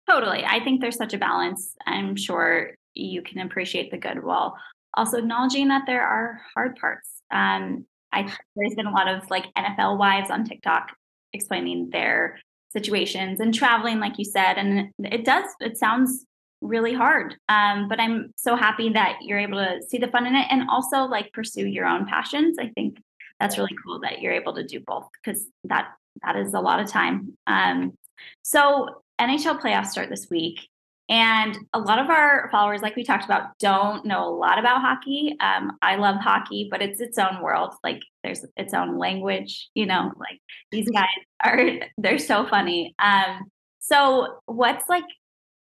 Totally. 0.08 0.44
I 0.44 0.64
think 0.64 0.80
there's 0.80 0.96
such 0.96 1.12
a 1.12 1.18
balance. 1.18 1.74
I'm 1.86 2.16
sure 2.16 2.74
you 2.94 3.22
can 3.22 3.40
appreciate 3.40 3.90
the 3.90 3.98
good 3.98 4.24
while 4.24 4.56
also 4.94 5.18
acknowledging 5.18 5.68
that 5.68 5.82
there 5.86 6.02
are 6.02 6.40
hard 6.54 6.76
parts. 6.76 7.10
Um, 7.30 7.84
I 8.12 8.32
there's 8.56 8.74
been 8.74 8.86
a 8.86 8.92
lot 8.92 9.08
of 9.08 9.28
like 9.30 9.52
NFL 9.54 9.98
wives 9.98 10.30
on 10.30 10.44
TikTok 10.44 10.92
explaining 11.32 11.90
their 11.90 12.38
situations 12.72 13.40
and 13.40 13.54
traveling, 13.54 13.98
like 13.98 14.18
you 14.18 14.24
said, 14.24 14.58
and 14.58 14.90
it 14.98 15.24
does. 15.24 15.44
It 15.60 15.76
sounds 15.76 16.24
really 16.60 16.94
hard. 16.94 17.36
Um, 17.48 17.88
but 17.88 18.00
I'm 18.00 18.32
so 18.36 18.56
happy 18.56 18.90
that 18.90 19.18
you're 19.22 19.38
able 19.38 19.58
to 19.58 19.80
see 19.86 19.98
the 19.98 20.08
fun 20.08 20.26
in 20.26 20.34
it 20.34 20.46
and 20.50 20.68
also 20.68 21.04
like 21.04 21.32
pursue 21.32 21.66
your 21.66 21.86
own 21.86 22.06
passions. 22.06 22.58
I 22.58 22.68
think 22.68 22.98
that's 23.38 23.56
really 23.56 23.74
cool 23.84 24.00
that 24.00 24.20
you're 24.20 24.32
able 24.32 24.54
to 24.54 24.64
do 24.64 24.80
both 24.80 25.08
because 25.22 25.46
that 25.64 25.88
that 26.22 26.36
is 26.36 26.54
a 26.54 26.60
lot 26.60 26.80
of 26.80 26.88
time. 26.88 27.36
Um, 27.46 27.96
so 28.42 29.02
NHL 29.20 29.60
playoffs 29.60 29.88
start 29.88 30.08
this 30.08 30.26
week. 30.30 30.68
And 31.08 31.56
a 31.72 31.78
lot 31.78 31.98
of 31.98 32.10
our 32.10 32.48
followers, 32.52 32.82
like 32.82 32.94
we 32.94 33.02
talked 33.02 33.24
about, 33.24 33.58
don't 33.58 34.04
know 34.04 34.28
a 34.28 34.34
lot 34.34 34.58
about 34.58 34.82
hockey. 34.82 35.36
Um, 35.40 35.72
I 35.80 35.96
love 35.96 36.16
hockey, 36.16 36.68
but 36.70 36.82
it's 36.82 37.00
its 37.00 37.16
own 37.18 37.42
world. 37.42 37.72
Like 37.82 38.00
there's 38.22 38.44
its 38.56 38.74
own 38.74 38.98
language, 38.98 39.70
you 39.74 39.86
know, 39.86 40.12
like 40.16 40.40
these 40.70 40.88
guys 40.94 41.06
are, 41.42 41.80
they're 41.96 42.18
so 42.18 42.46
funny. 42.46 42.94
Um, 42.98 43.50
so 43.78 44.40
what's 44.46 44.88
like, 44.88 45.04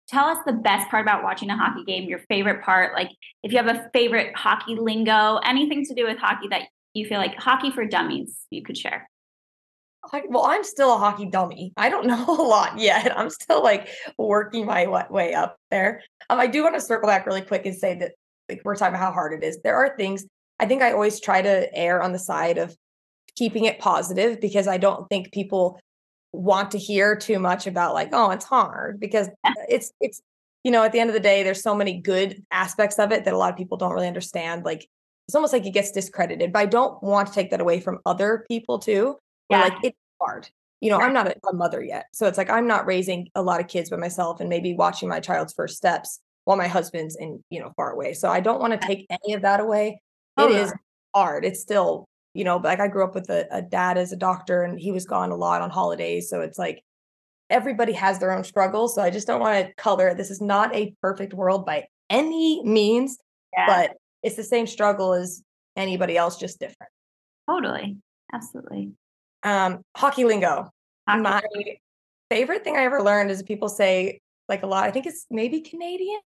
tell 0.07 0.25
us 0.25 0.39
the 0.45 0.53
best 0.53 0.89
part 0.89 1.03
about 1.03 1.23
watching 1.23 1.49
a 1.51 1.57
hockey 1.57 1.83
game, 1.83 2.09
your 2.09 2.19
favorite 2.29 2.63
part, 2.63 2.95
like 2.95 3.11
if 3.43 3.51
you 3.51 3.57
have 3.59 3.67
a 3.67 3.89
favorite 3.93 4.35
hockey 4.35 4.75
lingo, 4.75 5.37
anything 5.45 5.85
to 5.85 5.93
do 5.93 6.05
with 6.05 6.17
hockey 6.17 6.47
that 6.49 6.63
you 6.93 7.05
feel 7.05 7.19
like 7.19 7.35
hockey 7.35 7.71
for 7.71 7.85
dummies 7.85 8.45
you 8.49 8.63
could 8.63 8.77
share. 8.77 9.08
Well, 10.29 10.45
I'm 10.45 10.63
still 10.63 10.93
a 10.93 10.97
hockey 10.97 11.25
dummy. 11.25 11.73
I 11.77 11.89
don't 11.89 12.07
know 12.07 12.25
a 12.27 12.41
lot 12.41 12.79
yet. 12.79 13.17
I'm 13.17 13.29
still 13.29 13.63
like 13.63 13.89
working 14.17 14.65
my 14.65 14.87
way 15.09 15.33
up 15.33 15.57
there. 15.71 16.01
Um, 16.29 16.39
I 16.39 16.47
do 16.47 16.63
want 16.63 16.75
to 16.75 16.81
circle 16.81 17.07
back 17.07 17.25
really 17.25 17.41
quick 17.41 17.65
and 17.65 17.75
say 17.75 17.97
that 17.99 18.13
like 18.47 18.61
we're 18.63 18.75
talking 18.75 18.95
about 18.95 19.03
how 19.03 19.11
hard 19.11 19.33
it 19.33 19.45
is. 19.45 19.59
There 19.63 19.75
are 19.75 19.95
things 19.95 20.25
I 20.59 20.65
think 20.65 20.81
I 20.81 20.91
always 20.91 21.19
try 21.19 21.41
to 21.41 21.73
err 21.75 22.01
on 22.01 22.11
the 22.11 22.19
side 22.19 22.57
of 22.57 22.75
keeping 23.35 23.65
it 23.65 23.79
positive 23.79 24.41
because 24.41 24.67
I 24.67 24.77
don't 24.77 25.07
think 25.07 25.31
people 25.31 25.79
want 26.33 26.71
to 26.71 26.77
hear 26.77 27.15
too 27.15 27.39
much 27.39 27.65
about 27.65 27.93
like, 27.93 28.09
oh, 28.11 28.31
it's 28.31 28.45
hard 28.45 28.99
because 28.99 29.29
it's 29.69 29.91
it's 30.01 30.21
you 30.65 30.71
know, 30.71 30.83
at 30.83 30.91
the 30.91 30.99
end 30.99 31.09
of 31.09 31.13
the 31.13 31.21
day, 31.21 31.41
there's 31.43 31.63
so 31.63 31.73
many 31.73 32.01
good 32.01 32.43
aspects 32.51 32.99
of 32.99 33.13
it 33.13 33.23
that 33.23 33.33
a 33.33 33.37
lot 33.37 33.49
of 33.49 33.57
people 33.57 33.77
don't 33.77 33.93
really 33.93 34.07
understand. 34.07 34.65
Like 34.65 34.87
it's 35.27 35.35
almost 35.35 35.53
like 35.53 35.65
it 35.65 35.71
gets 35.71 35.91
discredited, 35.91 36.51
but 36.51 36.59
I 36.59 36.65
don't 36.65 37.01
want 37.01 37.29
to 37.29 37.33
take 37.33 37.51
that 37.51 37.61
away 37.61 37.79
from 37.79 37.99
other 38.05 38.45
people 38.49 38.79
too. 38.79 39.17
Yeah. 39.49 39.61
like 39.63 39.73
it's 39.83 39.97
hard. 40.21 40.49
You 40.81 40.89
know, 40.91 40.99
I'm 40.99 41.13
not 41.13 41.27
a, 41.27 41.35
a 41.49 41.53
mother 41.53 41.83
yet. 41.83 42.05
So 42.13 42.27
it's 42.27 42.37
like 42.37 42.49
I'm 42.49 42.67
not 42.67 42.85
raising 42.85 43.29
a 43.35 43.41
lot 43.41 43.59
of 43.59 43.67
kids 43.67 43.89
by 43.89 43.97
myself 43.97 44.39
and 44.39 44.49
maybe 44.49 44.73
watching 44.73 45.09
my 45.09 45.19
child's 45.19 45.53
first 45.53 45.75
steps 45.75 46.19
while 46.45 46.57
my 46.57 46.67
husband's 46.67 47.15
in, 47.17 47.43
you 47.49 47.59
know, 47.59 47.71
far 47.75 47.91
away. 47.91 48.13
So 48.13 48.29
I 48.29 48.39
don't 48.39 48.59
want 48.61 48.79
to 48.79 48.87
take 48.87 49.05
any 49.09 49.33
of 49.33 49.41
that 49.41 49.59
away. 49.59 50.01
It 50.37 50.41
oh, 50.43 50.47
is 50.47 50.55
Totally. 50.69 50.73
hard. 51.13 51.45
It's 51.45 51.59
still, 51.61 52.07
you 52.33 52.43
know, 52.45 52.57
like 52.57 52.79
I 52.79 52.87
grew 52.87 53.03
up 53.03 53.13
with 53.13 53.29
a, 53.29 53.45
a 53.51 53.61
dad 53.61 53.97
as 53.97 54.13
a 54.13 54.15
doctor 54.15 54.63
and 54.63 54.79
he 54.79 54.91
was 54.91 55.05
gone 55.05 55.31
a 55.31 55.35
lot 55.35 55.61
on 55.61 55.69
holidays. 55.69 56.29
So 56.29 56.41
it's 56.41 56.57
like 56.57 56.81
everybody 57.49 57.91
has 57.93 58.19
their 58.19 58.31
own 58.31 58.43
struggles. 58.43 58.95
So 58.95 59.01
I 59.01 59.09
just 59.09 59.27
don't 59.27 59.41
want 59.41 59.67
to 59.67 59.73
color. 59.73 60.13
This 60.13 60.31
is 60.31 60.39
not 60.41 60.73
a 60.73 60.95
perfect 61.01 61.33
world 61.33 61.65
by 61.65 61.87
any 62.09 62.63
means, 62.63 63.17
Yeah, 63.55 63.65
but 63.67 63.97
it's 64.23 64.35
the 64.35 64.43
same 64.43 64.65
struggle 64.65 65.13
as 65.13 65.43
anybody 65.75 66.15
else, 66.17 66.37
just 66.37 66.59
different. 66.59 66.91
totally. 67.49 67.97
Absolutely. 68.31 68.91
Um, 69.43 69.81
hockey 69.95 70.25
lingo. 70.25 70.69
Hockey. 71.07 71.21
My 71.21 71.41
favorite 72.29 72.63
thing 72.63 72.75
I 72.77 72.83
ever 72.83 73.01
learned 73.01 73.31
is 73.31 73.41
people 73.43 73.69
say 73.69 74.19
like 74.47 74.63
a 74.63 74.67
lot. 74.67 74.83
I 74.83 74.91
think 74.91 75.05
it's 75.05 75.25
maybe 75.29 75.61
Canadian. 75.61 76.19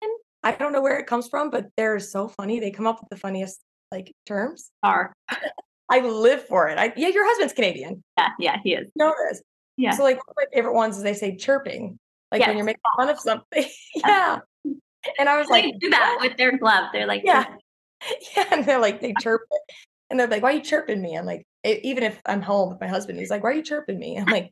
I 0.44 0.54
don't 0.54 0.74
know 0.74 0.82
where 0.82 0.98
it 0.98 1.08
comes 1.08 1.28
from, 1.28 1.50
but 1.50 1.68
they're 1.78 2.00
so 2.00 2.28
funny. 2.28 2.60
They 2.60 2.72
come 2.72 2.88
up 2.88 3.00
with 3.00 3.10
the 3.10 3.18
funniest 3.18 3.60
like 3.92 4.14
terms. 4.26 4.72
Are. 4.84 5.14
I 5.90 6.00
live 6.00 6.46
for 6.48 6.70
it. 6.70 6.78
I, 6.78 6.94
yeah, 6.96 7.10
your 7.10 7.26
husband's 7.28 7.54
Canadian. 7.54 8.02
Yeah, 8.18 8.30
yeah, 8.40 8.58
he 8.64 8.74
is. 8.74 8.86
You 8.96 9.06
know 9.06 9.14
this. 9.30 9.42
Yeah. 9.76 9.92
So 9.92 10.04
like 10.04 10.16
one 10.16 10.26
of 10.30 10.36
my 10.38 10.46
favorite 10.54 10.74
ones 10.74 10.98
is 10.98 11.04
they 11.04 11.14
say 11.14 11.36
chirping, 11.36 12.00
like 12.32 12.40
Yes. 12.40 12.48
when 12.48 12.58
you're 12.58 12.66
making 12.66 12.82
fun 12.96 13.10
of 13.10 13.20
something. 13.20 13.66
yeah. 13.96 14.40
And 15.20 15.28
I 15.28 15.38
was 15.38 15.48
They 15.48 15.64
like, 15.64 15.80
do 15.80 15.90
that 15.90 16.18
with 16.22 16.38
their 16.38 16.58
glove. 16.58 16.90
They're 16.94 17.08
like, 17.08 17.24
Yeah. 17.26 17.46
yeah, 18.38 18.46
and 18.52 18.66
they're 18.66 18.80
like 18.80 19.02
they 19.02 19.14
chirp 19.20 19.42
it, 19.52 19.62
and 20.10 20.20
they're 20.20 20.28
like, 20.28 20.42
"Why 20.42 20.54
are 20.54 20.56
you 20.56 20.62
chirping 20.62 21.02
me?" 21.02 21.16
I'm 21.16 21.26
like, 21.26 21.46
e- 21.66 21.80
even 21.84 22.04
if 22.04 22.22
I'm 22.26 22.42
home 22.42 22.70
with 22.70 22.82
my 22.82 22.88
husband, 22.88 23.20
he's 23.20 23.30
like, 23.30 23.44
"Why 23.44 23.52
are 23.52 23.54
you 23.54 23.64
chirping 23.64 24.00
me?" 24.00 24.18
I'm 24.18 24.26
like, 24.26 24.52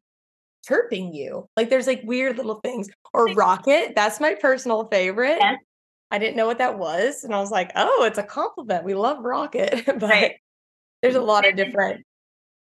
chirping 0.67 1.13
you. 1.13 1.47
Like 1.57 1.69
there's 1.69 1.87
like 1.87 2.01
weird 2.03 2.37
little 2.37 2.59
things. 2.63 2.89
Or 3.13 3.27
rocket. 3.33 3.93
That's 3.95 4.19
my 4.19 4.35
personal 4.35 4.87
favorite. 4.89 5.37
Yes. 5.39 5.57
I 6.11 6.19
didn't 6.19 6.37
know 6.37 6.47
what 6.47 6.57
that 6.59 6.77
was, 6.79 7.23
and 7.23 7.33
I 7.35 7.39
was 7.39 7.51
like, 7.51 7.71
"Oh, 7.75 8.03
it's 8.05 8.17
a 8.17 8.23
compliment. 8.23 8.83
We 8.85 8.95
love 8.95 9.23
rocket." 9.23 9.83
but 9.87 10.01
Right. 10.01 10.35
there's 11.01 11.15
a 11.15 11.21
lot 11.21 11.47
of 11.47 11.55
different. 11.55 12.05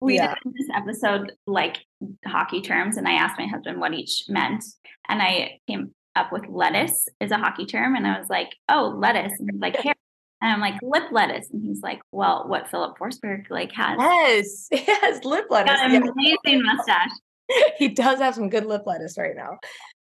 We 0.02 0.16
Yeah. 0.18 0.36
did 0.44 0.54
this 0.54 0.70
episode 0.76 1.34
like 1.48 1.78
hockey 2.26 2.62
terms, 2.62 2.98
and 2.98 3.08
I 3.08 3.14
asked 3.14 3.40
my 3.40 3.48
husband 3.48 3.80
what 3.80 3.94
each 3.94 4.26
meant, 4.30 4.64
and 5.10 5.22
I 5.22 5.60
came 5.68 5.94
up 6.16 6.32
with 6.32 6.48
lettuce 6.50 7.08
is 7.22 7.32
a 7.32 7.38
hockey 7.38 7.66
term, 7.68 7.96
and 7.96 8.06
I 8.08 8.18
was 8.20 8.28
like, 8.30 8.50
"Oh, 8.70 8.94
lettuce," 8.98 9.40
and 9.40 9.60
like, 9.62 9.76
"Hair," 9.78 9.94
and 10.42 10.52
I'm 10.52 10.60
like, 10.62 10.76
"Lip 10.82 11.06
lettuce," 11.12 11.50
and 11.52 11.64
he's 11.64 11.82
like, 11.82 12.00
"Well, 12.12 12.46
what 12.48 12.70
Filip 12.70 12.98
Forsberg 12.98 13.50
like 13.50 13.72
has 13.74 13.98
Yes, 14.00 14.68
he 14.72 14.92
has 15.02 15.24
lip 15.24 15.46
lettuce. 15.50 15.72
got 15.80 15.92
Yeah. 15.92 16.00
amazing 16.00 16.64
mustache." 16.66 17.10
he 17.78 17.88
does 17.88 18.20
have 18.20 18.36
some 18.36 18.50
good 18.50 18.66
lip 18.66 18.84
lettuce 18.86 19.18
right 19.18 19.36
now. 19.36 19.58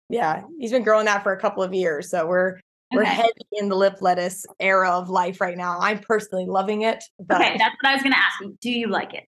Yeah, 0.09 0.41
he's 0.59 0.71
been 0.71 0.83
growing 0.83 1.05
that 1.05 1.23
for 1.23 1.31
a 1.33 1.39
couple 1.39 1.63
of 1.63 1.73
years, 1.73 2.09
so 2.09 2.25
we're 2.27 2.59
we're 2.91 3.03
heavy 3.03 3.29
in 3.53 3.69
the 3.69 3.75
lip 3.75 3.97
lettuce 4.01 4.45
era 4.59 4.89
of 4.89 5.09
life 5.09 5.39
right 5.39 5.55
now. 5.55 5.77
I'm 5.79 5.99
personally 5.99 6.47
loving 6.47 6.81
it, 6.81 7.03
but 7.19 7.39
Okay, 7.39 7.55
that's 7.57 7.75
what 7.81 7.89
I 7.89 7.93
was 7.93 8.01
going 8.01 8.13
to 8.13 8.17
ask 8.19 8.41
you. 8.41 8.57
Do 8.61 8.71
you 8.71 8.87
like 8.87 9.13
it? 9.13 9.25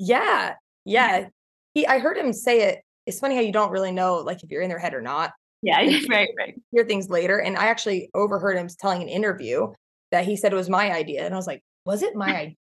yeah, 0.00 0.54
yeah. 0.84 1.28
He, 1.74 1.86
I 1.86 1.98
heard 2.00 2.16
him 2.18 2.32
say 2.32 2.62
it. 2.62 2.82
It's 3.06 3.20
funny 3.20 3.36
how 3.36 3.40
you 3.42 3.52
don't 3.52 3.70
really 3.70 3.92
know, 3.92 4.16
like 4.16 4.42
if 4.42 4.50
you're 4.50 4.62
in 4.62 4.68
their 4.68 4.78
head 4.80 4.94
or 4.94 5.00
not. 5.02 5.30
Yeah, 5.62 5.78
right, 6.10 6.28
right. 6.36 6.54
Hear 6.72 6.84
things 6.84 7.08
later, 7.08 7.38
and 7.40 7.56
I 7.56 7.66
actually 7.66 8.10
overheard 8.14 8.56
him 8.56 8.68
telling 8.80 9.00
an 9.02 9.08
interview 9.08 9.72
that 10.14 10.24
he 10.24 10.36
said 10.36 10.52
it 10.52 10.56
was 10.56 10.70
my 10.70 10.92
idea, 10.92 11.24
and 11.26 11.34
I 11.34 11.36
was 11.36 11.46
like, 11.46 11.60
was 11.84 12.02
it 12.02 12.14
my 12.14 12.34
idea? 12.46 12.56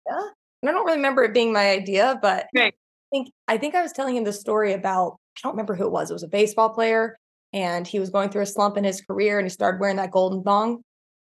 And 0.62 0.68
I 0.68 0.72
don't 0.72 0.84
really 0.84 0.98
remember 0.98 1.24
it 1.24 1.32
being 1.34 1.52
my 1.52 1.70
idea, 1.70 2.18
but 2.20 2.46
Right. 2.54 2.74
I 2.74 3.08
think 3.10 3.30
I 3.48 3.56
think 3.56 3.74
I 3.74 3.82
was 3.82 3.92
telling 3.92 4.14
him 4.16 4.24
the 4.24 4.32
story 4.32 4.74
about 4.74 5.16
I 5.36 5.40
don't 5.44 5.52
remember 5.52 5.74
who 5.74 5.86
it 5.86 5.92
was. 5.92 6.10
It 6.10 6.14
was 6.14 6.22
a 6.24 6.28
baseball 6.28 6.70
player, 6.70 7.16
and 7.52 7.86
he 7.86 7.98
was 8.00 8.10
going 8.10 8.28
through 8.30 8.42
a 8.42 8.46
slump 8.46 8.76
in 8.76 8.84
his 8.84 9.00
career, 9.00 9.38
and 9.38 9.46
he 9.46 9.50
started 9.50 9.80
wearing 9.80 9.96
that 9.96 10.10
golden 10.10 10.42
thong. 10.42 10.76
Do 10.76 10.82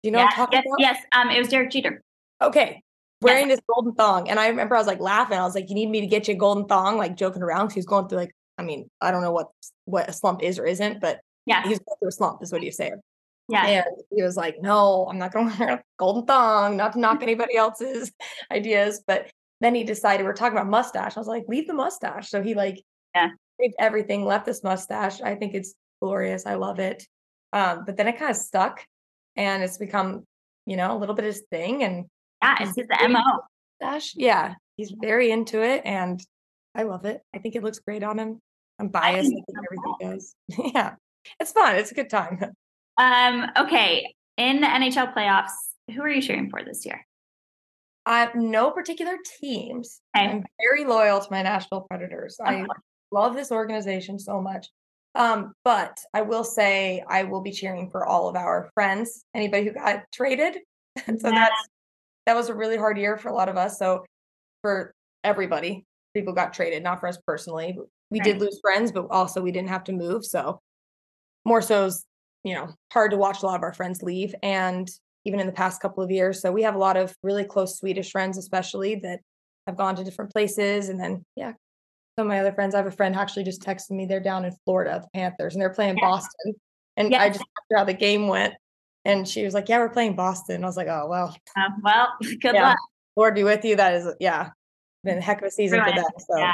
you 0.08 0.10
know 0.12 0.18
yeah, 0.18 0.24
what 0.26 0.32
I'm 0.32 0.36
talking 0.46 0.58
yes, 0.58 0.64
about? 0.66 0.80
yes. 0.80 1.04
Um, 1.12 1.30
it 1.30 1.38
was 1.38 1.48
Derek 1.48 1.70
Jeter. 1.70 2.02
Okay. 2.42 2.82
Wearing 3.22 3.48
this 3.48 3.60
golden 3.68 3.94
thong. 3.94 4.30
And 4.30 4.40
I 4.40 4.48
remember 4.48 4.74
I 4.74 4.78
was 4.78 4.86
like 4.86 4.98
laughing. 5.00 5.36
I 5.38 5.42
was 5.42 5.54
like, 5.54 5.68
you 5.68 5.74
need 5.74 5.90
me 5.90 6.00
to 6.00 6.06
get 6.06 6.26
you 6.26 6.34
a 6.34 6.38
golden 6.38 6.64
thong, 6.66 6.96
like 6.96 7.16
joking 7.16 7.42
around. 7.42 7.66
'cause 7.68 7.74
He 7.74 7.78
was 7.80 7.86
going 7.86 8.08
through 8.08 8.16
like, 8.18 8.34
I 8.56 8.62
mean, 8.62 8.88
I 9.02 9.10
don't 9.10 9.20
know 9.22 9.32
what 9.32 9.48
what 9.84 10.08
a 10.08 10.12
slump 10.14 10.42
is 10.42 10.58
or 10.58 10.64
isn't, 10.66 11.00
but 11.00 11.20
Yeah, 11.46 11.62
he's 11.62 11.78
going 11.80 11.96
through 11.98 12.08
a 12.08 12.12
slump, 12.12 12.42
is 12.42 12.50
what 12.50 12.62
was 12.62 12.76
saying. 12.76 13.00
Yeah. 13.50 13.84
And 13.86 14.02
he 14.10 14.22
was 14.22 14.36
like, 14.36 14.56
no, 14.60 15.06
I'm 15.10 15.18
not 15.18 15.32
going 15.32 15.50
to 15.50 15.58
wear 15.58 15.70
a 15.74 15.82
golden 15.98 16.26
thong, 16.26 16.76
not 16.76 16.92
to 16.94 17.00
knock 17.00 17.22
anybody 17.22 17.56
else's 17.56 18.12
ideas. 18.50 19.02
But 19.06 19.30
then 19.60 19.74
he 19.74 19.84
decided 19.84 20.24
we're 20.24 20.32
talking 20.34 20.56
about 20.56 20.68
mustache. 20.68 21.16
I 21.16 21.20
was 21.20 21.26
like, 21.28 21.44
leave 21.48 21.66
the 21.66 21.74
mustache. 21.74 22.30
So 22.30 22.42
he 22.42 22.54
like, 22.54 22.82
Yeah. 23.14 23.28
saved 23.60 23.74
everything, 23.78 24.24
left 24.24 24.46
this 24.46 24.62
mustache. 24.64 25.20
I 25.20 25.34
think 25.34 25.54
it's 25.54 25.74
glorious. 26.00 26.46
I 26.46 26.54
love 26.54 26.78
it. 26.78 27.06
Um, 27.52 27.84
but 27.84 27.96
then 27.96 28.08
it 28.08 28.18
kind 28.18 28.30
of 28.30 28.36
stuck 28.36 28.84
and 29.36 29.62
it's 29.62 29.76
become, 29.78 30.24
you 30.66 30.76
know, 30.76 30.96
a 30.96 30.98
little 30.98 31.14
bit 31.14 31.24
of 31.24 31.34
his 31.34 31.44
thing. 31.50 31.82
And 31.82 32.06
Yeah, 32.42 32.56
it's 32.60 32.76
his 32.76 32.86
MO. 33.08 33.20
mustache. 33.80 34.14
Yeah, 34.16 34.54
he's 34.76 34.92
very 34.98 35.30
into 35.30 35.62
it, 35.62 35.82
and 35.84 36.22
I 36.74 36.84
love 36.84 37.04
it. 37.04 37.20
I 37.34 37.38
think 37.38 37.54
it 37.56 37.62
looks 37.62 37.80
great 37.80 38.02
on 38.02 38.18
him. 38.18 38.38
I'm 38.78 38.88
biased. 38.88 39.26
I 39.26 39.34
think, 39.34 39.44
so 39.48 39.56
everything 39.64 39.94
does. 40.00 40.34
yeah, 40.74 40.94
it's 41.38 41.52
fun. 41.52 41.76
It's 41.76 41.90
a 41.90 41.94
good 41.94 42.08
time. 42.10 42.38
Um, 43.00 43.46
okay. 43.56 44.14
In 44.36 44.60
the 44.60 44.66
NHL 44.66 45.14
playoffs, 45.14 45.52
who 45.94 46.02
are 46.02 46.08
you 46.08 46.20
cheering 46.20 46.50
for 46.50 46.62
this 46.62 46.84
year? 46.84 47.06
I 48.04 48.20
have 48.20 48.34
no 48.34 48.70
particular 48.70 49.16
teams. 49.40 50.00
Okay. 50.16 50.26
I'm 50.26 50.44
very 50.60 50.84
loyal 50.84 51.20
to 51.20 51.26
my 51.30 51.42
Nashville 51.42 51.86
Predators. 51.88 52.36
I 52.44 52.66
love 53.10 53.34
this 53.34 53.50
organization 53.50 54.18
so 54.18 54.40
much. 54.40 54.68
Um, 55.14 55.52
but 55.64 55.98
I 56.14 56.22
will 56.22 56.44
say 56.44 57.02
I 57.08 57.24
will 57.24 57.40
be 57.40 57.52
cheering 57.52 57.90
for 57.90 58.06
all 58.06 58.28
of 58.28 58.36
our 58.36 58.70
friends, 58.74 59.24
anybody 59.34 59.64
who 59.66 59.72
got 59.72 60.04
traded. 60.12 60.58
And 61.06 61.20
so 61.20 61.28
Yeah. 61.28 61.34
that's 61.48 61.68
that 62.26 62.36
was 62.36 62.48
a 62.50 62.54
really 62.54 62.76
hard 62.76 62.98
year 62.98 63.16
for 63.16 63.28
a 63.28 63.34
lot 63.34 63.48
of 63.48 63.56
us. 63.56 63.78
So 63.78 64.04
for 64.62 64.92
everybody, 65.24 65.84
people 66.14 66.32
got 66.34 66.52
traded, 66.52 66.82
not 66.82 67.00
for 67.00 67.08
us 67.08 67.18
personally. 67.26 67.76
We 68.10 68.20
Right. 68.20 68.24
did 68.24 68.40
lose 68.40 68.60
friends, 68.60 68.92
but 68.92 69.06
also 69.10 69.40
we 69.40 69.52
didn't 69.52 69.70
have 69.70 69.84
to 69.84 69.92
move. 69.92 70.24
So 70.24 70.60
more 71.44 71.62
so 71.62 71.86
is, 71.86 72.04
you 72.44 72.54
know, 72.54 72.68
hard 72.92 73.10
to 73.12 73.16
watch 73.16 73.42
a 73.42 73.46
lot 73.46 73.56
of 73.56 73.62
our 73.62 73.72
friends 73.72 74.02
leave. 74.02 74.34
And 74.42 74.88
even 75.26 75.38
in 75.38 75.46
the 75.46 75.52
past 75.52 75.82
couple 75.82 76.02
of 76.02 76.10
years. 76.10 76.40
So 76.40 76.50
we 76.50 76.62
have 76.62 76.74
a 76.74 76.78
lot 76.78 76.96
of 76.96 77.14
really 77.22 77.44
close 77.44 77.78
Swedish 77.78 78.10
friends, 78.10 78.38
especially 78.38 78.94
that 79.02 79.20
have 79.66 79.76
gone 79.76 79.94
to 79.96 80.02
different 80.02 80.32
places. 80.32 80.88
And 80.88 80.98
then, 80.98 81.22
yeah, 81.36 81.52
some 82.18 82.26
of 82.26 82.28
my 82.28 82.40
other 82.40 82.52
friends, 82.54 82.74
I 82.74 82.78
have 82.78 82.86
a 82.86 82.90
friend 82.90 83.14
who 83.14 83.20
actually 83.20 83.44
just 83.44 83.60
texted 83.60 83.90
me. 83.90 84.06
They're 84.06 84.18
down 84.18 84.46
in 84.46 84.56
Florida, 84.64 84.98
the 85.02 85.08
Panthers, 85.18 85.54
and 85.54 85.60
they're 85.60 85.74
playing 85.74 85.98
Yeah. 85.98 86.06
Boston. 86.08 86.54
And 86.96 87.12
Yeah. 87.12 87.20
I 87.20 87.28
just 87.28 87.40
asked 87.40 87.66
her 87.70 87.76
how 87.76 87.84
the 87.84 87.92
game 87.92 88.28
went. 88.28 88.54
And 89.04 89.28
she 89.28 89.44
was 89.44 89.52
like, 89.52 89.68
Yeah, 89.68 89.80
we're 89.80 89.90
playing 89.90 90.16
Boston. 90.16 90.64
I 90.64 90.66
was 90.66 90.78
like, 90.78 90.88
Oh, 90.88 91.06
well, 91.06 91.36
Uh, 91.54 91.68
well, 91.82 92.08
good 92.20 92.54
Yeah. 92.54 92.68
luck. 92.70 92.78
Lord 93.14 93.34
be 93.34 93.44
with 93.44 93.62
you. 93.62 93.76
That 93.76 93.92
is, 93.92 94.08
yeah, 94.20 94.48
been 95.04 95.18
a 95.18 95.20
heck 95.20 95.42
of 95.42 95.48
a 95.48 95.50
season 95.50 95.84
for 95.84 95.92
them. 95.92 96.04
So, 96.18 96.38
Yeah. 96.38 96.52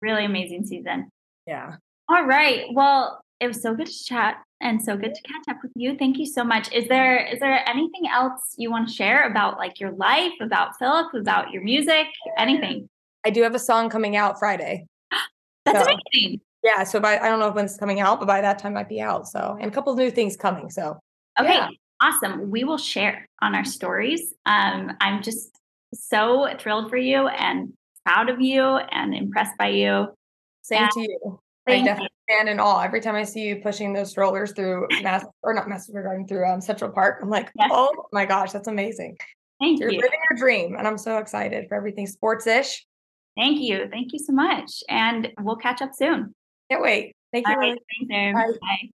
Really 0.00 0.24
amazing 0.26 0.64
season. 0.64 1.10
yeah. 1.44 1.74
All 2.08 2.24
right. 2.24 2.66
Well, 2.72 3.20
it 3.40 3.46
was 3.48 3.60
so 3.62 3.74
good 3.74 3.86
to 3.86 4.04
chat 4.04 4.36
and 4.60 4.82
so 4.82 4.96
good 4.96 5.14
to 5.14 5.22
catch 5.22 5.54
up 5.54 5.62
with 5.62 5.72
you. 5.74 5.96
Thank 5.98 6.18
you 6.18 6.26
so 6.26 6.42
much. 6.42 6.72
Is 6.72 6.88
there 6.88 7.18
is 7.26 7.38
there 7.40 7.68
anything 7.68 8.08
else 8.10 8.54
you 8.56 8.70
want 8.70 8.88
to 8.88 8.94
share 8.94 9.28
about 9.28 9.58
like 9.58 9.78
your 9.80 9.92
life, 9.92 10.32
about 10.40 10.78
Filip, 10.78 11.12
about 11.14 11.50
your 11.50 11.62
music, 11.62 12.06
anything? 12.38 12.88
I 13.24 13.30
do 13.30 13.42
have 13.42 13.54
a 13.54 13.58
song 13.58 13.90
coming 13.90 14.16
out 14.16 14.38
Friday. 14.38 14.86
That's 15.64 15.84
So- 15.86 15.96
amazing. 16.14 16.40
Yeah. 16.62 16.82
So 16.82 16.98
by, 16.98 17.18
I 17.18 17.28
don't 17.28 17.38
know 17.38 17.50
when 17.50 17.64
it's 17.66 17.76
coming 17.76 18.00
out, 18.00 18.18
but 18.18 18.26
by 18.26 18.40
that 18.40 18.58
time 18.58 18.72
might 18.74 18.88
be 18.88 19.00
out. 19.00 19.28
So, 19.28 19.56
and 19.60 19.70
a 19.70 19.74
couple 19.74 19.92
of 19.92 19.98
new 19.98 20.10
things 20.10 20.36
coming. 20.36 20.68
So, 20.70 20.98
Okay, 21.38 21.52
Yeah. 21.54 21.68
awesome. 22.02 22.50
We 22.50 22.64
will 22.64 22.78
share 22.78 23.28
on 23.40 23.54
our 23.54 23.64
stories. 23.64 24.34
Um, 24.46 24.96
I'm 25.00 25.22
just 25.22 25.56
so 25.94 26.48
thrilled 26.58 26.90
for 26.90 26.96
you 26.96 27.28
and 27.28 27.72
proud 28.04 28.30
of 28.30 28.40
you 28.40 28.62
and 28.64 29.14
impressed 29.14 29.56
by 29.58 29.68
you. 29.68 30.08
same 30.62 30.82
Yeah. 30.82 30.88
to 30.88 31.00
you. 31.00 31.40
I 31.66 31.72
Thank 31.72 31.82
you. 31.82 31.86
definitely 31.90 32.08
stand 32.30 32.48
in 32.48 32.60
awe 32.60 32.80
every 32.82 33.00
time 33.00 33.14
I 33.16 33.24
see 33.24 33.42
you 33.42 33.56
pushing 33.56 33.92
those 33.92 34.10
strollers 34.10 34.52
through 34.52 34.86
Mass 35.02 35.24
or 35.42 35.52
not 35.52 35.68
Madison 35.68 35.94
Garden 36.00 36.26
through 36.26 36.46
um, 36.46 36.60
Central 36.60 36.90
Park. 36.90 37.18
I'm 37.22 37.28
like, 37.30 37.50
Yes. 37.58 37.70
oh 37.72 38.06
my 38.12 38.24
gosh, 38.24 38.52
that's 38.52 38.68
amazing. 38.68 39.16
Thank 39.60 39.80
You're 39.80 39.90
you. 39.90 40.00
living 40.00 40.18
your 40.30 40.38
dream, 40.38 40.76
and 40.76 40.86
I'm 40.86 40.98
so 40.98 41.18
excited 41.18 41.68
for 41.68 41.74
everything 41.76 42.06
sports-ish. 42.06 42.86
Thank 43.36 43.60
you. 43.60 43.88
Thank 43.90 44.12
you 44.12 44.18
so 44.18 44.32
much. 44.32 44.82
And 44.88 45.28
we'll 45.40 45.56
catch 45.56 45.82
up 45.82 45.90
soon. 45.94 46.34
Can't 46.70 46.82
wait. 46.82 47.14
Thank 47.32 47.46
you. 47.48 47.54
All 47.54 47.58
right. 47.58 47.68
Lily. 47.68 48.08
Thanks, 48.08 48.34
Bye. 48.38 48.58
Bye. 48.60 48.90